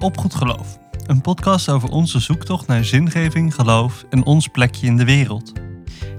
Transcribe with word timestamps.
Op 0.00 0.18
Goed 0.18 0.34
Geloof. 0.34 0.78
Een 1.06 1.20
podcast 1.20 1.68
over 1.68 1.88
onze 1.88 2.20
zoektocht 2.20 2.66
naar 2.66 2.84
zingeving, 2.84 3.54
geloof 3.54 4.04
en 4.10 4.24
ons 4.24 4.48
plekje 4.48 4.86
in 4.86 4.96
de 4.96 5.04
wereld. 5.04 5.52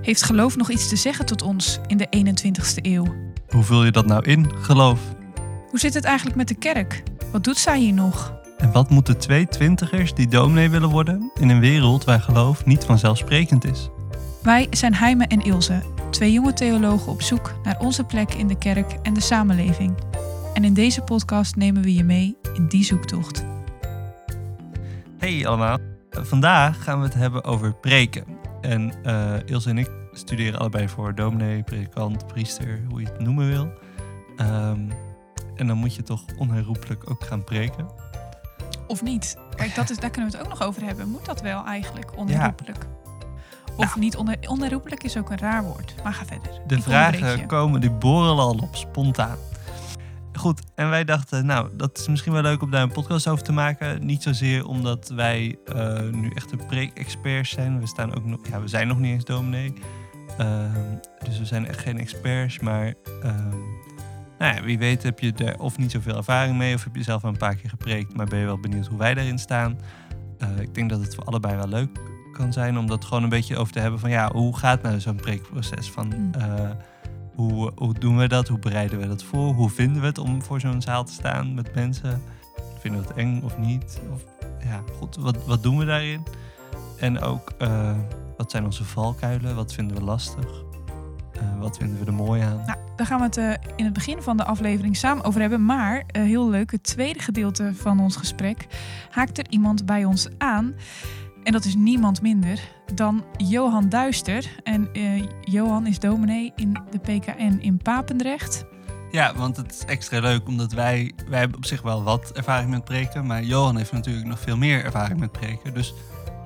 Heeft 0.02 0.24
geloof 0.24 0.58
nog 0.58 0.72
iets 0.72 0.90
te 0.90 0.96
zeggen 0.96 1.26
tot 1.26 1.42
ons 1.42 1.80
in 1.88 1.98
de 1.98 2.08
21ste 2.18 2.86
eeuw? 2.86 3.06
Hoe 3.50 3.64
vul 3.64 3.86
je 3.86 3.92
dat 3.92 4.06
nou 4.06 4.24
in, 4.24 4.52
geloof? 4.62 5.00
Hoe 5.70 5.80
zit 5.80 5.94
het 5.94 6.04
eigenlijk 6.04 6.38
met 6.38 6.48
de 6.48 6.56
kerk? 6.56 7.04
Wat 7.32 7.44
doet 7.44 7.58
zij 7.58 7.80
hier 7.80 7.94
nog? 7.94 8.34
En 8.58 8.72
wat 8.72 8.90
moeten 8.90 9.18
twee 9.18 9.48
twintigers 9.48 10.14
die 10.14 10.28
dominee 10.28 10.70
willen 10.70 10.90
worden 10.90 11.32
in 11.40 11.50
een 11.50 11.60
wereld 11.60 12.04
waar 12.04 12.22
geloof 12.22 12.66
niet 12.66 12.84
vanzelfsprekend 12.84 13.66
is? 13.66 13.90
Wij 14.42 14.68
zijn 14.70 14.96
Heime 14.96 15.28
en 15.28 15.42
Ilse, 15.42 15.84
twee 16.10 16.32
jonge 16.32 16.54
theologen 16.54 17.12
op 17.12 17.22
zoek 17.22 17.54
naar 17.64 17.80
onze 17.80 18.04
plek 18.04 18.34
in 18.34 18.48
de 18.48 18.58
kerk 18.58 18.92
en 19.04 19.14
de 19.14 19.22
samenleving. 19.22 19.94
En 20.54 20.64
in 20.64 20.74
deze 20.74 21.02
podcast 21.02 21.56
nemen 21.56 21.82
we 21.82 21.94
je 21.94 22.04
mee 22.04 22.38
in 22.54 22.68
die 22.68 22.84
zoektocht. 22.84 23.50
Hey 25.22 25.48
allemaal. 25.48 25.78
Vandaag 26.10 26.84
gaan 26.84 27.00
we 27.00 27.06
het 27.06 27.14
hebben 27.14 27.44
over 27.44 27.74
preken. 27.74 28.26
En 28.62 29.04
eh 29.04 29.34
Ilse 29.46 29.70
en 29.70 29.78
ik 29.78 29.90
studeren 30.12 30.60
allebei 30.60 30.90
voor 30.90 31.16
dominee, 31.16 31.64
predikant, 31.64 32.28
priester, 32.28 32.82
hoe 32.90 33.02
je 33.02 33.08
het 33.08 33.20
noemen 33.20 33.48
wil. 33.48 33.74
Ehm, 34.38 34.90
en 35.56 35.68
dan 35.68 35.78
moet 35.78 35.96
je 35.96 36.04
toch 36.04 36.24
onherroepelijk 36.38 37.10
ook 37.10 37.24
gaan 37.24 37.44
preken. 37.44 37.88
Of 38.88 39.04
niet? 39.04 39.38
Kijk, 39.56 39.76
dat 39.76 39.90
is, 39.90 39.98
daar 40.00 40.10
kunnen 40.10 40.32
we 40.32 40.38
het 40.38 40.46
ook 40.46 40.52
nog 40.60 40.68
over 40.68 40.84
hebben. 40.84 41.10
Moet 41.10 41.26
dat 41.26 41.42
wel 41.42 41.66
eigenlijk 41.66 42.18
onherroepelijk? 42.18 42.86
Of 43.76 43.86
Nou. 43.86 44.00
niet 44.00 44.16
onder, 44.18 44.38
onherroepelijk 44.48 45.04
is 45.04 45.18
ook 45.18 45.30
een 45.30 45.38
raar 45.38 45.64
woord. 45.64 45.96
Maar 46.04 46.14
ga 46.14 46.26
verder. 46.26 46.52
De 46.68 46.76
Ik 46.76 46.84
vragen 46.84 47.46
komen, 47.46 47.82
die 47.82 47.92
borrelen 47.92 48.44
al 48.44 48.60
op, 48.62 48.76
spontaan. 48.76 49.38
Goed, 50.34 50.62
en 50.76 50.90
wij 50.90 51.04
dachten, 51.04 51.46
nou, 51.46 51.70
dat 51.76 51.98
is 51.98 52.08
misschien 52.08 52.34
wel 52.34 52.42
leuk 52.42 52.62
om 52.62 52.72
daar 52.72 52.82
een 52.82 52.92
podcast 52.92 53.28
over 53.28 53.44
te 53.44 53.52
maken. 53.52 54.06
Niet 54.06 54.24
zozeer 54.24 54.66
omdat 54.66 55.10
wij 55.10 55.58
eh, 55.66 56.00
nu 56.02 56.30
echt 56.30 56.52
een 56.52 56.66
preek-experts 56.66 57.50
zijn. 57.50 57.80
We, 57.80 57.88
staan 57.88 58.16
ook 58.16 58.26
nog, 58.26 58.40
ja, 58.50 58.62
we 58.62 58.68
zijn 58.68 58.88
nog 58.88 59.00
niet 59.00 59.12
eens 59.12 59.26
dominee. 59.26 59.74
Ehm, 60.38 60.96
dus 61.24 61.40
we 61.40 61.46
zijn 61.46 61.68
echt 61.68 61.80
geen 61.80 62.00
experts. 62.00 62.60
Maar 62.60 62.94
ehm, 63.22 63.58
nou 64.40 64.56
ja, 64.56 64.64
wie 64.64 64.78
weet 64.78 65.04
heb 65.04 65.20
je 65.20 65.34
er 65.34 65.60
of 65.60 65.78
niet 65.78 65.92
zoveel 65.92 66.16
ervaring 66.16 66.58
mee... 66.58 66.76
of 66.76 66.84
heb 66.84 66.96
je 66.96 67.04
zelf 67.04 67.24
al 67.24 67.30
een 67.30 67.38
paar 67.38 67.56
keer 67.56 67.70
gepreekt... 67.70 68.16
maar 68.16 68.26
ben 68.26 68.40
je 68.40 68.46
wel 68.46 68.60
benieuwd 68.60 68.88
hoe 68.88 68.98
wij 68.98 69.14
daarin 69.14 69.40
staan. 69.40 69.80
Eh, 70.38 70.60
ik 70.60 70.74
denk 70.74 70.90
dat 70.90 71.02
het 71.02 71.16
voor 71.16 71.24
allebei 71.24 71.56
wel 71.56 71.68
leuk 71.68 72.00
kan 72.32 72.54
zijn... 72.54 72.78
om 72.78 72.88
dat 72.88 73.06
gewoon 73.06 73.24
een 73.24 73.30
beetje 73.30 73.58
over 73.58 73.74
te 73.74 73.80
hebben 73.80 74.00
van... 74.00 74.10
ja, 74.10 74.32
hoe 74.32 74.58
gaat 74.58 74.82
nou 74.82 75.00
zo'n 75.00 75.16
preekproces? 75.16 75.90
Van, 75.90 76.08
Mm. 76.08 76.32
Hoe, 77.42 77.72
hoe 77.76 77.94
doen 77.94 78.18
we 78.18 78.28
dat? 78.28 78.48
Hoe 78.48 78.60
bereiden 78.60 79.00
we 79.00 79.08
dat 79.08 79.24
voor? 79.24 79.54
Hoe 79.54 79.70
vinden 79.70 80.02
we 80.02 80.08
het 80.08 80.18
om 80.18 80.42
voor 80.42 80.60
zo'n 80.60 80.82
zaal 80.82 81.04
te 81.04 81.12
staan 81.12 81.54
met 81.54 81.76
mensen? 81.76 82.22
Vinden 82.80 83.02
we 83.02 83.08
het 83.08 83.18
eng 83.18 83.42
of 83.44 83.58
niet? 83.58 84.02
Of, 84.14 84.24
ja, 84.64 84.84
goed, 84.98 85.16
wat, 85.16 85.46
wat 85.46 85.64
doen 85.64 85.78
we 85.78 85.86
daarin? 85.86 86.24
En 87.00 87.20
ook, 87.20 87.52
eh, 87.58 87.98
wat 88.38 88.52
zijn 88.52 88.66
onze 88.66 88.84
valkuilen? 88.84 89.56
Wat 89.56 89.74
vinden 89.74 89.98
we 89.98 90.04
lastig? 90.04 90.64
Eh, 91.42 91.60
wat 91.60 91.78
vinden 91.78 92.00
we 92.00 92.06
er 92.06 92.14
mooi 92.14 92.42
aan? 92.42 92.64
Nou, 92.66 92.78
daar 92.96 93.06
gaan 93.06 93.18
we 93.18 93.26
het 93.26 93.38
eh, 93.38 93.72
in 93.76 93.86
het 93.86 93.94
begin 93.94 94.22
van 94.22 94.38
de 94.38 94.44
aflevering 94.44 94.98
samen 94.98 95.24
over 95.24 95.42
hebben. 95.42 95.66
Maar 95.66 96.04
eh, 96.08 96.22
heel 96.22 96.50
leuk, 96.50 96.72
het 96.72 96.84
tweede 96.84 97.20
gedeelte 97.20 97.72
van 97.76 98.00
ons 98.00 98.16
gesprek 98.16 98.68
haakt 99.10 99.38
er 99.38 99.46
iemand 99.50 99.86
bij 99.86 100.06
ons 100.06 100.28
aan. 100.38 100.74
En 101.44 101.52
dat 101.52 101.66
is 101.66 101.76
niemand 101.76 102.22
minder 102.22 102.60
dan 102.94 103.24
Johan 103.38 103.90
Duister. 103.90 104.46
En 104.64 104.94
eh, 104.94 105.24
Johan 105.42 105.88
is 105.88 106.00
dominee 106.00 106.52
in 106.56 106.78
de 106.90 107.00
PKN 107.00 107.58
in 107.60 107.78
Papendrecht. 107.78 108.66
Ja, 109.12 109.36
want 109.36 109.58
het 109.58 109.72
is 109.72 109.86
extra 109.86 110.20
leuk 110.20 110.48
omdat 110.48 110.72
wij, 110.72 111.12
wij 111.28 111.40
hebben 111.40 111.58
op 111.58 111.66
zich 111.66 111.82
wel 111.82 112.04
wat 112.04 112.32
ervaring 112.32 112.70
met 112.70 112.84
preken. 112.84 113.26
Maar 113.26 113.44
Johan 113.44 113.78
heeft 113.78 113.92
natuurlijk 113.92 114.28
nog 114.28 114.40
veel 114.40 114.58
meer 114.58 114.84
ervaring 114.84 115.20
met 115.20 115.32
preken. 115.32 115.74
Dus 115.74 115.94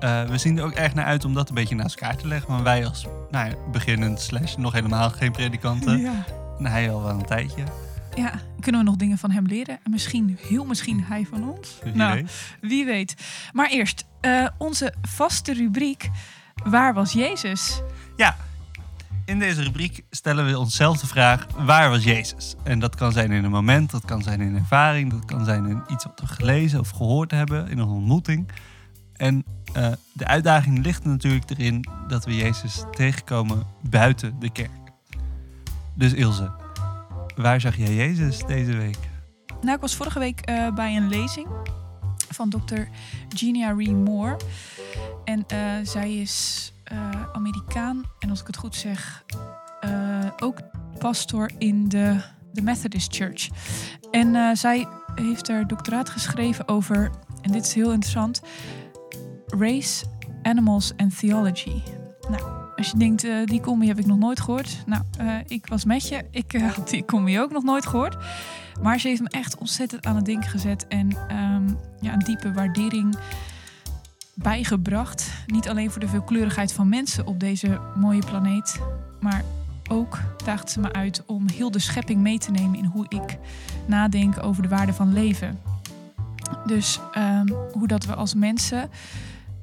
eh, 0.00 0.24
we 0.24 0.38
zien 0.38 0.58
er 0.58 0.64
ook 0.64 0.72
erg 0.72 0.94
naar 0.94 1.04
uit 1.04 1.24
om 1.24 1.34
dat 1.34 1.48
een 1.48 1.54
beetje 1.54 1.74
naast 1.74 2.00
elkaar 2.00 2.16
te 2.16 2.28
leggen. 2.28 2.52
Maar 2.52 2.62
wij 2.62 2.86
als 2.86 3.06
nou 3.30 3.48
ja, 3.48 3.54
beginnend 3.72 4.20
slash 4.20 4.56
nog 4.56 4.72
helemaal 4.72 5.10
geen 5.10 5.32
predikanten. 5.32 6.00
Ja. 6.00 6.24
En 6.58 6.66
hij 6.66 6.90
al 6.90 7.02
wel 7.02 7.14
een 7.14 7.26
tijdje. 7.26 7.62
ja, 8.14 8.32
kunnen 8.60 8.80
we 8.80 8.86
nog 8.86 8.96
dingen 8.96 9.18
van 9.18 9.30
hem 9.30 9.46
leren? 9.46 9.78
En 9.82 9.90
misschien, 9.90 10.38
heel 10.40 10.64
misschien 10.64 11.04
hij 11.04 11.26
van 11.30 11.48
ons? 11.48 11.78
Wie 11.82 11.94
Nou, 11.94 12.14
weet. 12.14 12.56
Wie 12.60 12.84
weet. 12.84 13.14
Maar 13.52 13.68
eerst, 13.68 14.04
eh, 14.26 14.46
onze 14.58 14.94
vaste 15.02 15.52
rubriek. 15.52 16.10
Waar 16.64 16.94
was 16.94 17.12
Jezus? 17.12 17.82
Ja, 18.16 18.36
in 19.24 19.38
deze 19.38 19.62
rubriek 19.62 20.04
stellen 20.10 20.46
we 20.46 20.58
onszelf 20.58 20.98
de 20.98 21.06
vraag: 21.06 21.46
waar 21.56 21.90
was 21.90 22.04
Jezus? 22.04 22.54
En 22.62 22.78
dat 22.78 22.94
kan 22.94 23.12
zijn 23.12 23.32
in 23.32 23.44
een 23.44 23.50
moment, 23.50 23.90
dat 23.90 24.04
kan 24.04 24.22
zijn 24.22 24.40
in 24.40 24.46
een 24.46 24.60
ervaring, 24.60 25.10
dat 25.10 25.24
kan 25.24 25.44
zijn 25.44 25.66
in 25.66 25.82
iets 25.88 26.04
wat 26.04 26.20
we 26.20 26.26
gelezen 26.26 26.80
of 26.80 26.90
gehoord 26.90 27.30
hebben 27.30 27.68
in 27.68 27.78
een 27.78 27.88
ontmoeting. 27.88 28.48
En 29.12 29.44
eh, 29.72 29.88
de 30.12 30.26
uitdaging 30.26 30.84
ligt 30.84 31.04
natuurlijk 31.04 31.50
erin 31.50 31.88
dat 32.08 32.24
we 32.24 32.36
Jezus 32.36 32.84
tegenkomen 32.90 33.66
buiten 33.80 34.38
de 34.38 34.50
kerk. 34.50 34.70
Dus 35.94 36.12
Ilse, 36.12 36.50
waar 37.36 37.60
zag 37.60 37.76
jij 37.76 37.94
Jezus 37.94 38.38
deze 38.46 38.76
week? 38.76 38.98
Nou, 39.60 39.74
ik 39.74 39.80
was 39.80 39.94
vorige 39.94 40.18
week 40.18 40.40
eh, 40.40 40.74
bij 40.74 40.96
een 40.96 41.08
lezing 41.08 41.46
van 42.28 42.50
dokter 42.50 42.88
Genia 43.28 43.72
Ree 43.72 43.94
Moore. 43.94 44.36
En 45.24 45.44
eh, 45.46 45.58
zij 45.82 46.14
is 46.14 46.72
eh, 46.84 47.10
Amerikaan. 47.32 48.02
En 48.18 48.30
als 48.30 48.40
ik 48.40 48.46
het 48.46 48.56
goed 48.56 48.74
zeg, 48.74 49.24
eh, 49.80 50.30
ook 50.38 50.58
pastor 50.98 51.50
in 51.58 51.88
de, 51.88 52.20
de 52.52 52.62
Methodist 52.62 53.14
Church. 53.14 53.48
En 54.10 54.56
zij 54.56 54.88
heeft 55.14 55.48
haar 55.48 55.66
doctoraat 55.66 56.08
geschreven 56.08 56.68
over, 56.68 57.10
en 57.42 57.52
dit 57.52 57.64
is 57.64 57.74
heel 57.74 57.92
interessant, 57.92 58.42
Race, 59.46 60.04
Animals 60.42 60.92
and 60.96 61.18
Theology. 61.18 61.82
Nou, 62.30 62.55
als 62.76 62.90
je 62.90 62.96
denkt, 62.96 63.24
eh, 63.24 63.44
die 63.44 63.60
combi 63.60 63.86
heb 63.86 63.98
ik 63.98 64.06
nog 64.06 64.18
nooit 64.18 64.40
gehoord. 64.40 64.82
Nou, 64.86 65.02
eh, 65.18 65.34
ik 65.46 65.66
was 65.66 65.84
met 65.84 66.08
je. 66.08 66.24
Ik 66.30 66.52
eh, 66.52 66.72
had 66.74 66.88
die 66.88 67.04
combi 67.04 67.40
ook 67.40 67.50
nog 67.50 67.62
nooit 67.62 67.86
gehoord. 67.86 68.16
Maar 68.82 69.00
ze 69.00 69.08
heeft 69.08 69.22
me 69.22 69.28
echt 69.28 69.58
ontzettend 69.58 70.06
aan 70.06 70.16
het 70.16 70.24
denken 70.24 70.50
gezet. 70.50 70.86
En 70.88 71.10
ehm, 71.28 71.68
ja, 72.00 72.12
een 72.12 72.18
diepe 72.18 72.52
waardering 72.52 73.16
bijgebracht. 74.34 75.32
Niet 75.46 75.68
alleen 75.68 75.90
voor 75.90 76.00
de 76.00 76.08
veelkleurigheid 76.08 76.72
van 76.72 76.88
mensen 76.88 77.26
op 77.26 77.40
deze 77.40 77.80
mooie 77.94 78.24
planeet. 78.24 78.80
Maar 79.20 79.44
ook 79.88 80.18
daagt 80.44 80.70
ze 80.70 80.80
me 80.80 80.92
uit 80.92 81.22
om 81.26 81.48
heel 81.48 81.70
de 81.70 81.78
schepping 81.78 82.20
mee 82.20 82.38
te 82.38 82.50
nemen 82.50 82.78
in 82.78 82.84
hoe 82.84 83.06
ik 83.08 83.38
nadenk 83.86 84.42
over 84.42 84.62
de 84.62 84.68
waarde 84.68 84.92
van 84.92 85.12
leven. 85.12 85.58
Dus 86.66 87.00
ehm, 87.12 87.48
hoe 87.72 87.86
dat 87.86 88.04
we 88.04 88.14
als 88.14 88.34
mensen 88.34 88.90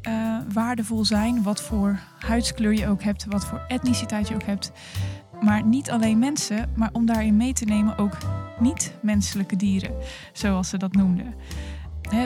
eh, 0.03 0.38
waardevol 0.53 1.06
zijn. 1.06 1.44
Wat 1.44 1.62
voor 1.62 2.00
huidskleur 2.19 2.74
je 2.74 2.88
ook 2.88 3.03
hebt. 3.03 3.25
Wat 3.25 3.46
voor 3.46 3.62
etniciteit 3.68 4.28
je 4.28 4.34
ook 4.36 4.44
hebt. 4.44 4.72
Maar 5.41 5.66
niet 5.66 5.91
alleen 5.91 6.19
mensen, 6.19 6.69
maar 6.75 6.90
om 6.94 7.06
daarin 7.06 7.38
mee 7.38 7.53
te 7.53 7.66
nemen 7.66 7.97
ook 7.97 8.18
niet-menselijke 8.59 9.56
dieren, 9.56 9.92
zoals 10.34 10.69
ze 10.69 10.78
dat 10.78 10.94
noemden. 10.94 11.34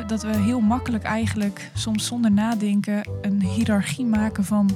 Dat 0.07 0.21
we 0.21 0.37
heel 0.37 0.59
makkelijk 0.59 1.03
eigenlijk, 1.03 1.71
soms 1.73 2.05
zonder 2.05 2.31
nadenken, 2.31 3.09
een 3.21 3.41
hiërarchie 3.41 4.05
maken 4.05 4.43
van 4.45 4.69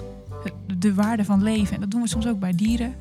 het- 0.43 0.81
de 0.81 0.93
waarde 0.93 1.25
van 1.25 1.43
leven. 1.43 1.73
En 1.75 1.81
dat 1.81 1.91
doen 1.91 2.01
we 2.01 2.07
soms 2.07 2.27
ook 2.27 2.39
bij 2.39 2.51
dieren. 2.55 2.95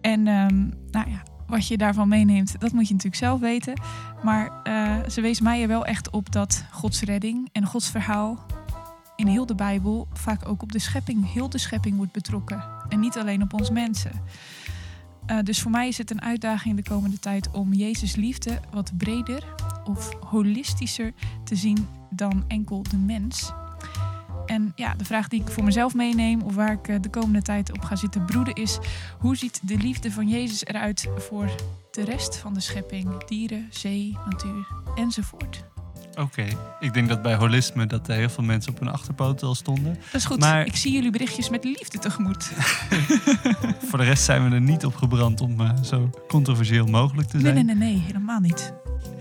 En 0.00 0.26
ehm, 0.26 0.56
nou 0.90 1.10
ja, 1.10 1.22
wat 1.46 1.66
je 1.68 1.76
daarvan 1.76 2.08
meeneemt, 2.08 2.60
dat 2.60 2.72
moet 2.72 2.86
je 2.88 2.94
natuurlijk 2.94 3.22
zelf 3.22 3.40
weten. 3.40 3.80
Maar 4.22 4.50
eh, 4.62 4.96
ze 5.08 5.20
wees 5.20 5.40
mij 5.40 5.62
er 5.62 5.68
wel 5.68 5.84
echt 5.86 6.10
op 6.10 6.32
dat 6.32 6.64
Gods 6.70 7.00
redding 7.02 7.48
en 7.52 7.66
Gods 7.66 7.90
verhaal 7.90 8.46
in 9.16 9.26
heel 9.26 9.46
de 9.46 9.54
Bijbel 9.54 10.08
vaak 10.12 10.48
ook 10.48 10.62
op 10.62 10.72
de 10.72 10.78
schepping, 10.78 11.32
heel 11.32 11.48
de 11.48 11.58
schepping 11.58 11.96
wordt 11.96 12.12
betrokken. 12.12 12.64
En 12.88 13.00
niet 13.00 13.18
alleen 13.18 13.42
op 13.42 13.52
ons 13.52 13.70
mensen. 13.70 14.10
Eh, 15.26 15.38
dus 15.42 15.62
voor 15.62 15.70
mij 15.70 15.88
is 15.88 15.98
het 15.98 16.10
een 16.10 16.22
uitdaging 16.22 16.76
de 16.76 16.90
komende 16.90 17.18
tijd 17.18 17.50
om 17.50 17.72
Jezus 17.72 18.16
liefde 18.16 18.60
wat 18.70 18.96
breder 18.96 19.44
of 19.84 20.14
holistischer 20.20 21.12
te 21.44 21.56
zien 21.56 21.88
dan 22.10 22.44
enkel 22.48 22.82
de 22.82 22.96
mens. 22.96 23.52
En 24.46 24.72
ja, 24.74 24.94
de 24.94 25.04
vraag 25.04 25.28
die 25.28 25.40
ik 25.40 25.50
voor 25.50 25.64
mezelf 25.64 25.94
meeneem 25.94 26.42
of 26.42 26.54
waar 26.54 26.72
ik 26.72 26.88
eh, 26.88 26.96
de 27.00 27.10
komende 27.10 27.42
tijd 27.42 27.72
op 27.72 27.80
ga 27.80 27.96
zitten 27.96 28.24
broeden 28.24 28.54
is: 28.54 28.78
hoe 29.18 29.36
ziet 29.36 29.68
de 29.68 29.76
liefde 29.76 30.12
van 30.12 30.28
Jezus 30.28 30.64
eruit 30.64 31.08
voor 31.16 31.54
de 31.90 32.04
rest 32.04 32.36
van 32.36 32.54
de 32.54 32.60
schepping? 32.60 33.24
Dieren, 33.24 33.66
zee, 33.70 34.18
natuur 34.24 34.66
enzovoort. 34.94 35.75
Oké, 36.16 36.44
ik 36.80 36.94
denk 36.94 37.08
dat 37.08 37.22
bij 37.22 37.34
holisme 37.34 37.86
dat 37.86 38.08
er 38.08 38.14
heel 38.16 38.28
veel 38.28 38.44
mensen 38.44 38.72
op 38.72 38.78
hun 38.78 38.88
achterpoten 38.88 39.46
al 39.48 39.54
stonden. 39.54 39.94
Dat 39.94 40.14
is 40.20 40.24
goed. 40.24 40.38
Maar- 40.38 40.66
Ik 40.66 40.76
zie 40.76 40.92
jullie 40.92 41.10
berichtjes 41.10 41.48
met 41.50 41.64
liefde 41.64 41.98
tegemoet. 41.98 42.44
Voor 43.88 43.98
de 43.98 44.04
rest 44.04 44.24
zijn 44.24 44.48
we 44.48 44.54
er 44.54 44.60
niet 44.60 44.84
op 44.84 44.94
gebrand 44.96 45.40
om 45.40 45.60
eh, 45.60 45.70
zo 45.82 46.10
controversieel 46.28 46.86
mogelijk 46.86 47.28
te 47.28 47.36
Nee, 47.36 47.44
zijn. 47.52 47.66
nee, 47.66 47.74
nee, 47.76 47.92
nee, 47.92 48.02
helemaal 48.06 48.40
niet. 48.40 48.72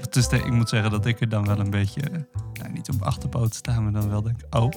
Dus 0.09 0.27
de- 0.27 0.37
ik 0.37 0.51
moet 0.51 0.69
zeggen 0.69 0.91
dat 0.91 1.05
ik 1.05 1.19
er 1.21 1.29
dan 1.29 1.45
wel 1.45 1.59
een 1.59 1.69
beetje, 1.69 2.01
eh, 2.01 2.19
nou, 2.53 2.71
niet 2.73 2.89
op 2.89 3.01
achterpoten 3.01 3.55
sta, 3.55 3.79
maar 3.79 3.91
dan 3.91 4.09
wel 4.09 4.21
denk, 4.21 4.39
oh. 4.49 4.71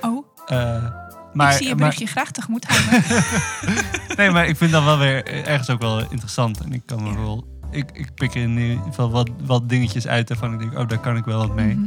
Oh, 0.00 0.24
Eh, 0.46 0.84
maar, 1.32 1.50
ik 1.50 1.56
zie 1.56 1.62
je 1.66 1.74
maar- 1.74 1.78
berichtje 1.78 2.06
graag 2.06 2.30
tegemoet 2.30 2.64
houden. 2.66 3.24
nee, 4.16 4.30
maar 4.30 4.46
ik 4.48 4.56
vind 4.56 4.72
dat 4.72 4.84
wel 4.84 4.98
weer 4.98 5.26
ergens 5.46 5.70
ook 5.70 5.80
wel 5.80 6.00
interessant. 6.10 6.60
En 6.60 6.72
ik 6.72 6.82
kan 6.86 7.02
me 7.02 7.14
wel, 7.14 7.55
ik, 7.70 7.90
ik 7.92 8.14
pik 8.14 8.34
er 8.34 8.40
in 8.42 8.58
ieder 8.58 8.84
geval 8.84 9.10
wat, 9.10 9.30
wat 9.44 9.68
dingetjes 9.68 10.06
uit 10.06 10.28
waarvan 10.28 10.52
ik 10.52 10.58
denk, 10.58 10.78
oh, 10.78 10.88
daar 10.88 10.98
kan 10.98 11.16
ik 11.16 11.24
wel 11.24 11.38
wat 11.38 11.54
mee. 11.54 11.74
Mhm. 11.74 11.86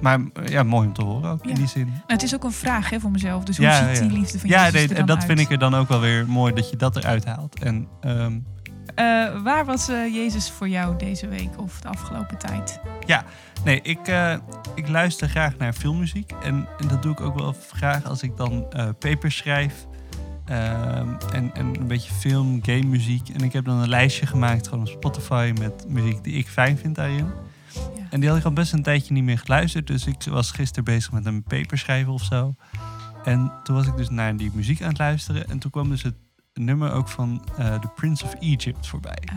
Maar 0.00 0.20
eh, 0.34 0.48
ja, 0.48 0.62
mooi 0.62 0.86
om 0.86 0.92
te 0.92 1.02
horen 1.02 1.30
ook 1.30 1.42
in 1.44 1.48
Ja. 1.50 1.54
die 1.54 1.66
zin. 1.66 1.86
Nou, 1.86 2.00
het 2.06 2.22
is 2.22 2.34
ook 2.34 2.44
een 2.44 2.52
vraag 2.52 2.90
hè, 2.90 3.00
voor 3.00 3.10
mezelf. 3.10 3.44
Dus 3.44 3.56
hoe 3.56 3.66
Ja, 3.66 3.88
ziet 3.88 3.96
ja. 4.02 4.08
die 4.08 4.18
liefde 4.18 4.38
van 4.38 4.48
Ja, 4.48 4.70
nee, 4.70 4.94
en 4.94 5.06
dat 5.06 5.16
uit? 5.16 5.26
vind 5.26 5.38
ik 5.38 5.50
er 5.50 5.58
dan 5.58 5.74
ook 5.74 5.88
wel 5.88 6.00
weer 6.00 6.28
mooi 6.28 6.52
dat 6.54 6.70
je 6.70 6.76
dat 6.76 6.96
eruit 6.96 7.24
haalt. 7.24 7.62
En 7.62 7.88
ehm, 8.00 8.38
Eh, 8.94 9.42
waar 9.42 9.64
was 9.64 9.88
eh, 9.88 10.14
Jezus 10.14 10.50
voor 10.50 10.68
jou 10.68 10.96
deze 10.98 11.28
week 11.28 11.60
of 11.60 11.80
de 11.80 11.88
afgelopen 11.88 12.38
tijd? 12.38 12.80
nee, 13.64 13.80
ik, 13.82 14.08
eh, 14.08 14.34
ik 14.74 14.88
luister 14.88 15.28
graag 15.28 15.56
naar 15.56 15.72
filmmuziek. 15.72 16.32
En, 16.42 16.68
en 16.78 16.88
dat 16.88 17.02
doe 17.02 17.12
ik 17.12 17.20
ook 17.20 17.38
wel 17.38 17.54
graag 17.72 18.04
als 18.04 18.22
ik 18.22 18.36
dan 18.36 18.66
eh 18.72 18.88
papers 18.98 19.36
schrijf. 19.36 19.86
Ehm, 20.46 21.08
en, 21.32 21.54
en 21.54 21.80
een 21.80 21.86
beetje 21.86 22.12
film, 22.12 22.58
game 22.62 22.84
muziek. 22.84 23.28
En 23.28 23.40
ik 23.40 23.52
heb 23.52 23.64
dan 23.64 23.78
een 23.78 23.88
lijstje 23.88 24.26
gemaakt 24.26 24.68
gewoon 24.68 24.84
op 24.84 24.90
Spotify 24.90 25.52
met 25.58 25.84
muziek 25.88 26.24
die 26.24 26.34
ik 26.34 26.48
fijn 26.48 26.78
vind 26.78 26.94
daarin. 26.94 27.26
Ja. 27.74 28.06
En 28.10 28.20
die 28.20 28.28
had 28.28 28.38
ik 28.38 28.44
al 28.44 28.52
best 28.52 28.72
een 28.72 28.82
tijdje 28.82 29.12
niet 29.12 29.24
meer 29.24 29.38
geluisterd. 29.38 29.86
Dus 29.86 30.06
ik 30.06 30.22
was 30.22 30.50
gisteren 30.50 30.84
bezig 30.84 31.12
met 31.12 31.26
een 31.26 31.42
paper 31.42 31.78
schrijven 31.78 32.12
of 32.12 32.22
zo. 32.22 32.54
En 33.24 33.52
toen 33.62 33.76
was 33.76 33.86
ik 33.86 33.96
dus 33.96 34.08
naar 34.08 34.36
die 34.36 34.50
muziek 34.54 34.82
aan 34.82 34.88
het 34.88 34.98
luisteren. 34.98 35.48
En 35.48 35.58
toen 35.58 35.70
kwam 35.70 35.88
dus 35.88 36.02
het 36.02 36.14
nummer 36.60 36.92
ook 36.92 37.08
van 37.08 37.44
eh 37.58 37.74
The 37.74 37.88
Prince 37.88 38.24
of 38.24 38.34
Egypt 38.40 38.86
voorbij. 38.86 39.18
Ah, 39.32 39.36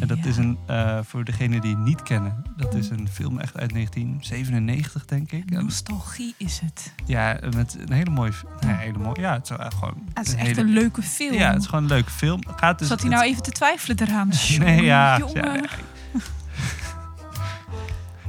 En 0.00 0.06
dat 0.08 0.18
ja. 0.18 0.24
is 0.24 0.36
een, 0.36 0.58
eh, 0.66 0.98
voor 1.02 1.24
degenen 1.24 1.60
die 1.60 1.70
het 1.76 1.84
niet 1.84 2.02
kennen, 2.02 2.42
dat 2.56 2.74
is 2.74 2.90
een 2.90 3.08
film 3.08 3.38
echt 3.38 3.56
uit 3.56 3.72
1997, 3.72 5.04
denk 5.04 5.32
ik. 5.32 5.50
Nostalgie 5.50 6.34
is 6.36 6.60
het. 6.64 6.92
ja, 7.04 7.38
met 7.56 7.76
een 7.80 7.92
hele 7.92 8.10
mooie, 8.10 8.32
ja, 8.60 8.76
hele 8.76 8.98
mooie, 8.98 9.20
ja, 9.20 9.32
het 9.32 9.50
is 9.50 9.56
gewoon 9.56 9.94
Ah, 9.94 10.14
het 10.14 10.26
is 10.26 10.32
een 10.32 10.38
echt 10.38 10.48
hele- 10.48 10.60
een 10.60 10.68
leuke 10.74 11.02
film. 11.02 11.34
ja, 11.34 11.52
het 11.52 11.60
is 11.60 11.66
gewoon 11.66 11.82
een 11.82 11.88
leuke 11.90 12.10
film. 12.10 12.40
Gaat 12.56 12.78
dus, 12.78 12.88
Zat 12.88 13.00
hij 13.00 13.08
het- 13.08 13.18
nou 13.18 13.30
even 13.30 13.42
te 13.42 13.50
twijfelen 13.50 14.00
eraan? 14.00 14.30
Nee, 14.58 14.82
ja. 14.82 15.16
Ja, 15.34 15.54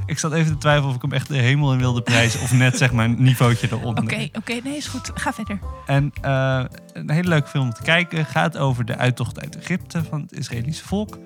ik 0.06 0.18
zat 0.18 0.32
even 0.32 0.52
te 0.52 0.58
twijfelen 0.58 0.88
of 0.88 0.96
ik 0.96 1.02
hem 1.02 1.12
echt 1.12 1.28
de 1.28 1.36
hemel 1.36 1.72
in 1.72 1.78
wilde 1.78 2.02
prijzen 2.02 2.40
of 2.40 2.52
net 2.52 2.76
zeg 2.78 2.92
maar 2.92 3.04
een 3.04 3.22
niveautje 3.22 3.68
eronder. 3.70 4.04
Oké, 4.04 4.28
oké, 4.32 4.60
nee, 4.64 4.76
is 4.76 4.86
goed. 4.86 5.10
Ga 5.14 5.32
verder. 5.32 5.58
En 5.86 6.12
eh, 6.20 6.64
een 6.92 7.10
hele 7.10 7.28
leuke 7.28 7.48
film 7.48 7.64
om 7.64 7.72
te 7.72 7.82
kijken. 7.82 8.26
Gaat 8.26 8.56
over 8.56 8.84
de 8.84 8.96
uittocht 8.96 9.40
uit 9.40 9.56
Egypte 9.56 10.04
van 10.04 10.20
het 10.20 10.32
Israëlische 10.32 10.84
volk. 10.84 11.18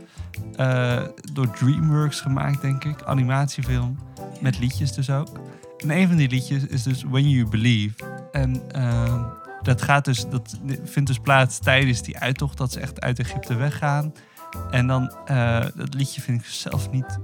Eh, 0.56 1.02
door 1.32 1.50
DreamWorks 1.50 2.20
gemaakt, 2.20 2.60
denk 2.60 2.84
ik. 2.84 3.02
Animatiefilm. 3.02 3.98
Met 4.40 4.58
liedjes 4.58 4.92
dus 4.92 5.10
ook. 5.10 5.40
En 5.78 5.90
een 5.90 6.08
van 6.08 6.16
die 6.16 6.28
liedjes 6.28 6.66
is 6.66 6.82
dus 6.82 7.02
When 7.02 7.30
You 7.30 7.48
Believe. 7.48 7.94
En 8.32 8.70
eh, 8.70 9.24
dat, 9.62 9.82
gaat 9.82 10.04
dus, 10.04 10.28
dat 10.28 10.58
vindt 10.84 11.08
dus 11.08 11.18
plaats 11.18 11.58
tijdens 11.58 12.02
die 12.02 12.18
uittocht. 12.18 12.58
Dat 12.58 12.72
ze 12.72 12.80
echt 12.80 13.00
uit 13.00 13.18
Egypte 13.18 13.54
weggaan. 13.54 14.12
En 14.70 14.86
dan, 14.86 15.12
dat 15.74 15.94
liedje 15.94 16.20
vind 16.20 16.40
ik 16.40 16.46
zelf 16.46 16.90
niet 16.90 17.18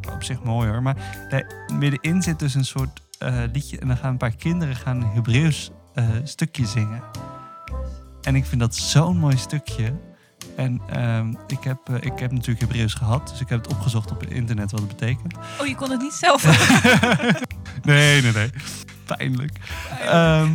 ja, 0.00 0.12
op 0.12 0.22
zich 0.22 0.42
mooi 0.42 0.68
hoor. 0.70 0.82
Maar 0.82 1.26
daar 1.28 1.66
middenin 1.72 2.22
zit 2.22 2.38
dus 2.38 2.54
een 2.54 2.64
soort 2.64 3.00
eh, 3.18 3.42
liedje. 3.52 3.78
En 3.78 3.88
dan 3.88 3.96
gaan 3.96 4.10
een 4.10 4.16
paar 4.16 4.36
kinderen 4.36 4.76
gaan 4.76 5.02
een 5.02 5.10
Hebreeuws 5.10 5.70
eh, 5.94 6.04
stukje 6.24 6.66
zingen. 6.66 7.02
En 8.22 8.34
ik 8.34 8.44
vind 8.44 8.60
dat 8.60 8.74
zo'n 8.74 9.16
mooi 9.16 9.36
stukje. 9.36 9.94
En 10.56 10.80
ehm, 10.88 11.34
ik, 11.46 11.64
heb, 11.64 11.78
eh, 11.84 11.94
ik 11.94 12.18
heb 12.18 12.32
natuurlijk 12.32 12.60
Hebreeuws 12.60 12.94
gehad. 12.94 13.28
Dus 13.28 13.40
ik 13.40 13.48
heb 13.48 13.64
het 13.64 13.72
opgezocht 13.72 14.10
op 14.10 14.20
het 14.20 14.30
internet 14.30 14.70
wat 14.70 14.80
het 14.80 14.88
betekent. 14.88 15.36
Oh, 15.60 15.66
je 15.66 15.74
kon 15.74 15.90
het 15.90 16.00
niet 16.00 16.12
zelf. 16.12 16.42
nee, 17.82 18.22
nee, 18.22 18.32
nee. 18.32 18.50
Pijnlijk. 19.06 19.58
Ehm, 20.06 20.50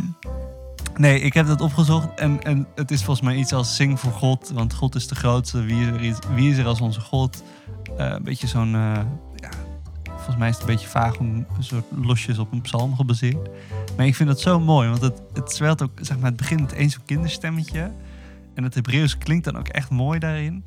nee, 0.96 1.20
ik 1.20 1.34
heb 1.34 1.46
dat 1.46 1.60
opgezocht. 1.60 2.08
En, 2.14 2.42
en 2.42 2.66
het 2.74 2.90
is 2.90 3.04
volgens 3.04 3.26
mij 3.26 3.36
iets 3.36 3.52
als 3.52 3.76
zing 3.76 4.00
voor 4.00 4.12
God. 4.12 4.50
Want 4.54 4.74
God 4.74 4.94
is 4.94 5.06
de 5.06 5.14
grootste. 5.14 5.62
Wie 5.62 5.98
is 6.00 6.16
er, 6.16 6.34
wie 6.34 6.50
is 6.50 6.58
er 6.58 6.66
als 6.66 6.80
onze 6.80 7.00
God? 7.00 7.42
Een 7.96 8.22
beetje 8.22 8.46
zo'n... 8.46 8.76
volgens 10.28 10.36
mij 10.36 10.48
is 10.48 10.54
het 10.54 10.68
een 10.68 10.74
beetje 10.74 10.88
vaag 10.88 11.16
om 11.18 11.46
een 11.56 11.64
soort 11.64 11.84
losjes 12.02 12.38
op 12.38 12.52
een 12.52 12.60
psalm 12.60 12.96
gebaseerd. 12.96 13.48
Maar 13.96 14.06
ik 14.06 14.14
vind 14.14 14.28
dat 14.28 14.40
zo 14.40 14.60
mooi. 14.60 14.88
Want 14.88 15.00
het, 15.00 15.22
het 15.32 15.52
zwelt 15.52 15.82
ook... 15.82 15.90
Zeg 16.00 16.18
maar, 16.18 16.28
het 16.28 16.36
begint 16.36 16.60
met 16.60 16.72
één 16.72 16.90
zo'n 16.90 17.04
kinderstemmetje. 17.06 17.92
En 18.54 18.62
het 18.62 18.74
Hebreeuws 18.74 19.18
klinkt 19.18 19.44
dan 19.44 19.58
ook 19.58 19.68
echt 19.68 19.90
mooi 19.90 20.18
daarin. 20.18 20.64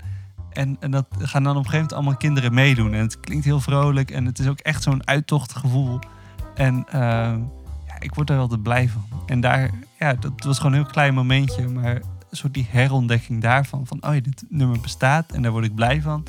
En, 0.50 0.78
en 0.80 0.92
dat 0.92 1.06
gaan 1.20 1.44
dan 1.44 1.58
op 1.58 1.64
een 1.64 1.70
gegeven 1.70 1.72
moment 1.72 1.94
allemaal 1.94 2.16
kinderen 2.16 2.54
meedoen. 2.54 2.94
En 2.94 3.00
het 3.00 3.20
klinkt 3.20 3.46
heel 3.46 3.60
vrolijk. 3.60 4.12
En 4.12 4.26
het 4.26 4.40
is 4.40 4.48
ook 4.48 4.60
echt 4.60 4.84
zo'n 4.84 5.08
uittochtgevoel. 5.08 6.00
En 6.56 6.86
ehm, 6.90 7.40
ja, 7.88 8.00
ik 8.00 8.14
word 8.16 8.28
daar 8.28 8.38
wel 8.38 8.58
blij 8.58 8.90
van. 8.90 9.04
En 9.26 9.42
daar, 9.42 9.70
ja, 10.00 10.14
dat 10.14 10.44
was 10.44 10.58
gewoon 10.58 10.74
een 10.74 10.82
heel 10.82 10.92
klein 10.92 11.14
momentje. 11.14 11.68
Maar 11.68 11.96
een 11.96 12.38
soort 12.38 12.54
die 12.54 12.68
herontdekking 12.70 13.42
daarvan. 13.42 13.88
Van, 13.88 13.98
oh 14.02 14.14
ja, 14.14 14.22
dit 14.22 14.44
nummer 14.50 14.80
bestaat. 14.80 15.32
En 15.32 15.42
daar 15.42 15.52
word 15.52 15.66
ik 15.66 15.76
blij 15.76 16.02
van. 16.02 16.26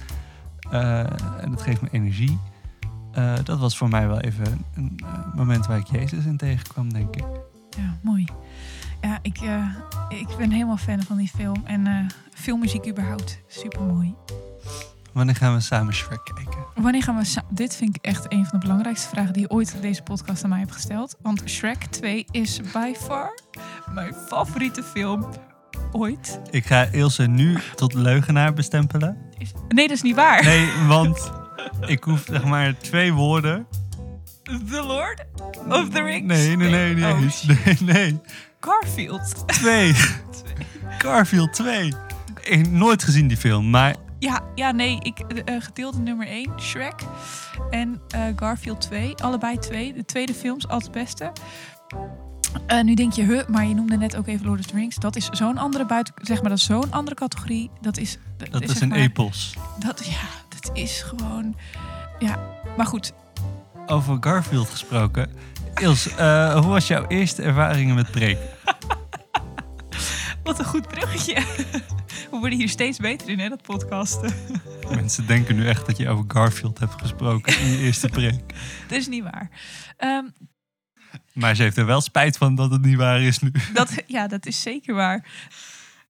Eh, 0.71 0.99
en 1.41 1.51
dat 1.51 1.63
geeft 1.63 1.83
me 1.83 1.89
energie. 1.91 2.39
Eh, 3.15 3.35
dat 3.45 3.59
was 3.59 3.77
voor 3.77 3.89
mij 3.89 4.09
wel 4.09 4.21
even 4.21 4.65
een, 4.75 4.99
eh, 5.05 5.35
moment 5.35 5.67
waar 5.67 5.79
ik 5.79 5.87
Jezus 5.87 6.25
in 6.25 6.37
tegenkwam, 6.37 6.93
denk 6.93 7.17
ik. 7.17 7.25
Ja, 7.77 7.99
mooi. 8.03 8.25
Ja, 9.01 9.19
ik, 9.23 9.37
eh, 9.39 9.67
ik 10.09 10.29
ben 10.39 10.51
helemaal 10.51 10.77
fan 10.77 11.03
van 11.03 11.17
die 11.17 11.31
film. 11.35 11.63
En 11.65 12.07
filmmuziek 12.35 12.89
überhaupt. 12.89 13.39
Super 13.47 13.83
mooi. 13.83 14.15
Wanneer 15.13 15.35
gaan 15.37 15.55
we 15.55 15.61
samen 15.61 15.95
Shrek 15.95 16.31
kijken? 16.35 16.65
Wanneer 16.75 17.03
gaan 17.03 17.17
we 17.19 17.43
Dit 17.49 17.77
vind 17.77 17.97
ik 17.97 18.05
echt 18.05 18.33
een 18.33 18.47
van 18.47 18.59
de 18.59 18.67
belangrijkste 18.67 19.09
vragen 19.09 19.33
die 19.33 19.43
je 19.43 19.51
ooit 19.51 19.77
deze 19.81 20.03
podcast 20.03 20.43
aan 20.45 20.51
mij 20.51 20.59
hebt 20.59 20.73
gesteld. 20.73 21.17
Want 21.23 21.43
Shrek 21.47 21.85
2 21.85 22.25
is 22.31 22.61
by 22.73 22.93
far 22.97 23.39
mijn 23.95 24.15
favoriete 24.29 24.83
film 24.83 25.27
ooit. 25.93 26.41
Ik 26.51 26.67
ga 26.67 26.85
Ilse 26.85 27.23
nu 27.27 27.59
tot 27.75 27.95
leugenaar 27.95 28.53
bestempelen. 28.53 29.17
Is- 29.39 29.53
Nee, 29.69 29.87
dat 29.89 29.97
is 29.97 30.03
niet 30.03 30.15
waar. 30.15 30.45
Nee, 30.45 30.69
want 30.89 31.33
ik 31.87 32.05
hoef 32.05 32.25
zeg 32.27 32.45
maar 32.45 32.79
twee 32.79 33.13
woorden. 33.13 33.67
The 34.43 34.83
Lord 34.83 35.25
of 35.69 35.89
the 35.89 36.03
Rings. 36.03 36.27
Nee, 36.27 36.57
nee, 36.57 36.71
nee, 36.71 36.95
nee. 36.95 37.13
Oh, 37.13 37.21
nee, 37.65 37.77
nee. 37.81 38.21
Garfield. 38.61 39.47
Twee. 39.47 39.95
Garfield 40.99 41.53
2. 41.53 41.87
Ik 42.43 42.57
heb 42.57 42.71
nooit 42.71 43.03
gezien 43.03 43.29
die 43.29 43.37
film, 43.37 43.71
maar 43.71 43.95
Ja, 44.19 44.41
ja 44.55 44.71
nee, 44.71 44.99
ik, 45.01 45.21
gedeelte 45.59 45.99
nummer 46.01 46.27
1, 46.27 46.51
Shrek. 46.61 46.95
En 47.71 48.01
eh, 48.09 48.21
Garfield 48.37 48.81
2, 48.81 49.15
allebei 49.15 49.59
twee. 49.59 49.93
De 49.93 50.05
tweede 50.05 50.35
films, 50.35 50.69
altijd 50.69 50.95
het 50.95 51.05
beste. 51.05 51.33
Nu 52.83 52.95
denk 52.95 53.13
je, 53.13 53.23
huh, 53.23 53.47
maar 53.47 53.67
je 53.67 53.75
noemde 53.75 53.97
net 53.97 54.17
ook 54.17 54.27
even 54.27 54.47
Lord 54.47 54.61
of 54.61 54.67
the 54.67 54.75
Rings. 54.75 54.97
Dat 54.97 55.17
is 55.17 55.29
zo'n 55.31 55.59
andere 55.59 55.87
buiten, 55.87 56.15
zeg 56.23 56.41
maar, 56.41 56.51
dat 56.51 56.59
is 56.59 56.65
zo'n 56.65 56.93
andere 56.93 57.17
categorie. 57.17 57.71
Dat 57.81 57.97
is, 57.97 58.19
dat 58.51 58.63
is 58.63 58.71
zeg 58.71 58.81
een 58.81 58.93
epos. 58.93 59.55
Dat, 59.79 60.07
ja, 60.07 60.42
dat 60.63 60.77
is 60.77 61.03
gewoon, 61.03 61.57
ja. 62.19 62.51
Maar 62.77 62.87
goed, 62.87 63.13
Over 63.87 64.17
Garfield 64.21 64.69
gesproken. 64.71 65.31
Ilse, 65.75 66.11
eh, 66.15 66.59
hoe 66.61 66.69
was 66.69 66.87
jouw 66.87 67.07
eerste 67.07 67.43
ervaringen 67.43 67.95
met 67.95 68.11
preken? 68.11 68.49
wat 70.45 70.59
een 70.59 70.65
goed 70.65 70.89
bruggetje. 70.89 71.35
We 72.31 72.39
worden 72.39 72.59
hier 72.59 72.69
steeds 72.69 72.99
beter 72.99 73.29
in, 73.29 73.39
hè, 73.39 73.49
dat 73.49 73.63
podcasten. 73.63 74.35
Mensen 74.91 75.27
denken 75.27 75.57
nu 75.57 75.69
echt 75.69 75.87
dat 75.87 75.97
je 75.97 76.09
over 76.09 76.25
Garfield 76.29 76.79
hebt 76.79 77.01
gesproken 77.01 77.59
in 77.61 77.67
je 77.69 77.79
eerste 77.79 78.09
preek. 78.09 78.55
Dat 78.89 78.99
is 78.99 79.07
niet 79.09 79.23
waar. 79.23 79.51
Ehm, 79.97 80.25
Maar 81.33 81.55
ze 81.57 81.63
heeft 81.63 81.77
er 81.77 81.87
wel 81.87 82.01
spijt 82.01 82.37
van 82.37 82.55
dat 82.55 82.71
het 82.71 82.83
niet 82.85 82.97
waar 82.97 83.21
is 83.23 83.39
nu. 83.39 83.53
Dat, 83.73 84.03
ja, 84.07 84.27
dat 84.27 84.47
is 84.47 84.61
zeker 84.63 84.95
waar. 84.95 85.27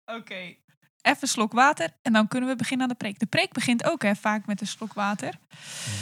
Oké. 0.05 0.55
Even 1.01 1.21
een 1.21 1.27
slok 1.27 1.53
water 1.53 1.93
en 2.01 2.13
dan 2.13 2.27
kunnen 2.27 2.49
we 2.49 2.55
beginnen 2.55 2.87
aan 2.87 2.91
de 2.91 2.97
preek. 2.97 3.19
De 3.19 3.25
preek 3.25 3.53
begint 3.53 3.83
ook 3.83 4.01
hè, 4.01 4.15
vaak 4.15 4.45
met 4.45 4.61
een 4.61 4.67
slok 4.67 4.93
water. 4.93 5.39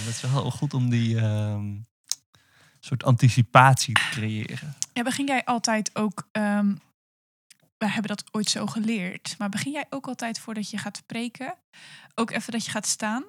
Dat 0.06 0.14
is 0.14 0.22
wel 0.22 0.52
goed 0.52 0.74
om 0.74 0.90
die 0.90 1.20
ehm, 1.20 1.76
soort 2.80 3.04
anticipatie 3.04 3.94
te 3.94 4.08
creëren. 4.12 4.76
Ja, 4.94 5.04
begin 5.04 5.26
jij 5.26 5.46
altijd 5.46 5.96
ook... 5.96 6.28
ehm 6.32 6.74
we 7.80 7.90
hebben 7.90 8.16
dat 8.16 8.24
ooit 8.32 8.50
zo 8.50 8.66
geleerd. 8.66 9.36
Maar 9.38 9.50
begin 9.50 9.72
jij 9.72 9.86
ook 9.90 10.08
altijd 10.08 10.40
voordat 10.40 10.70
je 10.70 10.78
gaat 10.78 11.04
preken... 11.06 11.56
ook 12.16 12.32
even 12.32 12.52
dat 12.52 12.66
je 12.66 12.72
gaat 12.72 12.88
staan... 12.88 13.24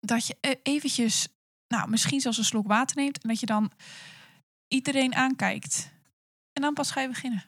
dat 0.00 0.26
je 0.26 0.36
e- 0.40 0.60
eventjes... 0.62 1.28
nou, 1.68 1.90
misschien 1.90 2.20
zelfs 2.20 2.38
een 2.38 2.44
slok 2.44 2.66
water 2.66 2.96
neemt... 2.96 3.22
en 3.22 3.28
dat 3.28 3.40
je 3.40 3.46
dan 3.46 3.72
iedereen 4.68 5.14
aankijkt. 5.14 5.90
En 6.52 6.62
dan 6.62 6.74
pas 6.74 6.90
ga 6.90 7.00
je 7.00 7.08
beginnen. 7.08 7.44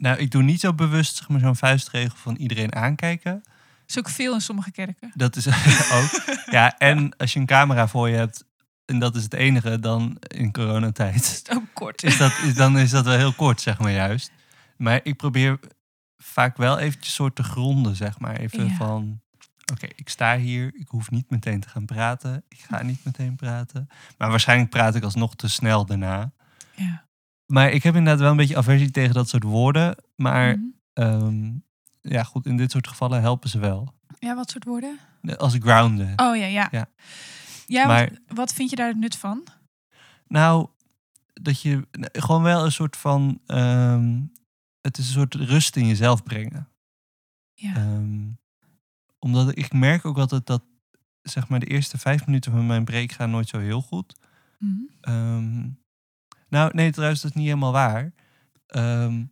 Nou, 0.00 0.18
ik 0.18 0.30
doe 0.30 0.42
niet 0.42 0.60
zo 0.60 0.74
bewust 0.74 1.16
zeg 1.16 1.28
maar, 1.28 1.40
zo'n 1.40 1.56
vuistregel 1.56 2.16
van 2.16 2.36
iedereen 2.36 2.74
aankijken. 2.74 3.32
Dat 3.42 3.86
is 3.86 3.98
ook 3.98 4.08
veel 4.08 4.34
in 4.34 4.40
sommige 4.40 4.70
kerken. 4.70 5.10
Dat 5.14 5.36
is 5.36 5.46
ook. 5.98 6.10
Ja, 6.50 6.78
en 6.78 7.16
als 7.16 7.32
je 7.32 7.38
een 7.40 7.46
camera 7.46 7.88
voor 7.88 8.08
je 8.08 8.16
hebt, 8.16 8.44
en 8.84 8.98
dat 8.98 9.16
is 9.16 9.22
het 9.22 9.34
enige 9.34 9.80
dan 9.80 10.16
in 10.20 10.52
coronatijd, 10.52 11.14
is 11.24 11.54
ook 11.56 11.64
kort. 11.72 12.02
is 12.02 12.16
dat, 12.16 12.32
is, 12.44 12.54
dan 12.54 12.78
is 12.78 12.90
dat 12.90 13.04
wel 13.04 13.16
heel 13.16 13.32
kort, 13.32 13.60
zeg 13.60 13.78
maar 13.78 13.92
juist. 13.92 14.30
Maar 14.76 15.00
ik 15.02 15.16
probeer 15.16 15.58
vaak 16.16 16.56
wel 16.56 16.78
eventjes 16.78 17.14
soort 17.14 17.34
te 17.34 17.42
gronden, 17.42 17.96
zeg 17.96 18.18
maar. 18.18 18.36
Even 18.36 18.66
Ja. 18.66 18.74
van, 18.76 19.20
oké, 19.72 19.86
ik 19.94 20.08
sta 20.08 20.36
hier, 20.36 20.74
ik 20.74 20.88
hoef 20.88 21.10
niet 21.10 21.30
meteen 21.30 21.60
te 21.60 21.68
gaan 21.68 21.84
praten. 21.84 22.44
Ik 22.48 22.58
ga 22.68 22.82
niet 22.82 23.04
meteen 23.04 23.36
praten. 23.36 23.88
Maar 24.18 24.30
waarschijnlijk 24.30 24.70
praat 24.70 24.94
ik 24.94 25.02
alsnog 25.02 25.36
te 25.36 25.48
snel 25.48 25.86
daarna. 25.86 26.32
Maar 27.50 27.70
ik 27.70 27.82
heb 27.82 27.94
inderdaad 27.94 28.20
wel 28.20 28.30
een 28.30 28.36
beetje 28.36 28.56
aversie 28.56 28.90
tegen 28.90 29.14
dat 29.14 29.28
soort 29.28 29.42
woorden. 29.42 29.96
Maar 30.16 30.58
Mhm. 30.58 30.66
ehm, 30.92 31.50
ja, 32.00 32.22
goed, 32.22 32.46
in 32.46 32.56
dit 32.56 32.70
soort 32.70 32.88
gevallen 32.88 33.20
helpen 33.20 33.48
ze 33.48 33.58
wel. 33.58 33.94
Ja, 34.18 34.34
wat 34.34 34.50
soort 34.50 34.64
woorden? 34.64 34.98
Als 35.36 35.56
grounden. 35.60 36.12
Oh 36.16 36.36
ja, 36.36 36.46
ja. 36.46 36.68
Ja. 36.70 36.88
Ja, 37.66 37.86
Maar- 37.86 38.10
wat, 38.26 38.36
wat 38.36 38.52
vind 38.52 38.70
je 38.70 38.76
daar 38.76 38.88
het 38.88 38.98
nut 38.98 39.16
van? 39.16 39.44
Nou, 40.28 40.68
dat 41.32 41.60
je 41.62 41.86
gewoon 42.12 42.42
wel 42.42 42.64
een 42.64 42.72
soort 42.72 42.96
van. 42.96 43.40
ehm, 43.46 44.20
het 44.80 44.98
is 44.98 45.06
een 45.06 45.12
soort 45.14 45.34
rust 45.34 45.76
in 45.76 45.86
jezelf 45.86 46.22
brengen. 46.22 46.68
Ja. 47.54 47.74
Ehm, 47.74 48.28
omdat 49.18 49.56
ik 49.58 49.72
merk 49.72 50.04
ook 50.04 50.18
altijd 50.18 50.46
dat, 50.46 50.62
zeg 51.22 51.48
maar, 51.48 51.60
de 51.60 51.66
eerste 51.66 51.98
vijf 51.98 52.26
minuten 52.26 52.52
van 52.52 52.66
mijn 52.66 52.84
break 52.84 53.12
gaan 53.12 53.30
nooit 53.30 53.48
zo 53.48 53.58
heel 53.58 53.82
goed. 53.82 54.16
Ehm, 55.00 55.68
nou, 56.50 56.70
nee, 56.74 56.90
trouwens, 56.90 57.20
dat 57.20 57.30
is 57.30 57.36
niet 57.36 57.46
helemaal 57.46 57.72
waar. 57.72 58.12
Ehm, 58.66 59.24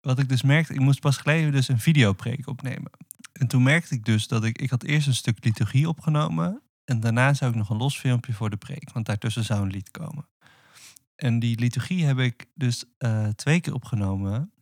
wat 0.00 0.18
ik 0.18 0.28
dus 0.28 0.42
merkte, 0.42 0.74
ik 0.74 0.80
moest 0.80 1.00
pas 1.00 1.16
geleden 1.16 1.52
dus 1.52 1.68
een 1.68 1.80
videopreek 1.80 2.46
opnemen. 2.46 2.90
En 3.32 3.46
toen 3.46 3.62
merkte 3.62 3.94
ik 3.94 4.04
dus 4.04 4.28
dat 4.28 4.44
ik, 4.44 4.58
ik 4.58 4.70
had 4.70 4.82
eerst 4.82 5.06
een 5.06 5.14
stuk 5.14 5.44
liturgie 5.44 5.88
opgenomen. 5.88 6.62
En 6.84 7.00
daarna 7.00 7.34
zou 7.34 7.50
ik 7.50 7.56
nog 7.56 7.70
een 7.70 7.76
los 7.76 7.98
filmpje 7.98 8.32
voor 8.32 8.50
de 8.50 8.56
preek, 8.56 8.92
want 8.92 9.06
daartussen 9.06 9.44
zou 9.44 9.62
een 9.62 9.70
lied 9.70 9.90
komen. 9.90 10.28
En 11.16 11.38
die 11.38 11.58
liturgie 11.58 12.04
heb 12.04 12.18
ik 12.18 12.46
dus 12.54 12.84
eh, 12.98 13.28
twee 13.28 13.60
keer 13.60 13.74
opgenomen. 13.74 14.52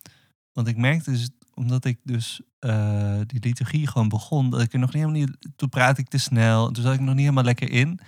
Want 0.53 0.69
ik 0.69 0.77
merkte 0.77 1.11
dus, 1.11 1.31
omdat 1.55 1.85
ik 1.85 2.01
dus 2.03 2.41
eh, 2.59 3.21
die 3.27 3.41
liturgie 3.41 3.87
gewoon 3.87 4.09
begon, 4.09 4.51
dat 4.51 4.61
ik 4.61 4.73
er 4.73 4.79
nog 4.79 4.93
niet 4.93 5.03
helemaal 5.03 5.21
niet. 5.21 5.49
Toen 5.57 5.69
praatte 5.69 6.01
ik 6.01 6.09
te 6.09 6.19
snel, 6.19 6.71
toen 6.71 6.83
zat 6.83 6.95
ik 6.95 7.01
nog 7.01 7.15
niet 7.15 7.23
helemaal 7.23 7.45
lekker 7.45 7.71
in. 7.71 8.01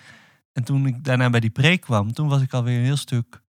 En 0.52 0.64
toen 0.64 0.86
ik 0.86 1.04
daarna 1.04 1.30
bij 1.30 1.40
die 1.40 1.50
preek 1.50 1.80
kwam, 1.80 2.12
toen 2.12 2.28
was 2.28 2.42
ik 2.42 2.52
alweer 2.52 2.78
een 2.78 2.84
heel 2.84 2.96
stuk 2.96 3.42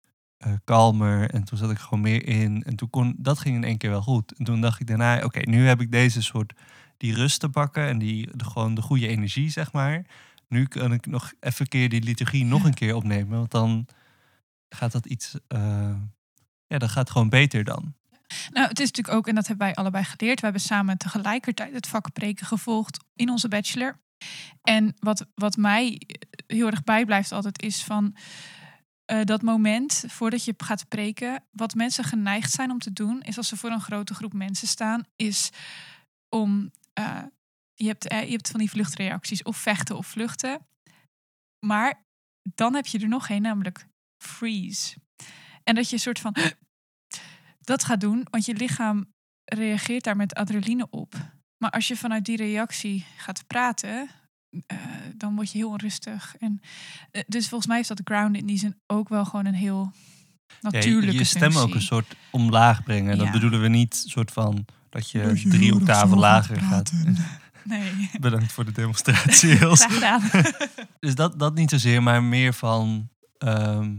eh, 0.46 0.52
kalmer. 0.64 1.30
En 1.30 1.44
toen 1.44 1.58
zat 1.58 1.72
ik 1.72 1.78
gewoon 1.78 2.02
meer 2.02 2.28
in. 2.28 2.64
En 2.64 2.76
toen 2.76 2.90
kon, 2.90 3.16
dat 3.18 3.40
ging 3.40 3.56
in 3.56 3.64
één 3.64 3.78
keer 3.78 3.90
wel 3.90 4.02
goed. 4.02 4.34
En 4.38 4.46
toen 4.46 4.62
dacht 4.62 4.80
ik 4.80 4.88
daarna, 4.88 5.24
oké, 5.24 5.40
nu 5.40 5.68
heb 5.68 5.82
ik 5.82 5.92
deze 5.92 6.22
soort, 6.22 6.54
die 6.98 7.14
rust 7.14 7.40
te 7.40 7.50
pakken 7.50 7.88
en 7.88 7.98
die, 7.98 8.38
de, 8.38 8.44
gewoon 8.44 8.76
de 8.76 8.82
goede 8.82 9.08
energie, 9.08 9.50
zeg 9.50 9.72
maar. 9.72 10.06
Nu 10.48 10.66
kan 10.66 10.94
ik 10.94 11.06
nog 11.06 11.34
even 11.40 11.68
keer 11.68 11.90
die 11.90 12.04
liturgie 12.04 12.46
nog 12.46 12.64
een 12.64 12.74
keer 12.74 12.96
opnemen. 12.96 13.38
Want 13.38 13.52
dan 13.52 13.88
gaat 14.70 14.92
dat 14.92 15.06
iets, 15.06 15.36
eh, 15.48 15.96
ja, 16.68 16.78
dat 16.78 16.90
gaat 16.90 17.10
gewoon 17.10 17.30
beter 17.30 17.64
dan. 17.64 17.94
Nou, 18.52 18.68
het 18.68 18.80
is 18.80 18.86
natuurlijk 18.86 19.18
ook, 19.18 19.28
en 19.28 19.36
dat 19.36 19.48
hebben 19.48 19.66
wij 19.66 19.76
allebei 19.76 20.04
geleerd. 20.04 20.40
We 20.40 20.46
hebben 20.46 20.64
samen 20.64 20.98
tegelijkertijd 20.98 21.74
het 21.74 21.88
vak 21.88 22.14
preken 22.14 22.46
gevolgd 22.46 23.04
in 23.16 23.30
onze 23.30 23.48
bachelor. 23.48 24.00
En 24.62 24.96
wat, 25.00 25.26
wat 25.36 25.58
mij 25.58 26.02
heel 26.48 26.68
erg 26.68 26.84
bijblijft 26.84 27.32
altijd 27.32 27.62
is 27.62 27.84
van 27.84 28.16
eh, 29.06 29.22
dat 29.24 29.42
moment 29.42 30.04
voordat 30.08 30.46
je 30.46 30.54
gaat 30.58 30.88
preken. 30.88 31.44
Wat 31.52 31.74
mensen 31.74 32.04
geneigd 32.04 32.52
zijn 32.52 32.72
om 32.72 32.80
te 32.80 32.94
doen, 32.94 33.22
is 33.22 33.38
als 33.38 33.48
ze 33.48 33.58
voor 33.58 33.70
een 33.70 33.82
grote 33.82 34.14
groep 34.14 34.34
mensen 34.34 34.68
staan, 34.68 35.06
is 35.16 35.50
om. 36.30 36.72
eh, 36.94 37.24
je, 37.74 37.88
hebt, 37.88 38.08
eh, 38.08 38.24
je 38.24 38.32
hebt 38.32 38.50
van 38.50 38.60
die 38.60 38.70
vluchtreacties, 38.70 39.44
of 39.44 39.58
vechten 39.58 39.98
of 39.98 40.08
vluchten. 40.08 40.68
Maar 41.66 42.06
dan 42.56 42.74
heb 42.76 42.86
je 42.86 43.00
er 43.00 43.08
nog 43.08 43.30
één, 43.30 43.42
namelijk 43.42 43.88
freeze. 44.24 44.96
En 45.64 45.76
dat 45.76 45.90
je 45.90 45.96
een 45.96 46.02
soort 46.02 46.20
van 46.20 46.36
dat 47.72 47.84
gaat 47.84 48.02
doen, 48.02 48.28
want 48.30 48.46
je 48.46 48.54
lichaam 48.54 49.14
reageert 49.46 50.04
daar 50.04 50.16
met 50.16 50.34
adrenaline 50.34 50.90
op. 50.90 51.14
Maar 51.58 51.72
als 51.72 51.88
je 51.88 51.98
vanuit 51.98 52.26
die 52.26 52.38
reactie 52.38 53.06
gaat 53.18 53.48
praten, 53.48 54.10
eh, 54.68 54.78
dan 55.18 55.36
word 55.36 55.52
je 55.52 55.58
heel 55.58 55.70
onrustig. 55.70 56.36
En, 56.40 56.60
eh, 57.12 57.22
dus 57.28 57.48
volgens 57.48 57.70
mij 57.70 57.80
is 57.80 57.88
dat 57.88 58.02
ground 58.04 58.36
in 58.38 58.46
die 58.46 58.58
zin 58.58 58.76
ook 58.88 59.10
wel 59.10 59.26
gewoon 59.26 59.46
een 59.46 59.54
heel 59.54 59.92
Ja, 59.92 60.56
je- 60.60 60.78
natuurlijke 60.78 61.18
je 61.18 61.24
stem 61.24 61.58
ook 61.58 61.74
een 61.76 61.82
soort 61.82 62.16
omlaag 62.32 62.84
brengen. 62.84 63.12
En 63.12 63.18
dat 63.18 63.32
bedoelen 63.32 63.62
we 63.62 63.68
niet 63.68 64.04
soort 64.08 64.32
van 64.32 64.66
dat 64.90 65.10
je 65.10 65.22
Dat 65.22 65.42
je 65.42 65.50
drie 65.50 65.74
octaven 65.74 66.18
lager 66.18 66.62
gaat. 66.62 66.92
Nee, 67.64 68.10
Bedankt 68.20 68.52
voor 68.52 68.66
de 68.66 68.72
gedaan. 69.94 70.22
Dus 71.00 71.16
dat, 71.16 71.40
dat 71.40 71.56
niet 71.56 71.70
zozeer, 71.70 72.04
maar 72.04 72.24
meer 72.24 72.54
van... 72.54 73.10
ehm, 73.38 73.96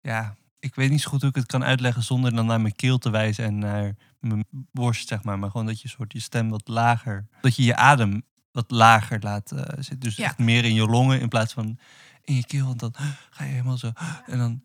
ja, 0.00 0.36
ik 0.58 0.74
weet 0.74 0.90
niet 0.90 1.00
zo 1.00 1.10
goed 1.10 1.20
hoe 1.20 1.30
ik 1.30 1.36
het 1.36 1.46
kan 1.46 1.64
uitleggen 1.64 2.02
zonder 2.02 2.34
dan 2.34 2.46
naar 2.46 2.60
mijn 2.60 2.74
keel 2.76 2.98
te 2.98 3.10
wijzen 3.10 3.44
en 3.44 3.58
naar 3.58 3.96
mijn 4.20 4.44
borst, 4.50 5.08
zeg 5.08 5.22
maar. 5.22 5.38
Maar 5.38 5.50
gewoon 5.50 5.66
dat 5.66 5.80
je 5.80 5.88
soort 5.88 6.12
je 6.12 6.20
stem 6.20 6.48
wat 6.48 6.68
lager... 6.68 7.26
Dat 7.40 7.56
je 7.56 7.62
je 7.62 7.76
adem 7.76 8.22
wat 8.52 8.70
lager 8.70 9.20
laat 9.20 9.52
eh, 9.52 9.58
zitten. 9.74 10.00
Dus 10.00 10.16
Ja. 10.16 10.24
echt 10.24 10.38
meer 10.38 10.64
in 10.64 10.74
je 10.74 10.86
longen 10.86 11.20
in 11.20 11.28
plaats 11.28 11.52
van 11.52 11.78
in 12.24 12.34
je 12.34 12.46
keel. 12.46 12.66
Want 12.66 12.80
dan 12.80 12.92
ga 13.30 13.44
je 13.44 13.50
helemaal 13.50 13.78
zo... 13.78 13.92
En 14.26 14.38
dan... 14.38 14.62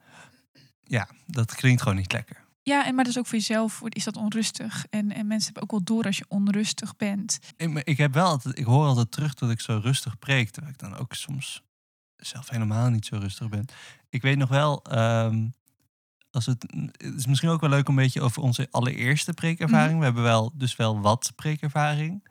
Ja, 0.83 1.07
dat 1.25 1.55
klinkt 1.55 1.81
gewoon 1.81 1.97
niet 1.97 2.11
lekker. 2.11 2.45
Ja, 2.63 2.85
en 2.85 2.95
maar 2.95 3.03
dat 3.03 3.13
is 3.13 3.19
ook 3.19 3.27
voor 3.27 3.37
jezelf 3.37 3.81
is 3.83 4.03
dat 4.03 4.17
onrustig. 4.17 4.85
En, 4.89 5.11
en 5.11 5.27
mensen 5.27 5.45
hebben 5.45 5.63
ook 5.63 5.71
wel 5.71 5.83
door 5.83 6.05
als 6.05 6.17
je 6.17 6.25
onrustig 6.27 6.95
bent. 6.95 7.39
Ik, 7.57 7.79
ik 7.83 7.97
heb 7.97 8.13
wel 8.13 8.25
altijd, 8.25 8.57
ik 8.59 8.65
hoor 8.65 8.85
altijd 8.85 9.11
terug 9.11 9.33
dat 9.33 9.49
ik 9.49 9.61
zo 9.61 9.79
rustig 9.83 10.19
preek, 10.19 10.49
terwijl 10.49 10.73
ik 10.73 10.79
dan 10.79 10.97
ook 10.97 11.13
soms 11.13 11.63
zelf 12.17 12.49
helemaal 12.49 12.89
niet 12.89 13.05
zo 13.05 13.17
rustig 13.17 13.49
ben. 13.49 13.65
Ik 14.09 14.21
weet 14.21 14.37
nog 14.37 14.49
wel, 14.49 14.83
ehm, 14.83 15.47
als 16.31 16.45
het, 16.45 16.65
het 16.97 17.15
is 17.15 17.25
misschien 17.25 17.49
ook 17.49 17.61
wel 17.61 17.69
leuk 17.69 17.89
om 17.89 17.97
een 17.97 18.03
beetje 18.03 18.21
over 18.21 18.41
onze 18.41 18.67
allereerste 18.71 19.33
preekervaring. 19.33 19.89
Mhm. 19.89 19.99
We 19.99 20.05
hebben 20.05 20.23
wel 20.23 20.51
dus 20.53 20.75
wel 20.75 20.99
wat 21.01 21.31
preekervaring. 21.35 22.27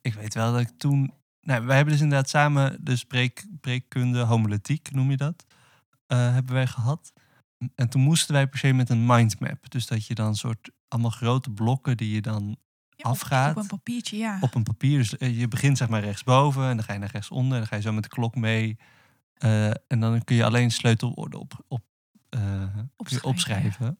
Ik 0.00 0.14
weet 0.14 0.34
wel 0.34 0.52
dat 0.52 0.60
ik 0.60 0.70
toen, 0.78 1.14
nou, 1.40 1.66
wij 1.66 1.76
hebben 1.76 1.92
dus 1.94 2.02
inderdaad 2.02 2.28
samen 2.28 2.84
de 2.84 2.96
spreek, 2.96 3.46
preekkunde, 3.60 4.20
homiletiek 4.20 4.90
noem 4.90 5.10
je 5.10 5.16
dat, 5.16 5.46
eh, 6.06 6.32
hebben 6.32 6.54
wij 6.54 6.66
gehad. 6.66 7.12
En 7.74 7.88
toen 7.88 8.02
moesten 8.02 8.34
wij 8.34 8.48
per 8.48 8.58
se 8.58 8.72
met 8.72 8.90
een 8.90 9.06
mindmap. 9.06 9.70
Dus 9.70 9.86
dat 9.86 10.06
je 10.06 10.14
dan 10.14 10.36
soort 10.36 10.70
allemaal 10.88 11.10
grote 11.10 11.50
blokken 11.50 11.96
die 11.96 12.14
je 12.14 12.20
dan 12.20 12.56
Ja, 12.96 13.10
Afgaat. 13.10 13.56
Op, 13.56 13.62
een 13.62 13.68
papiertje, 13.68 14.16
ja. 14.16 14.38
op 14.40 14.54
een 14.54 14.62
papier. 14.62 14.98
Dus 14.98 15.16
eh, 15.16 15.38
je 15.38 15.48
begint 15.48 15.78
zeg 15.78 15.88
maar 15.88 16.00
rechtsboven 16.00 16.68
en 16.68 16.76
dan 16.76 16.84
ga 16.84 16.92
je 16.92 16.98
naar 16.98 17.10
rechtsonder. 17.10 17.52
En 17.52 17.58
dan 17.58 17.66
ga 17.66 17.76
je 17.76 17.82
zo 17.82 17.92
met 17.92 18.02
de 18.02 18.08
klok 18.08 18.34
mee. 18.34 18.78
Eh, 19.34 19.66
en 19.66 20.00
dan 20.00 20.24
kun 20.24 20.36
je 20.36 20.44
alleen 20.44 20.70
sleutelwoorden 20.70 21.40
op, 21.40 21.64
op, 21.68 21.82
Opschrijven. 23.22 23.98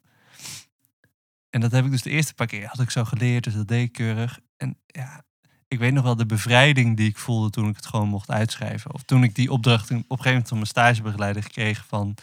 En 1.50 1.60
dat 1.60 1.72
heb 1.72 1.84
ik 1.84 1.90
dus 1.90 2.02
de 2.02 2.10
eerste 2.10 2.34
paar 2.34 2.46
keer 2.46 2.66
had 2.66 2.80
ik 2.80 2.90
zo 2.90 3.04
geleerd. 3.04 3.44
Dus 3.44 3.54
dat 3.54 3.68
deed 3.68 3.86
ik 3.86 3.92
keurig. 3.92 4.40
En 4.56 4.78
ja, 4.86 5.24
ik 5.70 5.78
weet 5.78 5.92
nog 5.92 6.04
wel 6.04 6.16
de 6.16 6.26
bevrijding 6.26 6.96
die 6.96 7.08
ik 7.08 7.18
voelde 7.18 7.50
toen 7.50 7.68
ik 7.68 7.76
het 7.76 7.86
gewoon 7.86 8.08
mocht 8.08 8.30
uitschrijven. 8.30 8.94
Of 8.94 9.02
toen 9.02 9.22
ik 9.22 9.34
die 9.34 9.52
opdracht 9.52 9.90
op 9.90 9.90
een 9.90 10.04
gegeven 10.08 10.24
moment 10.24 10.48
van 10.48 10.56
mijn 10.56 10.68
stagebegeleider 10.68 11.48
kreeg 11.50 11.84
van... 11.86 12.14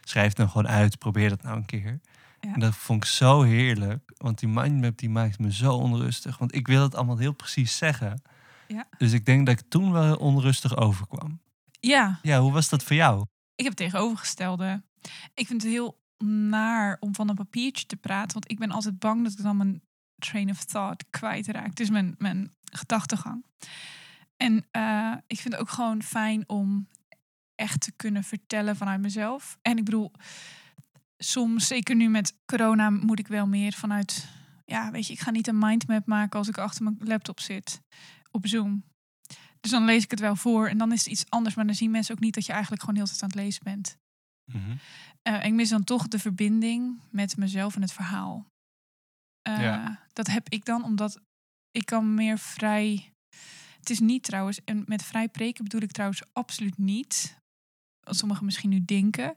Schrijf 0.00 0.28
het 0.28 0.36
nou 0.36 0.50
gewoon 0.50 0.68
uit, 0.68 0.98
probeer 0.98 1.28
dat 1.28 1.42
nou 1.42 1.56
een 1.56 1.66
keer. 1.66 2.00
Ja. 2.40 2.54
En 2.54 2.60
dat 2.60 2.74
vond 2.76 3.04
ik 3.04 3.10
zo 3.10 3.42
heerlijk. 3.42 4.12
Want 4.16 4.38
die 4.38 4.48
mindmap 4.48 4.98
die 4.98 5.10
maakt 5.10 5.38
me 5.38 5.52
zo 5.52 5.74
onrustig. 5.74 6.38
Want 6.38 6.54
ik 6.54 6.66
wil 6.66 6.82
het 6.82 6.94
allemaal 6.94 7.18
heel 7.18 7.32
precies 7.32 7.76
zeggen. 7.76 8.22
Ja. 8.68 8.84
Dus 8.98 9.12
ik 9.12 9.24
denk 9.24 9.46
dat 9.46 9.58
ik 9.58 9.68
toen 9.68 9.92
wel 9.92 10.04
heel 10.04 10.16
onrustig 10.16 10.76
overkwam. 10.76 11.40
ja, 11.80 12.18
Ja, 12.22 12.40
hoe 12.40 12.52
was 12.52 12.68
dat 12.68 12.82
voor 12.82 12.96
jou? 12.96 13.24
ik 13.54 13.64
heb 13.64 13.66
het 13.66 13.76
tegenovergestelde. 13.76 14.82
Ik 15.34 15.46
vind 15.46 15.62
het 15.62 15.70
heel 15.70 15.98
naar 16.24 16.96
om 17.00 17.14
van 17.14 17.28
een 17.28 17.34
papiertje 17.34 17.86
te 17.86 17.96
praten. 17.96 18.32
Want 18.32 18.50
ik 18.50 18.58
ben 18.58 18.70
altijd 18.70 18.98
bang 18.98 19.22
dat 19.22 19.32
ik 19.32 19.42
dan 19.42 19.56
mijn 19.56 19.82
train 20.18 20.50
of 20.50 20.64
thought 20.64 21.04
kwijtraak. 21.10 21.74
Dus 21.74 21.90
mijn, 21.90 22.14
mijn 22.18 22.54
gedachtegang. 22.72 23.44
En 24.36 24.66
eh, 24.70 25.12
ik 25.26 25.40
vind 25.40 25.54
het 25.54 25.62
ook 25.62 25.70
gewoon 25.70 26.02
fijn 26.02 26.48
om 26.48 26.88
echt 27.54 27.80
te 27.80 27.92
kunnen 27.92 28.24
vertellen 28.24 28.76
vanuit 28.76 29.00
mezelf. 29.00 29.58
En 29.62 29.78
ik 29.78 29.84
bedoel, 29.84 30.12
soms, 31.18 31.66
zeker 31.66 31.96
nu 31.96 32.08
met 32.08 32.34
corona, 32.46 32.90
moet 32.90 33.18
ik 33.18 33.28
wel 33.28 33.46
meer 33.46 33.72
vanuit... 33.72 34.28
Ja, 34.64 34.90
weet 34.90 35.06
je, 35.06 35.12
ik 35.12 35.20
ga 35.20 35.30
niet 35.30 35.46
een 35.46 35.58
mindmap 35.58 36.06
maken 36.06 36.38
als 36.38 36.48
ik 36.48 36.58
achter 36.58 36.82
mijn 36.82 36.96
laptop 37.00 37.40
zit 37.40 37.80
op 38.30 38.46
Zoom. 38.46 38.84
Dus 39.60 39.70
dan 39.70 39.84
lees 39.84 40.04
ik 40.04 40.10
het 40.10 40.20
wel 40.20 40.36
voor 40.36 40.68
en 40.68 40.78
dan 40.78 40.92
is 40.92 40.98
het 40.98 41.12
iets 41.12 41.24
anders. 41.28 41.54
Maar 41.54 41.66
dan 41.66 41.74
zien 41.74 41.90
mensen 41.90 42.14
ook 42.14 42.20
niet 42.20 42.34
dat 42.34 42.46
je 42.46 42.52
eigenlijk 42.52 42.82
gewoon 42.82 42.96
heel 42.96 43.06
tijd 43.06 43.22
aan 43.22 43.28
het 43.28 43.38
lezen 43.38 43.64
bent. 43.64 43.98
Eh, 45.22 45.44
ik 45.44 45.52
mis 45.52 45.68
dan 45.68 45.84
toch 45.84 46.08
de 46.08 46.18
verbinding 46.18 47.00
met 47.10 47.36
mezelf 47.36 47.74
en 47.74 47.80
het 47.80 47.92
verhaal. 47.92 48.46
Eh, 49.46 49.60
Ja. 49.60 49.98
Dat 50.12 50.26
heb 50.26 50.48
ik 50.48 50.64
dan, 50.64 50.84
omdat 50.84 51.20
ik 51.70 51.86
kan 51.86 52.14
meer 52.14 52.38
vrij... 52.38 53.10
Het 53.78 53.90
is 53.90 54.00
niet 54.00 54.22
trouwens, 54.22 54.60
en 54.64 54.82
met 54.86 55.02
vrij 55.02 55.28
preken 55.28 55.64
bedoel 55.64 55.80
ik 55.80 55.92
trouwens 55.92 56.22
absoluut 56.32 56.78
niet... 56.78 57.38
wat 58.00 58.16
sommigen 58.16 58.44
misschien 58.44 58.70
nu 58.70 58.84
denken, 58.84 59.36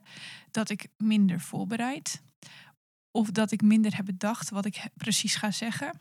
dat 0.50 0.70
ik 0.70 0.88
minder 0.96 1.40
voorbereid. 1.40 2.22
Of 3.18 3.30
dat 3.30 3.52
ik 3.52 3.62
minder 3.62 3.96
heb 3.96 4.04
bedacht 4.04 4.50
wat 4.50 4.64
ik 4.64 4.84
precies 4.96 5.34
ga 5.34 5.50
zeggen. 5.50 6.00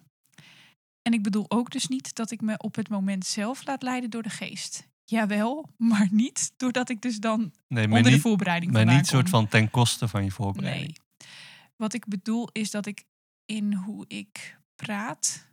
En 1.02 1.14
ik 1.14 1.24
bedoel 1.24 1.46
ook 1.52 1.72
dus 1.72 1.88
niet 1.88 2.16
dat 2.16 2.32
ik 2.32 2.42
me 2.42 2.58
op 2.58 2.76
het 2.76 2.90
moment 2.90 3.26
zelf 3.26 3.66
laat 3.66 3.84
leiden 3.84 4.10
door 4.10 4.24
de 4.24 4.30
geest. 4.30 4.88
Jawel, 5.04 5.70
maar 5.92 6.08
niet 6.12 6.52
doordat 6.58 6.90
ik 6.90 7.02
dus 7.02 7.20
dan 7.20 7.54
Nee, 7.68 7.86
onder 7.86 8.04
de 8.04 8.10
niet, 8.10 8.22
voorbereiding 8.22 8.72
maar 8.72 8.86
niet 8.86 9.08
soort 9.08 9.22
kom. 9.22 9.32
van 9.32 9.48
ten 9.48 9.72
koste 9.72 10.08
van 10.08 10.24
je 10.24 10.32
voorbereiding. 10.32 10.88
Nee. 10.88 11.28
Wat 11.76 11.94
ik 11.94 12.06
bedoel 12.08 12.50
is 12.52 12.72
dat 12.72 12.86
ik 12.86 13.04
in 13.50 13.74
hoe 13.74 14.06
ik 14.08 14.58
praat 14.76 15.48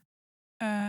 eh, 0.56 0.88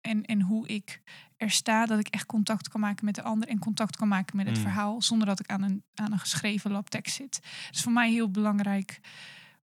en, 0.00 0.24
en, 0.24 0.40
hoe 0.42 0.68
ik 0.68 1.02
er 1.36 1.50
sta, 1.50 1.86
dat 1.86 1.98
ik 1.98 2.06
echt 2.08 2.26
contact 2.26 2.68
kan 2.68 2.80
maken 2.80 3.04
met 3.04 3.14
de 3.14 3.22
ander 3.22 3.48
en 3.48 3.58
contact 3.58 3.96
kan 3.96 4.08
maken 4.08 4.36
met 4.36 4.46
het 4.46 4.56
Mm. 4.56 4.62
verhaal, 4.62 5.02
zonder 5.02 5.26
dat 5.26 5.40
ik 5.40 5.50
aan 5.50 5.62
een, 5.62 5.84
aan 5.94 6.12
een 6.12 6.18
geschreven 6.18 6.70
lab 6.70 6.88
tekst 6.88 7.14
zit. 7.14 7.40
Het 7.66 7.74
is 7.76 7.82
voor 7.82 7.92
mij 7.92 8.10
heel 8.10 8.30
belangrijk 8.30 9.00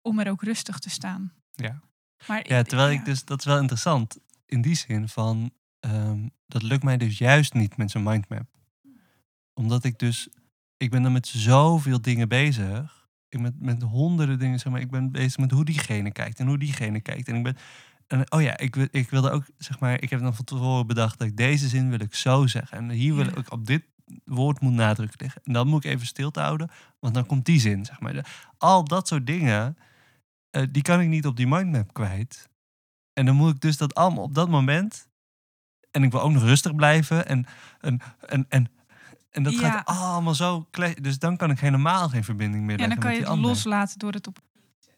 om 0.01 0.20
er 0.20 0.29
ook 0.29 0.44
rustig 0.44 0.79
te 0.79 0.89
staan. 0.89 1.34
Ja. 1.51 1.82
Maar 2.27 2.48
Ja, 2.50 2.63
terwijl 2.63 2.89
ja. 2.89 3.00
ik 3.00 3.05
dus, 3.05 3.25
dat 3.25 3.39
is 3.39 3.46
wel 3.46 3.60
interessant. 3.60 4.17
In 4.46 4.62
die 4.62 4.75
zin 4.75 5.10
van, 5.10 5.51
ehm, 5.79 6.27
dat 6.48 6.62
lukt 6.62 6.84
mij 6.84 6.98
dus 6.98 7.17
juist 7.17 7.53
niet 7.53 7.77
met 7.77 7.91
zo'n 7.91 8.03
mindmap. 8.03 8.48
Omdat 9.53 9.84
ik 9.84 10.00
dus 10.00 10.27
ik 10.77 10.89
ben 10.91 11.03
dan 11.03 11.12
met 11.12 11.27
zoveel 11.27 12.01
dingen 12.01 12.27
bezig. 12.27 13.04
Ben 13.42 13.56
met 13.60 13.82
honderden 13.82 14.39
dingen, 14.39 14.60
zeg 14.60 14.72
maar. 14.72 14.82
Ik 14.82 14.92
ben 14.92 15.12
bezig 15.12 15.38
met 15.38 15.51
hoe 15.51 15.65
diegene 15.65 16.12
kijkt 16.12 16.39
en 16.39 16.48
hoe 16.48 16.58
diegene 16.58 17.01
kijkt. 17.01 17.27
En 17.27 17.36
ik 17.36 17.44
ben, 17.44 17.58
en, 18.08 18.32
oh 18.32 18.42
ja, 18.42 18.58
ik, 18.58 18.75
ik 18.75 19.10
wilde 19.10 19.32
ook, 19.32 19.46
zeg 19.58 19.80
maar, 19.80 20.01
ik 20.01 20.10
heb 20.10 20.20
dan 20.20 20.36
van 20.36 20.46
tevoren 20.46 20.88
bedacht 20.88 21.20
dat 21.20 21.27
ik 21.27 21.38
deze 21.38 21.68
zin 21.68 21.89
wil 21.89 22.00
ik 22.00 22.15
zo 22.15 22.48
zeggen. 22.48 22.77
En 22.77 22.89
hier 22.89 23.15
wil 23.15 23.25
ik 23.25 23.51
op 23.51 23.65
dit 23.65 23.84
woord 24.25 24.60
moet 24.60 24.74
nadruk 24.74 25.22
liggen. 25.22 25.42
En 25.44 25.54
dan 25.54 25.68
moet 25.68 25.86
ik 25.86 25.92
even 25.92 26.08
stil 26.08 26.32
te 26.32 26.39
houden, 26.39 26.70
want 27.00 27.13
dan 27.13 27.25
komt 27.25 27.46
die 27.46 27.60
zin, 27.60 27.86
zeg 27.86 28.00
maar. 28.00 28.13
De- 28.13 28.24
al 28.58 28.84
dat 28.84 29.08
soort 29.08 29.27
dingen, 29.27 29.77
eh, 30.50 30.63
die 30.72 30.82
kan 30.82 31.01
ik 31.01 31.08
niet 31.08 31.25
op 31.25 31.38
die 31.38 31.48
mindmap 31.48 31.94
kwijt. 31.94 32.50
En 33.13 33.25
dan 33.25 33.36
moet 33.36 33.56
ik 33.56 33.62
dus 33.62 33.77
dat 33.77 33.96
allemaal 33.96 34.24
op 34.24 34.34
dat 34.34 34.50
moment. 34.50 35.10
En 35.92 36.04
ik 36.04 36.12
wil 36.12 36.22
ook 36.22 36.32
nog 36.32 36.44
rustig 36.44 36.75
blijven. 36.75 37.27
En, 37.27 37.46
en, 37.80 38.01
en, 38.27 38.46
en, 38.50 38.70
en 39.36 39.44
dat 39.44 39.54
Ja. 39.54 39.60
gaat 39.60 39.86
allemaal 39.86 40.36
zo. 40.36 40.68
Dus 41.01 41.20
dan 41.20 41.38
kan 41.38 41.51
ik 41.51 41.60
helemaal 41.60 42.10
geen 42.10 42.24
verbinding 42.24 42.63
meer 42.63 42.80
Ja, 42.80 42.88
leggen 42.88 43.00
dan 43.01 43.12
kan 43.12 43.20
je 43.20 43.30
het 43.30 43.39
loslaten 43.39 44.00
door 44.00 44.12
het 44.12 44.27
op. 44.27 44.39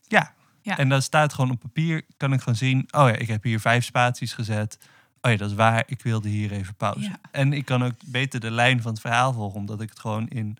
Ja. 0.07 0.33
Ja. 0.61 0.77
En 0.77 0.89
dan 0.89 1.01
staat 1.01 1.33
gewoon 1.33 1.51
op 1.51 1.59
papier, 1.59 2.05
kan 2.17 2.33
ik 2.33 2.39
gewoon 2.39 2.55
zien. 2.55 2.87
Oh 2.91 3.09
ja, 3.09 3.15
ik 3.15 3.27
heb 3.27 3.43
hier 3.43 3.59
vijf 3.59 3.83
spaties 3.83 4.33
gezet. 4.33 4.77
Oh 5.21 5.31
ja, 5.31 5.37
dat 5.37 5.49
is 5.49 5.55
waar. 5.55 5.83
Ik 5.85 6.01
wilde 6.01 6.29
hier 6.29 6.51
even 6.51 6.75
pauze. 6.75 7.01
Ja. 7.01 7.19
En 7.31 7.53
ik 7.53 7.65
kan 7.65 7.83
ook 7.83 7.93
beter 8.05 8.39
de 8.39 8.51
lijn 8.51 8.81
van 8.81 8.91
het 8.91 9.01
verhaal 9.01 9.33
volgen, 9.33 9.59
omdat 9.59 9.81
ik 9.81 9.89
het 9.89 9.99
gewoon 9.99 10.27
in 10.27 10.57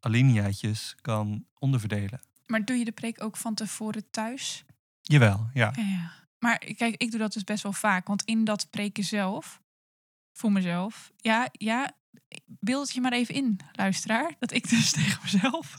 alineaatjes 0.00 0.96
kan 1.00 1.44
onderverdelen. 1.58 2.20
Maar 2.46 2.64
doe 2.64 2.76
je 2.76 2.84
de 2.84 2.92
preek 2.92 3.22
ook 3.22 3.36
van 3.36 3.54
tevoren 3.54 4.10
thuis? 4.10 4.64
Jawel, 5.02 5.48
ja. 5.54 5.72
Ja, 5.76 5.82
ja. 5.82 6.12
Maar 6.38 6.58
kijk, 6.58 6.94
ik 6.96 7.10
doe 7.10 7.20
dat 7.20 7.32
dus 7.32 7.44
best 7.44 7.62
wel 7.62 7.72
vaak. 7.72 8.06
Want 8.06 8.22
in 8.22 8.44
dat 8.44 8.70
preken 8.70 9.04
zelf, 9.04 9.60
voor 10.32 10.52
mezelf, 10.52 11.12
ja, 11.16 11.48
ja, 11.52 11.90
beeld 12.44 12.86
het 12.86 12.94
je 12.94 13.00
maar 13.00 13.12
even 13.12 13.34
in, 13.34 13.60
luisteraar. 13.72 14.34
Dat 14.38 14.52
ik 14.52 14.68
dus 14.68 14.90
tegen 14.98 15.20
mezelf 15.22 15.78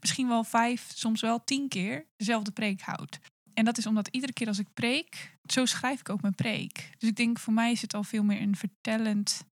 misschien 0.00 0.28
wel 0.28 0.44
vijf, 0.44 0.90
soms 0.94 1.20
wel 1.20 1.44
tien 1.44 1.68
keer 1.68 2.06
dezelfde 2.16 2.50
preek 2.50 2.80
houd. 2.80 3.18
En 3.54 3.64
dat 3.64 3.78
is 3.78 3.86
omdat 3.86 4.08
iedere 4.08 4.32
keer 4.32 4.46
als 4.46 4.58
ik 4.58 4.74
preek, 4.74 5.38
zo 5.44 5.64
schrijf 5.64 6.00
ik 6.00 6.08
ook 6.08 6.22
mijn 6.22 6.34
preek. 6.34 6.90
Dus 6.98 7.08
ik 7.08 7.16
denk, 7.16 7.38
voor 7.38 7.52
mij 7.52 7.72
is 7.72 7.82
het 7.82 7.94
al 7.94 8.04
veel 8.04 8.22
meer 8.22 8.40
een 8.40 8.56
vertellend. 8.56 9.44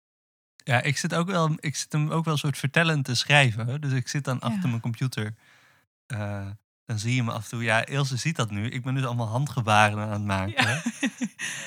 Ja, 0.57 0.83
ik 0.83 0.97
zit, 0.97 1.15
ook 1.15 1.27
wel, 1.27 1.57
ik 1.57 1.77
zit 1.77 1.93
hem 1.93 2.11
ook 2.11 2.25
wel 2.25 2.33
een 2.33 2.39
soort 2.39 2.59
vertellend 2.59 3.05
te 3.05 3.15
schrijven. 3.15 3.81
Dus 3.81 3.93
ik 3.93 4.09
zit 4.09 4.25
dan 4.25 4.41
achter 4.41 4.69
mijn 4.69 4.81
computer. 4.81 5.35
Eh, 6.07 6.51
dan 6.87 6.99
zie 6.99 7.15
je 7.15 7.23
me 7.23 7.33
af 7.33 7.43
en 7.43 7.49
toe. 7.51 7.63
Ja, 7.63 7.87
Ilse 7.87 8.17
ziet 8.17 8.37
dat 8.37 8.51
nu. 8.51 8.69
Ik 8.69 8.83
ben 8.83 8.95
dus 8.95 9.05
allemaal 9.05 9.27
handgebaren 9.27 9.99
aan 9.99 10.11
het 10.11 10.25
maken. 10.25 10.67
Ja. 10.67 10.83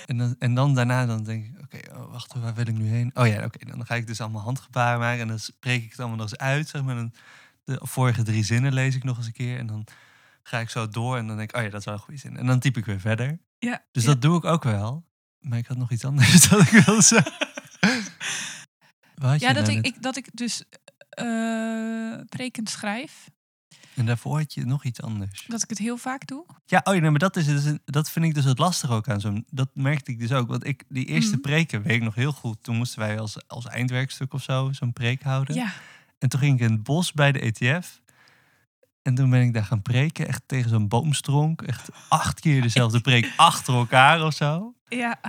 En, 0.05 0.17
dan, 0.17 0.35
en 0.39 0.53
dan 0.53 0.75
daarna 0.75 1.05
dan 1.05 1.23
denk 1.23 1.45
ik, 1.45 1.61
oké, 1.61 1.95
oh, 1.95 2.11
wacht, 2.11 2.33
waar 2.33 2.53
wil 2.53 2.67
ik 2.67 2.77
nu 2.77 2.87
heen? 2.87 3.11
Oh 3.13 3.27
ja, 3.27 3.43
oké, 3.43 3.65
dan 3.65 3.85
ga 3.85 3.95
ik 3.95 4.07
dus 4.07 4.21
allemaal 4.21 4.41
handgebaren 4.41 4.99
maken. 4.99 5.21
En 5.21 5.27
dan 5.27 5.39
spreek 5.39 5.83
ik 5.83 5.89
het 5.89 5.99
allemaal 5.99 6.17
nog 6.17 6.29
eens 6.29 6.39
uit. 6.39 6.67
Zeg 6.67 6.83
maar. 6.83 6.95
Dan, 6.95 7.13
de 7.63 7.79
vorige 7.81 8.23
drie 8.23 8.43
zinnen 8.43 8.73
lees 8.73 8.95
ik 8.95 9.03
nog 9.03 9.17
eens 9.17 9.25
een 9.25 9.33
keer. 9.33 9.57
En 9.57 9.67
dan 9.67 9.87
ga 10.43 10.59
ik 10.59 10.69
zo 10.69 10.87
door. 10.87 11.17
En 11.17 11.27
dan 11.27 11.37
denk 11.37 11.49
ik, 11.49 11.57
oh 11.57 11.63
ja, 11.63 11.69
dat 11.69 11.79
is 11.79 11.85
wel 11.85 11.93
een 11.93 11.99
goede 11.99 12.19
zin. 12.19 12.37
En 12.37 12.45
dan 12.45 12.59
typ 12.59 12.77
ik 12.77 12.85
weer 12.85 12.99
verder. 12.99 13.39
ja, 13.59 13.85
Dus 13.91 14.03
ja. 14.03 14.09
dat 14.09 14.21
doe 14.21 14.37
ik 14.37 14.45
ook 14.45 14.63
wel. 14.63 15.05
Maar 15.39 15.57
ik 15.57 15.67
had 15.67 15.77
nog 15.77 15.91
iets 15.91 16.05
anders 16.05 16.41
dat 16.49 16.61
ik 16.61 16.69
wilde 16.69 17.01
zeggen. 17.01 17.33
Ja, 19.37 19.53
dat 19.53 19.67
nou 19.67 19.79
ik, 19.79 20.01
dat 20.01 20.17
ik 20.17 20.29
dus 20.33 20.63
eh 21.09 22.19
prekend 22.29 22.69
schrijf. 22.69 23.29
En 23.99 24.05
daarvoor 24.05 24.37
had 24.37 24.53
je 24.53 24.65
nog 24.65 24.83
iets 24.83 25.01
anders. 25.01 25.45
Dat 25.47 25.63
ik 25.63 25.69
het 25.69 25.77
heel 25.77 25.97
vaak 25.97 26.27
doe. 26.27 26.45
Ja, 26.65 26.81
oh 26.83 26.93
ja, 26.93 26.99
nee, 26.99 27.09
maar 27.09 27.19
dat, 27.19 27.35
is, 27.35 27.45
dus- 27.45 27.77
dat 27.85 28.09
vind 28.11 28.25
ik 28.25 28.33
dus 28.33 28.43
het 28.43 28.57
lastige 28.59 28.93
ook 28.93 29.09
aan 29.09 29.19
zo'n... 29.19 29.45
Dat 29.49 29.69
merkte 29.73 30.11
ik 30.11 30.19
dus 30.19 30.31
ook. 30.31 30.47
Want 30.47 30.65
ik, 30.67 30.83
die 30.89 31.05
eerste 31.05 31.31
Mhm. 31.31 31.41
preken 31.41 31.81
weet 31.81 31.95
ik 31.95 32.01
nog 32.03 32.15
heel 32.15 32.31
goed. 32.31 32.63
Toen 32.63 32.75
moesten 32.77 32.99
wij 32.99 33.19
als, 33.19 33.47
als 33.47 33.67
eindwerkstuk 33.67 34.33
of 34.33 34.43
zo 34.43 34.69
zo'n 34.71 34.93
preek 34.93 35.21
houden. 35.23 35.55
Ja, 35.55 35.71
En 36.17 36.29
toen 36.29 36.39
ging 36.39 36.53
ik 36.59 36.65
in 36.67 36.71
het 36.71 36.83
bos 36.83 37.11
bij 37.13 37.31
de 37.31 37.39
ETF. 37.39 38.01
En 39.01 39.15
toen 39.15 39.29
ben 39.29 39.41
ik 39.41 39.53
daar 39.53 39.65
gaan 39.65 39.81
preken. 39.81 40.27
Echt 40.27 40.41
tegen 40.45 40.69
zo'n 40.69 40.87
boomstronk. 40.87 41.61
Echt 41.61 41.89
acht 42.09 42.39
keer 42.39 42.61
dezelfde 42.61 42.99
preek 43.01 43.33
achter 43.51 43.73
elkaar 43.73 44.25
of 44.25 44.33
zo. 44.33 44.73
ja. 44.87 45.19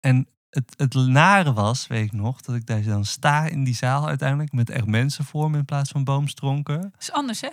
En 0.00 0.26
het, 0.50 0.74
het 0.76 0.94
nare 0.94 1.52
was, 1.52 1.86
weet 1.86 2.04
ik 2.04 2.12
nog, 2.12 2.40
dat 2.40 2.54
ik 2.54 2.66
daar 2.66 2.82
dan 2.82 3.04
sta 3.04 3.44
in 3.46 3.64
die 3.64 3.74
zaal 3.74 4.08
uiteindelijk. 4.08 4.52
Met 4.52 4.70
echt 4.70 4.86
mensen 4.86 5.24
voor 5.24 5.50
me 5.50 5.58
in 5.58 5.64
plaats 5.64 5.90
van 5.90 6.04
boomstronken. 6.04 6.80
Dat 6.80 7.00
is 7.00 7.12
anders, 7.12 7.40
hè? 7.40 7.48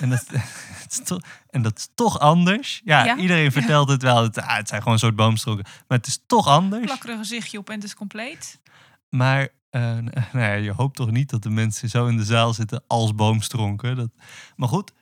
En 0.00 0.10
dat, 0.10 0.26
is 0.90 1.00
toch, 1.04 1.20
en 1.50 1.62
dat 1.62 1.78
is 1.78 1.88
toch 1.94 2.18
anders. 2.18 2.80
Ja, 2.84 3.04
Ja? 3.04 3.16
iedereen 3.16 3.52
vertelt 3.52 3.88
het 3.88 4.02
wel. 4.02 4.22
Het, 4.22 4.38
ah, 4.38 4.56
het 4.56 4.68
zijn 4.68 4.80
gewoon 4.80 4.94
een 4.94 5.00
soort 5.00 5.16
boomstronken. 5.16 5.64
Maar 5.88 5.98
het 5.98 6.06
is 6.06 6.22
toch 6.26 6.46
anders. 6.46 6.84
Plak 6.84 7.04
er 7.04 7.10
een 7.10 7.18
gezichtje 7.18 7.58
op 7.58 7.68
en 7.68 7.74
het 7.74 7.84
is 7.84 7.94
compleet. 7.94 8.60
Maar 9.08 9.48
eh, 9.70 9.80
nou 10.32 10.44
ja, 10.46 10.52
je 10.52 10.72
hoopt 10.72 10.96
toch 10.96 11.10
niet 11.10 11.30
dat 11.30 11.42
de 11.42 11.50
mensen 11.50 11.88
zo 11.88 12.06
in 12.06 12.16
de 12.16 12.24
zaal 12.24 12.54
zitten 12.54 12.82
als 12.86 13.14
boomstronken. 13.14 13.96
Dat, 13.96 14.10
maar 14.56 14.68
goed. 14.68 14.92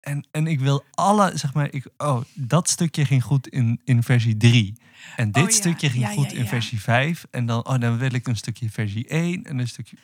En, 0.00 0.26
en 0.30 0.46
ik 0.46 0.60
wil 0.60 0.84
alle, 0.90 1.30
zeg 1.34 1.54
maar, 1.54 1.72
ik, 1.72 1.88
oh, 1.96 2.20
dat 2.34 2.68
stukje 2.68 3.04
ging 3.04 3.24
goed 3.24 3.48
in, 3.48 3.80
in 3.84 4.02
versie 4.02 4.36
3. 4.36 4.78
En 5.16 5.32
dit 5.32 5.42
Oh 5.42 5.48
ja, 5.50 5.56
stukje 5.56 5.90
ging 5.90 6.08
goed 6.08 6.32
in 6.32 6.46
versie 6.46 6.80
5. 6.80 7.26
En 7.30 7.46
dan, 7.46 7.66
oh, 7.66 7.78
dan 7.80 7.98
wil 7.98 8.14
ik 8.14 8.26
een 8.26 8.36
stukje 8.36 8.70
versie 8.70 9.08
1 9.08 9.44
en 9.44 9.58
een 9.58 9.68
stukje. 9.68 9.96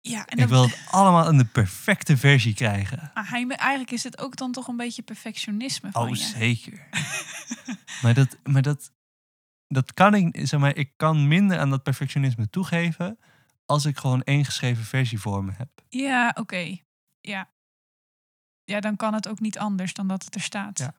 Ja, 0.00 0.26
en 0.26 0.38
ik 0.38 0.38
dan, 0.38 0.48
wil 0.48 0.62
het 0.62 0.78
allemaal 0.90 1.30
in 1.30 1.38
de 1.38 1.44
perfecte 1.44 2.16
versie 2.16 2.54
krijgen. 2.54 3.10
maar 3.14 3.28
hij, 3.28 3.46
eigenlijk 3.48 3.90
is 3.90 4.04
het 4.04 4.18
ook 4.18 4.36
dan 4.36 4.52
toch 4.52 4.68
een 4.68 4.76
beetje 4.76 5.02
perfectionisme 5.02 5.90
van 5.90 6.02
Oh, 6.02 6.08
je. 6.08 6.16
zeker. 6.16 6.88
maar 8.02 8.14
dat, 8.14 8.36
maar 8.44 8.62
dat, 8.62 8.92
dat 9.68 9.94
kan 9.94 10.14
ik, 10.14 10.46
zeg 10.46 10.60
maar, 10.60 10.76
ik 10.76 10.92
kan 10.96 11.28
minder 11.28 11.58
aan 11.58 11.70
dat 11.70 11.82
perfectionisme 11.82 12.50
toegeven 12.50 13.18
als 13.66 13.84
ik 13.84 13.98
gewoon 13.98 14.22
één 14.22 14.44
geschreven 14.44 14.84
versie 14.84 15.20
voor 15.20 15.44
me 15.44 15.52
heb. 15.56 15.68
Ja, 15.88 16.34
oké. 16.34 16.76
Ja. 17.20 17.50
Ja, 18.64 18.80
dan 18.80 18.96
kan 18.96 19.14
het 19.14 19.28
ook 19.28 19.40
niet 19.40 19.58
anders 19.58 19.94
dan 19.94 20.08
dat 20.08 20.24
het 20.24 20.34
er 20.34 20.40
staat. 20.40 20.78
Ja. 20.78 20.94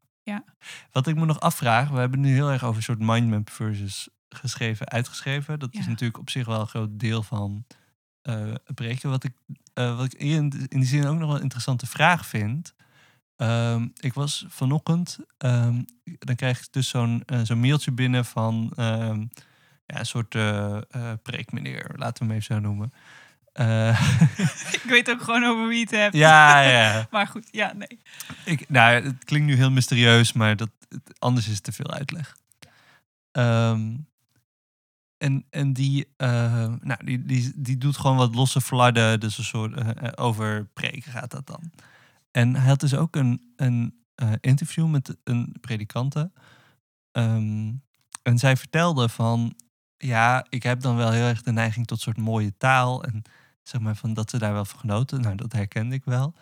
Wat 0.92 1.08
ik 1.08 1.16
me 1.16 1.26
nog 1.26 1.40
afvraag, 1.40 1.90
we 1.90 1.98
hebben 2.00 2.20
nu 2.20 2.34
heel 2.34 2.50
erg 2.52 2.64
over 2.64 2.76
een 2.78 2.84
soort 2.84 3.00
mindmap 3.00 3.50
versus 3.50 4.10
geschreven, 4.30 4.90
uitgeschreven. 4.90 5.60
Dat 5.60 5.74
is 5.74 5.84
Ja. 5.84 5.90
natuurlijk 5.90 6.20
op 6.20 6.30
zich 6.30 6.46
wel 6.46 6.60
een 6.60 6.68
groot 6.68 7.00
deel 7.00 7.24
van 7.24 7.66
eh 8.22 8.42
het 8.66 8.76
preken. 8.76 9.10
Wat 9.10 9.24
ik, 9.24 9.34
eh, 9.74 9.96
wat 9.98 10.06
ik 10.06 10.14
in, 10.14 10.52
in 10.68 10.80
die 10.80 10.86
zin 10.86 11.06
ook 11.08 11.18
nog 11.18 11.28
wel 11.28 11.36
een 11.36 11.42
interessante 11.42 11.86
vraag 11.86 12.26
vind. 12.26 12.74
Ehm, 13.36 13.88
ik 14.00 14.14
was 14.14 14.46
vanochtend, 14.50 15.20
ehm, 15.38 15.82
dan 16.20 16.36
krijg 16.36 16.60
ik 16.60 16.68
dus 16.72 16.90
zo'n 16.90 17.24
eh, 17.26 17.40
zo'n 17.44 17.60
mailtje 17.60 17.92
binnen 17.92 18.26
van 18.26 18.72
ehm, 18.76 19.20
ja, 19.86 20.00
een 20.00 20.06
soort 20.06 20.36
eh 20.36 20.78
preekmeneer, 21.24 21.92
laten 21.96 22.24
we 22.28 22.34
hem 22.34 22.42
even 22.42 22.56
zo 22.56 22.62
noemen. 22.62 22.94
Eh, 23.52 24.12
Ik 24.82 24.84
weet 24.86 25.10
ook 25.10 25.22
gewoon 25.22 25.44
over 25.44 25.68
wie 25.68 25.82
het 25.82 25.92
hebt. 25.92 26.16
ja, 26.16 26.62
ja. 26.62 27.08
Maar 27.12 27.28
goed, 27.28 27.48
ja, 27.52 27.74
nee. 27.74 28.00
Ik, 28.46 28.70
nou, 28.70 29.04
het 29.04 29.24
klinkt 29.24 29.48
nu 29.48 29.56
heel 29.56 29.72
mysterieus, 29.72 30.34
maar 30.34 30.56
dat, 30.56 30.70
anders 31.20 31.48
is 31.48 31.54
het 31.54 31.64
te 31.64 31.72
veel 31.72 31.92
uitleg. 31.92 32.36
Ehm, 33.32 33.94
en, 35.22 35.46
en 35.50 35.74
die, 35.74 36.08
eh, 36.18 36.74
nou, 36.82 37.06
die, 37.06 37.26
die, 37.26 37.52
die 37.56 37.78
doet 37.78 37.98
gewoon 37.98 38.18
wat 38.18 38.36
losse 38.36 38.62
flarden, 38.62 39.20
dus 39.20 39.38
een 39.38 39.44
soort 39.44 39.74
eh, 39.74 39.90
eh, 39.90 40.12
over 40.16 40.66
preken 40.74 41.12
gaat 41.12 41.32
dat 41.32 41.48
dan. 41.48 41.72
En 42.32 42.56
hij 42.56 42.68
had 42.68 42.80
dus 42.80 42.96
ook 42.96 43.16
een, 43.16 43.54
een 43.56 44.00
interview 44.40 44.88
met 44.88 45.18
een 45.24 45.56
predikante. 45.62 46.32
Ehm, 47.12 47.72
en 48.24 48.38
zij 48.38 48.58
vertelde 48.58 49.10
van, 49.10 49.56
ja, 49.98 50.46
ik 50.50 50.64
heb 50.64 50.82
dan 50.82 50.96
wel 50.96 51.12
heel 51.12 51.26
erg 51.26 51.42
de 51.42 51.52
neiging 51.52 51.88
tot 51.88 52.02
soort 52.02 52.18
mooie 52.18 52.58
taal. 52.58 53.04
En 53.04 53.24
zeg 53.64 53.82
maar 53.82 53.96
van 53.96 54.14
dat 54.14 54.30
ze 54.30 54.38
daar 54.38 54.54
wel 54.54 54.66
van 54.66 54.80
genoten. 54.80 55.22
Nou, 55.22 55.36
dat 55.36 55.52
herkende 55.54 55.96
ik 55.96 56.06
wel. 56.06 56.34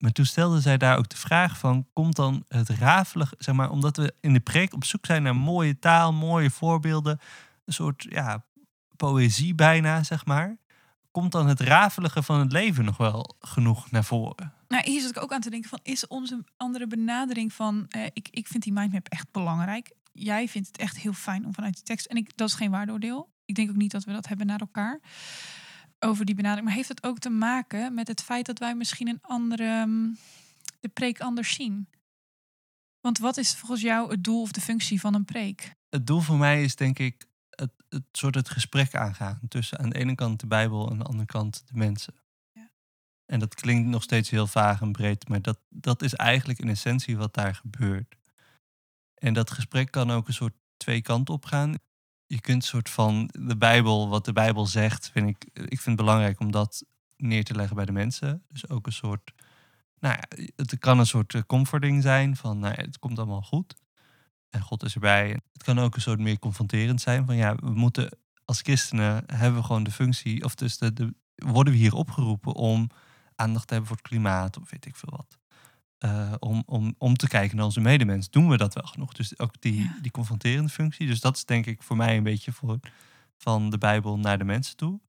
Maar 0.00 0.12
toen 0.12 0.24
stelde 0.24 0.60
zij 0.60 0.76
daar 0.76 0.98
ook 0.98 1.08
de 1.08 1.16
vraag 1.16 1.58
van, 1.58 1.86
komt 1.92 2.16
dan 2.16 2.44
het 2.48 2.68
rafelige, 2.68 3.34
zeg 3.38 3.54
maar, 3.54 3.70
omdat 3.70 3.96
we 3.96 4.14
in 4.20 4.32
de 4.32 4.40
preek 4.40 4.74
op 4.74 4.84
zoek 4.84 5.06
zijn 5.06 5.22
naar 5.22 5.36
mooie 5.36 5.78
taal, 5.78 6.12
mooie 6.12 6.50
voorbeelden, 6.50 7.20
een 7.64 7.72
soort, 7.72 8.06
ja, 8.08 8.44
poëzie 8.96 9.54
bijna, 9.54 10.02
zeg 10.02 10.24
maar. 10.24 10.56
Komt 11.10 11.32
dan 11.32 11.46
het 11.46 11.60
rafelige 11.60 12.22
van 12.22 12.40
het 12.40 12.52
leven 12.52 12.84
nog 12.84 12.96
wel 12.96 13.36
genoeg 13.40 13.90
naar 13.90 14.04
voren? 14.04 14.52
Nou, 14.68 14.90
hier 14.90 15.00
zit 15.00 15.10
ik 15.10 15.22
ook 15.22 15.32
aan 15.32 15.40
te 15.40 15.50
denken 15.50 15.68
van, 15.68 15.78
is 15.82 16.06
onze 16.06 16.44
andere 16.56 16.86
benadering 16.86 17.52
van, 17.52 17.86
eh, 17.88 18.04
ik, 18.12 18.28
ik 18.30 18.46
vind 18.46 18.62
die 18.62 18.72
mindmap 18.72 19.08
echt 19.08 19.30
belangrijk. 19.30 19.92
Jij 20.12 20.48
vindt 20.48 20.68
het 20.68 20.78
echt 20.78 20.98
heel 20.98 21.12
fijn 21.12 21.46
om 21.46 21.54
vanuit 21.54 21.74
die 21.74 21.82
tekst, 21.82 22.06
en 22.06 22.16
ik, 22.16 22.36
dat 22.36 22.48
is 22.48 22.54
geen 22.54 22.70
waardeoordeel. 22.70 23.30
Ik 23.44 23.54
denk 23.54 23.70
ook 23.70 23.76
niet 23.76 23.90
dat 23.90 24.04
we 24.04 24.12
dat 24.12 24.28
hebben 24.28 24.46
naar 24.46 24.60
elkaar 24.60 25.00
over 26.00 26.24
die 26.24 26.34
benadering. 26.34 26.66
Maar 26.66 26.76
heeft 26.76 26.88
het 26.88 27.02
ook 27.02 27.18
te 27.18 27.30
maken 27.30 27.94
met 27.94 28.08
het 28.08 28.22
feit 28.22 28.46
dat 28.46 28.58
wij 28.58 28.74
misschien 28.74 29.08
een 29.08 29.22
andere, 29.22 29.86
mm, 29.86 30.16
de 30.80 30.88
preek 30.88 31.20
anders 31.20 31.54
zien? 31.54 31.88
Want 33.00 33.18
wat 33.18 33.36
is 33.36 33.54
volgens 33.54 33.80
jou 33.80 34.10
het 34.10 34.24
doel 34.24 34.40
of 34.40 34.52
de 34.52 34.60
functie 34.60 35.00
van 35.00 35.14
een 35.14 35.24
preek? 35.24 35.74
Het 35.88 36.06
doel 36.06 36.20
voor 36.20 36.36
mij 36.36 36.62
is 36.62 36.76
denk 36.76 36.98
ik 36.98 37.26
het, 37.50 37.72
het 37.88 38.04
soort 38.12 38.34
het 38.34 38.48
gesprek 38.48 38.94
aangaan 38.94 39.40
tussen 39.48 39.78
aan 39.78 39.90
de 39.90 39.98
ene 39.98 40.14
kant 40.14 40.40
de 40.40 40.46
Bijbel 40.46 40.86
en 40.86 40.92
aan 40.92 40.98
de 40.98 41.04
andere 41.04 41.26
kant 41.26 41.62
de 41.66 41.76
mensen. 41.76 42.14
Ja. 42.52 42.70
En 43.26 43.38
dat 43.38 43.54
klinkt 43.54 43.88
nog 43.88 44.02
steeds 44.02 44.30
heel 44.30 44.46
vaag 44.46 44.80
en 44.80 44.92
breed, 44.92 45.28
maar 45.28 45.42
dat, 45.42 45.58
dat 45.68 46.02
is 46.02 46.14
eigenlijk 46.14 46.58
in 46.58 46.68
essentie 46.68 47.16
wat 47.16 47.34
daar 47.34 47.54
gebeurt. 47.54 48.16
En 49.14 49.34
dat 49.34 49.50
gesprek 49.50 49.90
kan 49.90 50.10
ook 50.10 50.28
een 50.28 50.34
soort 50.34 50.54
twee 50.76 51.02
kanten 51.02 51.34
op 51.34 51.44
gaan. 51.44 51.74
Je 52.30 52.40
kunt 52.40 52.64
soort 52.64 52.90
van 52.90 53.30
de 53.32 53.56
Bijbel, 53.56 54.08
wat 54.08 54.24
de 54.24 54.32
Bijbel 54.32 54.66
zegt, 54.66 55.10
vind 55.10 55.28
ik, 55.28 55.44
ik 55.52 55.80
vind 55.80 55.84
het 55.84 55.96
belangrijk 55.96 56.40
om 56.40 56.50
dat 56.50 56.84
neer 57.16 57.44
te 57.44 57.54
leggen 57.54 57.76
bij 57.76 57.84
de 57.84 57.92
mensen. 57.92 58.44
Dus 58.48 58.68
ook 58.68 58.86
een 58.86 58.92
soort, 58.92 59.32
nou 59.98 60.14
ja, 60.14 60.44
het 60.56 60.78
kan 60.78 60.98
een 60.98 61.06
soort 61.06 61.34
eh, 61.34 61.42
comforting 61.46 62.02
zijn 62.02 62.36
van, 62.36 62.58
nou 62.58 62.74
het 62.74 62.98
komt 62.98 63.18
allemaal 63.18 63.42
goed. 63.42 63.74
En 64.50 64.60
God 64.60 64.82
is 64.82 64.94
erbij. 64.94 65.28
Het 65.52 65.62
kan 65.62 65.78
ook 65.78 65.94
een 65.94 66.00
soort 66.00 66.18
meer 66.18 66.38
confronterend 66.38 67.00
zijn 67.00 67.26
van, 67.26 67.36
ja, 67.36 67.54
we 67.54 67.70
moeten 67.70 68.18
als 68.44 68.60
christenen 68.60 69.24
hebben 69.26 69.60
we 69.60 69.66
gewoon 69.66 69.82
de 69.82 69.90
functie, 69.90 70.44
of 70.44 70.54
dus 70.54 70.78
de, 70.78 70.92
de, 70.92 71.14
worden 71.34 71.72
we 71.72 71.78
hier 71.78 71.94
opgeroepen 71.94 72.54
om 72.54 72.90
aandacht 73.34 73.66
te 73.66 73.72
hebben 73.74 73.88
voor 73.88 74.00
het 74.00 74.08
klimaat 74.08 74.58
of 74.58 74.70
weet 74.70 74.86
ik 74.86 74.96
veel 74.96 75.16
wat. 75.16 75.39
Uh, 76.04 76.32
om, 76.38 76.62
om, 76.66 76.94
om 76.98 77.16
te 77.16 77.28
kijken 77.28 77.56
naar 77.56 77.64
onze 77.64 77.80
medemens. 77.80 78.30
Doen 78.30 78.48
we 78.48 78.56
dat 78.56 78.74
wel 78.74 78.84
genoeg? 78.84 79.12
Dus 79.12 79.38
ook 79.38 79.60
die, 79.60 79.82
Ja. 79.82 79.98
die 80.02 80.10
confronterende 80.10 80.68
functie. 80.70 81.06
Dus 81.06 81.20
dat 81.20 81.36
is 81.36 81.44
denk 81.44 81.66
ik 81.66 81.82
voor 81.82 81.96
mij 81.96 82.16
een 82.16 82.22
beetje 82.22 82.52
voor, 82.52 82.78
van 83.36 83.70
de 83.70 83.78
Bijbel 83.78 84.18
naar 84.18 84.38
de 84.38 84.44
mensen 84.44 84.76
toe. 84.76 85.00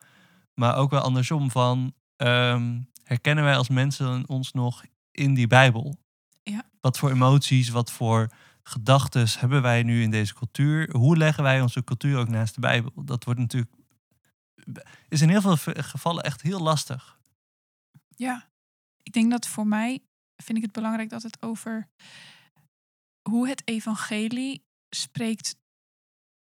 Maar 0.54 0.76
ook 0.76 0.90
wel 0.92 1.02
andersom 1.02 1.52
van... 1.52 1.94
ehm, 2.16 2.80
herkennen 3.04 3.44
wij 3.44 3.56
als 3.58 3.70
mensen 3.70 4.28
ons 4.28 4.52
nog 4.52 4.84
in 5.12 5.34
die 5.34 5.48
Bijbel? 5.48 5.98
Ja. 6.44 6.64
Wat 6.82 6.98
voor 6.98 7.12
emoties, 7.12 7.70
wat 7.70 7.92
voor 7.92 8.30
gedachten 8.64 9.28
hebben 9.40 9.62
wij 9.62 9.84
nu 9.84 10.02
in 10.02 10.12
deze 10.12 10.34
cultuur? 10.34 10.90
Hoe 10.98 11.18
leggen 11.18 11.44
wij 11.44 11.62
onze 11.62 11.84
cultuur 11.84 12.18
ook 12.18 12.30
naast 12.30 12.56
de 12.56 12.62
Bijbel? 12.62 12.92
Dat 13.06 13.24
wordt 13.24 13.40
natuurlijk... 13.40 13.72
is 15.10 15.22
in 15.22 15.30
heel 15.30 15.42
veel 15.42 15.58
gevallen 15.74 16.24
echt 16.24 16.42
heel 16.42 16.60
lastig. 16.60 17.20
Ja, 18.16 18.48
ik 19.04 19.14
denk 19.14 19.32
dat 19.32 19.48
voor 19.48 19.68
mij 19.68 20.00
vind 20.42 20.58
ik 20.58 20.64
het 20.64 20.72
belangrijk 20.72 21.10
dat 21.10 21.24
het 21.24 21.42
over 21.42 21.88
hoe 23.30 23.48
het 23.48 23.62
evangelie 23.66 24.64
spreekt 24.90 25.56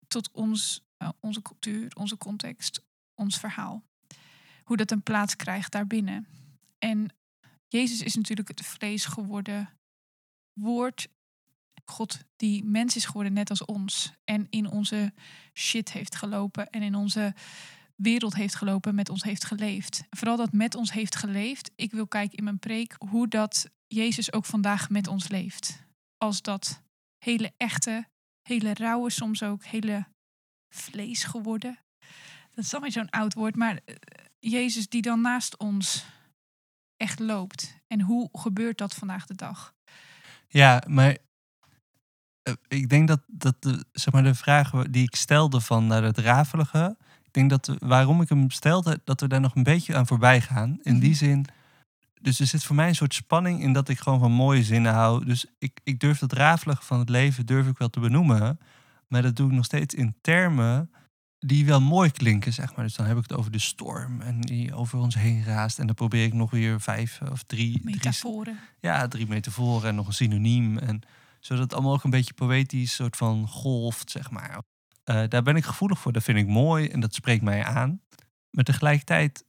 tot 0.09 0.31
ons, 0.33 0.85
eh, 0.97 1.09
onze 1.21 1.43
cultuur, 1.43 1.93
onze 1.95 2.17
context, 2.17 2.83
ons 3.15 3.39
verhaal. 3.39 3.85
Hoe 4.65 4.77
dat 4.77 4.91
een 4.91 5.03
plaats 5.03 5.37
krijgt 5.37 5.73
daarbinnen. 5.73 6.27
En 6.79 7.15
Jezus 7.69 8.03
is 8.03 8.15
natuurlijk 8.15 8.49
het 8.49 8.67
vlees 8.67 9.05
geworden 9.05 9.71
woord. 10.53 11.09
God 11.85 12.19
die 12.37 12.65
mens 12.65 12.97
is 12.97 13.05
geworden 13.05 13.33
net 13.33 13.51
als 13.51 13.65
ons. 13.65 14.13
En 14.25 14.47
in 14.51 14.71
onze 14.71 15.13
shit 15.55 15.93
heeft 15.93 16.17
gelopen 16.17 16.71
en 16.71 16.83
in 16.83 16.95
onze 16.95 17.35
wereld 17.97 18.35
heeft 18.35 18.55
gelopen, 18.55 18.95
met 18.95 19.09
ons 19.09 19.23
heeft 19.23 19.45
geleefd. 19.45 20.05
Vooral 20.11 20.37
dat 20.37 20.53
met 20.53 20.75
ons 20.75 20.93
heeft 20.93 21.17
geleefd. 21.17 21.71
Ik 21.77 21.91
wil 21.91 22.07
kijken 22.07 22.39
in 22.39 22.45
mijn 22.45 22.59
preek 22.59 22.95
hoe 22.99 23.29
dat 23.29 23.71
Jezus 23.95 24.33
ook 24.33 24.45
vandaag 24.45 24.91
met 24.91 25.07
ons 25.07 25.29
leeft. 25.29 25.87
Als 26.17 26.43
dat 26.43 26.83
hele 27.25 27.53
echte, 27.57 28.09
hele 28.43 28.75
rauwe, 28.75 29.11
soms 29.11 29.43
ook 29.43 29.65
hele 29.65 30.07
vlees 30.75 31.25
geworden. 31.25 31.79
Dat 32.55 32.65
is 32.65 32.75
alweer 32.75 32.93
zo'n 32.93 33.11
oud 33.11 33.35
woord, 33.35 33.57
maar 33.57 33.81
eh, 33.85 33.95
Jezus 34.39 34.89
die 34.89 35.03
dan 35.03 35.21
naast 35.21 35.57
ons 35.59 36.05
echt 36.97 37.19
loopt. 37.19 37.77
En 37.87 38.01
hoe 38.01 38.29
gebeurt 38.33 38.79
dat 38.79 38.95
vandaag 38.95 39.27
de 39.27 39.35
dag? 39.35 39.75
Ja, 40.49 40.83
maar 40.87 41.17
eh, 42.43 42.55
ik 42.69 42.89
denk 42.89 43.09
dat, 43.09 43.21
dat 43.27 43.63
de, 43.63 43.85
zeg 43.93 44.13
maar 44.13 44.23
de 44.23 44.35
vraag 44.35 44.71
die 44.71 45.03
ik 45.03 45.15
stelde 45.17 45.61
van 45.61 45.87
naar 45.87 46.03
het 46.03 46.19
rafelige, 46.19 46.97
ik 47.23 47.33
denk 47.33 47.51
dat 47.51 47.77
waarom 47.79 48.21
ik 48.21 48.29
hem 48.29 48.51
stelde, 48.51 49.01
dat 49.05 49.21
we 49.21 49.29
daar 49.29 49.41
nog 49.41 49.55
een 49.55 49.63
beetje 49.63 49.97
aan 49.97 50.07
voorbij 50.07 50.41
gaan. 50.41 50.79
In 50.83 50.99
die 50.99 51.09
Mhm. 51.11 51.19
zin, 51.19 51.47
dus 52.23 52.41
er 52.41 52.47
zit 52.47 52.65
voor 52.65 52.77
mij 52.77 52.89
een 52.89 52.95
soort 52.95 53.15
spanning 53.15 53.63
in 53.63 53.73
dat 53.73 53.89
ik 53.89 53.99
gewoon 53.99 54.19
van 54.19 54.33
mooie 54.33 54.63
zinnen 54.63 54.93
hou. 54.93 55.25
Dus 55.25 55.47
ik, 55.59 55.81
ik 55.85 56.01
durf 56.01 56.19
dat 56.19 56.33
rafelige 56.33 56.83
van 56.83 56.99
het 56.99 57.09
leven 57.09 57.47
durf 57.47 57.67
ik 57.67 57.79
wel 57.79 57.91
te 57.91 58.01
benoemen, 58.01 58.59
maar 59.09 59.23
dat 59.23 59.37
doe 59.37 59.49
ik 59.49 59.55
nog 59.55 59.65
steeds 59.65 59.95
in 59.95 60.15
termen 60.21 60.91
die 61.47 61.67
wel 61.67 61.81
mooi 61.81 62.11
klinken, 62.11 62.53
zeg 62.53 62.75
maar. 62.75 62.85
Dus 62.85 62.95
dan 62.95 63.07
heb 63.07 63.17
ik 63.17 63.23
het 63.23 63.39
over 63.39 63.51
de 63.51 63.59
storm 63.59 64.21
en 64.21 64.41
die 64.41 64.75
over 64.75 64.99
ons 64.99 65.15
heen 65.15 65.45
raast. 65.45 65.79
En 65.79 65.87
dan 65.87 65.95
probeer 65.95 66.25
ik 66.25 66.33
nog 66.33 66.51
weer 66.51 66.81
vijf 66.81 67.21
of 67.31 67.43
drie, 67.43 67.73
drie 67.73 67.85
Metaforen. 67.85 68.59
ja, 68.81 69.09
drie 69.09 69.27
metaforen 69.27 69.89
en 69.89 69.95
nog 69.95 70.07
een 70.07 70.13
synoniem. 70.13 70.79
En 70.79 71.03
zodat 71.41 71.63
het 71.63 71.75
allemaal 71.75 71.93
ook 71.93 72.05
een 72.05 72.11
beetje 72.11 72.35
poëtisch 72.35 72.95
soort 72.95 73.17
van 73.17 73.49
golft, 73.49 74.11
zeg 74.11 74.31
maar. 74.31 74.63
Eh, 75.05 75.23
daar 75.29 75.43
ben 75.43 75.57
ik 75.57 75.65
gevoelig 75.65 75.99
voor, 75.99 76.13
dat 76.13 76.23
vind 76.23 76.39
ik 76.39 76.47
mooi 76.47 76.89
en 76.89 77.01
dat 77.01 77.15
spreekt 77.15 77.43
mij 77.43 77.65
aan. 77.65 78.01
Maar 78.51 78.65
tegelijkertijd, 78.65 79.45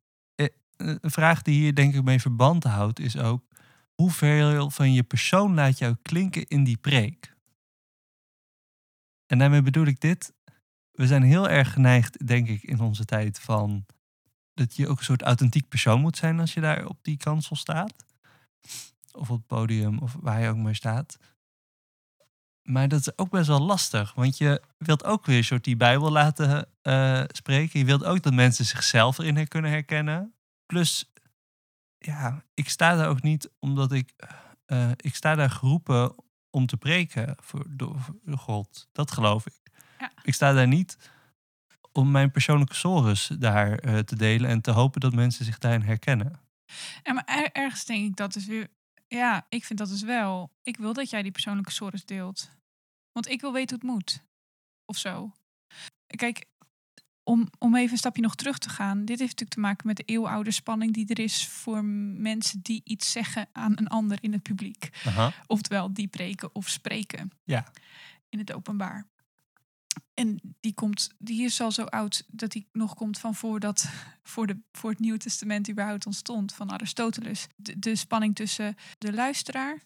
een 0.78 1.12
vraag 1.12 1.42
die 1.42 1.60
hier 1.60 1.76
denk 1.76 1.94
ik 1.94 2.04
mee 2.04 2.22
verband 2.22 2.64
houdt, 2.64 3.00
is 3.00 3.18
ook... 3.18 3.44
hoeveel 3.94 4.70
van 4.70 4.94
je 4.94 5.04
persoon 5.04 5.54
laat 5.54 5.78
jou 5.78 5.96
klinken 6.02 6.48
in 6.48 6.64
die 6.64 6.78
preek? 6.78 7.36
En 9.26 9.38
daarmee 9.38 9.62
bedoel 9.62 9.86
ik 9.86 10.00
dit. 10.00 10.34
We 10.92 11.08
zijn 11.08 11.24
heel 11.24 11.50
erg 11.50 11.74
geneigd, 11.74 12.28
denk 12.28 12.48
ik, 12.48 12.64
in 12.64 12.80
onze 12.80 13.06
tijd 13.06 13.40
van... 13.40 13.86
dat 14.54 14.76
je 14.76 14.88
ook 14.88 14.98
een 14.98 15.04
soort 15.04 15.22
authentiek 15.22 15.68
persoon 15.68 16.02
moet 16.02 16.18
zijn 16.18 16.40
als 16.40 16.54
je 16.54 16.62
daar 16.62 16.86
op 16.86 16.98
die 17.02 17.18
kansel 17.18 17.56
staat 17.56 18.06
of 19.14 19.30
op 19.30 19.38
het 19.38 19.48
podium 19.48 20.00
of 20.00 20.16
waar 20.20 20.42
je 20.42 20.50
ook 20.50 20.58
maar 20.58 20.76
staat. 20.76 21.18
Maar 22.64 22.88
dat 22.88 23.00
is 23.00 23.18
ook 23.18 23.30
best 23.30 23.48
wel 23.48 23.60
lastig, 23.60 24.14
want 24.14 24.38
je 24.38 24.62
wilt 24.78 25.04
ook 25.04 25.26
weer 25.26 25.38
een 25.38 25.44
soort 25.44 25.64
die 25.64 25.76
Bijbel 25.76 26.12
laten 26.12 26.70
eh, 26.82 27.24
spreken. 27.28 27.80
Je 27.80 27.86
wilt 27.86 28.04
ook 28.04 28.22
dat 28.22 28.34
mensen 28.34 28.66
zichzelf 28.66 29.18
erin 29.18 29.48
kunnen 29.48 29.72
herkennen. 29.72 30.34
Plus, 30.74 31.12
ja, 31.98 32.44
ik 32.54 32.70
sta 32.70 32.96
daar 32.96 33.08
ook 33.10 33.22
niet 33.22 33.50
omdat 33.60 33.92
ik, 33.92 34.14
eh, 34.66 34.92
ik 34.98 35.16
sta 35.16 35.36
daar 35.36 35.50
geroepen 35.50 36.16
om 36.50 36.66
te 36.66 36.78
preken 36.78 37.36
voor, 37.40 37.66
door, 37.70 38.00
God. 38.32 38.88
Dat 38.92 39.12
geloof 39.12 39.46
ik. 39.46 39.60
Ja. 40.00 40.12
Ik 40.24 40.34
sta 40.34 40.54
daar 40.54 40.68
niet 40.68 40.98
om 41.92 42.12
mijn 42.12 42.32
persoonlijke 42.32 42.76
sores 42.76 43.28
daar 43.28 43.80
eh, 43.80 43.98
te 44.00 44.16
delen 44.16 44.50
en 44.50 44.62
te 44.62 44.72
hopen 44.72 45.02
dat 45.02 45.14
mensen 45.14 45.46
zich 45.46 45.58
daarin 45.58 45.82
herkennen. 45.82 46.40
Ja, 47.04 47.14
maar 47.14 47.26
er- 47.26 47.52
ergens 47.52 47.86
denk 47.86 48.06
ik 48.06 48.16
dat 48.16 48.36
is 48.36 48.46
weer. 48.46 48.68
Ja, 49.08 49.46
ik 49.50 49.66
vind 49.66 49.80
dat 49.80 49.88
dus 49.90 50.04
wel. 50.04 50.52
Ik 50.64 50.78
wil 50.78 50.94
dat 50.94 51.10
jij 51.10 51.22
die 51.22 51.32
persoonlijke 51.32 51.72
sores 51.72 52.06
deelt. 52.06 52.50
Want 53.12 53.28
ik 53.28 53.42
wil 53.42 53.54
weten 53.54 53.80
hoe 53.80 53.90
het 53.90 53.98
moet. 54.00 54.24
Of 54.86 54.98
zo. 54.98 55.32
Kijk, 56.08 56.46
om, 57.24 57.50
om 57.60 57.76
even 57.76 57.92
een 57.92 57.98
stapje 57.98 58.22
nog 58.22 58.36
terug 58.36 58.58
te 58.58 58.70
gaan. 58.70 58.98
Dit 58.98 59.20
heeft 59.20 59.22
natuurlijk 59.22 59.50
te 59.52 59.60
maken 59.60 59.88
met 59.88 59.98
de 59.98 60.04
eeuwenoude 60.04 60.52
spanning 60.52 60.94
die 60.94 61.08
er 61.08 61.20
is 61.20 61.48
voor 61.48 61.84
mensen 61.86 62.60
die 62.62 62.82
iets 62.84 63.12
zeggen 63.12 63.48
aan 63.52 63.72
een 63.76 63.88
ander 63.88 64.18
in 64.22 64.32
het 64.34 64.42
publiek. 64.42 64.90
Aha. 65.06 65.34
Oftewel, 65.48 65.94
die 65.94 66.08
preken 66.08 66.56
of 66.56 66.70
spreken. 66.70 67.32
Ja. 67.44 67.72
In 68.30 68.40
het 68.40 68.54
openbaar. 68.54 69.08
En 70.14 70.56
die, 70.60 70.74
komt, 70.74 71.10
die 71.18 71.44
is 71.44 71.62
al 71.62 71.72
zo 71.72 71.84
oud 71.84 72.24
dat 72.28 72.52
die 72.52 72.68
nog 72.72 72.94
komt 72.94 73.20
van 73.20 73.36
voordat, 73.36 73.90
voor, 74.24 74.48
de, 74.48 74.58
voor 74.72 74.90
het 74.90 75.00
Nieuwe 75.00 75.18
Testament 75.18 75.70
überhaupt 75.70 76.06
ontstond, 76.06 76.54
van 76.54 76.72
Aristoteles. 76.72 77.48
De, 77.56 77.80
de 77.80 77.96
spanning 77.96 78.36
tussen 78.36 78.76
de 78.98 79.14
luisteraar, 79.14 79.84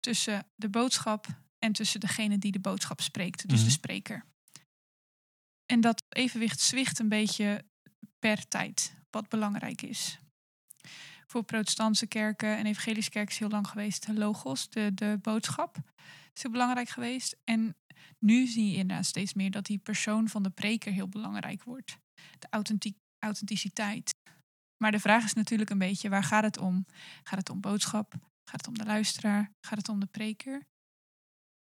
tussen 0.00 0.46
de 0.54 0.68
boodschap 0.68 1.26
en 1.58 1.72
tussen 1.72 2.00
degene 2.00 2.38
die 2.38 2.52
de 2.52 2.60
boodschap 2.60 3.00
spreekt, 3.00 3.48
dus 3.48 3.58
Mhm. 3.58 3.66
de 3.66 3.72
spreker. 3.72 4.24
En 5.66 5.80
dat 5.80 6.02
evenwicht 6.08 6.60
zwicht 6.60 6.98
een 6.98 7.08
beetje 7.08 7.64
per 8.18 8.48
tijd, 8.48 8.96
wat 9.10 9.28
belangrijk 9.28 9.82
is. 9.82 10.18
Voor 11.26 11.42
protestantse 11.42 12.06
kerken 12.06 12.56
en 12.56 12.66
evangelische 12.66 13.10
kerken 13.10 13.32
is 13.32 13.38
heel 13.38 13.48
lang 13.48 13.68
geweest 13.68 14.06
de 14.06 14.14
logos, 14.14 14.68
de, 14.68 14.94
de 14.94 15.18
boodschap. 15.22 15.76
Is 16.34 16.42
heel 16.42 16.50
belangrijk 16.50 16.88
geweest. 16.88 17.36
En 17.44 17.76
nu 18.18 18.46
zie 18.46 18.70
je 18.70 18.76
inderdaad 18.76 19.06
steeds 19.06 19.34
meer 19.34 19.50
dat 19.50 19.66
die 19.66 19.78
persoon 19.78 20.28
van 20.28 20.42
de 20.42 20.50
preker 20.50 20.92
heel 20.92 21.08
belangrijk 21.08 21.62
wordt. 21.62 21.98
De 22.38 22.46
authenticiteit. 23.18 24.14
Maar 24.76 24.90
de 24.90 25.00
vraag 25.00 25.24
is 25.24 25.32
natuurlijk 25.32 25.70
een 25.70 25.78
beetje, 25.78 26.08
waar 26.08 26.24
gaat 26.24 26.42
het 26.42 26.58
om? 26.58 26.86
Gaat 27.22 27.38
het 27.38 27.50
om 27.50 27.60
boodschap? 27.60 28.12
Gaat 28.44 28.60
het 28.60 28.68
om 28.68 28.78
de 28.78 28.84
luisteraar? 28.84 29.52
Gaat 29.60 29.78
het 29.78 29.88
om 29.88 30.00
de 30.00 30.06
preker? 30.06 30.66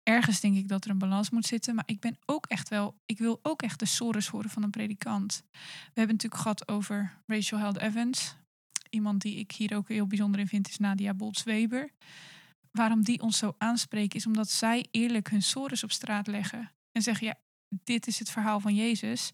Ergens 0.04 0.40
denk 0.40 0.56
ik 0.56 0.68
dat 0.68 0.84
er 0.84 0.90
een 0.90 0.98
balans 0.98 1.30
moet 1.30 1.46
zitten, 1.46 1.74
maar 1.74 1.84
ik 1.86 2.00
ben 2.00 2.16
ook 2.24 2.46
echt 2.46 2.68
wel, 2.68 2.94
ik 3.06 3.18
wil 3.18 3.38
ook 3.42 3.62
echt 3.62 3.78
de 3.78 3.86
sores 3.86 4.28
horen 4.28 4.50
van 4.50 4.62
een 4.62 4.70
predikant. 4.70 5.42
We 5.52 5.58
hebben 5.94 6.14
natuurlijk 6.14 6.42
gehad 6.42 6.68
over 6.68 7.18
Rachel 7.26 7.58
Held 7.58 7.78
Evans. 7.78 8.36
Iemand 8.90 9.22
die 9.22 9.36
ik 9.36 9.52
hier 9.52 9.76
ook 9.76 9.88
heel 9.88 10.06
bijzonder 10.06 10.40
in 10.40 10.46
vind 10.46 10.68
is 10.68 10.78
Nadia 10.78 11.14
Bolts-Weber. 11.14 11.90
Waarom 12.70 13.02
die 13.02 13.20
ons 13.20 13.38
zo 13.38 13.54
aanspreken 13.58 14.18
is 14.18 14.26
omdat 14.26 14.50
zij 14.50 14.86
eerlijk 14.90 15.30
hun 15.30 15.42
sores 15.42 15.84
op 15.84 15.92
straat 15.92 16.26
leggen. 16.26 16.72
En 16.92 17.02
zeggen, 17.02 17.26
ja, 17.26 17.34
dit 17.68 18.06
is 18.06 18.18
het 18.18 18.30
verhaal 18.30 18.60
van 18.60 18.74
Jezus. 18.74 19.30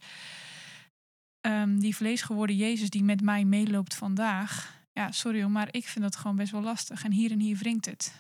Ehm, 1.40 1.78
die 1.78 1.96
vleesgeworden 1.96 2.56
Jezus 2.56 2.90
die 2.90 3.04
met 3.04 3.20
mij 3.22 3.44
meeloopt 3.44 3.94
vandaag. 3.94 4.78
Ja, 4.92 5.12
sorry 5.12 5.40
hoor, 5.40 5.50
maar 5.50 5.68
ik 5.70 5.88
vind 5.88 6.04
dat 6.04 6.16
gewoon 6.16 6.36
best 6.36 6.52
wel 6.52 6.62
lastig. 6.62 7.04
En 7.04 7.12
hier 7.12 7.30
en 7.30 7.40
hier 7.40 7.56
wringt 7.56 7.86
het. 7.86 8.14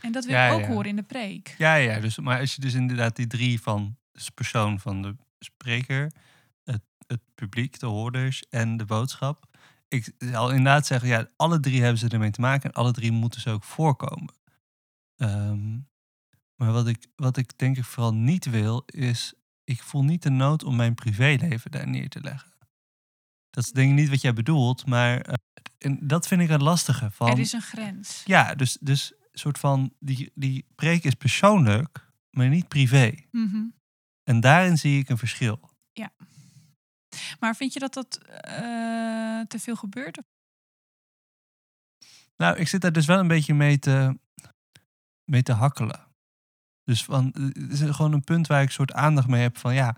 En 0.00 0.12
dat 0.12 0.24
wil 0.24 0.34
Ja, 0.34 0.46
ik 0.46 0.52
ook 0.52 0.60
ja. 0.60 0.66
horen 0.66 0.88
in 0.88 0.96
de 0.96 1.02
preek. 1.02 1.54
Ja, 1.58 1.74
ja, 1.74 2.00
dus, 2.00 2.18
maar 2.18 2.40
als 2.40 2.54
je 2.54 2.60
dus 2.60 2.74
inderdaad 2.74 3.16
die 3.16 3.26
drie 3.26 3.60
van 3.60 3.96
de 4.12 4.30
persoon 4.34 4.80
van 4.80 5.02
de 5.02 5.16
spreker, 5.38 6.12
het, 6.64 6.82
het 7.06 7.20
publiek, 7.34 7.78
de 7.78 7.86
hoorders 7.86 8.44
en 8.48 8.76
de 8.76 8.84
boodschap. 8.84 9.46
Ik 9.88 10.12
zal 10.18 10.48
inderdaad 10.50 10.86
zeggen, 10.86 11.08
ja, 11.08 11.28
alle 11.36 11.60
drie 11.60 11.80
hebben 11.80 11.98
ze 11.98 12.08
ermee 12.08 12.30
te 12.30 12.40
maken 12.40 12.70
en 12.70 12.76
alle 12.76 12.92
drie 12.92 13.12
moeten 13.12 13.40
ze 13.40 13.50
ook 13.50 13.64
voorkomen. 13.64 14.34
Ehm, 15.16 15.72
maar 16.56 16.72
wat 16.72 16.86
ik, 16.86 17.06
wat 17.16 17.36
ik 17.36 17.58
denk 17.58 17.76
ik 17.76 17.84
vooral 17.84 18.14
niet 18.14 18.50
wil, 18.50 18.82
is, 18.86 19.34
ik 19.64 19.82
voel 19.82 20.04
niet 20.04 20.22
de 20.22 20.30
nood 20.30 20.64
om 20.64 20.76
mijn 20.76 20.94
privéleven 20.94 21.70
daar 21.70 21.88
neer 21.88 22.08
te 22.08 22.20
leggen. 22.20 22.52
Dat 23.50 23.64
is 23.64 23.70
denk 23.70 23.90
ik 23.90 23.96
niet 23.96 24.08
wat 24.08 24.20
jij 24.20 24.32
bedoelt, 24.32 24.86
maar 24.86 25.20
eh, 25.20 25.34
en 25.78 25.98
dat 26.06 26.26
vind 26.26 26.40
ik 26.40 26.48
het 26.48 26.60
lastige. 26.60 27.10
Van, 27.10 27.30
Er 27.30 27.38
is 27.38 27.52
een 27.52 27.62
grens. 27.62 28.22
Ja, 28.24 28.54
dus, 28.54 28.78
dus 28.80 29.12
soort 29.38 29.58
van, 29.58 29.92
die, 29.98 30.30
die 30.34 30.66
preek 30.74 31.04
is 31.04 31.14
persoonlijk, 31.14 32.10
maar 32.30 32.48
niet 32.48 32.68
privé. 32.68 33.14
Mhm. 33.30 33.62
En 34.22 34.40
daarin 34.40 34.78
zie 34.78 34.98
ik 34.98 35.08
een 35.08 35.18
verschil. 35.18 35.72
Maar 37.40 37.56
vind 37.56 37.72
je 37.72 37.78
dat 37.78 37.94
dat 37.94 38.16
eh, 38.24 39.40
te 39.40 39.58
veel 39.58 39.76
gebeurt? 39.76 40.18
Nou, 42.36 42.56
ik 42.56 42.68
zit 42.68 42.80
daar 42.80 42.92
dus 42.92 43.06
wel 43.06 43.18
een 43.18 43.28
beetje 43.28 43.54
mee 43.54 43.78
te, 43.78 44.18
mee 45.24 45.42
te 45.42 45.52
hakkelen. 45.52 46.00
Dus 46.84 47.04
van, 47.04 47.34
het 47.52 47.72
is 47.72 47.80
gewoon 47.80 48.12
een 48.12 48.24
punt 48.24 48.46
waar 48.46 48.62
ik 48.62 48.70
soort 48.70 48.92
aandacht 48.92 49.28
mee 49.28 49.42
heb 49.42 49.58
van 49.58 49.74
ja, 49.74 49.96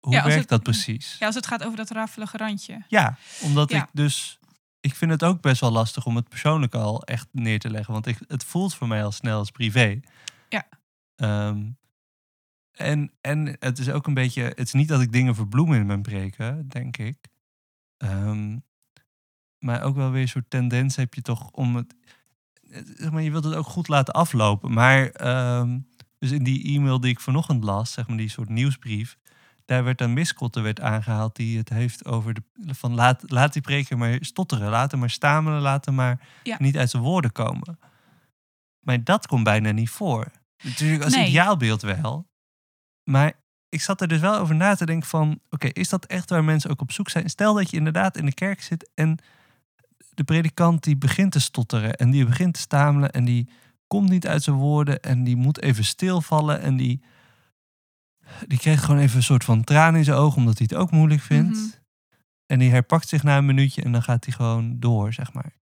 hoe 0.00 0.12
Ja, 0.12 0.22
werkt 0.24 0.38
het- 0.40 0.48
dat 0.48 0.62
precies? 0.62 1.16
Ja, 1.18 1.26
als 1.26 1.34
het 1.34 1.46
gaat 1.46 1.64
over 1.64 1.76
dat 1.76 1.90
raffelige 1.90 2.36
randje. 2.36 2.82
Ja, 2.88 3.16
omdat 3.42 3.70
Ja. 3.70 3.82
ik 3.82 3.88
dus. 3.92 4.38
Ik 4.86 4.94
vind 4.94 5.10
het 5.10 5.24
ook 5.24 5.40
best 5.40 5.60
wel 5.60 5.70
lastig 5.70 6.06
om 6.06 6.16
het 6.16 6.28
persoonlijk 6.28 6.74
al 6.74 7.02
echt 7.02 7.28
neer 7.32 7.58
te 7.58 7.70
leggen. 7.70 7.92
Want 7.92 8.06
ik, 8.06 8.18
het 8.28 8.44
voelt 8.44 8.74
voor 8.74 8.88
mij 8.88 9.04
al 9.04 9.12
snel 9.12 9.38
als 9.38 9.50
privé. 9.50 10.00
Ja. 10.48 10.68
Ehm, 11.16 11.70
en, 12.72 13.12
en 13.20 13.56
het 13.58 13.78
is 13.78 13.90
ook 13.90 14.06
een 14.06 14.14
beetje. 14.14 14.42
Het 14.42 14.58
is 14.58 14.72
niet 14.72 14.88
dat 14.88 15.00
ik 15.00 15.12
dingen 15.12 15.34
verbloem 15.34 15.72
in 15.72 15.86
mijn 15.86 16.02
preken, 16.02 16.68
denk 16.68 16.96
ik. 16.96 17.16
Ehm, 17.96 18.58
maar 19.58 19.82
ook 19.82 19.96
wel 19.96 20.10
weer 20.10 20.22
een 20.22 20.28
soort 20.28 20.50
tendens 20.50 20.96
heb 20.96 21.14
je 21.14 21.22
toch 21.22 21.50
om 21.50 21.76
het. 21.76 21.94
het- 22.70 22.94
Zeg 22.96 23.10
maar, 23.10 23.22
je 23.22 23.30
wilt 23.30 23.44
het 23.44 23.54
ook 23.54 23.66
goed 23.66 23.88
laten 23.88 24.14
aflopen. 24.14 24.72
Maar. 24.72 25.06
ehm, 25.10 25.78
dus 26.18 26.30
in 26.30 26.44
die 26.44 26.64
e-mail 26.64 27.00
die 27.00 27.10
ik 27.10 27.20
vanochtend 27.20 27.64
las, 27.64 27.92
zeg 27.92 28.08
maar 28.08 28.16
die 28.16 28.28
soort 28.28 28.48
nieuwsbrief 28.48 29.16
daar 29.66 29.84
werd 29.84 30.00
een 30.00 30.12
miskotter 30.12 30.62
werd 30.62 30.80
aangehaald 30.80 31.36
die 31.36 31.58
het 31.58 31.68
heeft 31.68 32.04
over 32.04 32.34
de 32.34 32.42
van 32.74 32.94
laat, 32.94 33.22
laat 33.26 33.52
die 33.52 33.62
preker 33.62 33.98
maar 33.98 34.18
stotteren, 34.20 34.70
laat 34.70 34.90
hem 34.90 35.00
maar 35.00 35.10
stamelen, 35.10 35.60
laat 35.60 35.84
hem 35.84 35.94
maar 35.94 36.20
Ja. 36.42 36.56
niet 36.58 36.76
uit 36.76 36.90
zijn 36.90 37.02
woorden 37.02 37.32
komen. 37.32 37.78
Maar 38.80 39.04
dat 39.04 39.26
komt 39.26 39.44
bijna 39.44 39.70
niet 39.70 39.90
voor. 39.90 40.30
Natuurlijk 40.62 41.02
als 41.04 41.14
Nee. 41.14 41.28
ideaalbeeld 41.28 41.82
wel. 41.82 42.26
Maar 43.04 43.32
ik 43.68 43.80
zat 43.80 44.00
er 44.00 44.08
dus 44.08 44.20
wel 44.20 44.38
over 44.38 44.54
na 44.54 44.74
te 44.74 44.86
denken 44.86 45.08
van, 45.08 45.40
oké, 45.50 45.66
is 45.66 45.88
dat 45.88 46.04
echt 46.06 46.30
waar 46.30 46.44
mensen 46.44 46.70
ook 46.70 46.80
op 46.80 46.92
zoek 46.92 47.08
zijn? 47.10 47.28
Stel 47.30 47.54
dat 47.54 47.70
je 47.70 47.76
inderdaad 47.76 48.16
in 48.16 48.24
de 48.26 48.34
kerk 48.34 48.62
zit 48.62 48.90
en 48.94 49.18
de 50.14 50.24
predikant 50.24 50.82
die 50.84 50.96
begint 50.96 51.32
te 51.32 51.40
stotteren 51.40 51.94
en 51.94 52.10
die 52.10 52.24
begint 52.26 52.54
te 52.54 52.60
stamelen 52.60 53.10
en 53.12 53.24
die 53.24 53.48
komt 53.86 54.08
niet 54.08 54.26
uit 54.26 54.42
zijn 54.42 54.56
woorden 54.56 55.00
en 55.02 55.24
die 55.24 55.36
moet 55.36 55.60
even 55.62 55.84
stilvallen 55.84 56.60
en 56.60 56.76
die 56.76 57.02
die 58.46 58.58
kreeg 58.58 58.84
gewoon 58.84 59.00
even 59.00 59.16
een 59.16 59.22
soort 59.22 59.44
van 59.44 59.64
traan 59.64 59.96
in 59.96 60.04
zijn 60.04 60.16
ogen, 60.16 60.38
omdat 60.38 60.58
hij 60.58 60.66
het 60.70 60.78
ook 60.78 60.90
moeilijk 60.90 61.20
vindt. 61.20 61.58
Mhm. 61.58 61.66
En 62.46 62.58
die 62.58 62.70
herpakt 62.70 63.08
zich 63.08 63.22
na 63.22 63.36
een 63.36 63.46
minuutje 63.46 63.82
en 63.82 63.92
dan 63.92 64.02
gaat 64.02 64.24
hij 64.24 64.34
gewoon 64.34 64.80
door, 64.80 65.12
zeg 65.12 65.32
maar. 65.32 65.52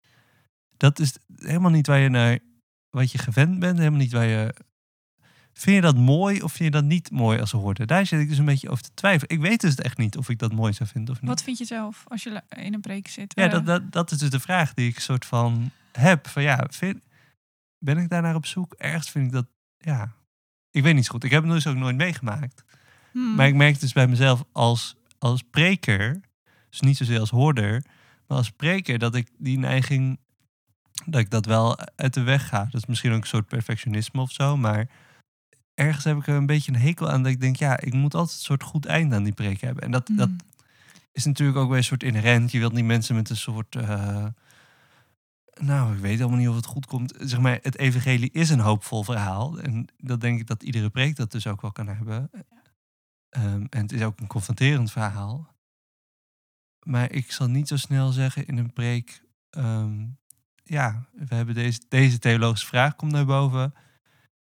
Dat 0.76 0.98
is 0.98 1.16
helemaal 1.36 1.70
niet 1.70 1.86
waar 1.86 1.98
je 1.98 2.08
naar, 2.08 2.38
wat 2.90 3.12
je 3.12 3.18
gewend 3.18 3.58
bent, 3.58 3.78
helemaal 3.78 3.98
niet 3.98 4.12
waar 4.12 4.26
je... 4.26 4.54
Vind 5.52 5.76
je 5.76 5.82
dat 5.82 5.96
mooi 5.96 6.42
of 6.42 6.52
vind 6.52 6.74
je 6.74 6.80
dat 6.80 6.88
niet 6.88 7.10
mooi 7.10 7.40
als 7.40 7.50
hoorde? 7.50 7.86
Daar 7.86 8.06
zit 8.06 8.20
ik 8.20 8.28
dus 8.28 8.38
een 8.38 8.44
beetje 8.44 8.68
over 8.68 8.82
te 8.84 8.94
twijfelen. 8.94 9.36
Ik 9.36 9.42
weet 9.42 9.60
dus 9.60 9.74
echt 9.74 9.98
niet 9.98 10.16
of 10.16 10.28
ik 10.28 10.38
dat 10.38 10.52
mooi 10.52 10.72
zou 10.72 10.88
vinden 10.88 11.14
of 11.14 11.20
niet. 11.20 11.30
Wat 11.30 11.42
vind 11.42 11.58
je 11.58 11.64
zelf 11.64 12.04
als 12.08 12.22
je 12.22 12.42
in 12.48 12.74
een 12.74 12.80
preek 12.80 13.08
zit? 13.08 13.32
Ja, 13.36 13.48
dat, 13.48 13.66
dat, 13.66 13.92
dat 13.92 14.10
is 14.10 14.18
dus 14.18 14.30
de 14.30 14.40
vraag 14.40 14.74
die 14.74 14.88
ik 14.88 15.00
soort 15.00 15.26
van 15.26 15.70
heb. 15.92 16.28
Van 16.28 16.42
ja, 16.42 16.66
vind, 16.70 17.02
ben 17.78 17.98
ik 17.98 18.08
daar 18.08 18.22
naar 18.22 18.34
op 18.34 18.46
zoek? 18.46 18.72
Ergens 18.72 19.10
vind 19.10 19.26
ik 19.26 19.32
dat, 19.32 19.46
ja... 19.78 20.12
Ik 20.74 20.82
weet 20.82 20.94
niet 20.94 21.04
zo 21.04 21.10
goed. 21.12 21.24
Ik 21.24 21.30
heb 21.30 21.42
het 21.42 21.52
dus 21.52 21.66
ook 21.66 21.76
nooit 21.76 21.96
meegemaakt. 21.96 22.64
hmm. 23.12 23.34
Maar 23.34 23.46
ik 23.46 23.54
merk 23.54 23.80
dus 23.80 23.92
bij 23.92 24.06
mezelf 24.06 24.44
als, 24.52 24.94
als 25.18 25.42
preker, 25.50 26.20
dus 26.70 26.80
niet 26.80 26.96
zozeer 26.96 27.20
als 27.20 27.30
hoorder, 27.30 27.84
maar 28.26 28.36
als 28.38 28.50
preker 28.50 28.98
dat 28.98 29.14
ik 29.14 29.28
die 29.38 29.58
neiging, 29.58 30.18
dat 31.04 31.20
ik 31.20 31.30
dat 31.30 31.46
wel 31.46 31.78
uit 31.96 32.14
de 32.14 32.22
weg 32.22 32.48
ga. 32.48 32.64
Dat 32.64 32.80
is 32.80 32.86
misschien 32.86 33.12
ook 33.12 33.20
een 33.20 33.26
soort 33.26 33.48
perfectionisme 33.48 34.20
of 34.20 34.32
zo, 34.32 34.56
maar 34.56 34.88
ergens 35.74 36.04
heb 36.04 36.16
ik 36.16 36.26
er 36.26 36.34
een 36.34 36.46
beetje 36.46 36.72
een 36.72 36.78
hekel 36.80 37.10
aan 37.10 37.22
dat 37.22 37.32
ik 37.32 37.40
denk, 37.40 37.56
ja, 37.56 37.80
ik 37.80 37.92
moet 37.92 38.14
altijd 38.14 38.36
een 38.38 38.44
soort 38.44 38.62
goed 38.62 38.86
einde 38.86 39.14
aan 39.14 39.24
die 39.24 39.32
preek 39.32 39.60
hebben. 39.60 39.82
En 39.82 39.90
dat, 39.90 40.10
dat 40.16 40.28
Hmm. 40.28 40.38
is 41.12 41.24
natuurlijk 41.24 41.58
ook 41.58 41.68
weer 41.68 41.76
een 41.78 41.84
soort 41.84 42.02
inherent. 42.02 42.52
Je 42.52 42.58
wilt 42.58 42.72
niet 42.72 42.84
mensen 42.84 43.14
met 43.14 43.30
een 43.30 43.36
soort. 43.36 43.76
eh, 43.76 44.24
nou, 45.60 45.94
ik 45.94 46.00
weet 46.00 46.18
helemaal 46.18 46.38
niet 46.38 46.48
of 46.48 46.56
het 46.56 46.66
goed 46.66 46.86
komt. 46.86 47.14
Zeg 47.18 47.40
maar, 47.40 47.58
het 47.62 47.78
evangelie 47.78 48.30
is 48.30 48.50
een 48.50 48.60
hoopvol 48.60 49.02
verhaal. 49.02 49.60
En 49.60 49.86
dat 49.96 50.20
denk 50.20 50.40
ik 50.40 50.46
dat 50.46 50.62
iedere 50.62 50.90
preek 50.90 51.16
dat 51.16 51.32
dus 51.32 51.46
ook 51.46 51.60
wel 51.60 51.72
kan 51.72 51.86
hebben. 51.86 52.30
Ehm, 53.28 53.66
en 53.70 53.80
het 53.80 53.92
is 53.92 54.02
ook 54.02 54.20
een 54.20 54.26
confronterend 54.26 54.92
verhaal. 54.92 55.54
Maar 56.86 57.10
ik 57.10 57.32
zal 57.32 57.46
niet 57.46 57.68
zo 57.68 57.76
snel 57.76 58.12
zeggen 58.12 58.46
in 58.46 58.58
een 58.58 58.72
preek. 58.72 59.22
ehm, 59.50 60.06
ja, 60.62 61.08
we 61.12 61.34
hebben 61.34 61.54
deze, 61.54 61.80
deze 61.88 62.18
theologische 62.18 62.66
vraag 62.66 62.96
komt 62.96 63.12
naar 63.12 63.24
boven. 63.24 63.74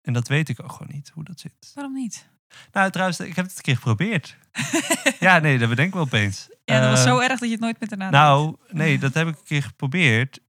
En 0.02 0.14
dat 0.14 0.28
weet 0.28 0.50
ik 0.50 0.64
ook 0.64 0.72
gewoon 0.72 0.94
niet, 0.96 1.10
hoe 1.14 1.24
dat 1.24 1.40
zit. 1.40 1.72
Waarom 1.74 1.94
niet? 1.94 2.30
Nou, 2.72 2.92
trouwens, 2.92 3.20
ik 3.20 3.36
heb 3.36 3.46
het 3.46 3.56
een 3.56 3.62
keer 3.62 3.76
geprobeerd. 3.76 4.38
ja, 5.20 5.40
nee, 5.40 5.58
dat 5.58 5.70
bedenk 5.70 5.88
ik 5.88 5.94
wel 5.94 6.04
opeens. 6.04 6.50
Ja, 6.66 6.80
dat 6.80 6.90
was 6.90 7.04
zo 7.04 7.20
erg 7.20 7.40
dat 7.40 7.48
je 7.48 7.50
het 7.50 7.60
nooit 7.60 7.80
met 7.80 7.90
daarna 7.90 8.10
nou, 8.10 8.56
nee, 8.70 9.00
dat 9.00 9.14
heb 9.14 9.28
ik 9.28 9.38
een 9.38 9.44
keer 9.44 9.64
geprobeerd. 9.64 10.40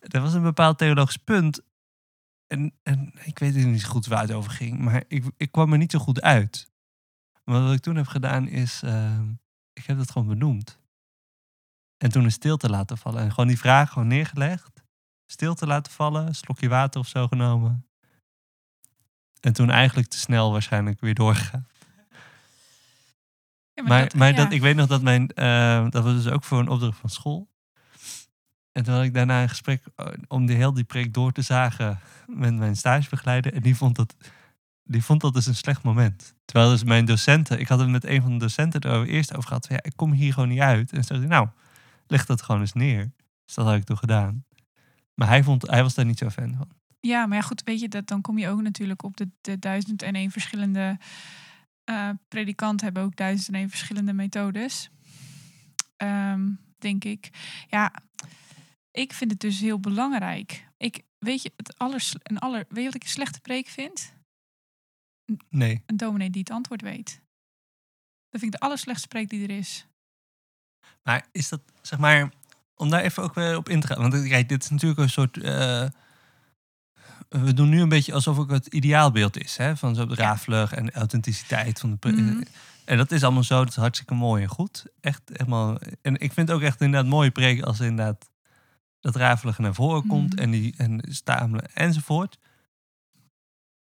Er 0.00 0.20
was 0.20 0.34
een 0.34 0.42
bepaald 0.42 0.78
theologisch 0.78 1.16
punt. 1.16 1.60
En, 2.46 2.74
en 2.82 3.12
ik 3.22 3.38
weet 3.38 3.54
niet 3.54 3.84
goed 3.84 4.06
waar 4.06 4.20
het 4.22 4.32
over 4.32 4.50
ging. 4.50 4.78
Maar 4.78 5.04
ik, 5.08 5.24
ik 5.36 5.52
kwam 5.52 5.72
er 5.72 5.78
niet 5.78 5.90
zo 5.90 5.98
goed 5.98 6.20
uit. 6.20 6.70
Maar 7.44 7.62
wat 7.62 7.72
ik 7.72 7.80
toen 7.80 7.96
heb 7.96 8.06
gedaan 8.06 8.48
is... 8.48 8.82
ehm, 8.82 9.28
ik 9.72 9.84
heb 9.86 9.96
dat 9.98 10.10
gewoon 10.10 10.28
benoemd. 10.28 10.78
En 11.96 12.10
toen 12.10 12.24
een 12.24 12.32
stilte 12.32 12.68
laten 12.70 12.98
vallen. 12.98 13.22
En 13.22 13.30
gewoon 13.30 13.48
die 13.48 13.58
vraag 13.58 13.92
gewoon 13.92 14.08
neergelegd. 14.08 14.82
Stilte 15.26 15.66
laten 15.66 15.92
vallen. 15.92 16.26
Een 16.26 16.34
slokje 16.34 16.68
water 16.68 17.00
of 17.00 17.06
zo 17.08 17.26
genomen. 17.28 17.86
En 19.40 19.52
toen 19.52 19.70
eigenlijk 19.70 20.08
te 20.08 20.18
snel 20.18 20.52
waarschijnlijk 20.52 21.00
weer 21.00 21.14
doorgegaan. 21.14 21.66
Ja, 23.72 23.82
Maar, 23.82 24.02
dat- 24.02 24.14
maar 24.14 24.30
ja. 24.30 24.36
dat, 24.36 24.52
ik 24.52 24.60
weet 24.60 24.76
nog 24.76 24.86
dat 24.86 25.02
mijn, 25.02 25.28
eh, 25.28 25.90
dat 25.90 26.04
was 26.04 26.12
dus 26.22 26.32
ook 26.32 26.44
voor 26.44 26.58
een 26.58 26.68
opdracht 26.68 26.98
van 26.98 27.10
school. 27.10 27.47
En 28.78 28.84
toen 28.84 28.94
had 28.94 29.04
ik 29.04 29.14
daarna 29.14 29.42
een 29.42 29.48
gesprek 29.48 29.82
eh, 29.96 30.06
om 30.28 30.46
die 30.46 30.56
heel 30.56 30.72
die 30.72 30.84
preek 30.84 31.14
door 31.14 31.32
te 31.32 31.42
zagen 31.42 32.00
met 32.26 32.54
mijn 32.54 32.76
stagebegeleider. 32.76 33.54
En 33.54 33.62
die 33.62 33.76
vond 33.76 33.96
dat, 33.96 34.14
die 34.84 35.04
vond 35.04 35.20
dat 35.20 35.34
dus 35.34 35.46
een 35.46 35.54
slecht 35.54 35.82
moment. 35.82 36.34
Terwijl 36.44 36.70
dus 36.70 36.84
mijn 36.84 37.04
docenten, 37.04 37.60
ik 37.60 37.68
had 37.68 37.78
het 37.78 37.88
met 37.88 38.04
een 38.04 38.22
van 38.22 38.32
de 38.32 38.38
docenten 38.38 38.80
er 38.80 39.06
eerst 39.06 39.36
over 39.36 39.48
gehad. 39.48 39.66
Van, 39.66 39.76
ja, 39.76 39.82
ik 39.90 39.96
kom 39.96 40.12
hier 40.12 40.32
gewoon 40.32 40.48
niet 40.48 40.60
uit. 40.60 40.90
En 40.90 40.96
toen 40.96 41.04
zei 41.04 41.26
nou, 41.26 41.48
leg 42.06 42.26
dat 42.26 42.42
gewoon 42.42 42.60
eens 42.60 42.72
neer. 42.72 43.10
Dus 43.44 43.54
dat 43.54 43.66
had 43.66 43.74
ik 43.74 43.84
toen 43.84 43.98
gedaan. 43.98 44.44
Maar 45.14 45.28
hij, 45.28 45.42
vond, 45.42 45.70
hij 45.70 45.82
was 45.82 45.94
daar 45.94 46.04
niet 46.04 46.18
zo 46.18 46.28
fan 46.28 46.54
van. 46.56 46.68
Ja, 47.00 47.26
maar 47.26 47.36
ja, 47.36 47.42
goed, 47.42 47.62
weet 47.64 47.80
je, 47.80 47.88
dat, 47.88 48.06
dan 48.06 48.20
kom 48.20 48.38
je 48.38 48.48
ook 48.48 48.62
natuurlijk 48.62 49.02
op 49.02 49.16
de, 49.16 49.30
de 49.40 49.58
duizend 49.58 50.02
en 50.02 50.14
één 50.14 50.30
verschillende 50.30 50.98
eh 51.84 52.10
predikanten 52.28 52.84
hebben 52.84 53.02
ook 53.02 53.16
duizend 53.16 53.48
en 53.48 53.54
één 53.54 53.70
verschillende 53.70 54.12
methodes. 54.12 54.90
Ehm, 55.96 56.50
denk 56.78 57.04
ik. 57.04 57.30
Ja, 57.68 57.92
ik 58.90 59.12
vind 59.12 59.30
het 59.30 59.40
dus 59.40 59.60
heel 59.60 59.80
belangrijk. 59.80 60.68
Ik, 60.76 61.02
weet 61.18 61.42
je, 61.42 61.52
het 61.56 61.78
allers, 61.78 62.14
een 62.22 62.38
aller, 62.38 62.64
weet 62.68 62.78
je 62.78 62.84
wat 62.84 62.94
ik 62.94 63.02
een 63.02 63.08
slechte 63.08 63.40
preek 63.40 63.66
vind? 63.66 64.12
Nee. 65.48 65.82
Een 65.86 65.96
dominee 65.96 66.30
die 66.30 66.40
het 66.40 66.50
antwoord 66.50 66.82
weet. 66.82 67.20
Dat 68.30 68.40
vind 68.40 68.54
ik 68.54 68.60
de 68.60 68.66
allerslechtste 68.66 69.08
preek 69.08 69.28
die 69.28 69.42
er 69.48 69.56
is. 69.56 69.86
Maar 71.02 71.26
is 71.32 71.48
dat, 71.48 71.60
zeg 71.82 71.98
maar, 71.98 72.32
om 72.74 72.90
daar 72.90 73.02
even 73.02 73.22
ook 73.22 73.34
weer 73.34 73.56
op 73.56 73.68
in 73.68 73.80
te 73.80 73.86
gaan. 73.86 74.10
Want 74.10 74.28
kijk, 74.28 74.48
dit 74.48 74.62
is 74.62 74.70
natuurlijk 74.70 75.00
een 75.00 75.10
soort. 75.10 75.36
eh, 75.36 75.88
we 77.28 77.54
doen 77.54 77.68
nu 77.68 77.80
een 77.80 77.88
beetje 77.88 78.12
alsof 78.12 78.36
het 78.36 78.50
het 78.50 78.66
ideaalbeeld 78.66 79.36
is. 79.36 79.56
Hè? 79.56 79.76
Van 79.76 79.94
zo 79.94 80.06
rafelig 80.08 80.72
en 80.72 80.90
authenticiteit. 80.90 81.80
Van 81.80 81.98
de 82.00 82.12
Mhm. 82.12 82.42
En 82.84 82.96
dat 82.96 83.12
is 83.12 83.22
allemaal 83.22 83.42
zo, 83.42 83.58
dat 83.58 83.68
is 83.68 83.76
hartstikke 83.76 84.14
mooi 84.14 84.42
en 84.42 84.48
goed. 84.48 84.86
Echt 85.00 85.22
helemaal. 85.32 85.78
En 86.02 86.14
ik 86.14 86.32
vind 86.32 86.48
het 86.48 86.56
ook 86.56 86.62
echt 86.62 86.80
inderdaad 86.80 87.10
mooie 87.10 87.30
preken 87.30 87.64
als 87.64 87.80
inderdaad 87.80 88.27
dat 89.12 89.22
rafelige 89.22 89.62
naar 89.62 89.74
voren 89.74 90.06
komt 90.06 90.32
Mhm. 90.34 90.42
en 90.42 90.50
die 90.50 90.74
en 90.76 91.00
stamelen 91.08 91.74
enzovoort. 91.74 92.38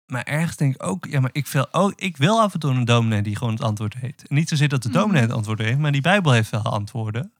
Maar 0.05 0.23
ergens 0.23 0.55
denk 0.57 0.73
ik 0.75 0.83
ook, 0.83 1.05
ja, 1.05 1.19
maar 1.19 1.29
ik 1.33 1.47
wil, 1.47 1.73
ook, 1.73 1.93
ik 1.95 2.17
wil 2.17 2.41
af 2.41 2.53
en 2.53 2.59
toe 2.59 2.71
een 2.71 2.85
dominee 2.85 3.21
die 3.21 3.35
gewoon 3.35 3.53
het 3.53 3.63
antwoord 3.63 3.93
heeft. 3.93 4.27
En 4.27 4.35
niet 4.35 4.49
zozeer 4.49 4.69
dat 4.69 4.83
de 4.83 4.89
Mhm. 4.89 4.97
dominee 4.97 5.21
het 5.21 5.31
antwoord 5.31 5.59
heeft, 5.59 5.77
maar 5.77 5.91
die 5.91 6.01
Bijbel 6.01 6.31
heeft 6.31 6.49
wel 6.49 6.63
antwoorden. 6.63 7.31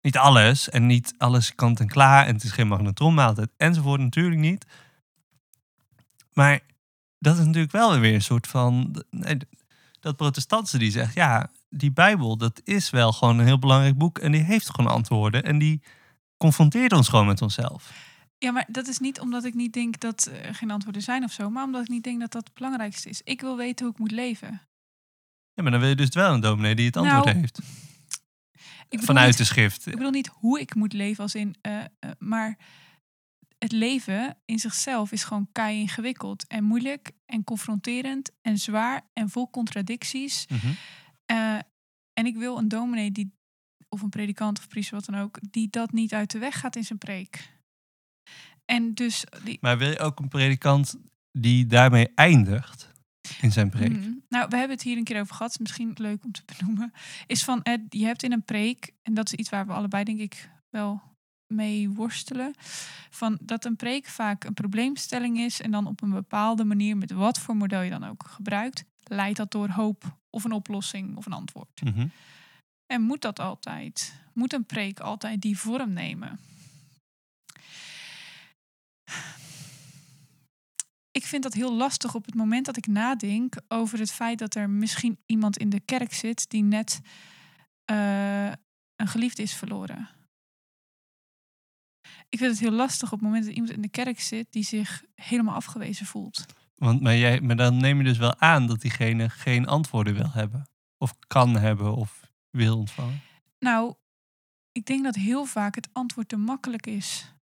Niet 0.00 0.16
alles 0.18 0.68
en 0.70 0.86
niet 0.86 1.14
alles 1.18 1.54
kant 1.54 1.80
en 1.80 1.86
klaar 1.86 2.26
en 2.26 2.34
het 2.34 2.44
is 2.44 2.52
geen 2.52 2.68
magnetronmaaltijd 2.68 3.50
enzovoort 3.56 4.00
natuurlijk 4.00 4.40
niet. 4.40 4.66
Maar 6.32 6.60
dat 7.18 7.38
is 7.38 7.44
natuurlijk 7.44 7.72
wel 7.72 7.98
weer 7.98 8.14
een 8.14 8.22
soort 8.22 8.46
van 8.46 9.02
nee, 9.10 9.36
dat 10.00 10.16
protestantse 10.16 10.78
die 10.78 10.90
zegt 10.90 11.14
ja, 11.14 11.50
die 11.70 11.92
Bijbel 11.92 12.36
dat 12.36 12.60
is 12.64 12.90
wel 12.90 13.12
gewoon 13.12 13.38
een 13.38 13.46
heel 13.46 13.58
belangrijk 13.58 13.98
boek 13.98 14.18
en 14.18 14.32
die 14.32 14.42
heeft 14.42 14.70
gewoon 14.70 14.90
antwoorden 14.92 15.42
en 15.44 15.58
die 15.58 15.82
confronteert 16.36 16.92
ons 16.92 17.08
gewoon 17.08 17.26
met 17.26 17.42
onszelf. 17.42 17.92
Ja, 18.38 18.50
maar 18.50 18.64
dat 18.68 18.86
is 18.88 18.98
niet 18.98 19.20
omdat 19.20 19.44
ik 19.44 19.54
niet 19.54 19.72
denk 19.72 20.00
dat 20.00 20.30
er 20.42 20.54
geen 20.54 20.70
antwoorden 20.70 21.02
zijn 21.02 21.24
of 21.24 21.32
zo, 21.32 21.50
maar 21.50 21.64
omdat 21.64 21.82
ik 21.82 21.88
niet 21.88 22.04
denk 22.04 22.20
dat 22.20 22.32
dat 22.32 22.44
het 22.44 22.54
belangrijkste 22.54 23.08
is. 23.08 23.20
Ik 23.24 23.40
wil 23.40 23.56
weten 23.56 23.84
hoe 23.84 23.94
ik 23.94 24.00
moet 24.00 24.10
leven. 24.10 24.60
Ja, 25.54 25.62
maar 25.62 25.70
dan 25.70 25.80
wil 25.80 25.88
je 25.88 25.94
dus 25.96 26.08
wel 26.08 26.34
een 26.34 26.40
dominee 26.40 26.74
die 26.74 26.86
het 26.86 26.96
antwoord 26.96 27.24
Nou, 27.24 27.36
heeft. 27.38 27.60
vanuit 28.88 29.28
niet- 29.28 29.36
de 29.36 29.44
schrift. 29.44 29.86
Ik 29.86 29.92
bedoel 29.96 30.10
niet 30.10 30.26
hoe 30.26 30.60
ik 30.60 30.74
moet 30.74 30.92
leven 30.92 31.22
als 31.22 31.34
in, 31.34 31.56
eh, 31.60 31.80
eh, 31.80 31.86
maar 32.18 32.58
het 33.58 33.72
leven 33.72 34.36
in 34.44 34.58
zichzelf 34.58 35.12
is 35.12 35.24
gewoon 35.24 35.48
kei 35.52 35.78
ingewikkeld 35.80 36.46
en 36.46 36.64
moeilijk 36.64 37.12
en 37.26 37.44
confronterend 37.44 38.30
en 38.42 38.58
zwaar 38.58 39.08
en 39.12 39.28
vol 39.30 39.50
contradicties. 39.50 40.46
Mhm. 40.48 40.66
Eh, 41.26 41.54
en 42.12 42.26
ik 42.26 42.36
wil 42.36 42.58
een 42.58 42.68
dominee 42.68 43.12
die, 43.12 43.32
of 43.88 44.02
een 44.02 44.08
predikant 44.08 44.58
of 44.58 44.68
priester, 44.68 44.94
wat 44.94 45.04
dan 45.04 45.20
ook, 45.20 45.38
die 45.50 45.68
dat 45.70 45.92
niet 45.92 46.14
uit 46.14 46.30
de 46.30 46.38
weg 46.38 46.60
gaat 46.60 46.76
in 46.76 46.84
zijn 46.84 46.98
preek. 46.98 47.54
En 48.64 48.94
dus 48.94 49.24
die, 49.44 49.58
Maar 49.60 49.78
wil 49.78 49.88
je 49.88 49.98
ook 49.98 50.18
een 50.18 50.28
predikant 50.28 50.96
die 51.32 51.66
daarmee 51.66 52.08
eindigt 52.14 52.92
in 53.40 53.52
zijn 53.52 53.70
preek? 53.70 53.92
Mm. 53.92 54.24
Nou, 54.28 54.48
we 54.48 54.56
hebben 54.56 54.76
het 54.76 54.84
hier 54.84 54.96
een 54.96 55.04
keer 55.04 55.20
over 55.20 55.34
gehad. 55.34 55.50
is 55.50 55.58
Misschien 55.58 55.92
leuk 55.94 56.24
om 56.24 56.32
te 56.32 56.42
benoemen. 56.56 56.92
Is 57.26 57.44
van, 57.44 57.64
je 57.88 58.04
hebt 58.04 58.22
in 58.22 58.32
een 58.32 58.44
preek, 58.44 58.92
en 59.02 59.14
dat 59.14 59.26
is 59.26 59.32
iets 59.32 59.50
waar 59.50 59.66
we 59.66 59.72
allebei 59.72 60.04
denk 60.04 60.20
ik 60.20 60.50
wel 60.70 61.02
mee 61.46 61.90
worstelen. 61.90 62.54
Van 63.10 63.38
dat 63.42 63.64
een 63.64 63.76
preek 63.76 64.06
vaak 64.06 64.44
een 64.44 64.54
probleemstelling 64.54 65.38
is. 65.38 65.60
En 65.60 65.70
dan 65.70 65.86
op 65.86 66.02
een 66.02 66.10
bepaalde 66.10 66.64
manier, 66.64 66.96
met 66.96 67.10
wat 67.10 67.38
voor 67.38 67.56
model 67.56 67.80
je 67.80 67.90
dan 67.90 68.04
ook 68.04 68.24
gebruikt, 68.28 68.84
leidt 69.04 69.36
dat 69.36 69.50
door 69.50 69.68
hoop 69.68 70.16
of 70.30 70.44
een 70.44 70.52
oplossing 70.52 71.16
of 71.16 71.26
een 71.26 71.32
antwoord. 71.32 71.82
Mhm. 71.84 72.06
En 72.86 73.02
moet 73.02 73.20
dat 73.20 73.38
altijd? 73.38 74.14
Moet 74.32 74.52
een 74.52 74.66
preek 74.66 75.00
altijd 75.00 75.40
die 75.40 75.58
vorm 75.58 75.92
nemen? 75.92 76.40
Ik 81.10 81.24
vind 81.24 81.42
dat 81.42 81.52
heel 81.52 81.74
lastig 81.74 82.14
op 82.14 82.24
het 82.24 82.34
moment 82.34 82.66
dat 82.66 82.76
ik 82.76 82.86
nadenk 82.86 83.54
over 83.68 83.98
het 83.98 84.12
feit 84.12 84.38
dat 84.38 84.54
er 84.54 84.70
misschien 84.70 85.18
iemand 85.26 85.56
in 85.56 85.70
de 85.70 85.80
kerk 85.80 86.12
zit 86.12 86.50
die 86.50 86.62
net 86.62 87.00
eh, 87.84 88.50
een 88.96 89.08
geliefde 89.08 89.42
is 89.42 89.54
verloren. 89.54 90.08
Ik 92.28 92.38
vind 92.38 92.50
het 92.50 92.60
heel 92.60 92.70
lastig 92.70 93.12
op 93.12 93.18
het 93.18 93.28
moment 93.28 93.44
dat 93.44 93.54
iemand 93.54 93.72
in 93.72 93.82
de 93.82 93.88
kerk 93.88 94.20
zit 94.20 94.46
die 94.50 94.64
zich 94.64 95.04
helemaal 95.14 95.54
afgewezen 95.54 96.06
voelt. 96.06 96.46
Want, 96.74 97.00
maar, 97.00 97.16
jij, 97.16 97.40
maar 97.40 97.56
dan 97.56 97.76
neem 97.76 97.98
je 97.98 98.04
dus 98.04 98.18
wel 98.18 98.40
aan 98.40 98.66
dat 98.66 98.80
diegene 98.80 99.28
geen 99.28 99.66
antwoorden 99.66 100.14
wil 100.14 100.30
hebben. 100.30 100.68
Of 100.98 101.14
kan 101.26 101.56
hebben 101.56 101.94
of 101.94 102.25
wil 102.56 102.78
ontvangen. 102.78 103.20
Nou, 103.58 103.94
ik 104.72 104.86
denk 104.86 105.04
dat 105.04 105.14
heel 105.14 105.44
vaak 105.44 105.74
het 105.74 105.88
antwoord 105.92 106.28
te 106.28 106.36
makkelijk 106.36 106.86
is. 106.86 107.34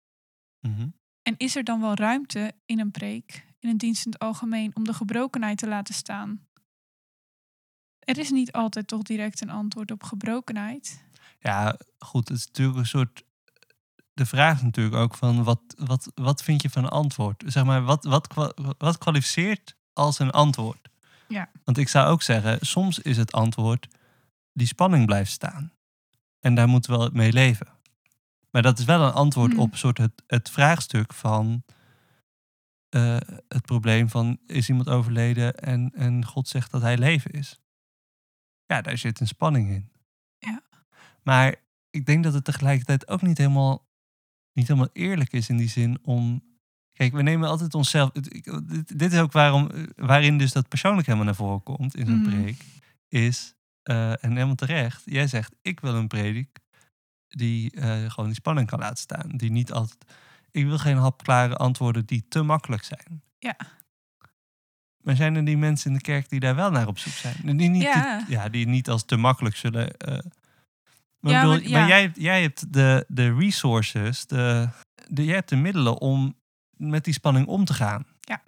Mhm. 0.59 0.87
En 1.21 1.37
is 1.37 1.55
er 1.55 1.63
dan 1.63 1.81
wel 1.81 1.93
ruimte 1.93 2.53
in 2.65 2.79
een 2.79 2.91
preek, 2.91 3.45
in 3.59 3.69
een 3.69 3.77
dienst 3.77 4.05
in 4.05 4.11
het 4.11 4.21
algemeen, 4.21 4.75
om 4.75 4.83
de 4.83 4.93
gebrokenheid 4.93 5.57
te 5.57 5.67
laten 5.67 5.93
staan? 5.93 6.47
Er 7.99 8.17
is 8.17 8.29
niet 8.29 8.51
altijd 8.51 8.87
toch 8.87 9.01
direct 9.01 9.41
een 9.41 9.49
antwoord 9.49 9.91
op 9.91 10.03
gebrokenheid. 10.03 11.03
Ja, 11.39 11.77
goed, 11.99 12.27
het 12.27 12.37
is 12.37 12.45
natuurlijk 12.45 12.77
een 12.77 12.85
soort. 12.85 13.23
De 14.13 14.25
vraag 14.25 14.55
is 14.55 14.61
natuurlijk 14.61 14.95
ook 14.95 15.15
van 15.15 15.43
wat, 15.43 15.61
wat, 15.75 16.11
wat 16.15 16.43
vind 16.43 16.61
je 16.61 16.69
van 16.69 16.83
een 16.83 16.89
antwoord? 16.89 17.43
Zeg 17.45 17.63
maar, 17.63 17.83
wat, 17.83 18.03
wat, 18.03 18.53
wat 18.77 18.97
kwalificeert 18.97 19.75
als 19.93 20.19
een 20.19 20.31
antwoord? 20.31 20.89
Ja. 21.27 21.49
Want 21.63 21.77
ik 21.77 21.89
zou 21.89 22.09
ook 22.09 22.21
zeggen, 22.21 22.57
soms 22.65 22.99
is 22.99 23.17
het 23.17 23.31
antwoord 23.31 23.87
die 24.53 24.67
spanning 24.67 25.05
blijft 25.05 25.31
staan. 25.31 25.71
En 26.39 26.55
daar 26.55 26.67
moeten 26.67 26.91
we 26.91 26.97
wel 26.97 27.09
mee 27.13 27.33
leven. 27.33 27.67
Maar 28.51 28.61
dat 28.61 28.79
is 28.79 28.85
wel 28.85 29.01
een 29.05 29.13
antwoord 29.13 29.51
Hmm. 29.51 29.59
op 29.61 29.75
soort 29.75 29.97
het, 29.97 30.23
het 30.27 30.49
vraagstuk 30.49 31.13
van 31.13 31.63
eh, 32.89 33.17
het 33.47 33.61
probleem 33.65 34.09
van 34.09 34.39
is 34.47 34.69
iemand 34.69 34.89
overleden 34.89 35.55
en, 35.55 35.91
en 35.93 36.25
God 36.25 36.47
zegt 36.47 36.71
dat 36.71 36.81
hij 36.81 36.97
leven 36.97 37.31
is. 37.31 37.59
Ja, 38.65 38.81
daar 38.81 38.97
zit 38.97 39.19
een 39.19 39.27
spanning 39.27 39.69
in. 39.69 39.91
Ja. 40.37 40.61
Maar 41.23 41.55
ik 41.89 42.05
denk 42.05 42.23
dat 42.23 42.33
het 42.33 42.43
tegelijkertijd 42.43 43.07
ook 43.07 43.21
niet 43.21 43.37
helemaal, 43.37 43.87
niet 44.53 44.67
helemaal 44.67 44.89
eerlijk 44.93 45.33
is 45.33 45.49
in 45.49 45.57
die 45.57 45.69
zin 45.69 45.99
om. 46.03 46.43
Kijk, 46.91 47.13
we 47.13 47.21
nemen 47.21 47.49
altijd 47.49 47.73
onszelf. 47.73 48.11
Dit, 48.85 49.13
is 49.13 49.19
ook 49.19 49.31
waarom, 49.31 49.69
eh, 49.69 49.83
waarin 49.95 50.37
dus 50.37 50.51
dat 50.51 50.67
persoonlijk 50.67 51.05
helemaal 51.05 51.25
naar 51.27 51.35
voren 51.35 51.63
komt 51.63 51.95
in 51.95 52.05
zo'n 52.05 52.21
Mhm. 52.21 52.29
preek. 52.29 52.63
Is, 53.07 53.55
eh, 53.83 54.23
en 54.23 54.31
helemaal 54.31 54.55
terecht, 54.55 55.01
jij 55.05 55.27
zegt: 55.27 55.55
Ik 55.61 55.79
wil 55.79 55.95
een 55.95 56.07
predik 56.07 56.59
die 57.27 57.71
eh, 57.71 58.09
gewoon 58.11 58.25
die 58.25 58.33
spanning 58.39 58.67
kan 58.67 58.79
laten 58.79 58.97
staan. 58.97 59.29
Die 59.29 59.51
niet 59.51 59.71
altijd. 59.71 60.05
Ik 60.51 60.65
wil 60.65 60.77
geen 60.77 60.97
hapklare 60.97 61.55
antwoorden 61.55 62.05
die 62.05 62.25
te 62.29 62.41
makkelijk 62.41 62.83
zijn. 62.83 63.21
Ja. 63.39 63.55
Maar 65.03 65.15
zijn 65.15 65.35
er 65.35 65.45
die 65.45 65.57
mensen 65.57 65.91
in 65.91 65.97
de 65.97 66.01
kerk 66.03 66.29
die 66.29 66.39
daar 66.39 66.55
wel 66.55 66.71
naar 66.71 66.87
op 66.87 66.97
zoek 66.97 67.13
zijn? 67.13 67.57
Die 67.57 67.69
niet, 67.69 67.81
Ja. 67.81 68.17
Die, 68.17 68.29
ja, 68.29 68.49
die 68.49 68.67
niet 68.67 68.89
als 68.89 69.05
te 69.05 69.15
makkelijk 69.17 69.55
zullen. 69.55 69.97
eh, 69.97 70.17
maar, 71.19 71.31
Ja, 71.33 71.41
ik 71.41 71.47
bedoel, 71.49 71.61
maar- 71.71 71.71
maar 71.79 71.81
ja. 71.81 71.87
jij, 71.87 72.11
jij 72.15 72.41
hebt 72.41 72.73
de, 72.73 73.05
de 73.07 73.33
resources, 73.35 74.25
de, 74.25 74.69
de, 75.07 75.25
jij 75.25 75.35
hebt 75.35 75.49
de 75.49 75.55
middelen 75.55 75.97
om 76.01 76.35
met 76.77 77.03
die 77.03 77.13
spanning 77.13 77.47
om 77.47 77.65
te 77.65 77.73
gaan. 77.73 78.05
Ja. 78.19 78.41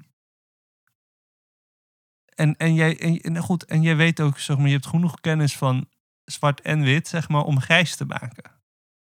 En, 2.35 2.57
en, 2.57 2.73
jij, 2.73 2.99
en, 2.99 3.17
en 3.21 3.37
goed, 3.37 3.65
en 3.65 3.81
jij 3.81 3.95
weet 3.95 4.19
ook, 4.19 4.39
zeg 4.39 4.57
maar, 4.57 4.65
je 4.67 4.71
hebt 4.73 4.85
genoeg 4.87 5.21
kennis 5.21 5.57
van 5.57 5.87
zwart 6.25 6.61
en 6.61 6.81
wit, 6.81 7.07
zeg 7.07 7.29
maar, 7.29 7.41
om 7.43 7.59
grijs 7.59 7.95
te 7.95 8.05
maken. 8.05 8.51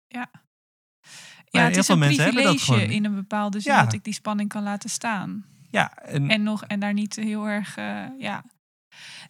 Ja, 0.09 0.31
heel 1.61 1.63
het 1.69 1.77
is 1.77 1.89
een 1.89 1.99
mensen 1.99 2.25
hebben 2.25 2.43
dat 2.43 2.57
privilege 2.57 2.93
in 2.95 3.05
een 3.05 3.15
bepaalde 3.15 3.61
zin 3.61 3.73
Ja. 3.73 3.85
dat 3.85 3.93
ik 3.93 4.05
die 4.05 4.13
spanning 4.15 4.49
kan 4.49 4.63
laten 4.63 4.91
staan. 4.91 5.45
Ja, 5.71 5.97
en, 5.97 6.31
En, 6.31 6.43
nog, 6.43 6.65
en 6.65 6.81
daar 6.81 6.93
niet 6.93 7.17
heel 7.17 7.47
erg, 7.49 7.77
eh, 7.77 8.05
ja. 8.19 8.45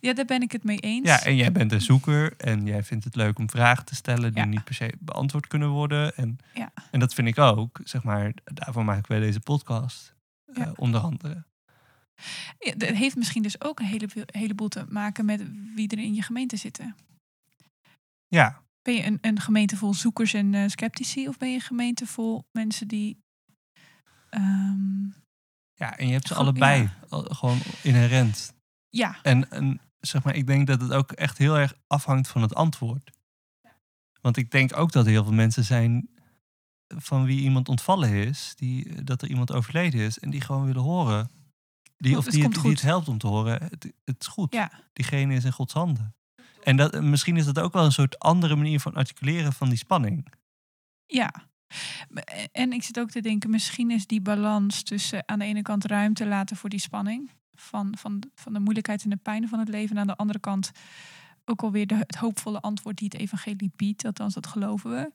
ja, 0.00 0.12
daar 0.14 0.24
ben 0.24 0.42
ik 0.42 0.52
het 0.52 0.64
mee 0.64 0.78
eens. 0.78 1.06
ja, 1.08 1.22
en 1.24 1.36
jij 1.36 1.52
bent 1.52 1.72
een 1.72 1.80
zoeker 1.80 2.36
en 2.36 2.66
jij 2.66 2.82
vindt 2.82 3.04
het 3.04 3.14
leuk 3.16 3.38
om 3.38 3.50
vragen 3.50 3.84
te 3.84 3.94
stellen 3.94 4.32
die 4.34 4.42
Ja. 4.42 4.48
niet 4.48 4.64
per 4.64 4.74
se 4.74 4.94
beantwoord 4.98 5.46
kunnen 5.46 5.68
worden. 5.68 6.14
En, 6.16 6.38
Ja. 6.54 6.72
en 6.90 7.00
dat 7.00 7.14
vind 7.14 7.28
ik 7.28 7.38
ook, 7.38 7.80
zeg 7.84 8.02
maar, 8.02 8.32
daarvoor 8.44 8.84
maken 8.84 9.10
wij 9.12 9.20
deze 9.20 9.40
podcast, 9.40 10.14
eh, 10.44 10.56
Ja. 10.56 10.72
onder 10.76 11.00
andere. 11.00 11.44
Het 12.58 12.82
heeft 12.82 13.16
misschien 13.16 13.42
dus 13.42 13.60
ook 13.60 13.80
een 13.80 13.86
heleboel, 13.86 14.22
heleboel 14.26 14.68
te 14.68 14.84
maken 14.88 15.24
met 15.24 15.42
wie 15.74 15.88
er 15.88 15.98
in 15.98 16.14
je 16.14 16.22
gemeente 16.22 16.56
zitten. 16.56 16.96
Ja, 18.28 18.62
Ben 18.82 18.94
je 18.94 19.04
een, 19.04 19.18
een 19.20 19.40
gemeente 19.40 19.76
vol 19.76 19.94
zoekers 19.94 20.34
en 20.34 20.54
eh, 20.54 20.68
sceptici? 20.68 21.28
Of 21.28 21.38
ben 21.38 21.48
je 21.48 21.54
een 21.54 21.60
gemeente 21.60 22.06
vol 22.06 22.44
mensen 22.52 22.88
die... 22.88 23.18
ehm, 24.30 25.04
ja 25.74 25.96
en 25.96 26.06
je 26.06 26.12
hebt 26.12 26.26
ze 26.26 26.34
Gewoon- 26.34 26.48
allebei, 26.48 26.82
ja. 26.82 26.98
al- 27.08 27.22
gewoon 27.22 27.58
inherent. 27.82 28.54
ja, 28.88 29.18
En, 29.22 29.50
en 29.50 29.80
zeg 30.00 30.22
maar, 30.22 30.34
ik 30.34 30.46
denk 30.46 30.66
dat 30.66 30.80
het 30.80 30.92
ook 30.92 31.12
echt 31.12 31.38
heel 31.38 31.58
erg 31.58 31.74
afhangt 31.86 32.28
van 32.28 32.42
het 32.42 32.54
antwoord. 32.54 33.10
Want 34.20 34.36
ik 34.36 34.50
denk 34.50 34.76
ook 34.76 34.92
dat 34.92 35.04
er 35.04 35.10
heel 35.10 35.24
veel 35.24 35.32
mensen 35.32 35.64
zijn 35.64 36.08
van 36.88 37.24
wie 37.24 37.40
iemand 37.40 37.68
ontvallen 37.68 38.10
is, 38.12 38.52
die, 38.56 39.04
dat 39.04 39.22
er 39.22 39.28
iemand 39.28 39.52
overleden 39.52 40.00
is 40.00 40.18
en 40.18 40.30
die 40.30 40.40
gewoon 40.40 40.64
willen 40.66 40.82
horen. 40.82 41.30
Die, 42.00 42.16
of 42.16 42.24
die, 42.24 42.42
het, 42.42 42.52
die 42.52 42.60
het 42.60 42.70
goed. 42.70 42.80
helpt 42.80 43.08
om 43.08 43.18
te 43.18 43.26
horen. 43.26 43.62
Het, 43.62 43.92
het 44.04 44.16
is 44.18 44.26
goed. 44.26 44.54
ja, 44.54 44.70
Diegene 44.92 45.34
is 45.34 45.44
in 45.44 45.52
Gods 45.52 45.72
handen. 45.72 46.14
En 46.62 46.76
dat, 46.76 47.02
misschien 47.02 47.36
is 47.36 47.44
dat 47.44 47.58
ook 47.58 47.72
wel 47.72 47.84
een 47.84 47.92
soort 47.92 48.18
andere 48.18 48.56
manier 48.56 48.80
van 48.80 48.94
articuleren 48.94 49.52
van 49.52 49.68
die 49.68 49.78
spanning. 49.78 50.32
ja. 51.06 51.48
En 52.52 52.72
ik 52.72 52.82
zit 52.82 52.98
ook 53.00 53.10
te 53.10 53.20
denken, 53.20 53.50
misschien 53.50 53.90
is 53.90 54.06
die 54.06 54.20
balans 54.20 54.82
tussen 54.82 55.28
aan 55.28 55.38
de 55.38 55.44
ene 55.44 55.62
kant 55.62 55.84
ruimte 55.84 56.26
laten 56.26 56.56
voor 56.56 56.68
die 56.68 56.80
spanning. 56.80 57.30
Van, 57.54 57.96
van, 57.98 58.22
van 58.34 58.52
de 58.52 58.58
moeilijkheid 58.58 59.04
en 59.04 59.10
de 59.10 59.16
pijn 59.16 59.48
van 59.48 59.58
het 59.58 59.68
leven. 59.68 59.96
En 59.96 60.00
aan 60.00 60.06
de 60.06 60.16
andere 60.16 60.38
kant 60.38 60.70
ook 61.44 61.62
alweer 61.62 61.86
de, 61.86 61.94
het 61.94 62.14
hoopvolle 62.14 62.60
antwoord 62.60 62.96
die 62.96 63.08
het 63.12 63.20
evangelie 63.20 63.72
biedt. 63.76 64.04
Althans, 64.04 64.34
dat 64.34 64.46
geloven 64.46 64.90
we. 64.90 65.12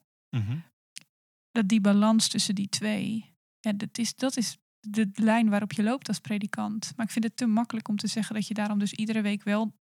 dat 1.51 1.67
die 1.67 1.81
balans 1.81 2.27
tussen 2.27 2.55
die 2.55 2.69
twee, 2.69 3.35
ja, 3.59 3.73
dat, 3.73 3.97
is, 3.97 4.15
dat 4.15 4.37
is 4.37 4.57
de 4.89 5.09
lijn 5.13 5.49
waarop 5.49 5.71
je 5.71 5.83
loopt 5.83 6.07
als 6.07 6.19
predikant. 6.19 6.93
Maar 6.95 7.05
ik 7.05 7.11
vind 7.11 7.25
het 7.25 7.37
te 7.37 7.45
makkelijk 7.45 7.87
om 7.87 7.95
te 7.95 8.07
zeggen 8.07 8.35
dat 8.35 8.47
je 8.47 8.53
daarom 8.53 8.79
dus 8.79 8.93
iedere 8.93 9.21
week 9.21 9.43
wel 9.43 9.73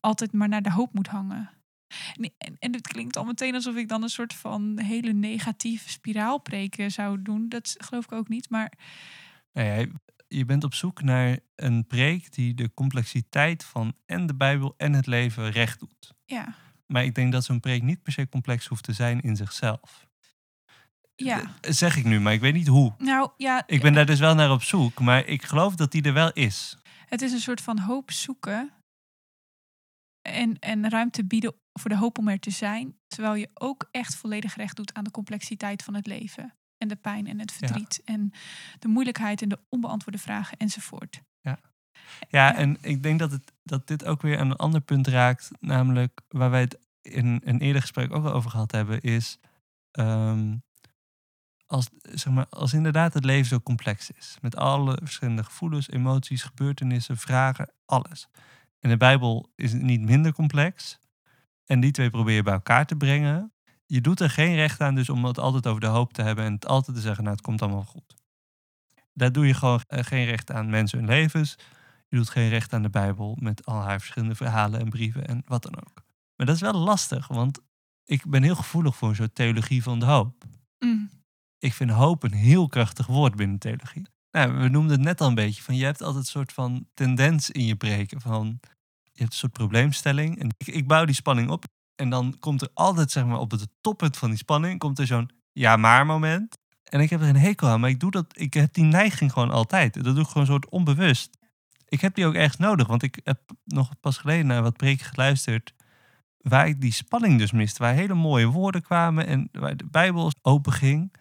altijd 0.00 0.32
maar 0.32 0.48
naar 0.48 0.62
de 0.62 0.72
hoop 0.72 0.94
moet 0.94 1.06
hangen. 1.06 1.50
En, 2.14 2.32
en, 2.38 2.56
en 2.58 2.72
het 2.72 2.86
klinkt 2.86 3.16
al 3.16 3.24
meteen 3.24 3.54
alsof 3.54 3.76
ik 3.76 3.88
dan 3.88 4.02
een 4.02 4.08
soort 4.08 4.34
van 4.34 4.78
hele 4.78 5.12
negatieve 5.12 5.88
spiraalpreken 5.88 6.90
zou 6.90 7.22
doen. 7.22 7.48
Dat 7.48 7.74
geloof 7.78 8.04
ik 8.04 8.12
ook 8.12 8.28
niet. 8.28 8.50
Maar 8.50 8.72
Nou 9.52 9.68
ja, 9.68 9.86
je 10.28 10.44
bent 10.44 10.64
op 10.64 10.74
zoek 10.74 11.02
naar 11.02 11.38
een 11.54 11.86
preek 11.86 12.32
die 12.32 12.54
de 12.54 12.74
complexiteit 12.74 13.64
van 13.64 13.94
en 14.06 14.26
de 14.26 14.34
Bijbel 14.34 14.74
en 14.76 14.92
het 14.92 15.06
leven 15.06 15.50
recht 15.50 15.80
doet. 15.80 16.14
ja, 16.24 16.54
Maar 16.86 17.04
ik 17.04 17.14
denk 17.14 17.32
dat 17.32 17.44
zo'n 17.44 17.60
preek 17.60 17.82
niet 17.82 18.02
per 18.02 18.12
se 18.12 18.28
complex 18.28 18.66
hoeft 18.66 18.84
te 18.84 18.92
zijn 18.92 19.20
in 19.20 19.36
zichzelf. 19.36 20.05
Ja. 21.16 21.54
Dat 21.60 21.74
zeg 21.74 21.96
ik 21.96 22.04
nu, 22.04 22.20
maar 22.20 22.32
ik 22.32 22.40
weet 22.40 22.54
niet 22.54 22.66
hoe. 22.66 22.94
Nou 22.98 23.30
ja, 23.36 23.62
Ik 23.66 23.82
ben 23.82 23.92
daar 23.92 24.06
dus 24.06 24.18
wel 24.18 24.34
naar 24.34 24.50
op 24.50 24.62
zoek, 24.62 25.00
maar 25.00 25.26
ik 25.26 25.42
geloof 25.42 25.74
dat 25.74 25.90
die 25.92 26.02
er 26.02 26.12
wel 26.12 26.32
is. 26.32 26.76
het 27.06 27.22
is 27.22 27.32
een 27.32 27.40
soort 27.40 27.60
van 27.60 27.78
hoop 27.78 28.10
zoeken. 28.10 28.70
En, 30.22 30.58
en 30.58 30.90
ruimte 30.90 31.24
bieden 31.24 31.54
voor 31.72 31.90
de 31.90 31.96
hoop 31.96 32.18
om 32.18 32.28
er 32.28 32.38
te 32.38 32.50
zijn. 32.50 32.96
Terwijl 33.06 33.34
je 33.34 33.50
ook 33.54 33.88
echt 33.90 34.16
volledig 34.16 34.54
recht 34.56 34.76
doet 34.76 34.94
aan 34.94 35.04
de 35.04 35.10
complexiteit 35.10 35.82
van 35.82 35.94
het 35.94 36.06
leven. 36.06 36.54
En 36.78 36.88
de 36.88 36.96
pijn 36.96 37.26
en 37.26 37.38
het 37.40 37.50
Ja. 37.50 37.56
verdriet. 37.56 38.02
En 38.04 38.32
de 38.78 38.88
moeilijkheid 38.88 39.42
en 39.42 39.48
de 39.48 39.58
onbeantwoorde 39.68 40.18
vragen 40.18 40.56
enzovoort. 40.58 41.20
Ja, 41.40 41.58
Ja. 42.28 42.54
en 42.54 42.76
ik 42.80 43.02
denk 43.02 43.18
dat, 43.18 43.30
het, 43.30 43.52
dat 43.62 43.86
dit 43.86 44.04
ook 44.04 44.22
weer 44.22 44.38
aan 44.38 44.50
een 44.50 44.56
ander 44.56 44.80
punt 44.80 45.06
raakt, 45.06 45.50
namelijk 45.60 46.20
waar 46.28 46.50
wij 46.50 46.60
het 46.60 46.78
in 47.02 47.40
een 47.44 47.60
eerder 47.60 47.80
gesprek 47.80 48.12
ook 48.12 48.24
al 48.24 48.32
over 48.32 48.50
gehad 48.50 48.72
hebben, 48.72 49.00
is 49.00 49.38
ehm, 49.90 50.56
als, 51.66 51.88
zeg 52.00 52.32
maar, 52.32 52.46
als 52.48 52.72
inderdaad 52.72 53.14
het 53.14 53.24
leven 53.24 53.46
zo 53.46 53.60
complex 53.60 54.10
is. 54.10 54.36
Met 54.40 54.56
alle 54.56 54.98
verschillende 55.02 55.44
gevoelens, 55.44 55.90
emoties, 55.90 56.42
gebeurtenissen, 56.42 57.16
vragen, 57.16 57.72
alles. 57.84 58.28
En 58.80 58.90
de 58.90 58.96
Bijbel 58.96 59.52
is 59.54 59.72
niet 59.72 60.00
minder 60.00 60.32
complex. 60.32 61.00
En 61.64 61.80
die 61.80 61.90
twee 61.90 62.10
probeer 62.10 62.34
je 62.34 62.42
bij 62.42 62.52
elkaar 62.52 62.86
te 62.86 62.96
brengen. 62.96 63.52
Je 63.86 64.00
doet 64.00 64.20
er 64.20 64.30
geen 64.30 64.54
recht 64.54 64.80
aan 64.80 64.94
dus 64.94 65.08
om 65.08 65.24
het 65.24 65.38
altijd 65.38 65.66
over 65.66 65.80
de 65.80 65.86
hoop 65.86 66.12
te 66.12 66.22
hebben 66.22 66.44
en 66.44 66.52
het 66.52 66.66
altijd 66.66 66.96
te 66.96 67.02
zeggen, 67.02 67.24
nou 67.24 67.36
het 67.36 67.44
komt 67.44 67.62
allemaal 67.62 67.84
goed. 67.84 68.14
Daar 69.12 69.32
doe 69.32 69.46
je 69.46 69.54
gewoon 69.54 69.80
eh, 69.86 70.04
geen 70.04 70.24
recht 70.24 70.52
aan 70.52 70.70
mensen 70.70 70.98
hun 70.98 71.08
levens. 71.08 71.56
Je 72.08 72.16
doet 72.16 72.30
geen 72.30 72.48
recht 72.48 72.72
aan 72.72 72.82
de 72.82 72.90
Bijbel 72.90 73.36
met 73.40 73.66
al 73.66 73.80
haar 73.80 73.98
verschillende 73.98 74.34
verhalen 74.34 74.80
en 74.80 74.88
brieven 74.88 75.26
en 75.26 75.42
wat 75.46 75.62
dan 75.62 75.76
ook. 75.76 76.04
Maar 76.36 76.46
dat 76.46 76.54
is 76.54 76.60
wel 76.60 76.74
lastig, 76.74 77.28
want 77.28 77.60
ik 78.04 78.26
ben 78.26 78.42
heel 78.42 78.54
gevoelig 78.54 78.96
voor 78.96 79.14
zo'n 79.14 79.32
theologie 79.32 79.82
van 79.82 79.98
de 79.98 80.06
hoop. 80.06 80.44
Mm. 80.78 81.10
Ik 81.66 81.74
vind 81.74 81.90
hoop 81.90 82.22
een 82.22 82.32
heel 82.32 82.68
krachtig 82.68 83.06
woord 83.06 83.36
binnen 83.36 83.58
theologie. 83.58 84.06
Nou, 84.30 84.52
we 84.52 84.68
noemden 84.68 84.96
het 84.96 85.06
net 85.06 85.20
al 85.20 85.28
een 85.28 85.34
beetje 85.34 85.62
van 85.62 85.76
je 85.76 85.84
hebt 85.84 86.02
altijd 86.02 86.24
een 86.24 86.30
soort 86.30 86.52
van 86.52 86.86
tendens 86.94 87.50
in 87.50 87.64
je 87.64 87.76
preken 87.76 88.20
van 88.20 88.58
je 89.02 89.20
hebt 89.22 89.32
een 89.32 89.38
soort 89.38 89.52
probleemstelling 89.52 90.38
en 90.40 90.54
ik, 90.56 90.66
ik 90.66 90.86
bouw 90.86 91.04
die 91.04 91.14
spanning 91.14 91.50
op 91.50 91.64
en 91.94 92.10
dan 92.10 92.36
komt 92.38 92.62
er 92.62 92.68
altijd 92.74 93.10
zeg 93.10 93.24
maar 93.24 93.38
op 93.38 93.50
het 93.50 93.68
toppunt 93.80 94.16
van 94.16 94.28
die 94.28 94.38
spanning 94.38 94.78
komt 94.78 94.98
er 94.98 95.06
zo'n 95.06 95.30
ja 95.52 95.76
maar 95.76 96.06
moment 96.06 96.58
en 96.84 97.00
ik 97.00 97.10
heb 97.10 97.20
er 97.20 97.28
een 97.28 97.36
hekel 97.36 97.68
aan, 97.68 97.80
maar 97.80 97.90
ik 97.90 98.00
doe 98.00 98.10
dat 98.10 98.26
ik 98.32 98.54
heb 98.54 98.72
die 98.72 98.84
neiging 98.84 99.32
gewoon 99.32 99.50
altijd. 99.50 99.94
Dat 99.94 100.04
doe 100.04 100.22
ik 100.22 100.26
gewoon 100.26 100.42
een 100.42 100.52
soort 100.52 100.68
onbewust. 100.68 101.38
Ik 101.88 102.00
heb 102.00 102.14
die 102.14 102.26
ook 102.26 102.34
ergens 102.34 102.56
nodig, 102.56 102.86
want 102.86 103.02
ik 103.02 103.20
heb 103.24 103.40
nog 103.64 104.00
pas 104.00 104.18
geleden 104.18 104.46
naar 104.46 104.62
wat 104.62 104.76
preken 104.76 105.06
geluisterd 105.06 105.74
waar 106.36 106.68
ik 106.68 106.80
die 106.80 106.92
spanning 106.92 107.38
dus 107.38 107.52
miste, 107.52 107.82
waar 107.82 107.94
hele 107.94 108.14
mooie 108.14 108.46
woorden 108.46 108.82
kwamen 108.82 109.26
en 109.26 109.48
waar 109.52 109.76
de 109.76 109.86
Bijbel 109.90 110.32
open 110.42 110.72
ging. 110.72 111.12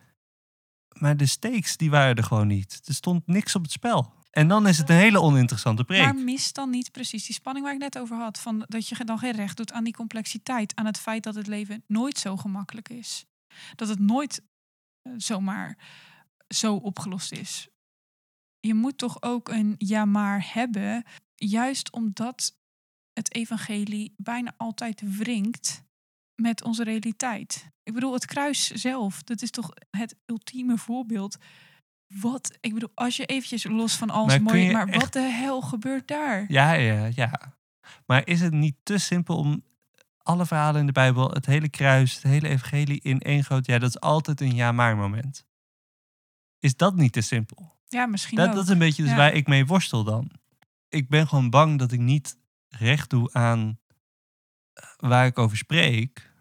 Maar 0.99 1.17
de 1.17 1.25
stakes 1.25 1.77
die 1.77 1.89
waren 1.89 2.15
er 2.15 2.23
gewoon 2.23 2.47
niet. 2.47 2.81
Er 2.85 2.93
stond 2.93 3.27
niks 3.27 3.55
op 3.55 3.61
het 3.61 3.71
spel. 3.71 4.13
En 4.31 4.47
dan 4.47 4.67
is 4.67 4.77
het 4.77 4.89
een 4.89 4.95
hele 4.95 5.21
oninteressante 5.21 5.83
preek. 5.83 6.03
Maar 6.03 6.15
mis 6.15 6.53
dan 6.53 6.69
niet 6.69 6.91
precies 6.91 7.25
die 7.25 7.35
spanning 7.35 7.65
waar 7.65 7.73
ik 7.73 7.79
net 7.79 7.99
over 7.99 8.17
had. 8.17 8.39
Van 8.39 8.65
dat 8.67 8.87
je 8.87 9.05
dan 9.05 9.19
geen 9.19 9.31
recht 9.31 9.57
doet 9.57 9.71
aan 9.71 9.83
die 9.83 9.93
complexiteit. 9.93 10.75
Aan 10.75 10.85
het 10.85 10.99
feit 10.99 11.23
dat 11.23 11.35
het 11.35 11.47
leven 11.47 11.83
nooit 11.87 12.17
zo 12.17 12.37
gemakkelijk 12.37 12.89
is. 12.89 13.25
Dat 13.75 13.87
het 13.87 13.99
nooit 13.99 14.41
eh, 15.01 15.13
zomaar 15.17 15.77
zo 16.47 16.75
opgelost 16.75 17.31
is. 17.31 17.67
Je 18.59 18.73
moet 18.73 18.97
toch 18.97 19.21
ook 19.21 19.49
een 19.49 19.75
ja 19.77 20.05
maar 20.05 20.53
hebben. 20.53 21.03
Juist 21.35 21.91
omdat 21.91 22.57
het 23.13 23.33
evangelie 23.33 24.13
bijna 24.17 24.53
altijd 24.57 25.17
wringt 25.17 25.84
met 26.35 26.63
onze 26.63 26.83
realiteit. 26.83 27.69
Ik 27.83 27.93
bedoel, 27.93 28.13
het 28.13 28.25
kruis 28.25 28.71
zelf, 28.71 29.23
dat 29.23 29.41
is 29.41 29.49
toch 29.51 29.69
het 29.89 30.15
ultieme 30.25 30.77
voorbeeld. 30.77 31.37
Wat, 32.07 32.57
ik 32.61 32.73
bedoel, 32.73 32.91
als 32.93 33.17
je 33.17 33.25
eventjes 33.25 33.63
los 33.63 33.95
van 33.95 34.09
alles 34.09 34.39
mooi, 34.39 34.71
maar 34.71 34.87
echt- 34.87 35.01
wat 35.01 35.13
de 35.13 35.19
hel 35.19 35.61
gebeurt 35.61 36.07
daar? 36.07 36.45
Ja, 36.47 36.73
ja, 36.73 37.09
ja. 37.15 37.53
Maar 38.05 38.27
is 38.27 38.41
het 38.41 38.53
niet 38.53 38.75
te 38.83 38.97
simpel 38.97 39.37
om 39.37 39.63
alle 40.21 40.45
verhalen 40.45 40.79
in 40.79 40.85
de 40.85 40.91
Bijbel, 40.91 41.29
het 41.31 41.45
hele 41.45 41.69
kruis, 41.69 42.13
het 42.13 42.23
hele 42.23 42.47
evangelie 42.47 42.99
in 43.01 43.19
één 43.19 43.43
groot 43.43 43.65
ja, 43.65 43.79
dat 43.79 43.89
is 43.89 43.99
altijd 43.99 44.41
een 44.41 44.55
ja 44.55 44.71
maar 44.71 44.95
moment. 44.97 45.45
Is 46.59 46.75
dat 46.75 46.95
niet 46.95 47.13
te 47.13 47.21
simpel? 47.21 47.73
Ja, 47.87 48.05
misschien 48.05 48.37
Dat, 48.37 48.47
ook. 48.47 48.53
dat 48.55 48.63
is 48.63 48.69
een 48.69 48.77
beetje 48.77 49.01
dus 49.01 49.11
Ja. 49.11 49.17
waar 49.17 49.33
ik 49.33 49.47
mee 49.47 49.65
worstel 49.65 50.03
dan. 50.03 50.29
Ik 50.89 51.09
ben 51.09 51.27
gewoon 51.27 51.49
bang 51.49 51.79
dat 51.79 51.91
ik 51.91 51.99
niet 51.99 52.37
recht 52.69 53.09
doe 53.09 53.33
aan 53.33 53.79
waar 54.97 55.25
ik 55.25 55.37
over 55.37 55.57
spreek. 55.57 56.33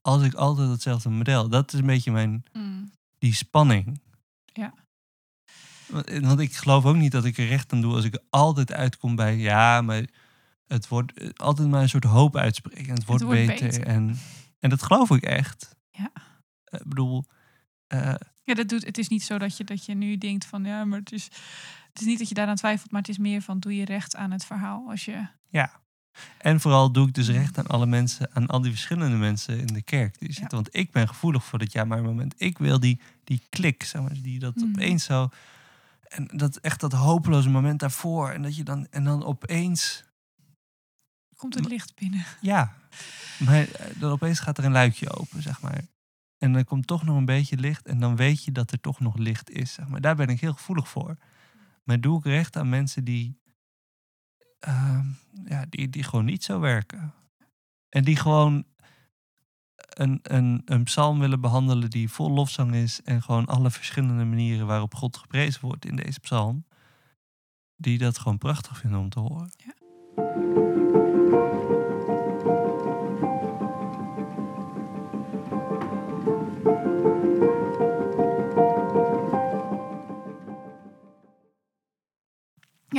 Als 0.00 0.22
ik 0.22 0.34
altijd 0.34 0.70
hetzelfde 0.70 1.08
model. 1.08 1.48
Dat 1.48 1.72
is 1.72 1.78
een 1.80 1.86
beetje 1.86 2.12
mijn, 2.12 2.44
Mm, 2.52 2.90
die 3.18 3.34
spanning. 3.34 4.00
Ja. 4.44 4.74
Want 5.86 6.06
eh, 6.06 6.20
want 6.20 6.40
ik 6.40 6.54
geloof 6.56 6.84
ook 6.84 6.96
niet 6.96 7.12
dat 7.12 7.24
ik 7.24 7.38
er 7.38 7.46
recht 7.46 7.72
aan 7.72 7.80
doe 7.80 7.94
als 7.94 8.04
ik 8.04 8.18
altijd 8.30 8.72
uitkom 8.72 9.16
bij 9.16 9.36
ja, 9.36 9.82
maar 9.82 10.04
het 10.66 10.88
wordt 10.88 11.12
eh, 11.12 11.28
altijd 11.36 11.68
maar 11.68 11.82
een 11.82 11.88
soort 11.88 12.04
hoop 12.04 12.36
uitspreken. 12.36 12.88
En 12.88 12.94
het 12.94 13.04
wordt, 13.04 13.22
wordt 13.22 13.46
beter. 13.46 13.66
beter. 13.68 13.86
En, 13.86 14.18
en 14.58 14.70
dat 14.70 14.82
geloof 14.82 15.10
ik 15.10 15.22
echt. 15.22 15.76
Ja. 15.90 16.10
Eh, 16.64 16.80
Ik 16.80 16.86
bedoel, 16.88 17.24
Ja, 18.42 18.54
dat 18.54 18.68
doet, 18.68 18.84
het 18.84 18.98
is 18.98 19.08
niet 19.08 19.22
zo 19.22 19.38
dat 19.38 19.56
je, 19.56 19.64
dat 19.64 19.84
je 19.84 19.94
nu 19.94 20.18
denkt 20.18 20.44
van 20.44 20.64
ja, 20.64 20.84
maar 20.84 20.98
het 20.98 21.12
is, 21.12 21.24
het 21.88 22.00
is 22.00 22.06
niet 22.06 22.18
dat 22.18 22.28
je 22.28 22.34
daaraan 22.34 22.56
twijfelt, 22.56 22.90
maar 22.90 23.00
het 23.00 23.10
is 23.10 23.18
meer 23.18 23.42
van 23.42 23.58
doe 23.60 23.76
je 23.76 23.84
recht 23.84 24.16
aan 24.16 24.30
het 24.30 24.44
verhaal. 24.44 24.90
Als 24.90 25.04
je, 25.04 25.26
ja. 25.48 25.80
En 26.38 26.60
vooral 26.60 26.92
doe 26.92 27.08
ik 27.08 27.14
dus 27.14 27.28
recht 27.28 27.58
aan 27.58 27.66
alle 27.66 27.86
mensen, 27.86 28.28
aan 28.32 28.46
al 28.46 28.60
die 28.60 28.70
verschillende 28.70 29.16
mensen 29.16 29.58
in 29.60 29.66
de 29.66 29.82
kerk 29.82 30.18
die 30.18 30.32
zitten. 30.32 30.56
Want 30.56 30.68
ik 30.76 30.90
ben 30.92 31.08
gevoelig 31.08 31.44
voor 31.44 31.58
dat 31.58 31.72
ja 31.72 31.84
maar 31.84 32.02
moment. 32.02 32.34
Ik 32.36 32.58
wil 32.58 32.80
die, 32.80 33.00
die 33.24 33.42
klik, 33.48 33.82
zeg 33.82 34.02
maar, 34.02 34.22
die 34.22 34.38
dat 34.38 34.54
Mhm. 34.54 34.66
opeens 34.68 35.04
zo. 35.04 35.28
En 36.08 36.28
dat 36.32 36.56
echt 36.56 36.80
dat 36.80 36.92
hopeloze 36.92 37.48
moment 37.48 37.80
daarvoor. 37.80 38.30
En 38.30 38.42
dat 38.42 38.56
je 38.56 38.62
dan, 38.64 38.86
en 38.90 39.04
dan 39.04 39.24
opeens 39.24 40.04
komt 41.36 41.54
het 41.54 41.68
licht 41.68 41.94
binnen. 41.94 42.24
Ja, 42.40 42.74
maar 43.38 43.68
eh, 43.68 43.86
dan 44.00 44.10
opeens 44.10 44.40
gaat 44.40 44.58
er 44.58 44.64
een 44.64 44.72
luikje 44.72 45.10
open, 45.16 45.42
zeg 45.42 45.60
maar. 45.60 45.80
En 46.38 46.52
dan 46.52 46.64
komt 46.64 46.86
toch 46.86 47.04
nog 47.04 47.16
een 47.16 47.24
beetje 47.24 47.56
licht 47.56 47.86
en 47.86 48.00
dan 48.00 48.16
weet 48.16 48.44
je 48.44 48.52
dat 48.52 48.70
er 48.70 48.80
toch 48.80 49.00
nog 49.00 49.16
licht 49.16 49.50
is, 49.50 49.72
zeg 49.72 49.88
maar. 49.88 50.00
Daar 50.00 50.16
ben 50.16 50.28
ik 50.28 50.40
heel 50.40 50.52
gevoelig 50.52 50.88
voor. 50.88 51.16
Maar 51.84 52.00
doe 52.00 52.18
ik 52.18 52.24
recht 52.24 52.56
aan 52.56 52.68
mensen 52.68 53.04
die, 53.04 53.40
ehm, 54.66 55.06
ja, 55.44 55.64
die, 55.68 55.88
die 55.88 56.02
gewoon 56.02 56.24
niet 56.24 56.44
zo 56.44 56.60
werken. 56.60 57.14
En 57.88 58.04
die 58.04 58.16
gewoon 58.16 58.64
een, 59.76 60.20
een, 60.22 60.62
een 60.64 60.84
psalm 60.84 61.18
willen 61.18 61.40
behandelen 61.40 61.90
die 61.90 62.10
vol 62.10 62.30
lofzang 62.30 62.74
is 62.74 63.02
en 63.02 63.22
gewoon 63.22 63.46
alle 63.46 63.70
verschillende 63.70 64.24
manieren 64.24 64.66
waarop 64.66 64.94
God 64.94 65.16
geprezen 65.16 65.60
wordt 65.60 65.84
in 65.84 65.96
deze 65.96 66.20
psalm. 66.20 66.64
Die 67.76 67.98
dat 67.98 68.18
gewoon 68.18 68.38
prachtig 68.38 68.78
vinden 68.78 69.00
om 69.00 69.08
te 69.08 69.20
horen. 69.20 69.50
Ja, 69.56 70.65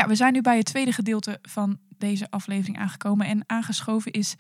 we 0.06 0.16
zijn 0.16 0.34
nu 0.34 0.42
bij 0.42 0.58
het 0.58 0.66
tweede 0.66 0.92
gedeelte 0.92 1.40
van 1.42 1.80
deze 1.98 2.28
aflevering 2.30 2.78
aangekomen. 2.78 3.28
En 3.28 3.44
aangeschoven 3.46 4.12
is 4.12 4.36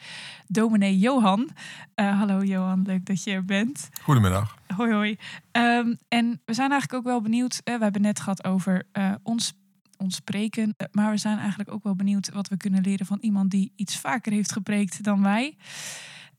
dominee 0.47 0.97
Johan. 0.97 1.49
Eh, 1.95 2.19
hallo 2.19 2.43
Johan, 2.43 2.81
leuk 2.81 3.05
dat 3.05 3.23
je 3.23 3.31
er 3.31 3.45
bent. 3.45 3.89
Goedemiddag. 4.01 4.57
Hoi 4.75 4.93
hoi. 4.93 5.17
Ehm, 5.51 5.95
en 6.07 6.41
we 6.45 6.53
zijn 6.53 6.71
eigenlijk 6.71 6.93
ook 6.93 7.11
wel 7.11 7.21
benieuwd. 7.21 7.61
eh, 7.63 7.77
we 7.77 7.83
hebben 7.83 8.01
net 8.01 8.19
gehad 8.19 8.43
over 8.43 8.87
eh, 8.91 9.13
ons, 9.23 9.53
ons 9.97 10.15
spreken. 10.15 10.75
maar 10.91 11.11
we 11.11 11.17
zijn 11.17 11.37
eigenlijk 11.37 11.71
ook 11.71 11.83
wel 11.83 11.95
benieuwd 11.95 12.29
wat 12.29 12.47
we 12.47 12.57
kunnen 12.57 12.81
leren 12.81 13.05
van 13.05 13.17
iemand 13.21 13.51
die 13.51 13.71
iets 13.75 13.97
vaker 13.97 14.31
heeft 14.31 14.51
gepreekt 14.51 15.03
dan 15.03 15.21
wij. 15.21 15.57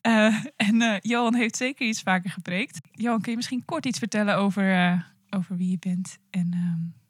En 0.57 0.99
Johan 1.01 1.35
heeft 1.35 1.57
zeker 1.57 1.87
iets 1.87 2.03
vaker 2.03 2.31
gepreekt. 2.31 2.79
Johan, 2.93 3.21
kun 3.21 3.31
je 3.31 3.37
misschien 3.37 3.65
kort 3.65 3.87
iets 3.87 3.99
vertellen 3.99 4.37
over, 4.37 5.07
over 5.31 5.57
wie 5.57 5.71
je 5.71 5.79
bent? 5.79 6.19
En 6.31 6.51
ehm, 6.53 7.08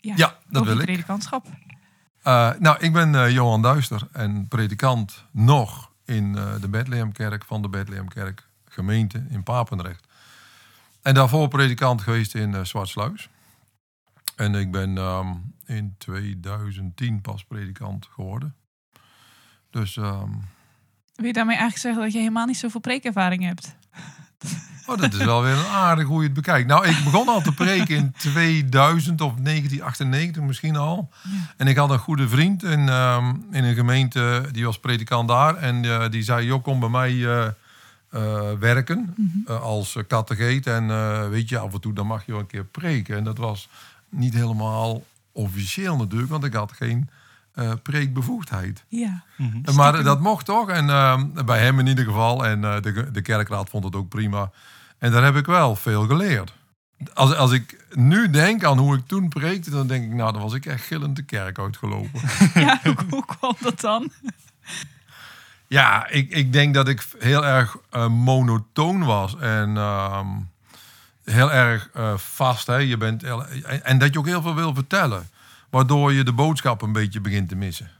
ja, 0.00 0.14
Ja, 0.16 0.38
dat 0.48 0.64
wil 0.64 0.78
ik. 0.78 0.84
predikantschap. 0.84 1.46
Eh, 2.22 2.50
nou, 2.58 2.78
ik 2.80 2.92
ben 2.92 3.14
eh, 3.14 3.30
Johan 3.30 3.62
Duister 3.62 4.08
en 4.12 4.48
predikant 4.48 5.24
nog 5.30 5.90
in 6.04 6.36
eh, 6.36 6.60
de 6.60 6.68
Bethlehemkerk 6.68 7.44
van 7.44 7.62
de 7.62 7.68
Bethlehemkerk 7.68 8.48
gemeente 8.64 9.26
in 9.28 9.42
Papendrecht. 9.42 10.06
En 11.02 11.14
daarvoor 11.14 11.48
predikant 11.48 12.02
geweest 12.02 12.34
in 12.34 12.66
Zwartsluis. 12.66 13.28
En 14.36 14.54
ik 14.54 14.70
ben 14.70 14.98
ehm, 14.98 15.34
in 15.66 15.94
2010 15.98 17.20
pas 17.20 17.44
predikant 17.44 18.06
geworden. 18.06 18.54
Dus 19.70 19.96
ehm, 19.96 20.30
Wil 21.14 21.26
je 21.26 21.32
daarmee 21.32 21.56
eigenlijk 21.56 21.84
zeggen 21.84 22.02
dat 22.02 22.12
je 22.12 22.18
helemaal 22.18 22.46
niet 22.46 22.56
zoveel 22.56 22.80
preekervaring 22.80 23.42
hebt? 23.44 23.76
Oh, 24.86 24.98
dat 24.98 25.12
is 25.12 25.24
wel 25.24 25.42
weer 25.42 25.52
een 25.52 25.64
aardig 25.66 26.06
hoe 26.06 26.18
je 26.18 26.24
het 26.24 26.34
bekijkt. 26.34 26.68
Nou, 26.68 26.86
ik 26.86 27.04
begon 27.04 27.28
al 27.28 27.40
te 27.40 27.52
preken 27.54 27.96
in 27.96 28.12
2000 28.18 29.20
of 29.20 29.32
1998 29.42 30.42
misschien 30.42 30.76
al. 30.76 31.08
Ja. 31.22 31.30
En 31.56 31.66
ik 31.66 31.76
had 31.76 31.90
een 31.90 31.98
goede 31.98 32.28
vriend 32.28 32.62
in, 32.62 32.88
ehm, 32.88 33.34
in 33.50 33.64
een 33.64 33.74
gemeente, 33.74 34.44
die 34.52 34.64
was 34.64 34.78
predikant 34.78 35.28
daar. 35.28 35.56
En 35.56 35.84
eh, 35.84 36.10
die 36.10 36.22
zei, 36.22 36.46
joh, 36.46 36.62
kom 36.62 36.80
bij 36.80 36.88
mij 36.88 37.10
eh, 37.10 37.46
eh, 38.10 38.52
werken 38.58 39.14
Mhm. 39.16 39.52
als 39.52 39.96
kategeet. 40.06 40.66
En 40.66 40.86
weet 41.30 41.48
je, 41.48 41.58
af 41.58 41.72
en 41.72 41.80
toe 41.80 41.92
dan 41.92 42.06
mag 42.06 42.26
je 42.26 42.32
wel 42.32 42.40
een 42.40 42.46
keer 42.46 42.64
preken. 42.64 43.16
En 43.16 43.24
dat 43.24 43.38
was 43.38 43.68
niet 44.08 44.34
helemaal 44.34 45.04
officieel 45.32 45.96
natuurlijk, 45.96 46.30
want 46.30 46.44
ik 46.44 46.52
had 46.52 46.72
geen 46.72 47.08
eh, 47.58 47.72
preekbevoegdheid. 47.82 48.84
Ja. 48.88 49.24
Mhm. 49.36 49.74
Maar 49.74 50.02
dat 50.02 50.20
mocht 50.20 50.46
toch. 50.46 50.68
En 50.68 50.90
ehm, 50.90 51.44
bij 51.44 51.60
hem 51.60 51.78
in 51.78 51.86
ieder 51.86 52.04
geval. 52.04 52.46
En 52.46 52.64
eh, 52.64 52.82
de, 52.82 53.10
de 53.10 53.22
kerkraad 53.22 53.70
vond 53.70 53.84
het 53.84 53.96
ook 53.96 54.08
prima. 54.08 54.50
En 54.98 55.12
daar 55.12 55.24
heb 55.24 55.36
ik 55.36 55.46
wel 55.46 55.76
veel 55.76 56.06
geleerd. 56.06 56.52
Als, 57.14 57.34
als 57.34 57.52
ik 57.52 57.84
nu 57.92 58.30
denk 58.30 58.64
aan 58.64 58.78
hoe 58.78 58.96
ik 58.96 59.06
toen 59.06 59.28
preekte, 59.28 59.70
dan 59.70 59.86
denk 59.86 60.04
ik, 60.04 60.12
nou, 60.12 60.32
dan 60.32 60.42
was 60.42 60.52
ik 60.52 60.66
echt 60.66 60.84
gillend 60.84 61.16
de 61.16 61.22
kerk 61.22 61.58
uitgelopen. 61.58 62.20
ja, 62.54 62.80
hoe, 62.82 62.96
hoe 63.10 63.24
kwam 63.24 63.56
dat 63.60 63.80
dan? 63.80 64.10
Ja, 65.66 66.08
ik, 66.08 66.30
ik 66.30 66.52
denk 66.52 66.74
dat 66.74 66.88
ik 66.88 67.06
heel 67.18 67.46
erg 67.46 67.76
uh, 67.92 68.08
monotoon 68.08 69.04
was 69.04 69.36
en 69.36 69.76
ehm, 69.76 70.26
heel 71.24 71.52
erg 71.52 71.90
uh, 71.96 72.16
vast. 72.16 72.66
Hè. 72.66 72.76
Je 72.76 72.96
bent 72.96 73.22
heel, 73.22 73.46
en, 73.46 73.84
en, 73.84 73.98
dat 73.98 74.12
je 74.12 74.18
ook 74.18 74.26
heel 74.26 74.42
veel 74.42 74.54
wil 74.54 74.74
vertellen, 74.74 75.28
waardoor 75.70 76.12
je 76.12 76.24
de 76.24 76.32
boodschap 76.32 76.82
een 76.82 76.92
beetje 76.92 77.20
begint 77.20 77.48
te 77.48 77.56
missen. 77.56 77.90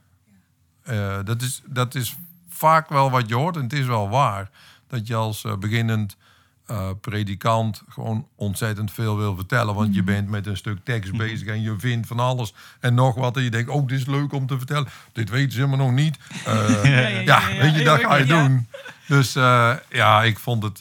Uh, 0.90 1.18
dat, 1.24 1.42
is, 1.42 1.62
dat 1.66 1.94
is 1.94 2.16
vaak 2.48 2.88
wel 2.88 3.10
wat 3.10 3.28
je 3.28 3.34
hoort 3.34 3.56
en 3.56 3.62
het 3.62 3.72
is 3.72 3.86
wel 3.86 4.08
waar. 4.08 4.50
Dat 4.86 5.06
je 5.06 5.14
als 5.14 5.44
beginnend 5.58 6.16
uh, 6.70 6.88
predikant 7.00 7.82
gewoon 7.88 8.26
ontzettend 8.34 8.92
veel 8.92 9.16
wil 9.16 9.36
vertellen. 9.36 9.74
Want 9.74 9.94
je 9.94 10.02
bent 10.02 10.28
met 10.28 10.46
een 10.46 10.56
stuk 10.56 10.78
tekst 10.84 11.16
bezig 11.16 11.48
en 11.48 11.62
je 11.62 11.74
vindt 11.78 12.06
van 12.06 12.18
alles 12.18 12.54
en 12.80 12.94
nog 12.94 13.14
wat. 13.14 13.36
En 13.36 13.42
je 13.42 13.50
denkt, 13.50 13.70
oh, 13.70 13.86
dit 13.86 13.98
is 13.98 14.06
leuk 14.06 14.32
om 14.32 14.46
te 14.46 14.56
vertellen. 14.56 14.88
Dit 15.12 15.30
weten 15.30 15.52
ze 15.52 15.60
helemaal 15.60 15.86
nog 15.86 15.94
niet. 15.94 16.18
Uh, 16.48 16.84
ja, 16.84 17.08
ja, 17.08 17.20
ja, 17.20 17.60
weet 17.60 17.74
je, 17.74 17.84
dat 17.84 18.00
ga 18.00 18.16
je 18.16 18.24
doen. 18.24 18.66
Dus 19.06 19.36
uh, 19.36 19.74
ja, 19.90 20.22
ik 20.22 20.38
vond 20.38 20.62
het... 20.62 20.80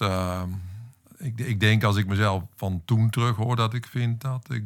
ik, 1.17 1.39
ik 1.39 1.59
denk 1.59 1.83
als 1.83 1.95
ik 1.95 2.07
mezelf 2.07 2.43
van 2.55 2.81
toen 2.85 3.09
terug 3.09 3.35
hoor, 3.35 3.55
dat 3.55 3.73
ik 3.73 3.85
vind 3.85 4.21
dat 4.21 4.47
ik 4.49 4.63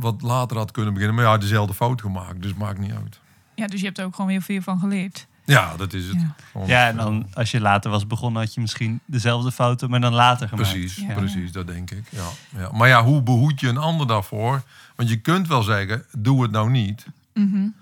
wat 0.00 0.22
later 0.22 0.56
had 0.56 0.70
kunnen 0.70 0.92
beginnen. 0.92 1.16
Maar 1.16 1.24
ja, 1.24 1.38
dezelfde 1.38 1.74
fout 1.74 2.00
gemaakt, 2.00 2.42
dus 2.42 2.54
maakt 2.54 2.78
niet 2.78 2.92
uit. 2.92 3.20
Ja, 3.54 3.66
dus 3.66 3.80
je 3.80 3.86
hebt 3.86 3.98
er 3.98 4.04
ook 4.04 4.14
gewoon 4.14 4.30
heel 4.30 4.40
veel 4.40 4.60
van 4.60 4.78
geleerd. 4.78 5.26
Ja, 5.44 5.76
dat 5.76 5.92
is 5.92 6.06
het. 6.06 6.16
Ja, 6.54 6.66
ja 6.66 6.88
en 6.88 6.96
dan 6.96 7.26
als 7.32 7.50
je 7.50 7.60
later 7.60 7.90
was 7.90 8.06
begonnen, 8.06 8.42
had 8.42 8.54
je 8.54 8.60
misschien 8.60 9.00
dezelfde 9.04 9.52
fouten, 9.52 9.90
maar 9.90 10.00
dan 10.00 10.12
later 10.12 10.48
gemaakt. 10.48 10.70
Precies, 10.70 11.04
precies, 11.14 11.52
dat 11.52 11.66
denk 11.66 11.90
ik. 11.90 12.04
Ja, 12.10 12.26
ja. 12.56 12.70
Maar 12.72 12.88
ja, 12.88 13.04
hoe 13.04 13.22
behoed 13.22 13.60
je 13.60 13.68
een 13.68 13.76
ander 13.76 14.06
daarvoor? 14.06 14.62
Want 14.96 15.08
je 15.08 15.16
kunt 15.16 15.48
wel 15.48 15.62
zeggen, 15.62 16.04
doe 16.18 16.42
het 16.42 16.50
nou 16.50 16.70
niet. 16.70 17.06
Mm 17.34 17.74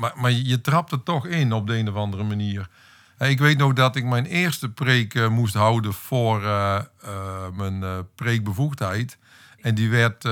maar, 0.00 0.12
maar 0.16 0.30
je 0.30 0.60
trapt 0.60 0.92
er 0.92 1.02
toch 1.02 1.26
in 1.26 1.52
op 1.52 1.66
de 1.66 1.76
een 1.76 1.88
of 1.88 1.94
andere 1.94 2.22
manier. 2.22 2.68
Ik 3.18 3.38
weet 3.38 3.58
nog 3.58 3.72
dat 3.72 3.96
ik 3.96 4.04
mijn 4.04 4.26
eerste 4.26 4.68
preek 4.68 5.14
uh, 5.14 5.28
moest 5.28 5.54
houden 5.54 5.92
voor 5.92 6.42
uh, 6.42 6.80
uh, 7.04 7.10
mijn 7.54 8.06
preekbevoegdheid. 8.14 9.18
En 9.62 9.74
die 9.74 9.90
werd 9.90 10.22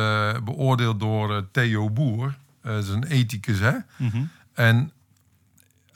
beoordeeld 0.45 1.01
door 1.01 1.49
Theo 1.53 1.91
Boer. 1.91 2.37
dat 2.62 2.83
is 2.83 2.89
een 2.89 3.05
ethicus, 3.05 3.59
hè? 3.59 3.72
Mm 3.97 4.11
-hmm. 4.11 4.31
En 4.55 4.93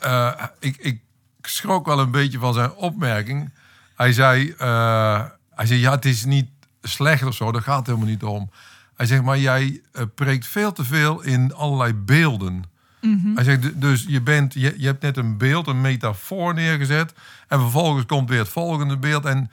uh, 0.04 0.32
ik, 0.58 0.76
ik 0.76 1.00
schrok 1.42 1.86
wel 1.86 1.98
een 1.98 2.10
beetje 2.10 2.38
van 2.38 2.54
zijn 2.54 2.74
opmerking. 2.74 3.52
Hij 3.94 4.12
zei, 4.12 4.54
uh, 4.60 5.24
hij 5.50 5.66
zei, 5.66 5.80
ja, 5.80 5.90
het 5.90 6.04
is 6.04 6.24
niet 6.24 6.48
slecht 6.82 7.22
of 7.22 7.34
zo, 7.34 7.52
daar 7.52 7.62
gaat 7.62 7.78
het 7.78 7.86
helemaal 7.86 8.08
niet 8.08 8.22
om. 8.22 8.50
Hij 8.94 9.06
zegt, 9.06 9.22
maar 9.22 9.38
jij 9.38 9.80
uh, 9.92 10.02
preekt 10.14 10.46
veel 10.46 10.72
te 10.72 10.84
veel 10.84 11.22
in 11.22 11.54
allerlei 11.54 11.94
beelden. 11.94 12.64
Mm 13.00 13.20
-hmm. 13.22 13.34
Hij 13.34 13.44
zegt, 13.44 13.80
dus 13.80 14.04
je, 14.08 14.20
bent, 14.20 14.54
je, 14.54 14.74
je 14.76 14.86
hebt 14.86 15.02
net 15.02 15.16
een 15.16 15.38
beeld, 15.38 15.66
een 15.66 15.80
metafoor 15.80 16.54
neergezet. 16.54 17.14
En 17.48 17.60
vervolgens 17.60 18.06
komt 18.06 18.28
weer 18.28 18.38
het 18.38 18.48
volgende 18.48 18.96
beeld. 18.96 19.24
En 19.24 19.50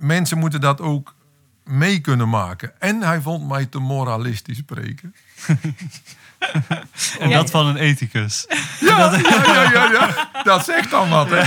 mensen 0.00 0.38
moeten 0.38 0.60
dat 0.60 0.80
ook 0.80 1.13
mee 1.64 2.00
kunnen 2.00 2.28
maken. 2.28 2.80
En 2.80 3.02
hij 3.02 3.20
vond 3.20 3.48
mij 3.48 3.66
te 3.66 3.78
moralistisch 3.78 4.56
spreken. 4.56 5.14
en 7.20 7.30
dat 7.30 7.50
van 7.50 7.66
een 7.66 7.76
ethicus. 7.76 8.46
Ja, 8.80 9.10
dat... 9.10 9.20
ja, 9.20 9.44
ja, 9.44 9.70
ja, 9.72 9.90
ja, 9.90 10.42
dat 10.42 10.64
zegt 10.64 10.90
dan 10.90 11.08
wat. 11.08 11.28
Hè? 11.30 11.40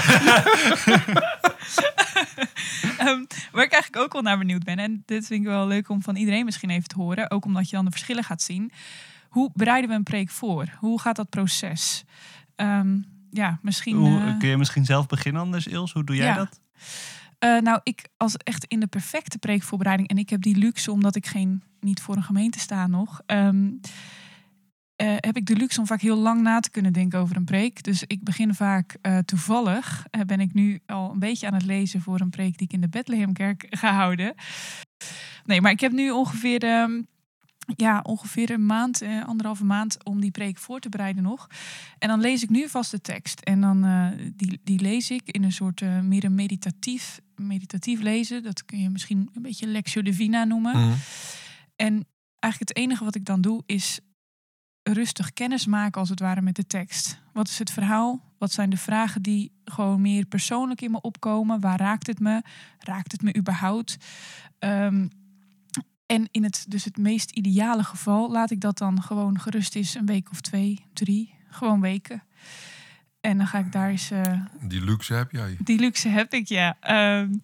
um, 3.09 3.27
waar 3.51 3.63
ik 3.63 3.71
eigenlijk 3.71 3.97
ook 3.97 4.13
wel 4.13 4.21
naar 4.21 4.37
benieuwd 4.37 4.63
ben, 4.63 4.79
en 4.79 5.03
dit 5.05 5.27
vind 5.27 5.41
ik 5.41 5.47
wel 5.47 5.67
leuk 5.67 5.89
om 5.89 6.01
van 6.01 6.15
iedereen 6.15 6.45
misschien 6.45 6.69
even 6.69 6.87
te 6.87 6.95
horen, 6.95 7.31
ook 7.31 7.45
omdat 7.45 7.69
je 7.69 7.75
dan 7.75 7.85
de 7.85 7.91
verschillen 7.91 8.23
gaat 8.23 8.41
zien. 8.41 8.71
Hoe 9.29 9.51
bereiden 9.53 9.89
we 9.89 9.95
een 9.95 10.03
preek 10.03 10.29
voor? 10.29 10.65
Hoe 10.79 11.01
gaat 11.01 11.15
dat 11.15 11.29
proces? 11.29 12.03
Um, 12.55 13.05
ja, 13.31 13.59
misschien. 13.61 13.95
Hoe, 13.95 14.19
uh... 14.19 14.39
Kun 14.39 14.49
je 14.49 14.57
misschien 14.57 14.85
zelf 14.85 15.07
beginnen 15.07 15.41
anders, 15.41 15.67
Ils? 15.67 15.91
Hoe 15.91 16.03
doe 16.03 16.15
jij 16.15 16.25
ja. 16.25 16.35
dat? 16.35 16.59
Uh, 17.43 17.59
nou, 17.59 17.79
ik 17.83 18.07
als 18.17 18.37
echt 18.37 18.65
in 18.65 18.79
de 18.79 18.87
perfecte 18.87 19.37
preekvoorbereiding, 19.37 20.09
en 20.09 20.17
ik 20.17 20.29
heb 20.29 20.41
die 20.41 20.57
luxe 20.57 20.91
omdat 20.91 21.15
ik 21.15 21.25
geen, 21.25 21.63
niet 21.79 22.01
voor 22.01 22.15
een 22.15 22.23
gemeente 22.23 22.59
sta 22.59 22.87
nog. 22.87 23.21
Um, 23.25 23.79
uh, 25.01 25.15
heb 25.15 25.37
ik 25.37 25.45
de 25.45 25.55
luxe 25.55 25.79
om 25.79 25.87
vaak 25.87 26.01
heel 26.01 26.17
lang 26.17 26.41
na 26.41 26.59
te 26.59 26.71
kunnen 26.71 26.93
denken 26.93 27.19
over 27.19 27.35
een 27.35 27.45
preek. 27.45 27.83
Dus 27.83 28.03
ik 28.03 28.23
begin 28.23 28.53
vaak 28.53 28.97
uh, 29.01 29.17
toevallig. 29.17 30.05
Ben 30.25 30.39
ik 30.39 30.53
nu 30.53 30.79
al 30.85 31.11
een 31.11 31.19
beetje 31.19 31.47
aan 31.47 31.53
het 31.53 31.65
lezen 31.65 32.01
voor 32.01 32.19
een 32.19 32.29
preek 32.29 32.57
die 32.57 32.67
ik 32.67 32.73
in 32.73 32.81
de 32.81 32.89
Bethlehemkerk 32.89 33.65
ga 33.69 33.93
houden. 33.93 34.35
Nee, 35.45 35.61
maar 35.61 35.71
ik 35.71 35.79
heb 35.79 35.91
nu 35.91 36.11
ongeveer, 36.11 36.63
uh, 36.63 37.03
ja, 37.75 37.99
ongeveer 38.03 38.49
een 38.49 38.65
maand, 38.65 39.01
anderhalve 39.25 39.65
maand 39.65 40.03
om 40.03 40.21
die 40.21 40.31
preek 40.31 40.57
voor 40.57 40.79
te 40.79 40.89
bereiden 40.89 41.23
nog. 41.23 41.47
En 41.99 42.07
dan 42.07 42.21
lees 42.21 42.43
ik 42.43 42.49
nu 42.49 42.69
vast 42.69 42.91
de 42.91 43.01
tekst. 43.01 43.39
En 43.39 43.61
dan 43.61 44.11
die, 44.35 44.59
die 44.63 44.79
lees 44.79 45.11
ik 45.11 45.21
in 45.25 45.43
een 45.43 45.51
soort 45.51 45.81
meer 46.01 46.23
een 46.23 46.35
meditatief, 46.35 47.19
meditatief 47.37 48.01
lezen. 48.01 48.43
Dat 48.43 48.65
kun 48.65 48.79
je 48.79 48.89
misschien 48.89 49.29
een 49.33 49.41
beetje 49.41 49.67
Lectio 49.67 50.01
Divina 50.01 50.43
noemen. 50.43 50.77
Mm. 50.77 50.95
En 51.75 52.07
eigenlijk 52.39 52.71
het 52.71 52.83
enige 52.83 53.03
wat 53.03 53.15
ik 53.15 53.25
dan 53.25 53.41
doe 53.41 53.63
is 53.65 53.99
rustig 54.83 55.33
kennis 55.33 55.65
maken 55.65 55.99
als 55.99 56.09
het 56.09 56.19
ware 56.19 56.41
met 56.41 56.55
de 56.55 56.67
tekst. 56.67 57.19
Wat 57.33 57.47
is 57.47 57.59
het 57.59 57.71
verhaal? 57.71 58.21
Wat 58.37 58.51
zijn 58.51 58.69
de 58.69 58.77
vragen 58.77 59.21
die 59.21 59.51
gewoon 59.65 60.01
meer 60.01 60.25
persoonlijk 60.25 60.81
in 60.81 60.91
me 60.91 61.01
opkomen? 61.01 61.59
Waar 61.59 61.79
raakt 61.79 62.07
het 62.07 62.19
me? 62.19 62.41
Raakt 62.79 63.11
het 63.11 63.21
me 63.21 63.35
überhaupt? 63.35 63.97
Um, 64.59 65.09
en 66.05 66.27
in 66.31 66.43
het, 66.43 66.65
dus 66.67 66.83
het 66.83 66.97
meest 66.97 67.31
ideale 67.31 67.83
geval 67.83 68.31
laat 68.31 68.51
ik 68.51 68.61
dat 68.61 68.77
dan 68.77 69.01
gewoon 69.01 69.39
gerust 69.39 69.75
is 69.75 69.95
een 69.95 70.05
week 70.05 70.29
of 70.31 70.41
twee, 70.41 70.85
drie, 70.93 71.33
gewoon 71.49 71.81
weken. 71.81 72.23
En 73.27 73.37
dan 73.37 73.47
ga 73.47 73.59
ik 73.59 73.71
daar 73.71 73.89
eens. 73.89 74.11
Uh, 74.11 74.21
die 74.61 74.83
luxe 74.83 75.13
heb 75.13 75.31
jij. 75.31 75.57
Die 75.59 75.79
luxe 75.79 76.09
heb 76.09 76.33
ik, 76.33 76.47
ja. 76.47 76.77
Um, 77.19 77.43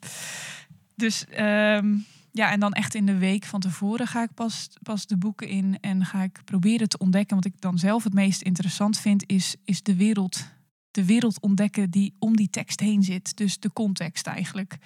dus 0.96 1.26
um, 1.40 2.06
ja, 2.32 2.52
en 2.52 2.60
dan 2.60 2.74
echt 2.74 2.96
in 2.96 3.06
de 3.06 3.18
week 3.18 3.46
van 3.46 3.60
tevoren 3.60 4.08
ga 4.08 4.24
ik 4.24 4.34
pas, 4.34 4.70
pas 4.82 5.08
de 5.08 5.18
boeken 5.18 5.48
in 5.48 5.78
en 5.82 6.06
ga 6.06 6.24
ik 6.24 6.42
proberen 6.46 6.90
te 6.90 6.98
ontdekken. 6.98 7.36
Wat 7.36 7.46
ik 7.46 7.62
dan 7.62 7.78
zelf 7.78 8.04
het 8.04 8.14
meest 8.14 8.42
interessant 8.42 9.00
vind, 9.00 9.24
is, 9.28 9.56
is 9.66 9.82
de 9.82 9.96
wereld. 9.96 10.46
De 10.92 11.06
wereld 11.06 11.42
ontdekken 11.42 11.90
die 11.90 12.16
om 12.20 12.36
die 12.36 12.50
tekst 12.50 12.80
heen 12.80 13.04
zit. 13.04 13.38
Dus 13.38 13.60
de 13.60 13.74
context 13.74 14.28
eigenlijk. 14.28 14.78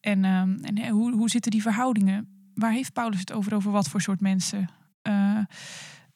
En, 0.00 0.24
um, 0.24 0.58
en 0.64 0.88
hoe, 0.88 1.12
hoe 1.12 1.30
zitten 1.30 1.50
die 1.50 1.62
verhoudingen? 1.62 2.28
Waar 2.54 2.72
heeft 2.72 2.92
Paulus 2.92 3.20
het 3.20 3.32
over? 3.32 3.54
Over 3.54 3.70
wat 3.70 3.88
voor 3.88 4.00
soort 4.00 4.20
mensen? 4.20 4.68
Uh, 5.02 5.38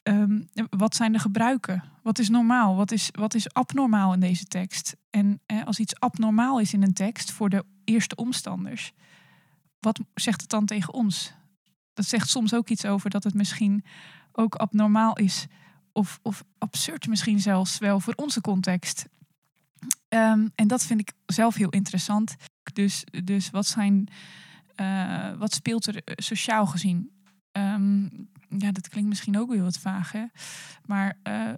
um, 0.09 0.49
wat 0.69 0.95
zijn 0.95 1.11
de 1.11 1.19
gebruiken? 1.19 1.83
Wat 2.03 2.19
is 2.19 2.29
normaal? 2.29 2.75
Wat 2.75 2.91
is, 2.91 3.09
wat 3.11 3.33
is 3.33 3.53
abnormaal 3.53 4.13
in 4.13 4.19
deze 4.19 4.45
tekst? 4.45 4.95
En 5.09 5.41
eh, 5.45 5.65
als 5.65 5.79
iets 5.79 5.99
abnormaal 5.99 6.59
is 6.59 6.73
in 6.73 6.83
een 6.83 6.93
tekst 6.93 7.31
voor 7.31 7.49
de 7.49 7.65
eerste 7.83 8.15
omstanders, 8.15 8.93
wat 9.79 9.99
zegt 10.13 10.41
het 10.41 10.49
dan 10.49 10.65
tegen 10.65 10.93
ons? 10.93 11.33
Dat 11.93 12.05
zegt 12.05 12.29
soms 12.29 12.53
ook 12.53 12.69
iets 12.69 12.85
over 12.85 13.09
dat 13.09 13.23
het 13.23 13.33
misschien 13.33 13.83
ook 14.31 14.55
abnormaal 14.55 15.17
is. 15.17 15.45
Of, 15.91 16.19
of 16.21 16.43
absurd 16.57 17.07
misschien 17.07 17.39
zelfs 17.39 17.77
wel 17.77 17.99
voor 17.99 18.13
onze 18.15 18.41
context. 18.41 19.05
Um, 20.09 20.51
en 20.55 20.67
dat 20.67 20.85
vind 20.85 20.99
ik 20.99 21.13
zelf 21.25 21.55
heel 21.55 21.69
interessant. 21.69 22.35
Dus, 22.73 23.03
dus 23.23 23.49
wat, 23.49 23.65
zijn, 23.65 24.07
uh, 24.75 25.31
wat 25.37 25.53
speelt 25.53 25.87
er 25.87 26.03
eh, 26.03 26.13
sociaal 26.17 26.65
gezien? 26.65 27.11
Um, 27.51 28.29
ja, 28.57 28.71
dat 28.71 28.89
klinkt 28.89 29.09
misschien 29.09 29.37
ook 29.37 29.49
weer 29.49 29.63
wat 29.63 29.77
vaag, 29.77 30.11
hè? 30.11 30.25
Maar 30.85 31.17
uh, 31.27 31.49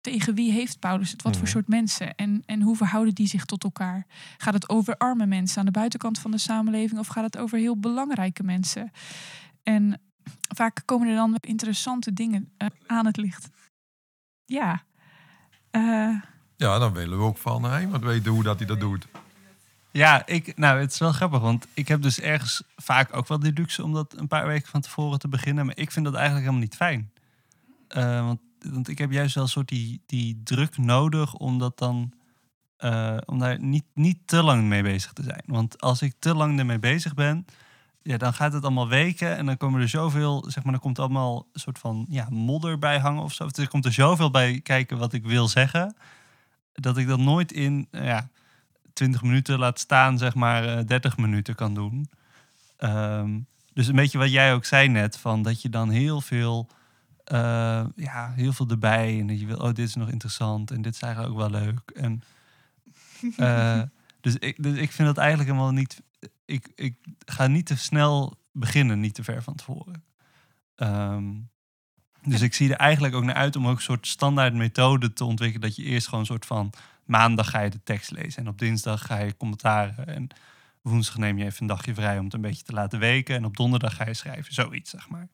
tegen 0.00 0.34
wie 0.34 0.52
heeft 0.52 0.78
Paulus 0.78 1.10
het? 1.10 1.22
Wat 1.22 1.32
voor 1.32 1.42
mhm. 1.42 1.52
soort 1.52 1.68
mensen? 1.68 2.14
En, 2.14 2.42
en 2.46 2.62
hoe 2.62 2.76
verhouden 2.76 3.14
die 3.14 3.26
zich 3.26 3.44
tot 3.44 3.64
elkaar? 3.64 4.06
Gaat 4.36 4.54
het 4.54 4.68
over 4.68 4.96
arme 4.96 5.26
mensen 5.26 5.58
aan 5.58 5.66
de 5.66 5.70
buitenkant 5.70 6.18
van 6.18 6.30
de 6.30 6.38
samenleving 6.38 7.00
of 7.00 7.06
gaat 7.06 7.24
het 7.24 7.38
over 7.38 7.58
heel 7.58 7.78
belangrijke 7.78 8.42
mensen? 8.42 8.90
En 9.62 10.00
vaak 10.54 10.82
komen 10.84 11.08
er 11.08 11.14
dan 11.14 11.36
interessante 11.40 12.12
dingen 12.12 12.52
uh, 12.58 12.68
aan 12.86 13.06
het 13.06 13.16
licht. 13.16 13.48
Ja. 14.44 14.86
Ja, 16.56 16.78
dan 16.78 16.92
willen 16.92 17.18
we 17.18 17.24
ook 17.24 17.38
van 17.38 17.64
hem 17.64 17.90
wat 17.90 18.02
weten 18.02 18.32
hoe 18.32 18.42
dat 18.42 18.58
hij 18.58 18.66
dat 18.66 18.80
doet. 18.80 19.06
Ja, 19.90 20.26
ik, 20.26 20.56
nou, 20.56 20.80
het 20.80 20.92
is 20.92 20.98
wel 20.98 21.12
grappig, 21.12 21.40
want 21.40 21.66
ik 21.74 21.88
heb 21.88 22.02
dus 22.02 22.20
ergens 22.20 22.62
vaak 22.76 23.16
ook 23.16 23.28
wel 23.28 23.38
de 23.38 23.52
luxe 23.52 23.82
om 23.82 23.92
dat 23.92 24.14
een 24.16 24.28
paar 24.28 24.46
weken 24.46 24.68
van 24.68 24.80
tevoren 24.80 25.18
te 25.18 25.28
beginnen. 25.28 25.66
Maar 25.66 25.76
ik 25.76 25.90
vind 25.90 26.04
dat 26.04 26.14
eigenlijk 26.14 26.44
helemaal 26.44 26.66
niet 26.66 26.76
fijn. 26.76 27.10
Uh, 27.96 28.24
want 28.24 28.40
want 28.62 28.88
ik 28.88 28.98
heb 28.98 29.12
juist 29.12 29.34
wel 29.34 29.44
een 29.44 29.50
soort 29.50 29.68
die, 29.68 30.02
die 30.06 30.40
druk 30.44 30.78
nodig 30.78 31.34
om 31.34 31.58
dat 31.58 31.78
dan. 31.78 32.12
Uh, 32.84 33.16
om 33.24 33.38
daar 33.38 33.60
niet, 33.60 33.84
niet 33.94 34.18
te 34.24 34.42
lang 34.42 34.64
mee 34.64 34.82
bezig 34.82 35.12
te 35.12 35.22
zijn. 35.22 35.42
Want 35.46 35.80
als 35.80 36.02
ik 36.02 36.14
te 36.18 36.34
lang 36.34 36.58
ermee 36.58 36.78
bezig 36.78 37.14
ben, 37.14 37.46
ja, 38.02 38.16
dan 38.16 38.34
gaat 38.34 38.52
het 38.52 38.62
allemaal 38.62 38.88
weken 38.88 39.36
en 39.36 39.46
dan 39.46 39.56
komen 39.56 39.80
er 39.80 39.88
zoveel, 39.88 40.44
zeg 40.48 40.62
maar, 40.62 40.72
dan 40.72 40.82
komt 40.82 40.98
allemaal 40.98 41.46
een 41.52 41.60
soort 41.60 41.78
van 41.78 42.06
ja, 42.08 42.26
modder 42.30 42.78
bij 42.78 42.98
hangen 42.98 43.22
of 43.22 43.32
zo. 43.32 43.46
Dus 43.46 43.58
er 43.58 43.68
komt 43.68 43.84
er 43.84 43.92
zoveel 43.92 44.30
bij 44.30 44.60
kijken 44.60 44.98
wat 44.98 45.12
ik 45.12 45.24
wil 45.24 45.48
zeggen, 45.48 45.96
dat 46.72 46.96
ik 46.96 47.06
dat 47.06 47.18
nooit 47.18 47.52
in 47.52 47.88
ja, 47.90 48.28
20 48.98 49.22
minuten 49.22 49.58
laat 49.58 49.78
staan, 49.78 50.18
zeg 50.18 50.34
maar, 50.34 50.64
uh, 50.64 50.78
eh, 50.78 50.86
30 50.86 51.16
minuten 51.16 51.54
kan 51.54 51.74
doen. 51.74 52.10
Um, 52.78 53.46
dus 53.72 53.86
een 53.86 53.96
beetje 53.96 54.18
wat 54.18 54.30
jij 54.30 54.54
ook 54.54 54.64
zei 54.64 54.88
net, 54.88 55.18
van 55.18 55.42
dat 55.42 55.62
je 55.62 55.68
dan 55.68 55.90
heel 55.90 56.20
veel 56.20 56.68
eh, 57.28 57.84
ja, 57.96 58.32
heel 58.34 58.52
veel 58.52 58.68
erbij. 58.68 59.18
En 59.20 59.26
dat 59.26 59.40
je 59.40 59.46
wil, 59.46 59.56
oh, 59.56 59.66
dit 59.66 59.78
is 59.78 59.94
nog 59.94 60.08
interessant 60.10 60.70
en 60.70 60.82
dit 60.82 60.94
is 60.94 61.00
eigenlijk 61.00 61.32
ook 61.32 61.38
wel 61.38 61.60
leuk. 61.60 61.90
En, 61.94 62.22
eh, 63.36 63.82
dus, 64.20 64.36
ik, 64.36 64.62
dus 64.62 64.78
ik 64.78 64.92
vind 64.92 65.08
dat 65.08 65.18
eigenlijk 65.18 65.50
helemaal 65.50 65.72
niet... 65.72 66.02
Ik, 66.44 66.72
ik 66.74 66.94
ga 67.26 67.46
niet 67.46 67.66
te 67.66 67.76
snel 67.76 68.38
beginnen, 68.52 69.00
niet 69.00 69.14
te 69.14 69.24
ver 69.24 69.42
van 69.42 69.54
tevoren. 69.54 70.04
Ehm, 70.74 71.24
dus 72.22 72.40
ik 72.40 72.54
zie 72.54 72.70
er 72.70 72.76
eigenlijk 72.76 73.14
ook 73.14 73.24
naar 73.24 73.34
uit 73.34 73.56
om 73.56 73.66
ook 73.66 73.76
een 73.76 73.82
soort 73.82 74.06
standaard 74.06 74.54
methode 74.54 75.12
te 75.12 75.24
ontwikkelen. 75.24 75.68
Dat 75.68 75.76
je 75.76 75.82
eerst 75.82 76.04
gewoon 76.04 76.20
een 76.20 76.26
soort 76.26 76.46
van 76.46 76.72
maandag 77.08 77.50
ga 77.50 77.60
je 77.60 77.70
de 77.70 77.82
tekst 77.84 78.10
lezen. 78.10 78.42
En 78.42 78.48
op 78.48 78.58
dinsdag 78.58 79.06
ga 79.06 79.18
je 79.18 79.36
commentaren. 79.36 80.06
En 80.06 80.28
woensdag 80.82 81.16
neem 81.18 81.38
je 81.38 81.44
even 81.44 81.60
een 81.60 81.66
dagje 81.66 81.94
vrij 81.94 82.18
om 82.18 82.24
het 82.24 82.34
een 82.34 82.40
beetje 82.40 82.62
te 82.62 82.72
laten 82.72 82.98
weken. 82.98 83.36
En 83.36 83.44
op 83.44 83.56
donderdag 83.56 83.96
ga 83.96 84.06
je 84.06 84.14
schrijven. 84.14 84.54
Zoiets, 84.54 84.90
zeg 84.90 85.08
maar. 85.08 85.28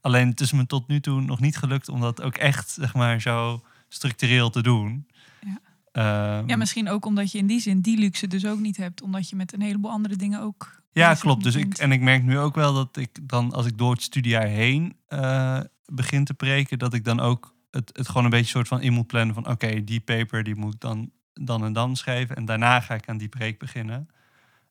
Alleen 0.00 0.28
het 0.28 0.40
is 0.40 0.52
me 0.52 0.66
tot 0.66 0.88
nu 0.88 1.00
toe 1.00 1.20
nog 1.20 1.40
niet 1.40 1.56
gelukt 1.56 1.88
om 1.88 2.00
dat 2.00 2.22
ook 2.22 2.36
echt, 2.36 2.70
zeg 2.70 2.94
maar, 2.94 3.20
zo 3.20 3.62
structureel 3.88 4.50
te 4.50 4.62
doen. 4.62 5.06
Ja. 5.40 5.58
Ehm, 5.92 6.48
Ja, 6.48 6.56
misschien 6.56 6.88
ook 6.88 7.04
omdat 7.04 7.32
je 7.32 7.38
in 7.38 7.46
die 7.46 7.60
zin 7.60 7.80
die 7.80 7.98
luxe 7.98 8.26
dus 8.26 8.46
ook 8.46 8.58
niet 8.58 8.76
hebt. 8.76 9.02
Omdat 9.02 9.28
je 9.28 9.36
met 9.36 9.52
een 9.52 9.60
heleboel 9.60 9.90
andere 9.90 10.16
dingen 10.16 10.40
ook... 10.40 10.82
Ja, 10.92 11.14
klopt. 11.14 11.42
Dus 11.42 11.54
ik, 11.54 11.78
en 11.78 11.92
ik 11.92 12.00
merk 12.00 12.22
nu 12.22 12.38
ook 12.38 12.54
wel 12.54 12.74
dat 12.74 12.96
ik 12.96 13.28
dan, 13.28 13.52
als 13.52 13.66
ik 13.66 13.78
door 13.78 13.92
het 13.92 14.02
studiejaar 14.02 14.46
heen 14.46 14.96
eh, 15.06 15.60
begin 15.86 16.24
te 16.24 16.34
preken, 16.34 16.78
dat 16.78 16.94
ik 16.94 17.04
dan 17.04 17.20
ook 17.20 17.54
het, 17.70 17.90
het 17.96 18.08
gewoon 18.08 18.24
een 18.24 18.30
beetje 18.30 18.50
soort 18.50 18.68
van 18.68 18.80
in 18.80 18.92
moet 18.92 19.06
plannen 19.06 19.34
van 19.34 19.48
oké, 19.48 19.84
die 19.84 20.00
paper 20.00 20.42
die 20.42 20.54
moet 20.54 20.74
ik 20.74 20.80
dan, 20.80 21.10
dan 21.40 21.64
en 21.64 21.72
dan 21.72 21.96
schrijven. 21.96 22.36
En 22.36 22.44
daarna 22.44 22.80
ga 22.80 22.94
ik 22.94 23.08
aan 23.08 23.18
die 23.18 23.28
preek 23.28 23.58
beginnen. 23.58 24.08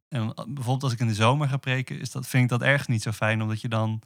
En 0.08 0.34
bijvoorbeeld 0.36 0.84
als 0.84 0.94
ik 0.94 1.00
in 1.00 1.08
de 1.08 1.14
zomer 1.14 1.50
ga 1.50 1.58
preken, 1.58 2.00
is 2.00 2.12
dat, 2.12 2.28
vind 2.28 2.44
ik 2.44 2.50
dat 2.50 2.62
ergens 2.62 2.88
niet 2.88 3.02
zo 3.02 3.12
fijn, 3.12 3.42
omdat 3.42 3.62
je 3.62 3.68
dan 3.68 4.02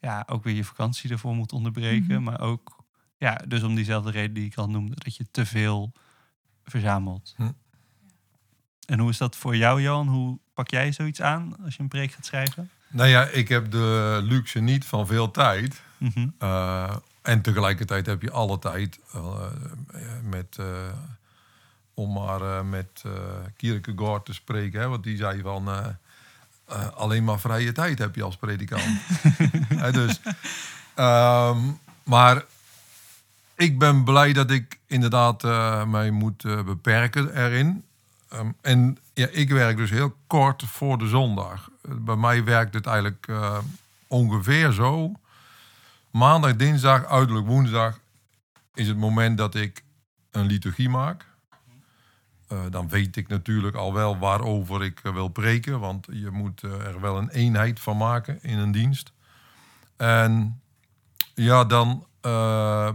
ja, 0.00 0.24
ook 0.26 0.44
weer 0.44 0.54
je 0.54 0.64
vakantie 0.64 1.10
ervoor 1.10 1.34
moet 1.34 1.52
onderbreken. 1.52 2.14
Mhm. 2.14 2.22
Maar 2.22 2.40
ook, 2.40 2.84
ja, 3.16 3.40
dus 3.46 3.62
om 3.62 3.74
diezelfde 3.74 4.10
reden 4.10 4.34
die 4.34 4.46
ik 4.46 4.56
al 4.56 4.70
noemde, 4.70 4.94
dat 4.94 5.16
je 5.16 5.26
te 5.30 5.46
veel 5.46 5.92
verzamelt. 6.64 7.34
Hm. 7.36 7.50
En 8.86 8.98
hoe 8.98 9.10
is 9.10 9.18
dat 9.18 9.36
voor 9.36 9.56
jou, 9.56 9.82
Johan? 9.82 10.08
Hoe 10.08 10.38
pak 10.54 10.70
jij 10.70 10.92
zoiets 10.92 11.22
aan 11.22 11.56
als 11.64 11.76
je 11.76 11.82
een 11.82 11.88
preek 11.88 12.12
gaat 12.12 12.26
schrijven? 12.26 12.70
Nou 12.88 13.08
ja, 13.08 13.24
ik 13.24 13.48
heb 13.48 13.70
de 13.70 14.20
luxe 14.22 14.60
niet 14.60 14.84
van 14.84 15.06
veel 15.06 15.30
tijd. 15.30 15.82
Mhm. 15.98 16.28
Eh, 16.38 16.96
en 17.22 17.42
tegelijkertijd 17.42 18.06
heb 18.06 18.22
je 18.22 18.30
alle 18.30 18.58
tijd 18.58 18.98
eh, 19.12 19.50
met, 20.22 20.56
eh, 20.58 20.66
om 21.98 22.12
maar 22.12 22.40
eh, 22.40 22.62
met 22.62 23.02
eh 23.04 23.12
Kierkegaard 23.56 24.24
te 24.24 24.32
spreken. 24.32 24.80
Hè, 24.80 24.88
want 24.88 25.02
die 25.02 25.16
zei 25.16 25.42
van 25.42 25.68
eh, 25.68 26.88
alleen 26.94 27.24
maar 27.24 27.40
vrije 27.40 27.72
tijd 27.72 27.98
heb 27.98 28.14
je 28.14 28.22
als 28.22 28.36
predikant. 28.36 29.00
Dus, 29.92 30.20
ehm, 30.94 31.58
maar 32.02 32.44
ik 33.54 33.78
ben 33.78 34.04
blij 34.04 34.32
dat 34.32 34.50
ik 34.50 34.78
inderdaad 34.86 35.42
mij 35.86 36.10
moet 36.10 36.42
beperken 36.64 37.36
erin. 37.44 37.84
Ehm, 38.28 38.50
en 38.60 38.98
ja, 39.14 39.26
ik 39.26 39.50
werk 39.50 39.76
dus 39.76 39.90
heel 39.90 40.16
kort 40.26 40.62
voor 40.62 40.98
de 40.98 41.08
zondag. 41.08 41.70
Bij 41.82 42.16
mij 42.16 42.44
werkt 42.44 42.74
het 42.74 42.86
eigenlijk 42.86 43.28
ongeveer 44.06 44.72
zo. 44.72 45.12
Maandag, 46.10 46.56
dinsdag, 46.56 47.04
uiterlijk 47.04 47.46
woensdag 47.46 47.98
is 48.74 48.88
het 48.88 48.96
moment 48.96 49.38
dat 49.38 49.54
ik 49.54 49.82
een 50.30 50.46
liturgie 50.46 50.88
maak. 50.88 51.26
Eh, 52.48 52.58
dan 52.70 52.88
weet 52.88 53.16
ik 53.16 53.28
natuurlijk 53.28 53.76
al 53.76 53.94
wel 53.94 54.18
waarover 54.18 54.84
ik 54.84 55.00
eh, 55.02 55.12
wil 55.12 55.28
preken, 55.28 55.80
want 55.80 56.06
je 56.10 56.30
moet 56.30 56.62
eh, 56.62 56.86
er 56.86 57.00
wel 57.00 57.18
een 57.18 57.28
eenheid 57.28 57.80
van 57.80 57.96
maken 57.96 58.42
in 58.42 58.58
een 58.58 58.72
dienst. 58.72 59.12
En 59.96 60.60
ja, 61.34 61.64
dan 61.64 62.06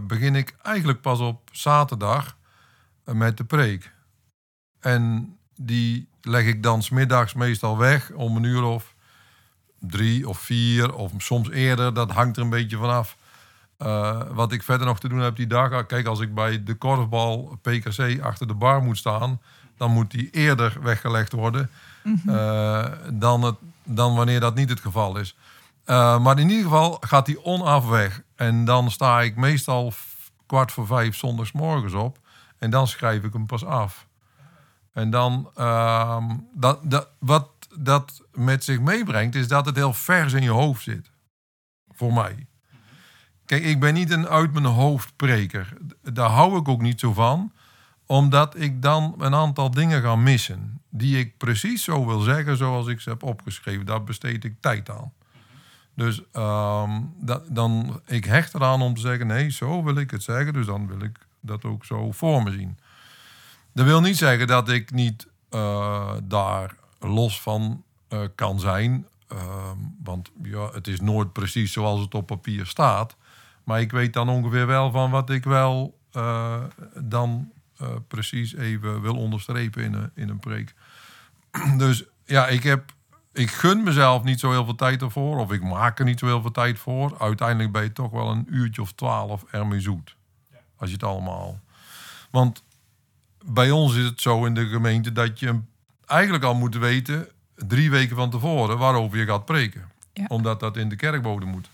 begin 0.06 0.34
ik 0.34 0.56
eigenlijk 0.62 1.00
pas 1.00 1.18
op 1.18 1.48
zaterdag 1.52 2.36
met 3.04 3.36
de 3.36 3.44
preek. 3.44 3.92
En 4.80 5.36
die 5.54 6.08
leg 6.20 6.44
ik 6.44 6.62
dan 6.62 6.82
smiddags 6.82 7.34
meestal 7.34 7.78
weg 7.78 8.10
om 8.12 8.36
een 8.36 8.42
uur 8.42 8.62
of 8.62 8.94
drie 9.78 10.28
of 10.28 10.38
vier 10.38 10.94
of 10.94 11.12
soms 11.18 11.50
eerder. 11.50 11.94
Dat 11.94 12.10
hangt 12.10 12.36
er 12.36 12.42
een 12.42 12.50
beetje 12.50 12.76
vanaf. 12.76 13.16
Eh, 13.76 14.20
wat 14.30 14.52
ik 14.52 14.62
verder 14.62 14.86
nog 14.86 15.00
te 15.00 15.08
doen 15.08 15.18
heb 15.18 15.36
die 15.36 15.46
dag. 15.46 15.86
Kijk, 15.86 16.06
als 16.06 16.20
ik 16.20 16.34
bij 16.34 16.64
de 16.64 16.74
korfbal 16.74 17.58
PKC 17.62 18.20
achter 18.22 18.46
de 18.46 18.54
bar 18.54 18.82
moet 18.82 18.98
staan, 18.98 19.40
dan 19.76 19.90
moet 19.90 20.10
die 20.10 20.30
eerder 20.30 20.76
weggelegd 20.82 21.32
worden 21.32 21.70
eh, 22.26 22.86
dan, 23.12 23.42
het, 23.42 23.56
dan 23.84 24.14
wanneer 24.14 24.40
dat 24.40 24.54
niet 24.54 24.68
het 24.68 24.80
geval 24.80 25.18
is. 25.18 25.36
Eh, 25.84 26.18
maar 26.18 26.38
in 26.38 26.48
ieder 26.48 26.64
geval 26.64 26.96
gaat 27.00 27.26
die 27.26 27.44
onaf 27.44 27.88
weg. 27.88 28.22
En 28.34 28.64
dan 28.64 28.90
sta 28.90 29.20
ik 29.20 29.36
meestal 29.36 29.92
kwart 30.46 30.72
voor 30.72 30.86
vijf 30.86 31.16
zondagsmorgens 31.16 31.92
op. 31.92 32.18
En 32.58 32.70
dan 32.70 32.86
schrijf 32.86 33.22
ik 33.22 33.32
hem 33.32 33.46
pas 33.46 33.64
af. 33.64 34.06
En 34.92 35.10
dan, 35.10 35.50
ehm, 35.54 36.36
dat, 36.54 36.78
dat, 36.82 37.08
wat 37.18 37.48
dat 37.78 38.22
met 38.32 38.64
zich 38.64 38.80
meebrengt, 38.80 39.34
is 39.34 39.48
dat 39.48 39.66
het 39.66 39.76
heel 39.76 39.92
vers 39.92 40.32
in 40.32 40.42
je 40.42 40.50
hoofd 40.50 40.82
zit. 40.82 41.10
Voor 41.92 42.12
mij. 42.12 42.46
Kijk, 43.46 43.64
ik 43.64 43.80
ben 43.80 43.94
niet 43.94 44.10
een 44.10 44.28
uit 44.28 44.52
mijn 44.52 44.64
hoofd 44.64 45.12
preker. 45.16 45.72
Daar 46.02 46.30
hou 46.30 46.58
ik 46.58 46.68
ook 46.68 46.80
niet 46.80 47.00
zo 47.00 47.12
van. 47.12 47.52
Omdat 48.06 48.60
ik 48.60 48.82
dan 48.82 49.14
een 49.18 49.34
aantal 49.34 49.70
dingen 49.70 50.02
ga 50.02 50.16
missen. 50.16 50.80
Die 50.88 51.18
ik 51.18 51.36
precies 51.36 51.84
zo 51.84 52.06
wil 52.06 52.20
zeggen 52.20 52.56
zoals 52.56 52.86
ik 52.86 53.00
ze 53.00 53.10
heb 53.10 53.22
opgeschreven. 53.22 53.86
Daar 53.86 54.04
besteed 54.04 54.44
ik 54.44 54.54
tijd 54.60 54.90
aan. 54.90 55.12
Dus 55.94 56.22
ehm, 56.32 57.00
dat, 57.20 57.42
dan, 57.48 58.00
ik 58.06 58.24
hecht 58.24 58.54
eraan 58.54 58.82
om 58.82 58.94
te 58.94 59.00
zeggen, 59.00 59.26
nee, 59.26 59.50
zo 59.50 59.82
wil 59.82 59.96
ik 59.96 60.10
het 60.10 60.22
zeggen. 60.22 60.52
Dus 60.52 60.66
dan 60.66 60.86
wil 60.86 61.00
ik 61.00 61.18
dat 61.40 61.64
ook 61.64 61.84
zo 61.84 62.12
voor 62.12 62.42
me 62.42 62.50
zien. 62.50 62.78
Dat 63.72 63.86
wil 63.86 64.00
niet 64.00 64.16
zeggen 64.16 64.46
dat 64.46 64.68
ik 64.68 64.90
niet 64.90 65.26
eh, 65.50 66.12
daar 66.22 66.74
los 67.00 67.40
van 67.40 67.82
eh, 68.08 68.20
kan 68.34 68.60
zijn. 68.60 69.06
Ehm, 69.28 69.78
want 70.04 70.30
ja, 70.42 70.70
het 70.72 70.86
is 70.86 71.00
nooit 71.00 71.32
precies 71.32 71.72
zoals 71.72 72.00
het 72.00 72.14
op 72.14 72.26
papier 72.26 72.66
staat. 72.66 73.16
Maar 73.64 73.80
ik 73.80 73.90
weet 73.90 74.12
dan 74.12 74.28
ongeveer 74.28 74.66
wel 74.66 74.90
van 74.90 75.10
wat 75.10 75.30
ik 75.30 75.44
wel 75.44 75.98
eh, 76.12 76.62
dan 77.00 77.52
eh, 77.76 77.88
precies 78.08 78.54
even 78.54 79.00
wil 79.00 79.16
onderstrepen 79.16 79.82
in 79.82 79.92
een, 79.92 80.10
in 80.14 80.28
een 80.28 80.38
preek. 80.38 80.74
Dus 81.76 82.04
ja, 82.24 82.46
ik 82.46 82.62
heb 82.62 82.92
ik 83.34 83.50
gun 83.50 83.82
mezelf 83.82 84.22
niet 84.22 84.40
zo 84.40 84.50
heel 84.50 84.64
veel 84.64 84.74
tijd 84.74 85.02
ervoor. 85.02 85.38
Of 85.38 85.52
ik 85.52 85.62
maak 85.62 85.98
er 85.98 86.04
niet 86.04 86.18
zo 86.18 86.26
heel 86.26 86.40
veel 86.40 86.50
tijd 86.50 86.78
voor. 86.78 87.16
Uiteindelijk 87.18 87.72
ben 87.72 87.82
je 87.82 87.92
toch 87.92 88.10
wel 88.10 88.30
een 88.30 88.46
uurtje 88.48 88.82
of 88.82 88.92
twaalf 88.92 89.44
ermee 89.50 89.80
zoet. 89.80 90.16
Als 90.76 90.88
je 90.88 90.94
het 90.94 91.04
allemaal... 91.04 91.60
Want 92.30 92.62
bij 93.44 93.70
ons 93.70 93.94
is 93.94 94.04
het 94.04 94.20
zo 94.20 94.44
in 94.44 94.54
de 94.54 94.66
gemeente 94.66 95.12
dat 95.12 95.38
je 95.38 95.60
eigenlijk 96.06 96.44
al 96.44 96.54
moet 96.54 96.76
weten... 96.76 97.28
drie 97.54 97.90
weken 97.90 98.16
van 98.16 98.30
tevoren 98.30 98.78
waarover 98.78 99.18
je 99.18 99.26
gaat 99.26 99.44
preken. 99.44 99.90
Ja. 100.12 100.24
Omdat 100.28 100.60
dat 100.60 100.76
in 100.76 100.88
de 100.88 100.96
kerkbode 100.96 101.46
moet. 101.46 101.68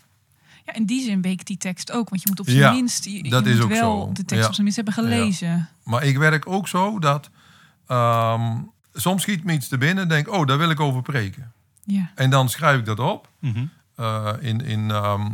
Ja, 0.73 0.77
in 0.81 0.85
die 0.87 1.05
zin 1.05 1.23
weekt 1.23 1.47
die 1.47 1.57
tekst 1.57 1.93
ook. 1.93 2.09
Want 2.09 2.23
je 2.23 2.29
moet 2.29 2.41
op 2.41 2.47
zijn 2.47 2.59
Ja, 2.59 2.73
minst... 2.73 3.05
Je, 3.05 3.23
dat 3.31 3.45
je 3.45 3.51
is 3.51 3.57
moet 3.57 3.65
ook 3.65 3.71
wel 3.71 4.01
zo. 4.07 4.13
de 4.13 4.25
tekst 4.25 4.35
Ja. 4.43 4.47
op 4.47 4.53
zijn 4.55 4.63
minst 4.63 4.77
hebben 4.77 4.95
gelezen. 4.95 5.69
Maar 5.85 6.05
ik 6.05 6.19
werk 6.19 6.47
ook 6.47 6.69
zo 6.69 6.99
dat... 6.99 7.31
ehm, 7.87 8.57
soms 8.93 9.23
schiet 9.23 9.45
me 9.45 9.53
iets 9.53 9.69
te 9.69 9.79
binnen 9.79 10.03
en 10.03 10.09
denk... 10.09 10.29
oh, 10.33 10.47
daar 10.47 10.59
wil 10.59 10.71
ik 10.71 10.81
over 10.81 11.03
preken. 11.03 11.53
Ja. 11.85 12.11
En 12.15 12.31
dan 12.31 12.49
schrijf 12.49 12.79
ik 12.79 12.85
dat 12.85 12.99
op. 13.01 13.29
Mhm. 13.39 13.65
eh, 13.97 14.29
in, 14.41 14.61
in, 14.61 14.91
ehm, 14.91 15.27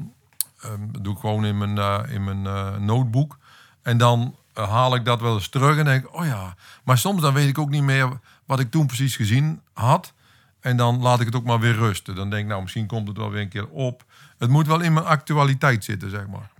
ehm, 0.60 0.80
doe 1.00 1.14
ik 1.14 1.20
gewoon 1.20 1.44
in 1.44 1.58
mijn, 1.58 1.78
eh, 1.78 2.14
in 2.14 2.24
mijn 2.24 2.46
eh, 2.46 2.76
notebook. 2.76 3.38
En 3.82 3.98
dan 3.98 4.36
haal 4.54 4.94
ik 4.94 5.04
dat 5.04 5.20
wel 5.20 5.34
eens 5.34 5.48
terug 5.48 5.78
en 5.78 5.84
denk, 5.84 6.14
oh 6.16 6.24
ja. 6.26 6.54
Maar 6.84 6.98
soms 6.98 7.20
dan 7.22 7.34
weet 7.34 7.48
ik 7.48 7.58
ook 7.58 7.70
niet 7.70 7.82
meer 7.82 8.08
wat 8.46 8.60
ik 8.60 8.70
toen 8.70 8.86
precies 8.86 9.16
gezien 9.16 9.60
had. 9.72 10.12
En 10.60 10.76
dan 10.76 11.00
laat 11.00 11.20
ik 11.20 11.26
het 11.26 11.34
ook 11.34 11.44
maar 11.44 11.60
weer 11.60 11.74
rusten. 11.74 12.14
Dan 12.14 12.30
denk 12.30 12.42
ik, 12.42 12.48
nou, 12.48 12.62
misschien 12.62 12.86
komt 12.86 13.08
het 13.08 13.16
wel 13.16 13.30
weer 13.30 13.42
een 13.42 13.48
keer 13.48 13.68
op. 13.68 14.04
Het 14.38 14.50
moet 14.50 14.66
wel 14.66 14.80
in 14.80 14.92
mijn 14.92 15.06
actualiteit 15.06 15.84
zitten, 15.84 16.10
zeg 16.10 16.26
maar. 16.26 16.50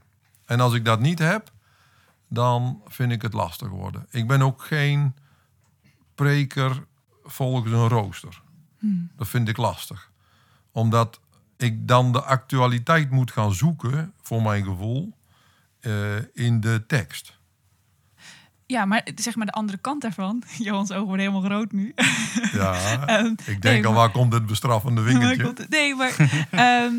En 0.45 0.61
als 0.61 0.74
ik 0.74 0.85
dat 0.85 1.01
niet 1.01 1.18
heb, 1.18 1.51
dan 2.29 2.83
vind 2.87 3.12
ik 3.12 3.22
het 3.22 3.33
lastig 3.33 3.68
worden. 3.68 4.07
Ik 4.11 4.27
ben 4.27 4.43
ook 4.43 4.62
geen 4.62 5.14
preker 6.14 6.85
volgens 7.24 7.72
een 7.72 7.89
rooster. 7.89 8.43
Dat 9.16 9.29
vind 9.29 9.49
ik 9.49 9.57
lastig. 9.57 10.11
Omdat 10.72 11.20
ik 11.57 11.89
dan 11.89 12.12
de 12.12 12.22
actualiteit 12.22 13.11
moet 13.11 13.31
gaan 13.31 13.53
zoeken, 13.55 14.12
voor 14.22 14.43
mijn 14.43 14.64
gevoel, 14.64 15.12
eh, 15.81 16.16
in 16.33 16.61
de 16.61 16.85
tekst. 16.87 17.39
ja, 18.66 18.85
maar 18.85 19.07
zeg 19.14 19.37
maar 19.37 19.47
de 19.47 19.53
andere 19.53 19.79
kant 19.79 20.03
daarvan. 20.03 20.43
Johans 20.59 20.91
ogen 20.91 21.07
worden 21.07 21.27
helemaal 21.27 21.51
rood 21.51 21.72
nu. 21.72 21.95
Ja, 22.53 22.74
Ehm, 23.07 23.27
ik 23.27 23.45
denk 23.47 23.62
nee, 23.62 23.77
al, 23.87 23.93
maar- 23.93 24.01
waar 24.01 24.11
komt 24.11 24.31
dit 24.33 24.47
bestraffende 24.47 25.37
komt- 25.43 25.68
Nee, 25.68 25.95
maar 25.95 26.47
ehm, 26.51 26.95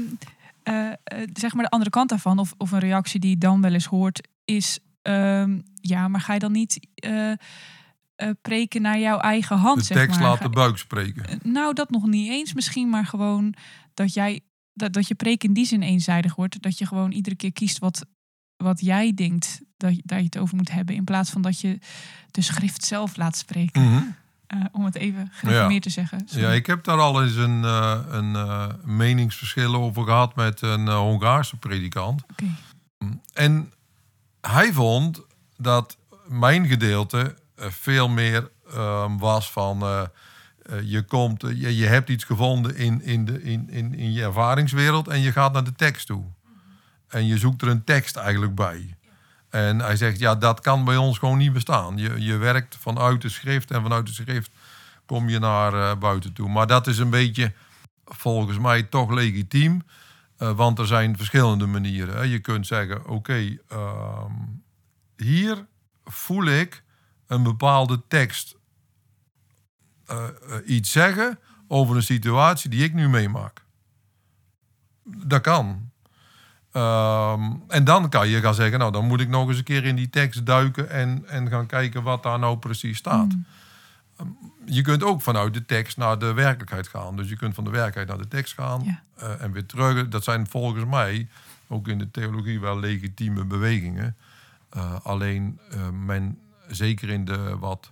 eh, 0.67 0.87
eh, 1.03 1.27
zeg 1.33 1.53
maar 1.53 1.63
de 1.63 1.69
andere 1.69 1.89
kant 1.91 2.09
daarvan, 2.09 2.39
of, 2.39 2.53
of 2.57 2.71
een 2.71 2.79
reactie 2.79 3.19
die 3.19 3.29
je 3.29 3.37
dan 3.37 3.61
wel 3.61 3.73
eens 3.73 3.85
hoort, 3.85 4.27
is: 4.45 4.79
ehm, 5.01 5.59
ja, 5.73 6.07
maar 6.07 6.21
ga 6.21 6.33
je 6.33 6.39
dan 6.39 6.51
niet 6.51 6.87
eh, 6.95 7.31
preken 8.41 8.81
naar 8.81 8.99
jouw 8.99 9.19
eigen 9.19 9.57
hand? 9.57 9.77
De 9.79 9.83
zeg 9.85 9.97
tekst 9.97 10.19
maar? 10.19 10.29
laat 10.29 10.41
de 10.41 10.49
buik 10.49 10.77
spreken. 10.77 11.39
Nou, 11.43 11.73
dat 11.73 11.89
nog 11.89 12.05
niet 12.07 12.29
eens. 12.29 12.53
Misschien 12.53 12.89
maar 12.89 13.05
gewoon 13.05 13.53
dat 13.93 14.13
jij 14.13 14.39
dat, 14.73 14.93
dat 14.93 15.07
je 15.07 15.15
preek 15.15 15.43
in 15.43 15.53
die 15.53 15.65
zin 15.65 15.81
eenzijdig 15.81 16.35
wordt. 16.35 16.61
Dat 16.61 16.77
je 16.77 16.85
gewoon 16.85 17.11
iedere 17.11 17.35
keer 17.35 17.53
kiest 17.53 17.79
wat 17.79 18.05
wat 18.57 18.79
jij 18.81 19.13
denkt 19.13 19.61
dat, 19.77 19.95
je- 19.95 20.01
dat 20.05 20.17
je 20.17 20.23
het 20.25 20.37
over 20.37 20.55
moet 20.55 20.71
hebben. 20.71 20.95
In 20.95 21.03
plaats 21.03 21.29
van 21.29 21.41
dat 21.41 21.59
je 21.61 21.79
de 22.31 22.41
schrift 22.41 22.83
zelf 22.83 23.17
laat 23.17 23.37
spreken. 23.37 23.81
Mhm. 23.83 24.03
Eh, 24.47 24.59
om 24.71 24.85
het 24.85 24.95
even 24.95 25.29
gereformeerd 25.31 25.83
te 25.83 25.89
zeggen. 25.89 26.21
Sorry. 26.25 26.43
Ja, 26.43 26.51
ik 26.51 26.65
heb 26.65 26.83
daar 26.83 26.99
al 26.99 27.23
eens 27.23 27.35
een, 27.35 27.63
eh, 27.63 27.99
een 28.09 28.35
eh, 28.35 28.67
meningsverschil 28.83 29.75
over 29.75 30.03
gehad 30.03 30.35
met 30.35 30.61
een 30.61 30.87
Hongaarse 30.89 31.57
predikant. 31.57 32.23
Oké. 32.31 32.45
En 33.33 33.73
hij 34.41 34.73
vond 34.73 35.21
dat 35.57 35.97
mijn 36.27 36.67
gedeelte 36.67 37.35
veel 37.57 38.09
meer 38.09 38.51
ehm, 38.73 39.17
was 39.17 39.51
van... 39.51 40.09
je, 40.83 41.01
komt, 41.01 41.41
je, 41.41 41.75
je 41.75 41.85
hebt 41.85 42.09
iets 42.09 42.23
gevonden 42.23 42.75
in, 42.75 43.01
in, 43.01 43.25
de, 43.25 43.43
in, 43.43 43.69
in, 43.69 43.93
in 43.93 44.11
je 44.11 44.23
ervaringswereld 44.23 45.07
en 45.07 45.19
je 45.19 45.31
gaat 45.31 45.53
naar 45.53 45.63
de 45.63 45.75
tekst 45.75 46.07
toe. 46.07 46.23
En 47.07 47.25
je 47.25 47.37
zoekt 47.37 47.61
er 47.61 47.67
een 47.67 47.83
tekst 47.83 48.15
eigenlijk 48.15 48.55
bij. 48.55 48.96
En 49.57 49.79
hij 49.79 49.95
zegt, 49.95 50.19
ja, 50.19 50.35
dat 50.35 50.59
kan 50.59 50.83
bij 50.83 50.97
ons 50.97 51.17
gewoon 51.17 51.37
niet 51.37 51.53
bestaan. 51.53 51.97
Je, 51.97 52.23
je 52.23 52.37
werkt 52.37 52.75
vanuit 52.79 53.21
de 53.21 53.29
schrift 53.29 53.71
en 53.71 53.81
vanuit 53.81 54.05
de 54.05 54.13
schrift 54.13 54.51
kom 55.05 55.29
je 55.29 55.39
naar 55.39 55.73
eh, 55.73 55.97
buiten 55.97 56.33
toe. 56.33 56.49
Maar 56.49 56.67
dat 56.67 56.87
is 56.87 56.97
een 56.97 57.09
beetje, 57.09 57.53
volgens 58.05 58.59
mij, 58.59 58.83
toch 58.83 59.11
legitiem. 59.11 59.81
Eh, 60.37 60.51
want 60.51 60.79
er 60.79 60.87
zijn 60.87 61.17
verschillende 61.17 61.65
manieren. 61.65 62.29
Je 62.29 62.39
kunt 62.39 62.67
zeggen, 62.67 63.07
oké, 63.07 63.57
ehm, 63.67 64.33
hier 65.15 65.65
voel 66.05 66.45
ik 66.45 66.83
een 67.27 67.43
bepaalde 67.43 68.01
tekst 68.07 68.55
eh, 70.05 70.27
iets 70.65 70.91
zeggen 70.91 71.39
over 71.67 71.95
een 71.95 72.03
situatie 72.03 72.69
die 72.69 72.83
ik 72.83 72.93
nu 72.93 73.09
meemaak. 73.09 73.65
Dat 75.03 75.41
kan. 75.41 75.91
Ehm, 76.77 77.41
en 77.67 77.83
dan 77.83 78.09
kan 78.09 78.27
je 78.29 78.39
gaan 78.39 78.53
zeggen, 78.53 78.79
nou 78.79 78.91
dan 78.91 79.05
moet 79.05 79.19
ik 79.19 79.27
nog 79.29 79.47
eens 79.47 79.57
een 79.57 79.63
keer 79.63 79.85
in 79.85 79.95
die 79.95 80.09
tekst 80.09 80.45
duiken 80.45 80.89
en, 80.89 81.23
en 81.27 81.49
gaan 81.49 81.65
kijken 81.65 82.03
wat 82.03 82.23
daar 82.23 82.39
nou 82.39 82.57
precies 82.57 82.97
staat. 82.97 83.33
Mm. 83.33 83.45
Je 84.65 84.81
kunt 84.81 85.03
ook 85.03 85.21
vanuit 85.21 85.53
de 85.53 85.65
tekst 85.65 85.97
naar 85.97 86.19
de 86.19 86.33
werkelijkheid 86.33 86.87
gaan. 86.87 87.15
Dus 87.15 87.29
je 87.29 87.35
kunt 87.35 87.55
van 87.55 87.63
de 87.63 87.69
werkelijkheid 87.69 88.07
naar 88.07 88.17
de 88.17 88.35
tekst 88.35 88.53
gaan 88.53 88.83
Ja. 88.83 89.01
eh, 89.15 89.41
en 89.41 89.51
weer 89.51 89.65
terug. 89.65 90.07
Dat 90.07 90.23
zijn 90.23 90.47
volgens 90.47 90.85
mij 90.85 91.27
ook 91.67 91.87
in 91.87 91.97
de 91.97 92.11
theologie 92.11 92.59
wel 92.59 92.79
legitieme 92.79 93.43
bewegingen. 93.45 94.15
Eh, 94.69 94.95
alleen 95.03 95.59
eh, 95.71 95.89
men, 95.89 96.37
zeker 96.67 97.09
in 97.09 97.25
de 97.25 97.57
wat, 97.59 97.91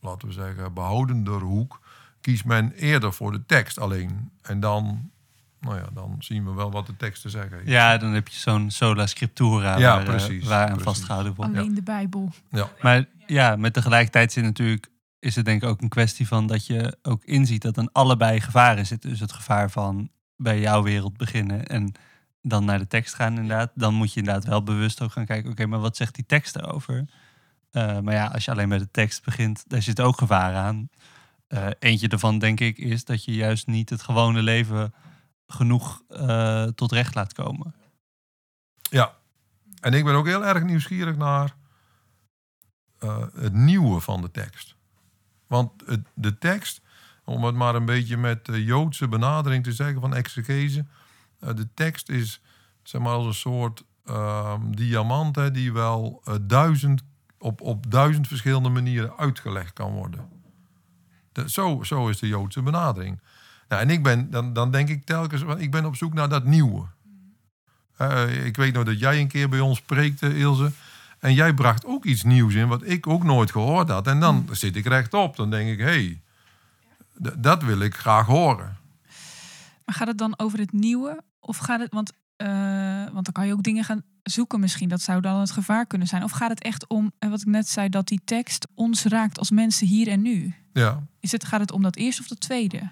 laten 0.00 0.28
we 0.28 0.34
zeggen, 0.34 0.74
behoudender 0.74 1.40
hoek, 1.40 1.80
kiest 2.20 2.44
men 2.44 2.72
eerder 2.72 3.12
voor 3.12 3.32
de 3.32 3.46
tekst 3.46 3.78
alleen. 3.78 4.30
En 4.42 4.60
dan, 4.60 5.10
nou 5.64 5.76
ja, 5.76 5.86
dan 5.92 6.16
zien 6.18 6.44
we 6.44 6.52
wel 6.52 6.70
wat 6.70 6.86
de 6.86 6.96
tekst 6.96 7.22
te 7.22 7.28
zeggen. 7.28 7.60
Ja, 7.64 7.96
dan 7.98 8.12
heb 8.12 8.28
je 8.28 8.36
zo'n 8.36 8.70
sola 8.70 9.06
scriptura 9.06 9.78
Ja, 9.78 9.96
waar, 9.96 10.00
eh, 10.00 10.04
precies, 10.04 10.44
waar 10.44 10.60
aan 10.60 10.66
precies. 10.66 10.84
vastgehouden 10.84 11.34
wordt. 11.34 11.56
Alleen 11.56 11.74
de 11.74 11.82
Bijbel. 11.82 12.32
Ja. 12.50 12.68
Maar 12.80 13.04
ja, 13.26 13.56
met 13.56 13.72
tegelijkertijd 13.72 14.32
zit 14.32 14.44
natuurlijk, 14.44 14.88
is 15.18 15.36
het 15.36 15.44
denk 15.44 15.62
ik 15.62 15.68
ook 15.68 15.82
een 15.82 15.88
kwestie 15.88 16.26
van 16.26 16.46
dat 16.46 16.66
je 16.66 16.96
ook 17.02 17.24
inziet 17.24 17.62
dat 17.62 17.78
aan 17.78 17.92
allebei 17.92 18.40
gevaren 18.40 18.86
zit. 18.86 19.02
Dus 19.02 19.20
het 19.20 19.32
gevaar 19.32 19.70
van 19.70 20.10
bij 20.36 20.60
jouw 20.60 20.82
wereld 20.82 21.16
beginnen 21.16 21.66
en 21.66 21.92
dan 22.42 22.64
naar 22.64 22.78
de 22.78 22.86
tekst 22.86 23.14
gaan 23.14 23.32
inderdaad. 23.38 23.70
Dan 23.74 23.94
moet 23.94 24.12
je 24.12 24.18
inderdaad 24.18 24.44
wel 24.44 24.62
bewust 24.62 25.02
ook 25.02 25.12
gaan 25.12 25.26
kijken, 25.26 25.50
oké, 25.50 25.66
maar 25.66 25.80
wat 25.80 25.96
zegt 25.96 26.14
die 26.14 26.26
tekst 26.26 26.56
erover? 26.56 27.04
Eh, 27.70 28.00
maar 28.00 28.14
ja, 28.14 28.26
als 28.26 28.44
je 28.44 28.50
alleen 28.50 28.68
bij 28.68 28.78
de 28.78 28.90
tekst 28.90 29.24
begint, 29.24 29.64
daar 29.66 29.82
zit 29.82 30.00
ook 30.00 30.18
gevaar 30.18 30.54
aan. 30.54 30.88
Eh, 31.48 31.66
eentje 31.78 32.08
daarvan 32.08 32.38
denk 32.38 32.60
ik 32.60 32.78
is 32.78 33.04
dat 33.04 33.24
je 33.24 33.34
juist 33.34 33.66
niet 33.66 33.90
het 33.90 34.02
gewone 34.02 34.42
leven 34.42 34.94
genoeg 35.46 36.02
eh, 36.08 36.64
tot 36.64 36.92
recht 36.92 37.14
laat 37.14 37.32
komen. 37.32 37.74
Ja, 38.90 39.14
en 39.80 39.92
ik 39.94 40.04
ben 40.04 40.14
ook 40.14 40.26
heel 40.26 40.44
erg 40.44 40.62
nieuwsgierig 40.62 41.16
naar 41.16 41.54
eh, 42.98 43.24
het 43.34 43.52
nieuwe 43.52 44.00
van 44.00 44.20
de 44.20 44.30
tekst. 44.30 44.74
Want 45.46 45.72
de 46.14 46.38
tekst, 46.38 46.80
om 47.24 47.44
het 47.44 47.54
maar 47.54 47.74
een 47.74 47.84
beetje 47.84 48.16
met 48.16 48.44
de 48.44 48.64
Joodse 48.64 49.08
benadering 49.08 49.64
te 49.64 49.72
zeggen 49.72 50.00
van 50.00 50.14
exegese, 50.14 50.84
eh, 51.38 51.54
de 51.54 51.68
tekst 51.74 52.08
is 52.08 52.40
zeg 52.82 53.00
maar 53.00 53.12
als 53.12 53.26
een 53.26 53.34
soort 53.34 53.84
ehm, 54.04 54.70
diamant 54.70 55.36
hè, 55.36 55.50
die 55.50 55.72
wel 55.72 56.22
duizend, 56.42 57.02
op, 57.38 57.60
op 57.60 57.90
duizend 57.90 58.28
verschillende 58.28 58.68
manieren 58.68 59.16
uitgelegd 59.16 59.72
kan 59.72 59.92
worden. 59.92 60.28
De- 61.32 61.50
zo, 61.50 61.82
zo 61.82 62.08
is 62.08 62.18
de 62.18 62.28
Joodse 62.28 62.62
benadering. 62.62 63.20
Nou, 63.68 63.82
en 63.82 63.90
ik 63.90 64.02
ben, 64.02 64.30
dan, 64.30 64.52
dan 64.52 64.70
denk 64.70 64.88
ik 64.88 65.04
telkens, 65.04 65.42
ik 65.58 65.70
ben 65.70 65.84
op 65.84 65.96
zoek 65.96 66.14
naar 66.14 66.28
dat 66.28 66.44
nieuwe. 66.44 66.86
Eh, 67.96 68.46
ik 68.46 68.56
weet 68.56 68.74
nog 68.74 68.84
dat 68.84 68.98
jij 68.98 69.20
een 69.20 69.28
keer 69.28 69.48
bij 69.48 69.60
ons 69.60 69.80
preekte, 69.80 70.36
Ilse. 70.36 70.72
En 71.18 71.34
jij 71.34 71.54
bracht 71.54 71.84
ook 71.84 72.04
iets 72.04 72.22
nieuws 72.22 72.54
in, 72.54 72.68
wat 72.68 72.82
ik 72.84 73.06
ook 73.06 73.24
nooit 73.24 73.50
gehoord 73.50 73.88
had. 73.88 74.06
En 74.06 74.20
dan 74.20 74.48
zit 74.50 74.76
ik 74.76 74.86
rechtop. 74.86 75.36
Dan 75.36 75.50
denk 75.50 75.70
ik, 75.70 75.78
hé, 75.78 75.84
hey, 75.84 76.20
dat 77.36 77.62
wil 77.62 77.80
ik 77.80 77.94
graag 77.94 78.26
horen. 78.26 78.76
Maar 79.84 79.94
gaat 79.94 80.08
het 80.08 80.18
dan 80.18 80.38
over 80.38 80.58
het 80.58 80.72
nieuwe? 80.72 81.22
Of 81.40 81.56
gaat 81.56 81.80
het, 81.80 81.92
want, 81.92 82.12
eh, 82.36 82.48
want 83.12 83.24
dan 83.24 83.32
kan 83.32 83.46
je 83.46 83.52
ook 83.52 83.62
dingen 83.62 83.84
gaan 83.84 84.02
zoeken 84.22 84.60
misschien. 84.60 84.88
Dat 84.88 85.00
zou 85.00 85.20
dan 85.20 85.40
het 85.40 85.50
gevaar 85.50 85.86
kunnen 85.86 86.08
zijn. 86.08 86.22
Of 86.22 86.30
gaat 86.30 86.50
het 86.50 86.62
echt 86.62 86.86
om, 86.86 87.12
en 87.18 87.30
wat 87.30 87.40
ik 87.40 87.46
net 87.46 87.68
zei, 87.68 87.88
dat 87.88 88.08
die 88.08 88.20
tekst 88.24 88.66
ons 88.74 89.04
raakt 89.04 89.38
als 89.38 89.50
mensen 89.50 89.86
hier 89.86 90.08
en 90.08 90.22
nu? 90.22 90.54
Ja, 90.72 91.02
Is 91.20 91.32
het, 91.32 91.44
gaat 91.44 91.60
het 91.60 91.72
om 91.72 91.82
dat 91.82 91.96
eerste 91.96 92.22
of 92.22 92.28
dat 92.28 92.40
tweede? 92.40 92.90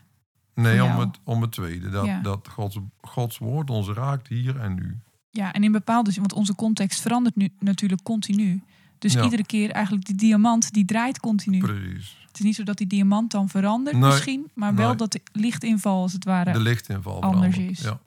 Nee, 0.54 0.84
om 0.84 0.98
het, 0.98 1.18
om 1.24 1.42
het 1.42 1.52
tweede. 1.52 1.90
Dat, 1.90 2.04
Ja. 2.06 2.20
dat 2.20 2.48
Gods, 2.48 2.78
Gods 3.00 3.38
woord 3.38 3.70
ons 3.70 3.88
raakt 3.88 4.28
hier 4.28 4.60
en 4.60 4.74
nu. 4.74 4.98
Ja, 5.30 5.52
en 5.52 5.64
in 5.64 5.72
bepaalde 5.72 6.10
zin, 6.10 6.20
want 6.20 6.32
onze 6.32 6.54
context 6.54 7.00
verandert 7.00 7.36
nu 7.36 7.48
natuurlijk 7.58 8.02
continu. 8.02 8.62
Dus 8.98 9.12
Ja. 9.12 9.22
iedere 9.24 9.46
keer 9.46 9.70
eigenlijk 9.70 10.04
die 10.06 10.14
diamant, 10.14 10.72
die 10.72 10.84
draait 10.84 11.20
continu. 11.20 11.58
Precies. 11.58 12.16
Het 12.26 12.38
is 12.40 12.44
niet 12.46 12.54
zo 12.54 12.62
dat 12.62 12.76
die 12.78 12.86
diamant 12.86 13.30
dan 13.30 13.48
verandert 13.48 13.96
Nee, 13.96 14.10
misschien, 14.10 14.50
maar 14.54 14.74
wel 14.74 14.88
nee. 14.88 14.96
dat 14.96 15.12
de 15.12 15.20
lichtinval 15.32 16.02
als 16.02 16.12
het 16.12 16.24
ware 16.24 16.52
De 16.52 16.60
lichtinval 16.60 17.22
anders 17.22 17.54
verandert. 17.54 17.78
is. 17.78 17.84
Ja, 17.84 18.00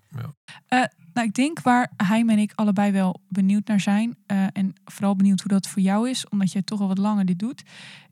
ja. 0.70 0.90
Nou, 1.14 1.28
ik 1.28 1.34
denk 1.34 1.60
waar 1.62 1.92
Heim 1.98 2.30
en 2.30 2.38
ik 2.40 2.52
allebei 2.56 2.92
wel 2.92 3.22
benieuwd 3.30 3.68
naar 3.68 3.80
zijn. 3.80 4.16
eh, 4.26 4.46
en 4.54 4.74
vooral 4.86 5.16
benieuwd 5.16 5.40
hoe 5.42 5.52
dat 5.52 5.68
voor 5.68 5.82
jou 5.82 6.10
is, 6.10 6.30
omdat 6.30 6.52
jij 6.52 6.62
toch 6.62 6.80
al 6.82 6.88
wat 6.88 6.98
langer 6.98 7.26
dit 7.26 7.40
doet. 7.40 7.64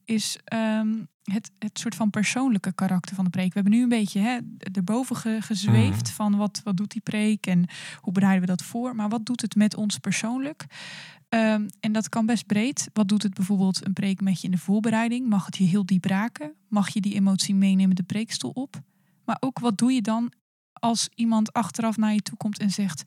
Is 0.06 0.38
ehm, 0.43 0.93
het, 1.24 1.51
het 1.60 1.80
soort 1.80 1.95
van 1.95 2.10
persoonlijke 2.10 2.74
karakter 2.74 3.16
van 3.16 3.24
de 3.24 3.30
preek. 3.30 3.47
We 3.47 3.54
hebben 3.60 3.74
nu 3.74 3.82
een 3.84 3.89
beetje 3.89 4.20
hè, 4.20 4.38
erboven 4.58 5.16
ge- 5.16 5.38
gezweefd 5.41 6.06
Mhm. 6.06 6.14
van 6.16 6.36
wat, 6.38 6.62
wat 6.64 6.78
doet 6.78 6.91
die 6.91 7.01
preek 7.01 7.45
en 7.47 7.66
hoe 8.01 8.14
bereiden 8.14 8.41
we 8.41 8.47
dat 8.47 8.64
voor. 8.64 8.95
Maar 8.95 9.10
wat 9.10 9.26
doet 9.26 9.41
het 9.41 9.56
met 9.56 9.76
ons 9.76 9.97
persoonlijk? 9.97 10.66
Ehm, 11.30 11.68
en 11.80 11.91
dat 11.91 12.10
kan 12.10 12.26
best 12.26 12.45
breed. 12.45 12.89
Wat 12.93 13.08
doet 13.08 13.24
het 13.24 13.34
bijvoorbeeld 13.34 13.86
een 13.86 13.93
preek 13.93 14.22
met 14.22 14.39
je 14.41 14.45
in 14.45 14.51
de 14.51 14.58
voorbereiding? 14.58 15.28
Mag 15.30 15.45
het 15.45 15.58
je 15.58 15.64
heel 15.64 15.86
diep 15.86 16.06
raken? 16.06 16.54
Mag 16.68 16.89
je 16.89 17.01
die 17.01 17.14
emotie 17.14 17.56
meenemen 17.56 17.95
de 17.95 18.04
preekstoel 18.04 18.51
op? 18.51 18.82
Maar 19.26 19.38
ook 19.39 19.60
wat 19.60 19.78
doe 19.78 19.91
je 19.93 20.01
dan 20.01 20.32
als 20.74 21.10
iemand 21.16 21.54
achteraf 21.54 21.97
naar 21.97 22.14
je 22.14 22.22
toe 22.22 22.38
komt 22.38 22.60
en 22.60 22.70
zegt... 22.70 23.04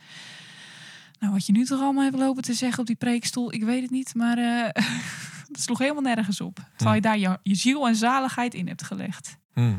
Nou, 1.19 1.33
wat 1.33 1.47
je 1.47 1.53
nu 1.53 1.65
toch 1.65 1.81
allemaal 1.81 2.03
hebt 2.05 2.17
lopen 2.19 2.43
te 2.43 2.55
zeggen 2.55 2.81
op 2.81 2.87
die 2.87 2.97
preekstoel, 2.97 3.53
ik 3.55 3.65
weet 3.65 3.83
het 3.83 3.91
niet, 3.91 4.15
maar 4.15 4.39
eh 4.39 4.85
het 5.49 5.61
sloeg 5.61 5.79
helemaal 5.79 6.03
nergens 6.03 6.41
op. 6.41 6.59
Terwijl 6.77 6.97
je 6.97 7.03
daar 7.03 7.19
je, 7.19 7.39
je 7.43 7.55
ziel 7.55 7.87
en 7.87 7.97
zaligheid 7.97 8.55
in 8.55 8.67
hebt 8.67 8.83
gelegd. 8.83 9.39
Hm. 9.53 9.75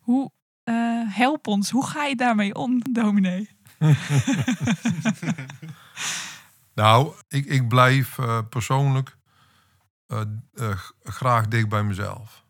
Hoe, 0.00 0.30
eh, 0.64 1.02
help 1.06 1.46
ons, 1.46 1.70
hoe 1.70 1.86
ga 1.86 2.04
je 2.04 2.16
daarmee 2.16 2.54
om, 2.54 2.82
dominee? 2.92 3.50
Nou, 6.78 7.14
ik, 7.28 7.46
ik 7.46 7.68
blijf 7.68 8.18
eh, 8.18 8.40
persoonlijk 8.48 9.16
eh, 10.06 10.20
eh, 10.54 10.78
graag 11.02 11.48
dicht 11.48 11.68
bij 11.68 11.82
mezelf. 11.82 12.44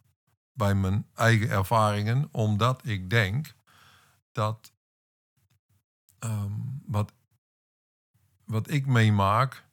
Bij 0.53 0.75
mijn 0.75 1.07
eigen 1.15 1.51
ervaringen, 1.51 2.29
omdat 2.33 2.87
ik 2.87 3.11
denk 3.11 3.55
dat 4.33 4.73
ehm, 6.19 6.53
wat, 6.87 7.13
wat 8.45 8.71
ik 8.71 8.87
meemaak, 8.87 9.65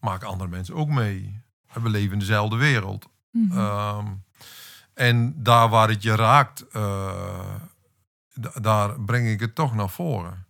maken 0.00 0.28
andere 0.28 0.50
mensen 0.50 0.74
ook 0.74 0.88
mee. 0.88 1.42
We 1.82 1.88
leven 1.88 2.12
in 2.12 2.18
dezelfde 2.18 2.56
wereld. 2.56 3.08
Mhm. 3.30 3.58
Ehm, 3.58 4.06
en 4.94 5.42
daar 5.42 5.68
waar 5.68 5.88
het 5.88 6.02
je 6.02 6.14
raakt, 6.14 6.68
eh, 6.68 7.10
da- 8.34 8.60
daar 8.60 9.00
breng 9.00 9.28
ik 9.28 9.40
het 9.40 9.54
toch 9.54 9.74
naar 9.74 9.88
voren. 9.90 10.44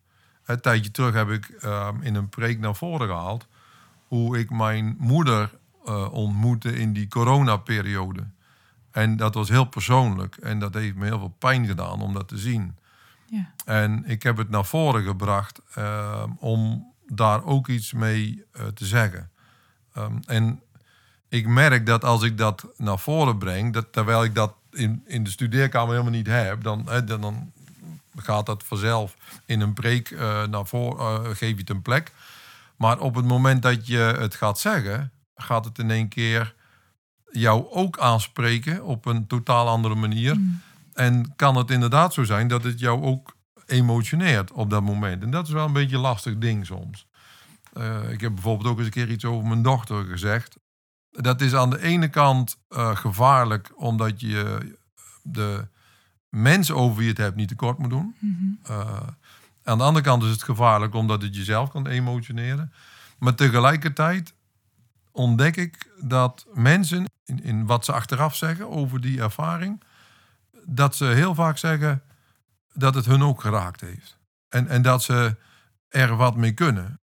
Een 0.44 0.60
tijdje 0.60 0.90
terug 0.90 1.14
heb 1.14 1.30
ik 1.30 1.46
ehm, 1.48 2.02
in 2.02 2.14
een 2.14 2.28
preek 2.28 2.58
naar 2.58 2.74
voren 2.76 3.06
gehaald 3.08 3.46
hoe 4.06 4.38
ik 4.38 4.50
mijn 4.50 4.96
moeder 4.98 5.50
eh, 5.86 6.12
ontmoette 6.12 6.72
in 6.78 6.92
die 6.92 7.08
coronaperiode. 7.08 8.26
En 8.90 9.16
dat 9.16 9.34
was 9.34 9.48
heel 9.48 9.64
persoonlijk 9.64 10.36
en 10.36 10.58
dat 10.58 10.74
heeft 10.74 10.94
me 10.94 11.04
heel 11.04 11.18
veel 11.18 11.34
pijn 11.38 11.66
gedaan 11.66 12.00
om 12.00 12.12
dat 12.14 12.28
te 12.28 12.38
zien. 12.38 12.76
ja. 13.26 13.52
En 13.64 14.04
ik 14.04 14.22
heb 14.22 14.36
het 14.36 14.50
naar 14.50 14.64
voren 14.64 15.04
gebracht 15.04 15.60
ehm, 15.74 16.30
om 16.38 16.92
daar 17.06 17.44
ook 17.44 17.68
iets 17.68 17.92
mee 17.92 18.44
eh, 18.52 18.66
te 18.66 18.86
zeggen. 18.86 19.30
En 20.26 20.60
ik 21.28 21.46
merk 21.46 21.86
dat 21.86 22.04
als 22.04 22.22
ik 22.22 22.38
dat 22.38 22.66
naar 22.76 22.98
voren 22.98 23.38
breng, 23.38 23.72
dat 23.72 23.86
terwijl 23.90 24.24
ik 24.24 24.34
dat 24.34 24.54
in, 24.70 25.02
in 25.06 25.24
de 25.24 25.30
studeerkamer 25.30 25.90
helemaal 25.90 26.12
niet 26.12 26.26
heb, 26.26 26.62
dan, 26.62 26.82
hè, 26.88 27.04
dan, 27.04 27.20
dan 27.20 27.52
gaat 28.16 28.46
dat 28.46 28.64
vanzelf 28.64 29.16
in 29.46 29.60
een 29.60 29.74
preek 29.74 30.10
eh, 30.10 30.46
naar 30.46 30.66
voren, 30.66 31.24
eh, 31.24 31.30
geef 31.30 31.50
je 31.50 31.56
het 31.56 31.70
een 31.70 31.82
plek. 31.82 32.12
Maar 32.76 32.98
op 32.98 33.14
het 33.14 33.24
moment 33.24 33.62
dat 33.62 33.86
je 33.86 33.98
het 33.98 34.34
gaat 34.34 34.58
zeggen, 34.58 35.12
gaat 35.36 35.64
het 35.64 35.78
in 35.78 35.90
één 35.90 36.08
keer 36.08 36.54
jou 37.30 37.66
ook 37.70 37.98
aanspreken 37.98 38.84
op 38.84 39.06
een 39.06 39.26
totaal 39.26 39.68
andere 39.68 39.94
manier. 39.94 40.34
Mm. 40.34 40.60
En 40.92 41.32
kan 41.36 41.56
het 41.56 41.70
inderdaad 41.70 42.14
zo 42.14 42.24
zijn 42.24 42.48
dat 42.48 42.64
het 42.64 42.78
jou 42.78 43.02
ook 43.02 43.36
emotioneert 43.66 44.52
op 44.52 44.70
dat 44.70 44.82
moment. 44.82 45.22
En 45.22 45.30
dat 45.30 45.46
is 45.46 45.52
wel 45.52 45.66
een 45.66 45.72
beetje 45.72 45.96
een 45.96 46.02
lastig 46.02 46.38
ding 46.38 46.66
soms. 46.66 47.06
Eh, 47.72 48.10
ik 48.10 48.20
heb 48.20 48.34
bijvoorbeeld 48.34 48.68
ook 48.68 48.76
eens 48.76 48.86
een 48.86 48.92
keer 48.92 49.10
iets 49.10 49.24
over 49.24 49.48
mijn 49.48 49.62
dochter 49.62 50.04
gezegd. 50.04 50.56
Dat 51.16 51.40
is 51.40 51.54
aan 51.54 51.70
de 51.70 51.82
ene 51.82 52.08
kant 52.08 52.58
eh, 52.68 52.96
gevaarlijk 52.96 53.72
omdat 53.74 54.20
je 54.20 54.76
de 55.22 55.66
mensen 56.28 56.74
over 56.76 56.96
wie 56.96 57.04
je 57.04 57.10
het 57.10 57.18
hebt 57.18 57.36
niet 57.36 57.48
tekort 57.48 57.78
moet 57.78 57.90
doen. 57.90 58.14
Mhm. 58.18 58.70
Uh, 58.70 59.00
aan 59.62 59.78
de 59.78 59.84
andere 59.84 60.04
kant 60.04 60.22
is 60.22 60.30
het 60.30 60.42
gevaarlijk 60.42 60.94
omdat 60.94 61.22
het 61.22 61.36
jezelf 61.36 61.70
kan 61.70 61.86
emotioneren. 61.86 62.72
Maar 63.18 63.34
tegelijkertijd 63.34 64.34
ontdek 65.10 65.56
ik 65.56 65.90
dat 66.00 66.46
mensen 66.54 67.04
in, 67.24 67.42
in 67.42 67.66
wat 67.66 67.84
ze 67.84 67.92
achteraf 67.92 68.36
zeggen 68.36 68.70
over 68.70 69.00
die 69.00 69.20
ervaring, 69.20 69.82
dat 70.64 70.96
ze 70.96 71.04
heel 71.04 71.34
vaak 71.34 71.58
zeggen 71.58 72.02
dat 72.72 72.94
het 72.94 73.04
hun 73.04 73.22
ook 73.22 73.40
geraakt 73.40 73.80
heeft. 73.80 74.18
En, 74.48 74.68
en 74.68 74.82
dat 74.82 75.02
ze 75.02 75.36
er 75.88 76.16
wat 76.16 76.36
mee 76.36 76.52
kunnen. 76.52 77.00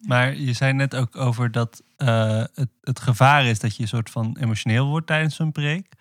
Maar 0.00 0.36
je 0.36 0.52
zei 0.52 0.72
net 0.72 0.94
ook 0.94 1.16
over 1.16 1.50
dat 1.50 1.82
uh, 1.98 2.44
het, 2.54 2.68
het 2.80 3.00
gevaar 3.00 3.44
is 3.44 3.58
dat 3.58 3.76
je 3.76 3.82
een 3.82 3.88
soort 3.88 4.10
van 4.10 4.36
emotioneel 4.40 4.86
wordt 4.86 5.06
tijdens 5.06 5.34
zo'n 5.34 5.52
preek. 5.52 5.92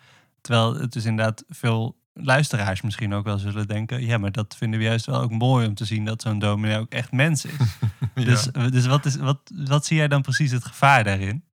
Terwijl 0.42 0.76
het 0.76 0.94
dus 0.94 1.06
inderdaad 1.06 1.44
veel 1.50 1.98
luisteraars 2.14 2.82
misschien 2.82 3.14
ook 3.14 3.26
wel 3.26 3.38
zullen 3.38 3.68
denken... 3.68 4.06
ja, 4.06 4.18
maar 4.18 4.32
dat 4.32 4.56
vinden 4.58 4.80
we 4.80 4.86
juist 4.86 5.06
wel 5.06 5.22
ook 5.22 5.32
mooi 5.32 5.68
om 5.68 5.74
te 5.74 5.86
zien... 5.86 6.06
dat 6.06 6.22
zo'n 6.22 6.40
dominee 6.40 6.78
ook 6.78 6.92
echt 6.92 7.12
mens 7.12 7.46
is. 7.46 7.52
Ja. 8.16 8.26
Dus, 8.26 8.44
dus 8.72 8.86
wat, 8.86 9.06
is, 9.06 9.16
wat, 9.16 9.40
wat 9.54 9.86
zie 9.86 9.98
jij 9.98 10.08
dan 10.08 10.22
precies 10.22 10.52
het 10.52 10.66
gevaar 10.66 11.04
daarin? 11.04 11.44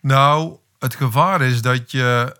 Nou, 0.00 0.56
het 0.78 0.94
gevaar 0.94 1.40
is 1.40 1.62
dat 1.62 1.90
je... 1.90 2.36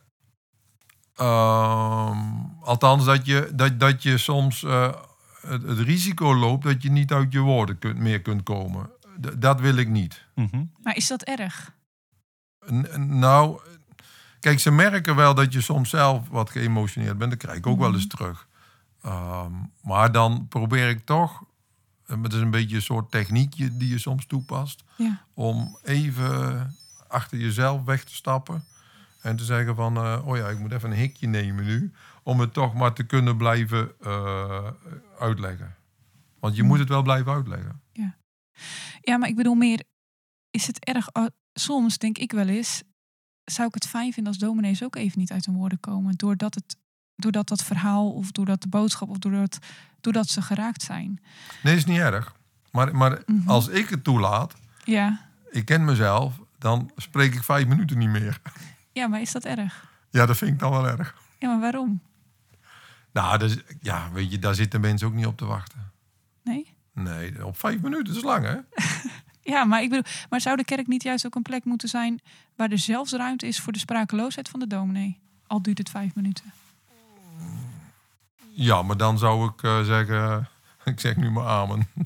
ehm, 1.17 2.19
althans, 2.63 3.05
dat 3.05 3.27
je, 3.27 3.51
dat, 3.55 3.81
dat 3.81 4.03
je 4.03 4.19
soms 4.19 4.63
eh, 4.63 4.93
het, 5.49 5.63
het 5.63 5.79
risico 5.79 6.35
loopt... 6.37 6.65
dat 6.65 6.83
je 6.83 6.91
niet 6.91 7.13
uit 7.13 7.33
je 7.33 7.39
woorden 7.41 7.79
kunt, 7.79 7.99
meer 7.99 8.23
kunt 8.23 8.43
komen. 8.43 8.91
D- 9.21 9.41
dat 9.43 9.61
wil 9.61 9.77
ik 9.77 9.89
niet. 9.89 10.25
Mhm. 10.35 10.65
Maar 10.83 10.97
is 10.97 11.07
dat 11.09 11.23
erg? 11.23 11.73
N- 12.73 13.19
nou, 13.19 13.61
kijk, 14.41 14.59
ze 14.61 14.71
merken 14.71 15.17
wel 15.17 15.35
dat 15.35 15.53
je 15.53 15.61
soms 15.61 15.91
zelf 15.91 16.29
wat 16.29 16.51
geëmotioneerd 16.51 17.19
bent. 17.19 17.31
Dat 17.31 17.41
krijg 17.41 17.57
ik 17.57 17.67
ook 17.67 17.79
wel 17.79 17.95
eens 17.95 18.07
terug. 18.07 18.47
Ehm, 19.03 19.53
maar 19.83 20.13
dan 20.13 20.47
probeer 20.49 20.89
ik 20.89 21.05
toch, 21.05 21.43
en 22.07 22.23
het 22.23 22.33
is 22.33 22.41
een 22.41 22.51
beetje 22.51 22.77
een 22.77 22.83
soort 22.83 23.11
techniekje 23.11 23.77
die 23.77 23.89
je 23.89 23.99
soms 23.99 24.27
toepast, 24.27 24.85
Ja. 24.97 25.23
om 25.35 25.79
even 25.83 26.75
achter 27.09 27.39
jezelf 27.39 27.85
weg 27.85 28.05
te 28.05 28.15
stappen 28.15 28.65
en 29.21 29.37
te 29.37 29.45
zeggen 29.45 29.75
van, 29.75 29.97
eh, 29.97 30.27
oh 30.27 30.37
ja, 30.37 30.49
ik 30.49 30.59
moet 30.59 30.73
even 30.73 30.91
een 30.91 30.97
hikje 30.97 31.27
nemen 31.27 31.65
nu, 31.65 31.93
om 32.29 32.41
het 32.41 32.53
toch 32.53 32.75
maar 32.75 32.93
te 32.93 33.03
kunnen 33.05 33.37
blijven 33.37 33.93
eh, 34.01 34.71
uitleggen. 35.19 35.77
Want 36.41 36.57
je 36.57 36.63
moet 36.63 36.79
het 36.79 36.89
wel 36.89 37.03
blijven 37.03 37.33
uitleggen. 37.33 37.81
Ja, 39.01 39.17
maar 39.17 39.29
ik 39.29 39.37
bedoel 39.37 39.55
meer, 39.55 39.83
is 40.51 40.67
het 40.67 40.85
erg? 40.85 41.09
Soms 41.53 41.99
denk 41.99 42.19
ik 42.19 42.33
wel 42.33 42.47
eens, 42.49 42.83
zou 43.45 43.69
ik 43.69 43.75
het 43.75 43.87
fijn 43.87 44.13
vinden 44.13 44.33
als 44.33 44.43
dominees 44.43 44.83
ook 44.85 44.97
even 44.97 45.19
niet 45.19 45.33
uit 45.33 45.47
hun 45.47 45.55
woorden 45.55 45.81
komen. 45.81 46.15
Doordat, 46.17 46.55
het, 46.55 46.77
doordat 47.17 47.49
dat 47.49 47.63
verhaal 47.65 48.11
of 48.13 48.33
doordat 48.33 48.63
de 48.63 48.69
boodschap 48.69 49.09
of 49.09 49.19
doordat, 49.19 49.59
doordat 50.01 50.29
ze 50.29 50.43
geraakt 50.43 50.83
zijn. 50.83 51.21
Nee, 51.63 51.77
is 51.77 51.85
niet 51.85 51.99
erg. 51.99 52.35
Maar, 52.71 52.97
maar 52.97 53.23
Mhm. 53.27 53.49
als 53.49 53.69
ik 53.69 53.89
het 53.89 54.05
toelaat, 54.05 54.55
Ja. 54.85 55.29
ik 55.51 55.65
ken 55.65 55.85
mezelf, 55.85 56.41
dan 56.59 56.91
spreek 56.97 57.35
ik 57.35 57.43
vijf 57.43 57.67
minuten 57.67 57.99
niet 57.99 58.09
meer. 58.09 58.41
ja, 58.93 59.07
maar 59.07 59.21
is 59.21 59.33
dat 59.33 59.45
erg? 59.45 59.91
Ja, 60.11 60.27
dat 60.27 60.37
vind 60.37 60.51
ik 60.51 60.59
dan 60.59 60.71
wel 60.71 60.87
erg. 60.89 61.15
Ja, 61.39 61.49
maar 61.49 61.61
waarom? 61.61 62.01
Nou, 63.13 63.39
dus, 63.39 63.57
ja, 63.81 64.11
weet 64.13 64.31
je, 64.31 64.39
daar 64.39 64.55
zitten 64.55 64.81
mensen 64.81 65.07
ook 65.09 65.15
niet 65.15 65.27
op 65.27 65.37
te 65.37 65.45
wachten. 65.45 65.93
Nee? 66.43 66.75
Nee, 66.93 67.47
op 67.47 67.59
vijf 67.59 67.81
minuten 67.81 68.15
is 68.17 68.23
lang, 68.23 68.45
hè? 68.45 68.57
Ja, 69.43 69.65
maar 69.65 69.83
ik 69.83 69.89
bedoel, 69.89 70.05
maar 70.31 70.41
zou 70.41 70.57
de 70.57 70.65
kerk 70.65 70.87
niet 70.87 71.03
juist 71.03 71.27
ook 71.27 71.35
een 71.35 71.43
plek 71.43 71.65
moeten 71.65 71.89
zijn 71.89 72.21
waar 72.57 72.71
er 72.71 72.79
zelfs 72.79 73.13
ruimte 73.13 73.47
is 73.47 73.61
voor 73.61 73.73
de 73.73 73.79
sprakeloosheid 73.79 74.49
van 74.49 74.61
de 74.61 74.67
dominee? 74.67 75.19
Al 75.47 75.63
duurt 75.63 75.79
het 75.79 75.91
vijf 75.91 76.15
minuten. 76.15 76.53
Ja, 78.51 78.83
maar 78.83 78.97
dan 78.97 79.19
zou 79.19 79.49
ik 79.51 79.63
eh, 79.63 79.85
zeggen, 79.85 80.49
ik 80.85 81.01
zeg 81.01 81.17
nu 81.17 81.31
maar 81.31 81.47
amen. 81.47 81.89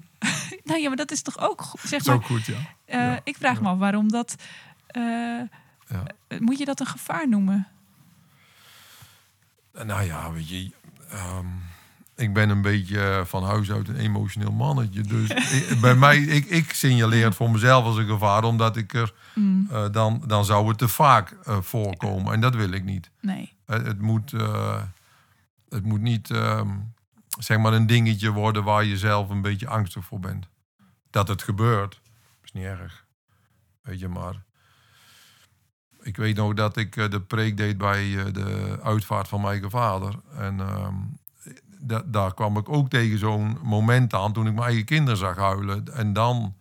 Nou 0.65 0.81
ja, 0.81 0.89
maar 0.89 0.97
dat 0.97 1.11
is 1.11 1.23
toch 1.23 1.39
ook, 1.39 1.61
go- 1.63 1.79
zeg 1.89 2.03
Zo 2.03 2.15
maar, 2.17 2.25
goed, 2.25 2.45
ja. 2.45 2.59
ja, 2.87 3.21
ik 3.25 3.37
vraag 3.37 3.61
me 3.61 3.69
af 3.69 3.79
waarom 3.79 4.09
dat, 4.11 4.35
eh, 4.87 5.03
Ja. 5.89 6.03
moet 6.39 6.59
je 6.59 6.65
dat 6.65 6.81
een 6.81 6.87
gevaar 6.87 7.29
noemen? 7.29 7.69
Nou 9.73 10.03
ja, 10.03 10.33
weet 10.33 10.49
je, 10.49 10.71
ehm, 11.13 11.47
ik 12.17 12.33
ben 12.35 12.49
een 12.51 12.63
beetje 12.63 13.01
eh, 13.01 13.25
van 13.25 13.45
huis 13.45 13.71
uit 13.71 13.89
een 13.89 13.97
emotioneel 13.97 14.53
mannetje. 14.53 15.01
Dus 15.01 15.31
ik- 15.71 15.79
bij 15.81 15.95
mij, 15.95 16.19
ik, 16.19 16.45
ik 16.47 16.73
signaleer 16.73 17.25
het 17.25 17.35
voor 17.35 17.51
mezelf 17.51 17.85
als 17.85 17.97
een 17.97 18.07
gevaar, 18.07 18.45
omdat 18.45 18.77
ik 18.77 18.95
er, 18.95 19.13
Mm, 19.35 19.69
eh, 19.71 19.91
dan, 19.91 20.23
dan 20.27 20.45
zou 20.45 20.69
het 20.69 20.79
te 20.79 20.89
vaak 20.89 21.31
eh, 21.45 21.61
voorkomen. 21.61 22.33
En 22.33 22.41
dat 22.41 22.55
wil 22.55 22.71
ik 22.73 22.85
niet. 22.85 23.11
nee. 23.21 23.53
Het, 23.67 23.87
het 23.87 24.01
moet, 24.01 24.33
eh, 24.33 24.83
het 25.69 25.85
moet 25.85 26.01
niet 26.01 26.31
ehm, 26.31 26.69
zeg 27.39 27.59
maar 27.59 27.73
een 27.73 27.87
dingetje 27.87 28.31
worden 28.31 28.65
waar 28.65 28.85
je 28.85 28.97
zelf 28.99 29.29
een 29.31 29.43
beetje 29.43 29.69
angstig 29.69 30.05
voor 30.05 30.21
bent. 30.21 30.49
Dat 31.11 31.29
het 31.29 31.43
gebeurt, 31.43 32.01
is 32.45 32.53
niet 32.53 32.65
erg. 32.65 33.05
Weet 33.83 34.01
je 34.01 34.09
maar. 34.09 34.43
Ik 36.03 36.17
weet 36.17 36.37
nog 36.37 36.55
dat 36.55 36.77
ik 36.77 36.97
eh, 36.97 37.11
de 37.11 37.21
preek 37.21 37.57
deed 37.57 37.79
bij 37.79 38.19
eh, 38.19 38.33
de 38.33 38.79
uitvaart 38.83 39.29
van 39.29 39.41
mijn 39.41 39.53
eigen 39.53 39.71
vader. 39.71 40.15
En 40.37 40.61
ehm, 40.61 40.95
da- 41.79 42.03
daar 42.07 42.35
kwam 42.35 42.57
ik 42.57 42.69
ook 42.69 42.89
tegen 42.91 43.19
zo'n 43.19 43.59
moment 43.63 44.15
aan 44.15 44.33
toen 44.33 44.47
ik 44.47 44.53
mijn 44.55 44.67
eigen 44.67 44.85
kinderen 44.85 45.19
zag 45.19 45.37
huilen. 45.37 45.95
En 45.95 46.13
dan, 46.13 46.55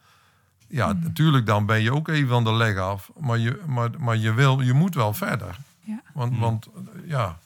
ja, 0.67 0.93
Mhm. 0.93 1.03
natuurlijk, 1.03 1.45
dan 1.45 1.65
ben 1.65 1.81
je 1.81 1.93
ook 1.93 2.07
even 2.07 2.29
van 2.29 2.43
de 2.43 2.53
leg 2.53 2.77
af. 2.77 3.11
Maar 3.19 3.37
je, 3.37 3.61
maar, 3.67 3.89
maar 3.99 4.17
je, 4.17 4.33
wil, 4.33 4.61
je 4.61 4.73
moet 4.73 4.95
wel 4.95 5.13
verder. 5.13 5.57
Ja. 5.83 6.01
Want, 6.13 6.31
Hmm. 6.31 6.39
want 6.41 6.65
eh, 6.65 7.09
ja, 7.09 7.37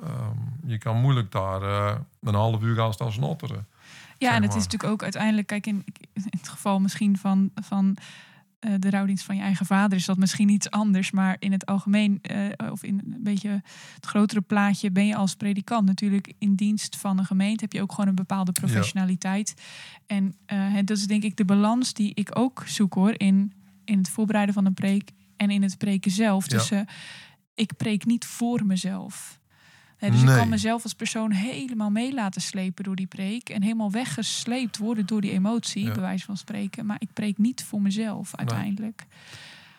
ehm, 0.00 0.36
je 0.66 0.78
kan 0.78 0.96
moeilijk 1.00 1.32
daar 1.32 1.62
een 2.22 2.34
half 2.34 2.62
uur 2.62 2.74
gaan 2.76 2.92
staan 2.92 3.12
snotteren. 3.12 3.66
Ja, 4.18 4.28
en 4.28 4.34
het 4.42 4.46
maar. 4.50 4.56
is 4.58 4.64
natuurlijk 4.64 4.92
ook 4.92 5.02
uiteindelijk, 5.02 5.46
kijk, 5.46 5.66
in, 5.66 5.84
in 6.12 6.24
het 6.30 6.48
geval 6.48 6.80
misschien 6.80 7.18
van, 7.18 7.50
van 7.62 7.96
eh, 8.60 8.72
de 8.78 8.90
rouwdienst 8.90 9.24
van 9.24 9.36
je 9.36 9.42
eigen 9.42 9.66
vader 9.66 9.98
is 9.98 10.04
dat 10.04 10.16
misschien 10.18 10.48
iets 10.48 10.70
anders. 10.70 11.10
Maar 11.10 11.36
in 11.38 11.52
het 11.52 11.66
algemeen, 11.66 12.18
eh, 12.22 12.70
of 12.72 12.82
in 12.82 13.00
een 13.12 13.22
beetje 13.22 13.62
het 13.94 14.06
grotere 14.06 14.40
plaatje, 14.40 14.90
ben 14.90 15.06
je 15.06 15.16
als 15.16 15.34
predikant 15.34 15.86
natuurlijk 15.86 16.32
in 16.38 16.54
dienst 16.54 16.96
van 16.96 17.18
een 17.18 17.24
gemeente. 17.24 17.64
Heb 17.64 17.72
je 17.72 17.82
ook 17.82 17.90
gewoon 17.92 18.08
een 18.08 18.14
bepaalde 18.14 18.52
professionaliteit. 18.52 19.54
En 20.06 20.34
eh, 20.46 20.72
het- 20.74 20.86
dat 20.86 20.96
is 20.96 21.06
denk 21.06 21.22
ik 21.22 21.36
de 21.36 21.44
balans 21.44 21.92
die 21.94 22.14
ik 22.14 22.38
ook 22.38 22.62
zoek 22.66 22.94
hoor 22.94 23.14
in, 23.16 23.52
in 23.84 23.98
het 23.98 24.10
voorbereiden 24.10 24.54
van 24.54 24.66
een 24.66 24.74
preek 24.74 25.10
en 25.36 25.50
in 25.50 25.62
het 25.62 25.78
preken 25.78 26.10
zelf. 26.10 26.46
Dus 26.46 26.68
ik 27.54 27.76
preek 27.76 28.04
niet 28.04 28.24
voor 28.24 28.66
mezelf. 28.66 29.39
Hè, 30.00 30.10
dus 30.10 30.20
ik 30.20 30.26
kan 30.26 30.48
mezelf 30.48 30.82
als 30.82 30.94
persoon 30.94 31.30
helemaal 31.30 31.90
mee 31.90 32.14
laten 32.14 32.40
slepen 32.40 32.84
door 32.84 32.96
die 32.96 33.06
preek. 33.06 33.48
En 33.48 33.62
helemaal 33.62 33.90
weggesleept 33.90 34.78
worden 34.78 35.06
door 35.06 35.20
die 35.20 35.30
emotie, 35.30 35.84
Ja. 35.84 35.92
bij 35.92 36.00
wijze 36.00 36.24
van 36.24 36.36
spreken. 36.36 36.86
Maar 36.86 36.96
ik 37.00 37.12
preek 37.12 37.38
niet 37.38 37.64
voor 37.64 37.82
mezelf 37.82 38.36
uiteindelijk. 38.36 39.06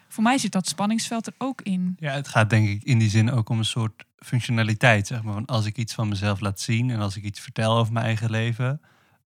Voor 0.08 0.24
mij 0.24 0.38
zit 0.38 0.52
dat 0.52 0.68
spanningsveld 0.68 1.28
er 1.28 1.34
ook 1.38 1.62
in. 1.62 1.96
Ja, 2.00 2.12
het 2.14 2.28
gaat 2.28 2.50
denk 2.50 2.68
ik 2.68 2.84
in 2.84 3.00
die 3.00 3.10
zin 3.10 3.32
ook 3.32 3.50
om 3.50 3.58
een 3.58 3.66
soort 3.66 4.06
functionaliteit. 4.18 5.08
Zeg 5.08 5.24
maar. 5.24 5.34
Van 5.34 5.46
als 5.46 5.66
ik 5.66 5.78
iets 5.78 5.94
van 5.94 6.08
mezelf 6.10 6.40
laat 6.40 6.60
zien 6.60 6.90
en 6.90 7.00
als 7.00 7.16
ik 7.16 7.24
iets 7.24 7.40
vertel 7.40 7.78
over 7.78 7.94
mijn 7.94 8.06
eigen 8.06 8.30
leven, 8.32 8.82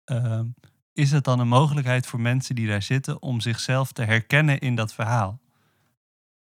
ehm, 0.05 0.45
is 0.93 1.11
het 1.11 1.25
dan 1.25 1.41
een 1.41 1.49
mogelijkheid 1.49 2.07
voor 2.07 2.21
mensen 2.21 2.55
die 2.55 2.67
daar 2.67 2.83
zitten 2.83 3.23
om 3.23 3.41
zichzelf 3.41 3.93
te 3.93 4.03
herkennen 4.03 4.59
in 4.59 4.75
dat 4.75 4.95
verhaal? 4.95 5.41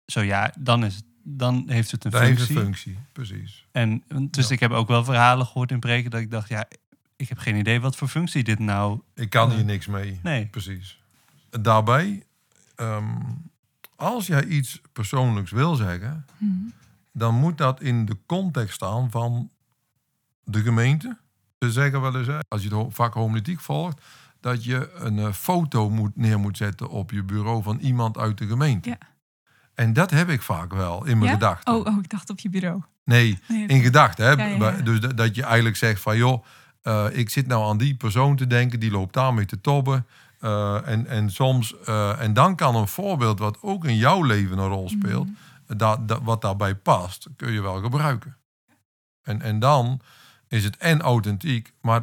Zo 0.07 0.21
ja, 0.21 0.55
dan, 0.59 0.85
is 0.85 0.95
het, 0.95 1.05
dan 1.23 1.65
heeft 1.67 1.91
het 1.91 2.05
een 2.05 2.15
heeft 2.17 2.37
functie. 2.37 2.57
een 2.57 2.63
functie, 2.63 2.99
precies. 3.13 3.67
En 3.73 4.03
dus 4.31 4.49
Ja. 4.49 4.55
ik 4.55 4.61
heb 4.61 4.71
ook 4.71 4.89
wel 4.89 5.05
verhalen 5.05 5.47
gehoord 5.47 5.71
in 5.71 5.81
preken 5.81 6.11
dat 6.11 6.21
ik 6.21 6.31
dacht, 6.31 6.49
ja, 6.49 6.69
ik 7.17 7.29
heb 7.29 7.39
geen 7.39 7.57
idee 7.57 7.81
wat 7.81 7.97
voor 7.97 8.09
functie 8.09 8.45
dit 8.45 8.59
nou. 8.59 9.01
Ik 9.15 9.31
kan 9.31 9.51
hier 9.53 9.65
niks 9.65 9.87
mee. 9.87 10.21
Nee. 10.23 10.47
Precies. 10.47 11.01
Daarbij, 11.61 12.23
ehm, 12.75 13.15
als 13.97 14.27
jij 14.27 14.45
iets 14.45 14.81
persoonlijks 14.93 15.51
wil 15.51 15.75
zeggen, 15.75 16.25
Mhm. 16.39 16.55
dan 17.13 17.35
moet 17.35 17.59
dat 17.59 17.81
in 17.81 18.05
de 18.05 18.17
context 18.27 18.75
staan 18.75 19.11
van 19.11 19.51
de 20.45 20.63
gemeente. 20.63 21.17
Ze 21.59 21.73
zeggen 21.73 22.01
wel 22.01 22.17
eens, 22.17 22.27
hè, 22.27 22.39
als 22.49 22.63
je 22.63 22.77
het 22.77 22.95
vak 22.95 23.15
homiletiek 23.15 23.61
volgt, 23.61 24.01
dat 24.41 24.65
je 24.65 24.93
een 24.95 25.19
eh, 25.19 25.33
foto 25.33 25.91
moet, 25.91 26.17
neer 26.17 26.39
moet 26.39 26.57
zetten 26.57 26.89
op 26.89 27.11
je 27.11 27.23
bureau 27.23 27.63
van 27.63 27.79
iemand 27.79 28.19
uit 28.19 28.39
de 28.39 28.47
gemeente. 28.47 28.89
Ja. 28.89 28.99
En 29.81 29.93
dat 29.93 30.11
heb 30.11 30.29
ik 30.29 30.43
vaak 30.43 30.73
wel 30.75 31.05
in 31.07 31.19
mijn 31.19 31.31
Ja? 31.31 31.37
gedachten. 31.37 31.75
Oh, 31.75 31.87
oh, 31.87 31.99
ik 32.03 32.09
dacht 32.09 32.31
op 32.31 32.39
je 32.41 32.49
bureau. 32.51 32.83
Nee, 33.05 33.39
Nee, 33.49 33.67
in 33.67 33.83
gedachten. 33.83 34.25
Hè? 34.39 34.45
Ja. 34.55 34.71
Dus 34.71 35.01
dat- 35.01 35.17
dat 35.17 35.35
je 35.35 35.43
eigenlijk 35.43 35.77
zegt 35.77 36.01
van 36.01 36.17
joh, 36.17 36.45
eh, 36.83 37.07
ik 37.13 37.31
zit 37.31 37.47
nou 37.47 37.69
aan 37.69 37.79
die 37.79 37.95
persoon 37.97 38.37
te 38.37 38.47
denken, 38.47 38.81
die 38.81 38.91
loopt 38.91 39.15
daarmee 39.15 39.45
te 39.45 39.61
tobben. 39.61 40.07
Eh, 40.41 40.89
en, 40.89 41.07
en 41.07 41.31
soms, 41.31 41.75
eh, 41.85 42.21
en 42.21 42.33
dan 42.33 42.57
kan 42.57 42.77
een 42.77 42.89
voorbeeld 42.89 43.39
wat 43.39 43.59
ook 43.61 43.85
in 43.85 43.97
jouw 43.97 44.23
leven 44.23 44.59
een 44.59 44.69
rol 44.69 44.89
speelt, 44.89 45.27
Mhm. 45.67 45.77
dat, 45.79 46.09
dat, 46.09 46.21
wat 46.23 46.41
daarbij 46.43 46.75
past, 46.75 47.27
kun 47.37 47.53
je 47.53 47.61
wel 47.61 47.81
gebruiken. 47.81 48.37
En, 49.23 49.43
en 49.43 49.59
dan 49.59 50.01
is 50.49 50.65
het 50.65 50.77
en 50.77 51.01
authentiek, 51.01 51.73
maar 51.81 52.03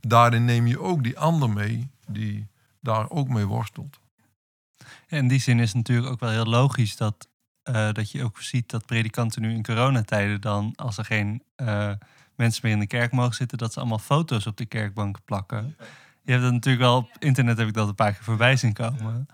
daarin 0.00 0.44
neem 0.44 0.66
je 0.66 0.80
ook 0.80 1.02
die 1.02 1.18
ander 1.18 1.50
mee 1.50 1.90
die 2.08 2.46
daar 2.80 3.10
ook 3.10 3.28
mee 3.28 3.44
worstelt. 3.44 3.98
In 5.08 5.28
die 5.28 5.40
zin 5.40 5.58
is 5.58 5.68
het 5.68 5.76
natuurlijk 5.76 6.08
ook 6.08 6.20
wel 6.20 6.30
heel 6.30 6.44
logisch 6.44 6.96
dat, 6.96 7.28
eh, 7.62 7.92
dat 7.92 8.10
je 8.10 8.24
ook 8.24 8.40
ziet 8.40 8.70
dat 8.70 8.86
predikanten 8.86 9.42
nu 9.42 9.52
in 9.52 9.62
coronatijden 9.62 10.40
dan, 10.40 10.72
als 10.76 10.98
er 10.98 11.04
geen 11.04 11.42
eh, 11.56 11.90
mensen 12.36 12.60
meer 12.64 12.72
in 12.72 12.80
de 12.80 12.86
kerk 12.86 13.12
mogen 13.12 13.34
zitten, 13.34 13.58
dat 13.58 13.72
ze 13.72 13.78
allemaal 13.78 13.98
foto's 13.98 14.46
op 14.46 14.56
de 14.56 14.66
kerkbank 14.66 15.18
plakken. 15.24 15.76
Je 16.22 16.30
hebt 16.30 16.42
dat 16.42 16.52
natuurlijk 16.52 16.84
wel 16.84 16.96
op 16.96 17.10
internet 17.18 17.58
heb 17.58 17.68
ik 17.68 17.74
dat 17.74 17.88
een 17.88 17.94
paar 17.94 18.12
keer 18.12 18.24
voorbij 18.24 18.56
zien 18.56 18.72
komen. 18.72 19.26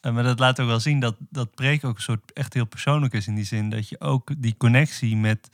Eh, 0.00 0.12
maar 0.12 0.22
dat 0.22 0.38
laat 0.38 0.60
ook 0.60 0.66
wel 0.66 0.80
zien 0.80 1.00
dat 1.00 1.16
dat 1.30 1.54
preek 1.54 1.84
ook 1.84 1.96
een 1.96 2.02
soort 2.02 2.32
echt 2.32 2.54
heel 2.54 2.64
persoonlijk 2.64 3.12
is 3.12 3.26
in 3.26 3.34
die 3.34 3.44
zin 3.44 3.70
dat 3.70 3.88
je 3.88 4.00
ook 4.00 4.30
die 4.38 4.56
connectie 4.56 5.16
met, 5.16 5.48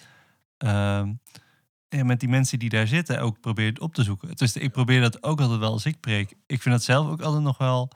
ehm, 0.59 1.13
met 1.89 2.21
die 2.21 2.29
mensen 2.29 2.59
die 2.59 2.69
daar 2.69 2.87
zitten 2.87 3.21
ook 3.21 3.41
probeert 3.41 3.81
op 3.81 3.95
te 3.95 4.03
zoeken. 4.03 4.37
Dus 4.37 4.57
ik 4.57 4.73
probeer 4.73 5.01
dat 5.01 5.23
ook 5.23 5.41
altijd 5.41 5.59
wel 5.59 5.73
als 5.73 5.87
ik 5.87 6.01
preek. 6.01 6.35
Ik 6.47 6.63
vind 6.63 6.75
dat 6.75 6.85
zelf 6.85 7.09
ook 7.09 7.21
altijd 7.21 7.43
nog 7.43 7.59
wel 7.59 7.91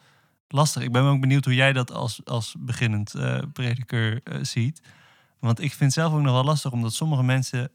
lastig. 0.53 0.83
Ik 0.83 0.93
ben 0.93 1.03
ook 1.03 1.21
benieuwd 1.21 1.45
hoe 1.45 1.55
jij 1.55 1.73
dat 1.73 1.93
als, 1.93 2.21
als 2.25 2.55
beginnend 2.59 3.15
eh 3.15 3.39
prediker 3.53 4.21
eh, 4.25 4.39
ziet. 4.43 4.83
Want 5.39 5.61
ik 5.61 5.73
vind 5.73 5.93
zelf 5.93 6.13
ook 6.13 6.21
nog 6.21 6.33
wel 6.33 6.45
lastig, 6.45 6.73
omdat 6.73 6.95
sommige 6.95 7.23
mensen. 7.23 7.71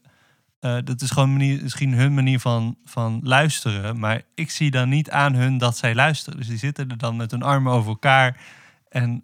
eh, 0.60 0.78
dat 0.84 1.00
is 1.00 1.10
gewoon 1.10 1.32
manier, 1.32 1.62
misschien 1.62 1.92
hun 1.94 2.14
manier 2.14 2.40
van, 2.40 2.76
van 2.84 3.20
luisteren. 3.22 3.98
Maar 3.98 4.22
ik 4.34 4.50
zie 4.50 4.70
dan 4.70 4.88
niet 4.88 5.10
aan 5.10 5.34
hun 5.34 5.58
dat 5.58 5.76
zij 5.76 5.94
luisteren. 5.94 6.38
Dus 6.38 6.48
die 6.48 6.58
zitten 6.58 6.90
er 6.90 6.98
dan 6.98 7.16
met 7.16 7.30
hun 7.30 7.42
armen 7.42 7.72
over 7.72 7.88
elkaar. 7.88 8.40
En 8.88 9.20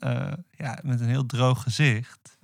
ja, 0.50 0.78
met 0.82 1.00
een 1.00 1.09
heel 1.09 1.26
droog 1.26 1.62
gezicht. 1.62 2.38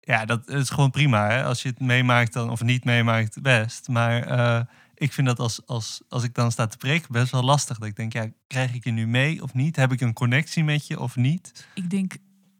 Ja, 0.00 0.24
dat 0.24 0.48
is 0.48 0.70
gewoon 0.70 0.90
prima. 0.90 1.28
Hè? 1.28 1.44
Als 1.44 1.62
je 1.62 1.68
het 1.68 1.80
meemaakt 1.80 2.32
dan, 2.32 2.50
of 2.50 2.62
niet 2.62 2.84
meemaakt, 2.84 3.42
best. 3.42 3.88
Maar 3.88 4.66
ik 5.02 5.12
vind 5.12 5.26
dat 5.26 5.38
als, 5.38 5.66
als, 5.66 6.00
als 6.08 6.22
ik 6.22 6.34
dan 6.34 6.52
sta 6.52 6.66
te 6.66 6.76
preken 6.76 7.12
best 7.12 7.32
wel 7.32 7.42
lastig. 7.42 7.78
Dat 7.78 7.88
ik 7.88 7.96
denk, 7.96 8.12
ja, 8.12 8.26
krijg 8.46 8.74
ik 8.74 8.84
je 8.84 8.90
nu 8.90 9.06
mee 9.06 9.42
of 9.42 9.54
niet? 9.54 9.76
Heb 9.76 9.92
ik 9.92 10.00
een 10.00 10.12
connectie 10.12 10.64
met 10.64 10.86
je 10.86 11.00
of 11.00 11.16
niet? 11.16 11.66
ik 11.74 11.90
denk 11.90 12.12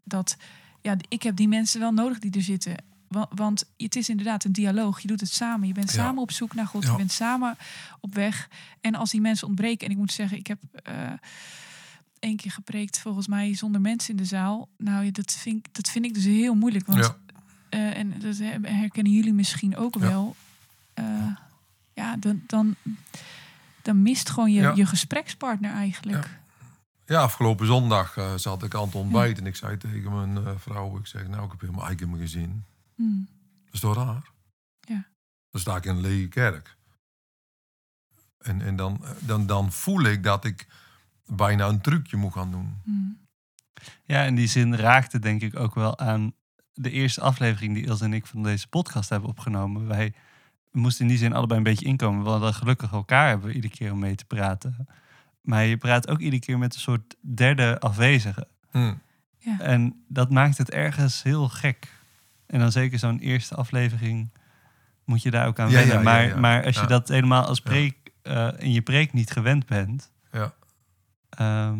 dat 0.03 0.37
ja, 0.81 0.95
ik 1.07 1.23
heb 1.23 1.35
die 1.35 1.47
mensen 1.47 1.79
wel 1.79 1.91
nodig 1.91 2.19
die 2.19 2.31
er 2.31 2.41
zitten. 2.41 2.75
Wa- 3.07 3.29
Want 3.35 3.63
het 3.77 3.95
is 3.95 4.09
inderdaad 4.09 4.43
een 4.43 4.51
dialoog. 4.51 4.99
Je 4.99 5.07
doet 5.07 5.19
het 5.19 5.29
samen. 5.29 5.67
Je 5.67 5.73
bent 5.73 5.91
Ja. 5.91 5.95
samen 5.95 6.21
op 6.21 6.31
zoek 6.31 6.53
naar 6.55 6.67
God. 6.67 6.83
Ja. 6.83 6.91
Je 6.91 6.97
bent 6.97 7.11
samen 7.11 7.57
op 7.99 8.13
weg. 8.13 8.49
En 8.81 8.95
als 8.95 9.11
die 9.11 9.21
mensen 9.21 9.47
ontbreken, 9.47 9.85
en 9.87 9.91
ik 9.93 9.97
moet 9.97 10.11
zeggen, 10.11 10.37
ik 10.37 10.47
heb 10.47 10.59
eh 10.83 11.11
één 12.19 12.35
keer 12.35 12.51
gepreekt 12.51 12.99
volgens 12.99 13.27
mij 13.27 13.55
zonder 13.55 13.81
mensen 13.81 14.09
in 14.11 14.17
de 14.17 14.25
zaal. 14.25 14.67
Nou, 14.77 15.11
dat 15.11 15.31
vind, 15.31 15.65
ik- 15.67 15.73
dat 15.73 15.89
vind 15.89 16.05
ik 16.05 16.13
dus 16.13 16.23
heel 16.23 16.55
moeilijk. 16.55 16.85
Want 16.85 16.99
Ja. 16.99 17.17
eh, 17.69 17.97
en 17.97 18.13
dat 18.19 18.37
he- 18.37 18.57
herkennen 18.61 19.13
jullie 19.13 19.33
misschien 19.33 19.77
ook 19.77 19.93
Ja. 19.93 19.99
wel. 19.99 20.35
Eh, 20.93 21.03
ja, 21.93 22.17
dan, 22.17 22.43
dan, 22.47 22.75
dan 23.81 24.01
mist 24.01 24.29
gewoon 24.29 24.51
je, 24.51 24.61
Ja. 24.61 24.71
je 24.75 24.85
gesprekspartner 24.85 25.71
eigenlijk. 25.71 26.29
Ja, 27.05 27.21
afgelopen 27.21 27.65
zondag 27.65 28.17
eh, 28.17 28.35
zat 28.35 28.63
ik 28.63 28.75
aan 28.75 28.85
het 28.85 28.95
ontbijt 28.95 29.37
en 29.37 29.45
ik 29.45 29.55
zei 29.55 29.77
tegen 29.77 30.13
mijn 30.13 30.45
eh, 30.45 30.53
vrouw, 30.57 30.97
ik 30.97 31.07
zeg, 31.07 31.27
nou, 31.27 31.43
ik 31.43 31.51
heb 31.51 31.59
helemaal 31.59 31.85
eigenlijk 31.85 32.01
in 32.01 32.17
mijn 32.17 32.29
gezin. 32.29 32.63
Hmm. 32.95 33.27
Dat 33.65 33.73
is 33.73 33.79
toch 33.79 33.95
raar? 33.95 34.31
Ja. 34.79 35.05
Dan 35.51 35.61
sta 35.61 35.75
ik 35.75 35.85
in 35.85 35.95
een 35.95 36.01
lege 36.01 36.27
kerk. 36.27 36.75
En, 38.37 38.61
en 38.61 38.75
dan, 38.75 39.05
dan, 39.19 39.45
dan 39.45 39.71
voel 39.71 40.01
ik 40.01 40.23
dat 40.23 40.45
ik 40.45 40.67
bijna 41.25 41.67
een 41.67 41.81
trucje 41.81 42.17
moet 42.17 42.33
gaan 42.33 42.51
doen. 42.51 42.77
Hmm. 42.83 43.17
Ja, 44.05 44.21
in 44.23 44.35
die 44.35 44.47
zin 44.47 44.75
raakte 44.75 45.19
denk 45.19 45.41
ik 45.41 45.59
ook 45.59 45.75
wel 45.75 45.99
aan 45.99 46.33
de 46.73 46.91
eerste 46.91 47.21
aflevering 47.21 47.73
die 47.73 47.85
Ilse 47.85 48.03
en 48.03 48.13
ik 48.13 48.25
van 48.25 48.43
deze 48.43 48.67
podcast 48.67 49.09
hebben 49.09 49.29
opgenomen. 49.29 49.87
Wij 49.87 50.13
moesten 50.73 51.01
in 51.01 51.07
die 51.07 51.17
zin 51.17 51.33
allebei 51.33 51.57
een 51.57 51.63
beetje 51.65 51.85
inkomen. 51.85 52.23
We 52.23 52.29
hadden 52.29 52.53
gelukkig 52.53 52.91
elkaar 52.91 53.27
hebben 53.27 53.47
we 53.47 53.53
iedere 53.53 53.73
keer 53.73 53.91
om 53.91 53.99
mee 53.99 54.15
te 54.15 54.25
praten. 54.25 54.87
Maar 55.41 55.63
je 55.65 55.77
praat 55.77 56.07
ook 56.09 56.19
iedere 56.19 56.41
keer 56.41 56.57
met 56.57 56.73
een 56.73 56.79
soort 56.79 57.15
derde 57.21 57.79
afwezige. 57.79 58.47
Hm. 58.71 58.93
Ja. 59.37 59.59
En 59.59 60.03
dat 60.07 60.29
maakt 60.31 60.57
het 60.57 60.71
ergens 60.71 61.23
heel 61.23 61.49
gek. 61.49 61.91
En 62.45 62.59
dan 62.59 62.71
zeker 62.71 62.99
zo'n 62.99 63.19
eerste 63.19 63.55
aflevering 63.55 64.31
moet 65.05 65.21
je 65.21 65.31
daar 65.31 65.47
ook 65.47 65.59
aan 65.59 65.69
Ja, 65.69 65.73
wennen. 65.73 65.93
ja, 65.93 65.99
ja, 65.99 66.03
maar, 66.03 66.25
ja. 66.27 66.35
maar 66.39 66.65
als 66.65 66.75
je 66.75 66.81
Ja. 66.81 66.87
dat 66.87 67.07
helemaal 67.07 67.45
als 67.45 67.57
Ja. 67.63 67.69
preek 67.69 67.95
eh, 68.21 68.49
in 68.57 68.71
je 68.71 68.81
preek 68.81 69.13
niet 69.13 69.31
gewend 69.31 69.65
bent. 69.65 70.11
Ja. 70.31 70.53
ehm, 71.29 71.79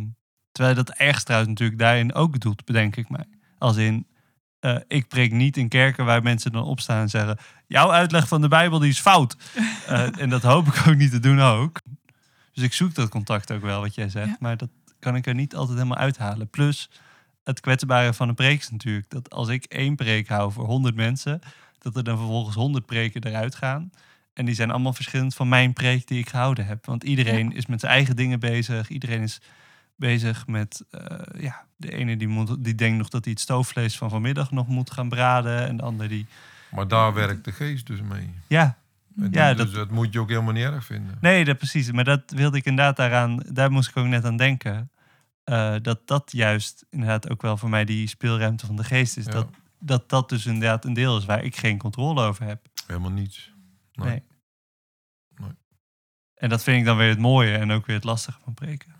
terwijl 0.51 0.75
je 0.77 0.83
dat 0.83 0.95
ergens 0.97 1.23
trouwens 1.23 1.51
natuurlijk 1.51 1.79
daarin 1.79 2.13
ook 2.13 2.39
doet, 2.39 2.65
bedenk 2.65 2.95
ik 2.95 3.09
mij. 3.09 3.25
Als 3.57 3.77
in, 3.77 4.07
eh, 4.63 4.75
ik 4.87 5.07
preek 5.07 5.31
niet 5.31 5.57
in 5.57 5.67
kerken 5.67 6.05
waar 6.05 6.23
mensen 6.23 6.51
dan 6.51 6.63
opstaan 6.63 7.01
en 7.01 7.09
zeggen... 7.09 7.37
jouw 7.67 7.91
uitleg 7.91 8.27
van 8.27 8.41
de 8.41 8.47
Bijbel 8.47 8.79
die 8.79 8.89
is 8.89 8.99
fout. 8.99 9.35
Eh, 9.87 10.19
en 10.19 10.29
dat 10.29 10.41
hoop 10.41 10.67
ik 10.67 10.87
ook 10.87 10.95
niet 10.95 11.11
te 11.11 11.19
doen 11.19 11.39
ook. 11.39 11.81
Dus 12.53 12.63
ik 12.63 12.73
zoek 12.73 12.95
dat 12.95 13.09
contact 13.09 13.51
ook 13.51 13.61
wel, 13.61 13.81
wat 13.81 13.95
jij 13.95 14.09
zegt. 14.09 14.27
Ja. 14.27 14.37
Maar 14.39 14.57
dat 14.57 14.69
kan 14.99 15.15
ik 15.15 15.27
er 15.27 15.33
niet 15.33 15.55
altijd 15.55 15.77
helemaal 15.77 15.97
uithalen. 15.97 16.49
Plus, 16.49 16.89
het 17.43 17.59
kwetsbare 17.59 18.13
van 18.13 18.29
een 18.29 18.35
preek 18.35 18.59
is 18.59 18.69
natuurlijk... 18.69 19.09
dat 19.09 19.29
als 19.29 19.47
ik 19.47 19.63
één 19.63 19.95
preek 19.95 20.27
hou 20.27 20.51
voor 20.51 20.65
100 20.65 20.95
mensen... 20.95 21.39
dat 21.79 21.95
er 21.95 22.03
dan 22.03 22.17
vervolgens 22.17 22.55
100 22.55 22.85
preken 22.85 23.23
eruit 23.23 23.55
gaan... 23.55 23.91
En 24.33 24.45
die 24.45 24.55
zijn 24.55 24.71
allemaal 24.71 24.93
verschillend 24.93 25.35
van 25.35 25.49
mijn 25.49 25.73
preek 25.73 26.07
die 26.07 26.19
ik 26.19 26.29
gehouden 26.29 26.65
heb. 26.65 26.85
Want 26.85 27.03
iedereen 27.03 27.51
is 27.51 27.65
met 27.65 27.79
zijn 27.79 27.91
eigen 27.91 28.15
dingen 28.15 28.39
bezig. 28.39 28.89
Iedereen 28.89 29.21
is 29.21 29.41
bezig 29.95 30.47
met, 30.47 30.83
eh, 30.89 31.41
ja, 31.41 31.65
de 31.75 31.91
ene 31.91 32.17
die, 32.17 32.27
moet, 32.27 32.63
die 32.63 32.75
denkt 32.75 32.97
nog 32.97 33.09
dat 33.09 33.23
hij 33.23 33.33
het 33.33 33.41
stoofvlees 33.41 33.97
van 33.97 34.09
vanmiddag 34.09 34.51
nog 34.51 34.67
moet 34.67 34.91
gaan 34.91 35.09
braden. 35.09 35.67
En 35.67 35.77
de 35.77 35.83
ander 35.83 36.07
die, 36.07 36.25
Maar 36.71 36.87
daar 36.87 37.13
werkt 37.13 37.45
de 37.45 37.51
geest 37.51 37.85
dus 37.87 38.01
mee. 38.01 38.29
ja, 38.47 38.77
En 39.17 39.31
Ja, 39.31 39.53
dus 39.53 39.65
dat- 39.65 39.73
dat 39.73 39.91
moet 39.91 40.13
je 40.13 40.19
ook 40.19 40.29
helemaal 40.29 40.53
niet 40.53 40.63
erg 40.63 40.85
vinden. 40.85 41.17
nee, 41.21 41.45
dat 41.45 41.57
precies. 41.57 41.91
Maar 41.91 42.03
dat 42.03 42.31
wilde 42.31 42.57
ik 42.57 42.65
inderdaad 42.65 42.95
daaraan, 42.95 43.37
daar 43.51 43.71
moest 43.71 43.89
ik 43.89 43.97
ook 43.97 44.05
net 44.05 44.25
aan 44.25 44.37
denken. 44.37 44.91
Eh, 45.43 45.75
dat 45.81 46.07
dat 46.07 46.31
juist 46.31 46.85
inderdaad 46.89 47.29
ook 47.29 47.41
wel 47.41 47.57
voor 47.57 47.69
mij 47.69 47.85
die 47.85 48.07
speelruimte 48.07 48.65
van 48.65 48.75
de 48.75 48.83
geest 48.83 49.17
is. 49.17 49.25
Ja. 49.25 49.31
Dat, 49.31 49.47
dat 49.79 50.09
dat 50.09 50.29
dus 50.29 50.45
inderdaad 50.45 50.85
een 50.85 50.93
deel 50.93 51.17
is 51.17 51.25
waar 51.25 51.43
ik 51.43 51.55
geen 51.55 51.77
controle 51.77 52.21
over 52.23 52.45
heb. 52.45 52.65
Helemaal 52.87 53.11
niets. 53.11 53.53
Nee. 53.93 54.07
Nee. 54.07 54.23
Nee. 55.35 55.51
En 56.35 56.49
dat 56.49 56.63
vind 56.63 56.79
ik 56.79 56.85
dan 56.85 56.97
weer 56.97 57.09
het 57.09 57.19
mooie 57.19 57.57
en 57.57 57.71
ook 57.71 57.85
weer 57.85 57.95
het 57.95 58.05
lastige 58.05 58.39
van 58.43 58.53
preken. 58.53 58.95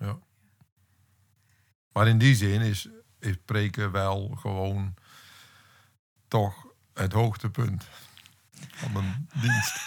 Maar 1.93 2.07
in 2.07 2.17
die 2.17 2.35
zin 2.35 2.61
is, 2.61 2.87
is 3.19 3.35
preken 3.45 3.91
wel 3.91 4.37
gewoon 4.39 4.93
toch 6.27 6.65
het 6.93 7.13
hoogtepunt 7.13 7.87
van 8.73 8.95
een 8.95 9.29
dienst. 9.33 9.81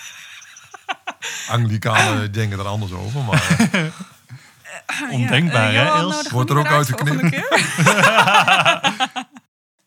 Anglikanen 1.49 2.33
denken 2.33 2.59
er 2.59 2.67
anders 2.67 2.93
over, 2.93 3.25
maar 3.25 3.57
eh, 3.73 3.87
Ondenkbaar, 5.11 5.73
hè, 5.73 5.85
Els? 5.85 6.13
nodigt 6.13 6.31
Wordt 6.31 6.51
er 6.51 6.59
ook 6.59 6.67
uit 6.67 6.77
uitgeknipt? 6.77 7.37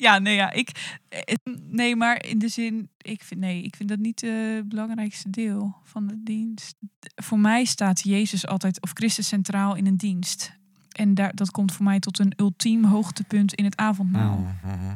ja, 0.06 0.20
nee, 0.20 0.36
ja, 0.36 0.52
ik, 0.52 1.00
eh, 1.10 1.36
nee, 1.70 1.96
maar 1.96 2.26
in 2.26 2.40
de 2.40 2.48
zin, 2.48 2.90
ik 2.98 3.24
vind, 3.24 3.40
nee, 3.40 3.64
ik 3.64 3.76
vind 3.76 3.90
dat 3.90 4.00
niet 4.00 4.22
het 4.22 4.70
belangrijkste 4.70 5.30
deel 5.30 5.76
van 5.84 6.08
de 6.08 6.24
dienst. 6.24 6.76
Voor 7.16 7.40
mij 7.40 7.66
staat 7.66 8.04
Jezus 8.04 8.48
altijd, 8.48 8.82
of 8.82 8.92
Christus 8.94 9.28
centraal 9.28 9.76
in 9.76 9.86
een 9.86 9.98
dienst. 9.98 10.58
En 11.00 11.14
daar, 11.14 11.36
dat 11.36 11.52
komt 11.52 11.72
voor 11.72 11.86
mij 11.86 12.00
tot 12.00 12.20
een 12.20 12.34
ultiem 12.36 12.84
hoogtepunt 12.84 13.54
in 13.54 13.64
het 13.64 13.78
avondmaal. 13.78 14.38
mhm. 14.38 14.96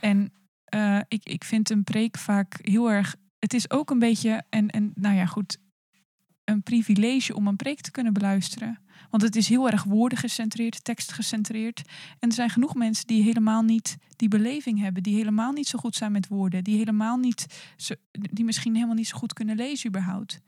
En 0.00 0.32
eh, 0.64 1.00
ik, 1.08 1.24
ik 1.24 1.44
vind 1.44 1.70
een 1.70 1.84
preek 1.84 2.18
vaak 2.18 2.58
heel 2.60 2.90
erg. 2.90 3.16
Het 3.38 3.54
is 3.54 3.70
ook 3.70 3.90
een 3.90 3.98
beetje, 3.98 4.42
en, 4.48 4.68
en 4.68 4.92
nou 4.94 5.14
ja, 5.14 5.26
goed, 5.26 5.58
een 6.44 6.62
privilege 6.62 7.34
om 7.34 7.46
een 7.46 7.56
preek 7.56 7.80
te 7.80 7.90
kunnen 7.90 8.12
beluisteren. 8.12 8.78
Want 9.10 9.22
het 9.22 9.36
is 9.36 9.48
heel 9.48 9.70
erg 9.70 9.84
woorden 9.84 10.18
gecentreerd, 10.18 10.84
tekst 10.84 11.12
gecentreerd. 11.12 11.82
En 12.18 12.28
er 12.28 12.34
zijn 12.34 12.50
genoeg 12.50 12.74
mensen 12.74 13.06
die 13.06 13.22
helemaal 13.22 13.62
niet 13.62 13.96
die 14.16 14.28
beleving 14.28 14.80
hebben, 14.80 15.02
die 15.02 15.16
helemaal 15.16 15.52
niet 15.52 15.66
zo 15.66 15.78
goed 15.78 15.94
zijn 15.94 16.12
met 16.12 16.28
woorden, 16.28 16.64
die 16.64 16.76
helemaal 16.76 17.16
niet, 17.16 17.72
zo, 17.76 17.94
die 18.10 18.44
misschien 18.44 18.74
helemaal 18.74 18.94
niet 18.94 19.08
zo 19.08 19.18
goed 19.18 19.32
kunnen 19.32 19.56
lezen 19.56 19.88
überhaupt. 19.88 20.40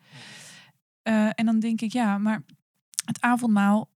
Eh, 1.03 1.28
en 1.34 1.47
dan 1.47 1.59
denk 1.59 1.80
ik, 1.80 1.93
ja, 1.93 2.18
maar 2.18 2.43
het 3.05 3.20
avondmaal 3.20 3.95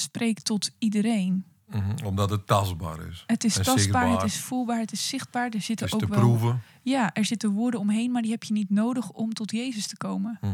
spreekt 0.00 0.44
tot 0.44 0.70
iedereen. 0.78 1.44
Mhm, 1.66 2.04
omdat 2.04 2.30
het 2.30 2.46
tastbaar 2.46 3.06
is. 3.08 3.24
Het 3.26 3.44
is 3.44 3.56
En 3.56 3.62
tastbaar, 3.62 3.78
zichtbaar. 3.82 4.10
het 4.12 4.22
is 4.22 4.40
voelbaar, 4.40 4.78
het 4.78 4.92
is 4.92 5.08
zichtbaar. 5.08 5.46
Er 5.46 5.52
Het 5.52 5.62
zitten 5.62 5.86
is 5.86 5.92
ook 5.92 6.00
te 6.00 6.06
wel. 6.08 6.18
proeven. 6.18 6.62
Ja, 6.82 7.12
er 7.14 7.24
zitten 7.24 7.50
woorden 7.50 7.80
omheen, 7.80 8.10
maar 8.10 8.22
die 8.22 8.30
heb 8.30 8.42
je 8.44 8.52
niet 8.52 8.70
nodig 8.70 9.10
om 9.10 9.32
tot 9.32 9.50
Jezus 9.50 9.86
te 9.86 9.96
komen. 9.96 10.38
Mhm. 10.40 10.52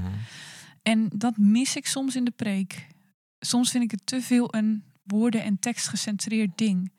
En 0.83 1.09
dat 1.15 1.37
mis 1.37 1.77
ik 1.77 1.87
soms 1.87 2.17
in 2.17 2.25
de 2.25 2.31
preek. 2.31 2.87
Soms 3.39 3.71
vind 3.71 3.85
ik 3.85 3.91
het 3.91 4.07
te 4.07 4.21
veel 4.23 4.55
een 4.55 4.85
woorden- 5.03 5.43
en 5.43 5.59
tekst 5.59 5.89
gecentreerd 5.89 6.59
ding. 6.59 6.93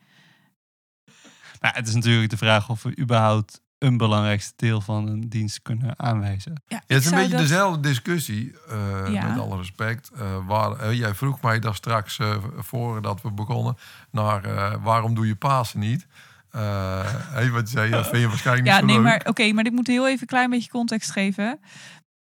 Maar 1.61 1.75
het 1.75 1.87
is 1.87 1.93
natuurlijk 1.93 2.29
de 2.29 2.37
vraag 2.37 2.69
of 2.69 2.83
we 2.83 2.97
überhaupt 2.99 3.61
een 3.79 3.97
belangrijkste 3.97 4.53
deel 4.55 4.81
van 4.81 5.07
een 5.07 5.29
dienst 5.29 5.61
kunnen 5.61 5.99
aanwijzen. 5.99 6.61
Ja, 6.67 6.81
het 6.87 6.97
is 7.01 7.05
een 7.05 7.15
beetje 7.15 7.29
dat- 7.31 7.39
dezelfde 7.39 7.79
discussie, 7.79 8.53
eh, 8.69 9.13
Ja. 9.13 9.27
met 9.27 9.39
alle 9.39 9.57
respect. 9.57 10.09
eh, 10.15 10.45
waar, 10.47 10.71
eh, 10.79 10.93
jij 10.97 11.15
vroeg 11.15 11.41
mij 11.41 11.59
daar 11.59 11.75
straks, 11.75 12.19
voordat 12.57 13.21
we 13.21 13.31
begonnen, 13.31 13.77
naar 14.11 14.43
eh, 14.43 14.73
waarom 14.83 15.15
doe 15.15 15.27
je 15.27 15.35
Pasen 15.35 15.79
niet? 15.79 16.07
Eh 16.51 16.99
hey, 17.33 17.49
wat 17.51 17.69
zei 17.69 17.85
je, 17.85 17.91
dat 17.91 18.07
vind 18.07 18.21
je 18.21 18.27
waarschijnlijk 18.27 18.67
Ja, 18.67 18.73
niet 18.73 18.79
zo 18.81 18.85
nee, 18.85 18.95
leuk. 18.95 19.05
maar 19.05 19.25
oké, 19.29 19.51
maar 19.53 19.65
ik 19.65 19.71
moet 19.71 19.87
heel 19.87 20.07
even 20.07 20.21
een 20.21 20.27
klein 20.27 20.49
beetje 20.49 20.69
context 20.71 21.11
geven. 21.11 21.59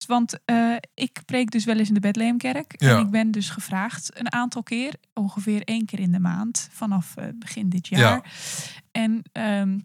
Want 0.07 0.39
eh, 0.45 0.77
ik 0.95 1.21
preek 1.25 1.51
dus 1.51 1.65
wel 1.65 1.77
eens 1.79 1.89
in 1.89 1.95
de 1.95 2.01
Bethlehemkerk. 2.01 2.75
Ja. 2.77 2.97
En 2.97 3.01
ik 3.05 3.11
ben 3.11 3.31
dus 3.31 3.51
gevraagd 3.51 4.19
een 4.19 4.33
aantal 4.33 4.63
keer, 4.63 4.95
ongeveer 5.15 5.63
één 5.65 5.85
keer 5.87 5.99
in 6.01 6.13
de 6.13 6.21
maand, 6.21 6.69
vanaf 6.73 7.17
eh, 7.17 7.25
begin 7.35 7.69
dit 7.69 7.89
jaar. 7.89 8.01
Ja. 8.01 8.23
En 8.93 9.23
ehm, 9.33 9.79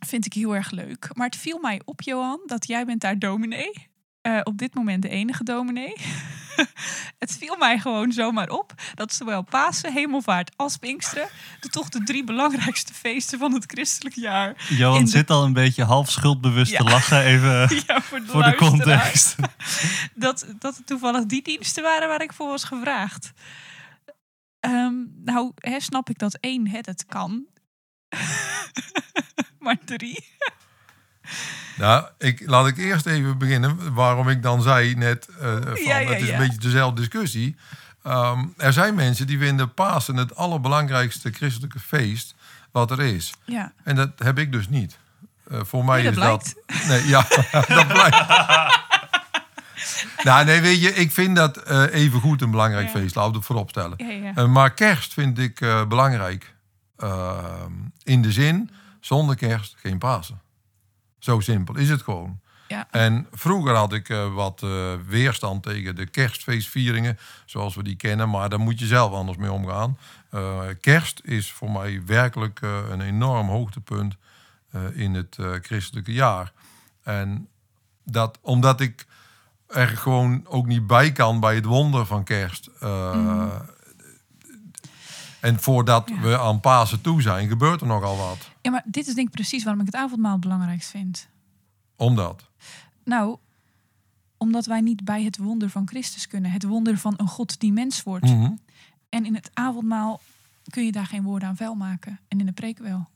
vind 0.00 0.26
ik 0.26 0.32
heel 0.32 0.54
erg 0.54 0.70
leuk. 0.70 1.08
Maar 1.12 1.26
het 1.26 1.36
viel 1.36 1.58
mij 1.58 1.80
op, 1.84 2.02
Johan, 2.02 2.40
dat 2.46 2.66
jij 2.66 2.84
bent 2.84 3.00
daar 3.00 3.18
dominee. 3.18 3.86
Eh, 4.20 4.40
op 4.44 4.58
dit 4.58 4.74
moment 4.74 5.02
de 5.02 5.08
enige 5.08 5.44
dominee. 5.44 5.92
het 7.18 7.36
viel 7.38 7.56
mij 7.56 7.78
gewoon 7.78 8.12
zomaar 8.12 8.48
op 8.48 8.74
dat 8.94 9.12
zowel 9.14 9.42
Pasen, 9.42 9.92
Hemelvaart 9.92 10.52
als 10.56 10.76
Pinksteren... 10.76 11.28
de 11.60 11.68
toch 11.68 11.88
de 11.88 12.02
drie 12.02 12.24
belangrijkste 12.24 12.94
feesten 12.94 13.38
van 13.38 13.52
het 13.52 13.64
christelijk 13.66 14.14
jaar... 14.14 14.66
Johan 14.68 15.04
de- 15.04 15.10
zit 15.10 15.30
al 15.30 15.44
een 15.44 15.52
beetje 15.52 15.84
half 15.84 16.10
schuldbewust 16.10 16.70
Ja. 16.72 16.78
te 16.78 16.84
lachen, 16.84 17.22
even 17.24 17.50
ja, 17.86 18.00
voor 18.00 18.20
de, 18.20 18.26
voor 18.26 18.42
de 18.42 18.56
luisteraar. 18.58 18.70
context. 18.70 19.36
dat, 20.14 20.46
dat 20.58 20.76
het 20.76 20.86
toevallig 20.86 21.24
die 21.26 21.42
diensten 21.42 21.82
waren 21.82 22.08
waar 22.08 22.22
ik 22.22 22.32
voor 22.32 22.48
was 22.48 22.64
gevraagd. 22.64 23.32
Ehm, 24.60 24.94
nou, 25.24 25.52
hè, 25.54 25.80
snap 25.80 26.10
ik 26.10 26.18
dat 26.18 26.34
één, 26.40 26.68
hè, 26.68 26.80
dat 26.80 27.06
kan. 27.06 27.46
Maar 29.68 29.84
drie. 29.84 30.24
Nou, 31.76 32.06
ik, 32.18 32.42
laat 32.46 32.66
ik 32.66 32.76
eerst 32.76 33.06
even 33.06 33.38
beginnen 33.38 33.94
waarom 33.94 34.28
ik 34.28 34.42
dan 34.42 34.62
zei 34.62 34.94
net 34.94 35.28
eh, 35.28 35.52
van, 35.52 35.84
Ja, 35.84 35.98
ja, 35.98 36.08
het 36.10 36.20
is 36.20 36.26
ja. 36.28 36.32
een 36.32 36.38
beetje 36.46 36.58
dezelfde 36.60 37.00
discussie. 37.00 37.56
Ehm, 38.02 38.44
er 38.56 38.72
zijn 38.72 38.94
mensen 38.94 39.26
die 39.26 39.38
vinden 39.38 39.74
Pasen 39.74 40.16
het 40.16 40.34
allerbelangrijkste 40.36 41.30
christelijke 41.30 41.78
feest 41.80 42.34
wat 42.72 42.90
er 42.90 43.00
is. 43.00 43.32
Ja, 43.44 43.72
En 43.84 43.96
dat 43.96 44.10
heb 44.18 44.38
ik 44.38 44.52
dus 44.52 44.68
niet. 44.68 44.98
Eh, 45.50 45.60
voor 45.64 45.84
mij 45.84 46.02
Nee, 46.02 46.12
dat 46.12 46.46
is 46.46 46.54
dat. 46.54 46.86
Nee, 46.88 47.06
ja, 47.06 47.26
dat 47.76 47.88
blijkt. 47.88 48.26
nou, 50.24 50.44
nee, 50.44 50.60
weet 50.60 50.80
je, 50.80 50.94
ik 50.94 51.12
vind 51.12 51.36
dat 51.36 51.56
eh 51.56 51.82
even 51.94 52.20
goed 52.20 52.42
een 52.42 52.50
belangrijk 52.50 52.86
Ja. 52.86 52.92
feest. 53.00 53.14
Laten 53.14 53.30
we 53.30 53.36
het 53.36 53.46
voorop 53.46 53.68
stellen. 53.70 53.94
ja, 54.22 54.32
ja. 54.34 54.46
Maar 54.46 54.74
kerst 54.74 55.12
vind 55.12 55.38
ik 55.38 55.58
belangrijk. 55.88 56.54
Ehm, 56.96 57.72
in 58.02 58.22
de 58.22 58.32
zin, 58.32 58.70
zonder 59.00 59.36
kerst 59.36 59.74
geen 59.78 59.98
Pasen. 59.98 60.40
Zo 61.18 61.40
simpel 61.40 61.76
is 61.76 61.88
het 61.90 62.02
gewoon. 62.02 62.40
Ja. 62.68 62.88
En 62.90 63.26
vroeger 63.32 63.74
had 63.74 63.92
ik 63.92 64.08
eh, 64.08 64.34
wat 64.34 64.62
eh, 64.62 64.92
weerstand 65.06 65.62
tegen 65.62 65.96
de 65.96 66.06
kerstfeestvieringen, 66.06 67.18
zoals 67.44 67.74
we 67.74 67.82
die 67.82 67.96
kennen, 67.96 68.30
maar 68.30 68.48
daar 68.48 68.60
moet 68.60 68.78
je 68.78 68.86
zelf 68.86 69.12
anders 69.12 69.38
mee 69.38 69.52
omgaan. 69.52 69.98
Eh, 70.30 70.60
kerst 70.80 71.20
is 71.24 71.52
voor 71.52 71.70
mij 71.70 72.02
werkelijk 72.06 72.60
een 72.90 73.00
enorm 73.00 73.48
hoogtepunt 73.48 74.16
in 74.92 75.14
het 75.14 75.36
christelijke 75.62 76.12
jaar. 76.12 76.52
En 77.02 77.48
dat 78.04 78.38
omdat 78.40 78.80
ik 78.80 79.06
er 79.66 79.88
gewoon 79.88 80.46
ook 80.46 80.66
niet 80.66 80.86
bij 80.86 81.12
kan 81.12 81.40
bij 81.40 81.54
het 81.54 81.64
wonder 81.64 82.06
van 82.06 82.24
kerst. 82.24 82.66
eh, 82.80 83.46
En 85.40 85.60
voordat 85.60 86.08
Ja. 86.08 86.20
we 86.20 86.38
aan 86.38 86.60
Pasen 86.60 87.00
toe 87.00 87.22
zijn, 87.22 87.48
gebeurt 87.48 87.80
er 87.80 87.86
nogal 87.86 88.16
wat. 88.16 88.38
Ja, 88.68 88.74
maar 88.74 88.84
dit 88.86 89.06
is 89.06 89.14
denk 89.14 89.26
ik 89.26 89.34
precies 89.34 89.64
waarom 89.64 89.80
ik 89.80 89.86
het 89.86 89.96
avondmaal 89.96 90.32
het 90.32 90.40
belangrijkst 90.40 90.90
vind. 90.90 91.28
Omdat. 91.96 92.50
Nou, 93.04 93.38
omdat 94.36 94.66
wij 94.66 94.80
niet 94.80 95.04
bij 95.04 95.22
het 95.22 95.36
wonder 95.36 95.70
van 95.70 95.88
Christus 95.88 96.26
kunnen. 96.26 96.50
Het 96.50 96.62
wonder 96.62 96.98
van 96.98 97.14
een 97.16 97.28
God 97.28 97.60
die 97.60 97.72
mens 97.72 98.02
wordt. 98.02 98.24
Mhm. 98.24 98.52
En 99.08 99.26
in 99.26 99.34
het 99.34 99.50
avondmaal 99.54 100.20
kun 100.70 100.84
je 100.84 100.92
daar 100.92 101.06
geen 101.06 101.22
woorden 101.22 101.48
aan 101.48 101.56
vuil 101.56 101.74
maken. 101.74 102.20
En 102.28 102.40
in 102.40 102.46
de 102.46 102.52
preek 102.52 102.78
wel. 102.78 103.08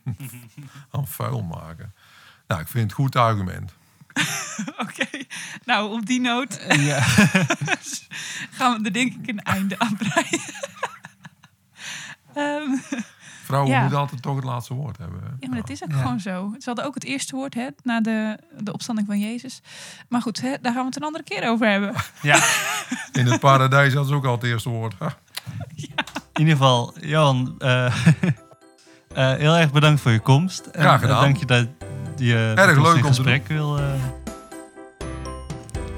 Aan 0.90 1.08
vuil 1.08 1.42
maken. 1.42 1.94
Nou, 2.46 2.60
ik 2.60 2.68
vind 2.68 2.90
het 2.90 2.98
een 2.98 3.04
goed 3.04 3.16
argument. 3.16 3.74
Oké, 4.84 5.08
nou 5.64 5.92
op 5.92 6.06
die 6.06 6.20
noot 6.20 6.64
Ja. 6.68 7.00
gaan 8.56 8.78
we 8.78 8.84
er 8.84 8.92
denk 8.92 9.14
ik 9.14 9.28
een 9.28 9.42
einde 9.42 9.78
aan 9.78 9.96
breien. 9.96 10.40
Ehm, 12.34 13.00
Vrouwen 13.50 13.72
Ja. 13.74 13.80
moeten 13.80 13.98
altijd 13.98 14.22
toch 14.22 14.34
het 14.36 14.44
laatste 14.44 14.74
woord 14.74 14.98
hebben. 14.98 15.20
hè? 15.22 15.28
ja, 15.40 15.48
maar 15.48 15.60
dat 15.60 15.70
is 15.70 15.82
ook 15.82 15.90
Ja. 15.90 15.96
gewoon 15.96 16.20
zo. 16.20 16.54
Ze 16.58 16.64
hadden 16.64 16.84
ook 16.84 16.94
het 16.94 17.04
eerste 17.04 17.36
woord 17.36 17.54
hè, 17.54 17.66
na 17.82 18.00
de, 18.00 18.38
de 18.58 18.72
opstanding 18.72 19.06
van 19.06 19.18
Jezus. 19.18 19.60
Maar 20.08 20.22
goed, 20.22 20.40
hè, 20.40 20.54
daar 20.62 20.72
gaan 20.72 20.80
we 20.80 20.86
het 20.86 20.96
een 20.96 21.02
andere 21.02 21.24
keer 21.24 21.48
over 21.48 21.68
hebben. 21.70 21.94
ja, 22.22 22.38
In 23.12 23.26
het 23.26 23.40
paradijs 23.40 23.94
had 23.94 24.06
ze 24.06 24.14
ook 24.14 24.24
al 24.24 24.32
het 24.34 24.42
eerste 24.42 24.68
woord. 24.68 24.94
In 26.32 26.46
ieder 26.46 26.56
geval, 26.56 26.94
Johan, 27.00 27.54
eh, 27.58 27.84
eh, 29.14 29.32
heel 29.34 29.56
erg 29.56 29.72
bedankt 29.72 30.00
voor 30.00 30.12
je 30.12 30.20
komst. 30.20 30.66
En, 30.66 30.80
Graag 30.80 31.00
gedaan. 31.00 31.16
eh, 31.16 31.22
dank 31.22 31.36
je 31.36 31.46
dat 31.46 31.66
je 32.16 32.52
Erg 32.56 32.76
leuk 32.76 32.86
in 32.86 32.94
om 32.94 33.00
te 33.00 33.06
gesprek 33.06 33.46
wil. 33.46 33.78
eh. 33.78 33.84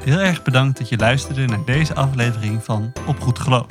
Heel 0.04 0.18
erg 0.18 0.42
bedankt 0.42 0.78
dat 0.78 0.88
je 0.88 0.96
luisterde 0.96 1.44
naar 1.46 1.64
deze 1.64 1.94
aflevering 1.94 2.64
van 2.64 2.92
Op 3.06 3.20
Goed 3.20 3.38
Geloof. 3.38 3.66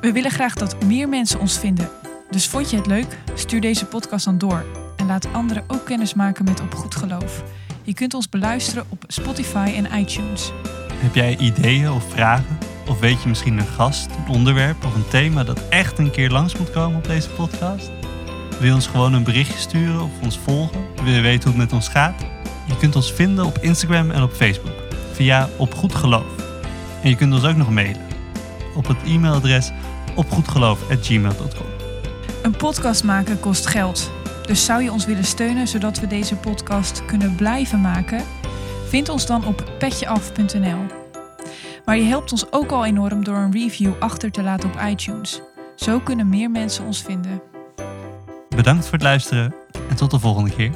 We 0.00 0.12
willen 0.12 0.30
graag 0.30 0.54
dat 0.54 0.84
meer 0.84 1.08
mensen 1.08 1.40
ons 1.40 1.58
vinden. 1.58 1.88
Dus 2.30 2.48
vond 2.48 2.70
je 2.70 2.76
het 2.76 2.86
leuk? 2.86 3.18
Stuur 3.34 3.60
deze 3.60 3.86
podcast 3.86 4.24
dan 4.24 4.38
door. 4.38 4.64
En 4.96 5.06
laat 5.06 5.32
anderen 5.32 5.64
ook 5.66 5.84
kennis 5.84 6.14
maken 6.14 6.44
met 6.44 6.60
Op 6.60 6.74
Goed 6.74 6.94
Geloof. 6.94 7.42
Je 7.82 7.94
kunt 7.94 8.14
ons 8.14 8.28
beluisteren 8.28 8.84
op 8.88 9.04
Spotify 9.06 9.72
en 9.76 9.98
iTunes. 9.98 10.52
Heb 10.94 11.14
jij 11.14 11.36
ideeën 11.36 11.90
of 11.90 12.10
vragen? 12.10 12.58
Of 12.88 13.00
weet 13.00 13.22
je 13.22 13.28
misschien 13.28 13.58
een 13.58 13.66
gast, 13.66 14.06
een 14.06 14.34
onderwerp 14.34 14.84
of 14.84 14.94
een 14.94 15.08
thema 15.08 15.44
dat 15.44 15.68
echt 15.68 15.98
een 15.98 16.10
keer 16.10 16.30
langs 16.30 16.56
moet 16.56 16.70
komen 16.70 16.96
op 16.96 17.04
deze 17.04 17.28
podcast? 17.28 17.90
Wil 18.58 18.68
je 18.68 18.74
ons 18.74 18.86
gewoon 18.86 19.12
een 19.12 19.24
berichtje 19.24 19.58
sturen 19.58 20.02
of 20.02 20.10
ons 20.22 20.38
volgen? 20.38 20.80
Wil 21.02 21.12
je 21.12 21.20
weten 21.20 21.50
hoe 21.50 21.60
het 21.60 21.70
met 21.70 21.80
ons 21.80 21.88
gaat? 21.88 22.20
Je 22.66 22.76
kunt 22.76 22.96
ons 22.96 23.12
vinden 23.12 23.44
op 23.44 23.58
Instagram 23.58 24.10
en 24.10 24.22
op 24.22 24.32
Facebook 24.32 24.76
via 25.12 25.48
Op 25.56 25.74
Goed 25.74 25.94
Geloof. 25.94 26.26
En 27.02 27.08
je 27.08 27.16
kunt 27.16 27.32
ons 27.32 27.44
ook 27.44 27.56
nog 27.56 27.70
mailen 27.70 28.06
op 28.74 28.86
het 28.86 28.98
e-mailadres 29.04 29.70
opgoedgeloof.gmail.com. 30.14 31.75
Een 32.46 32.56
podcast 32.56 33.04
maken 33.04 33.40
kost 33.40 33.66
geld. 33.66 34.10
Dus 34.42 34.64
zou 34.64 34.82
je 34.82 34.92
ons 34.92 35.04
willen 35.04 35.24
steunen 35.24 35.68
zodat 35.68 36.00
we 36.00 36.06
deze 36.06 36.36
podcast 36.36 37.04
kunnen 37.04 37.34
blijven 37.34 37.80
maken? 37.80 38.24
Vind 38.88 39.08
ons 39.08 39.26
dan 39.26 39.46
op 39.46 39.72
petjeaf.nl. 39.78 40.78
Maar 41.84 41.96
je 41.96 42.02
helpt 42.02 42.32
ons 42.32 42.52
ook 42.52 42.70
al 42.70 42.84
enorm 42.84 43.24
door 43.24 43.36
een 43.36 43.52
review 43.52 43.92
achter 43.98 44.30
te 44.30 44.42
laten 44.42 44.68
op 44.68 44.80
iTunes. 44.88 45.40
Zo 45.76 46.00
kunnen 46.00 46.28
meer 46.28 46.50
mensen 46.50 46.84
ons 46.84 47.02
vinden. 47.02 47.42
Bedankt 48.48 48.84
voor 48.84 48.92
het 48.92 49.02
luisteren 49.02 49.54
en 49.88 49.96
tot 49.96 50.10
de 50.10 50.18
volgende 50.18 50.50
keer. 50.50 50.72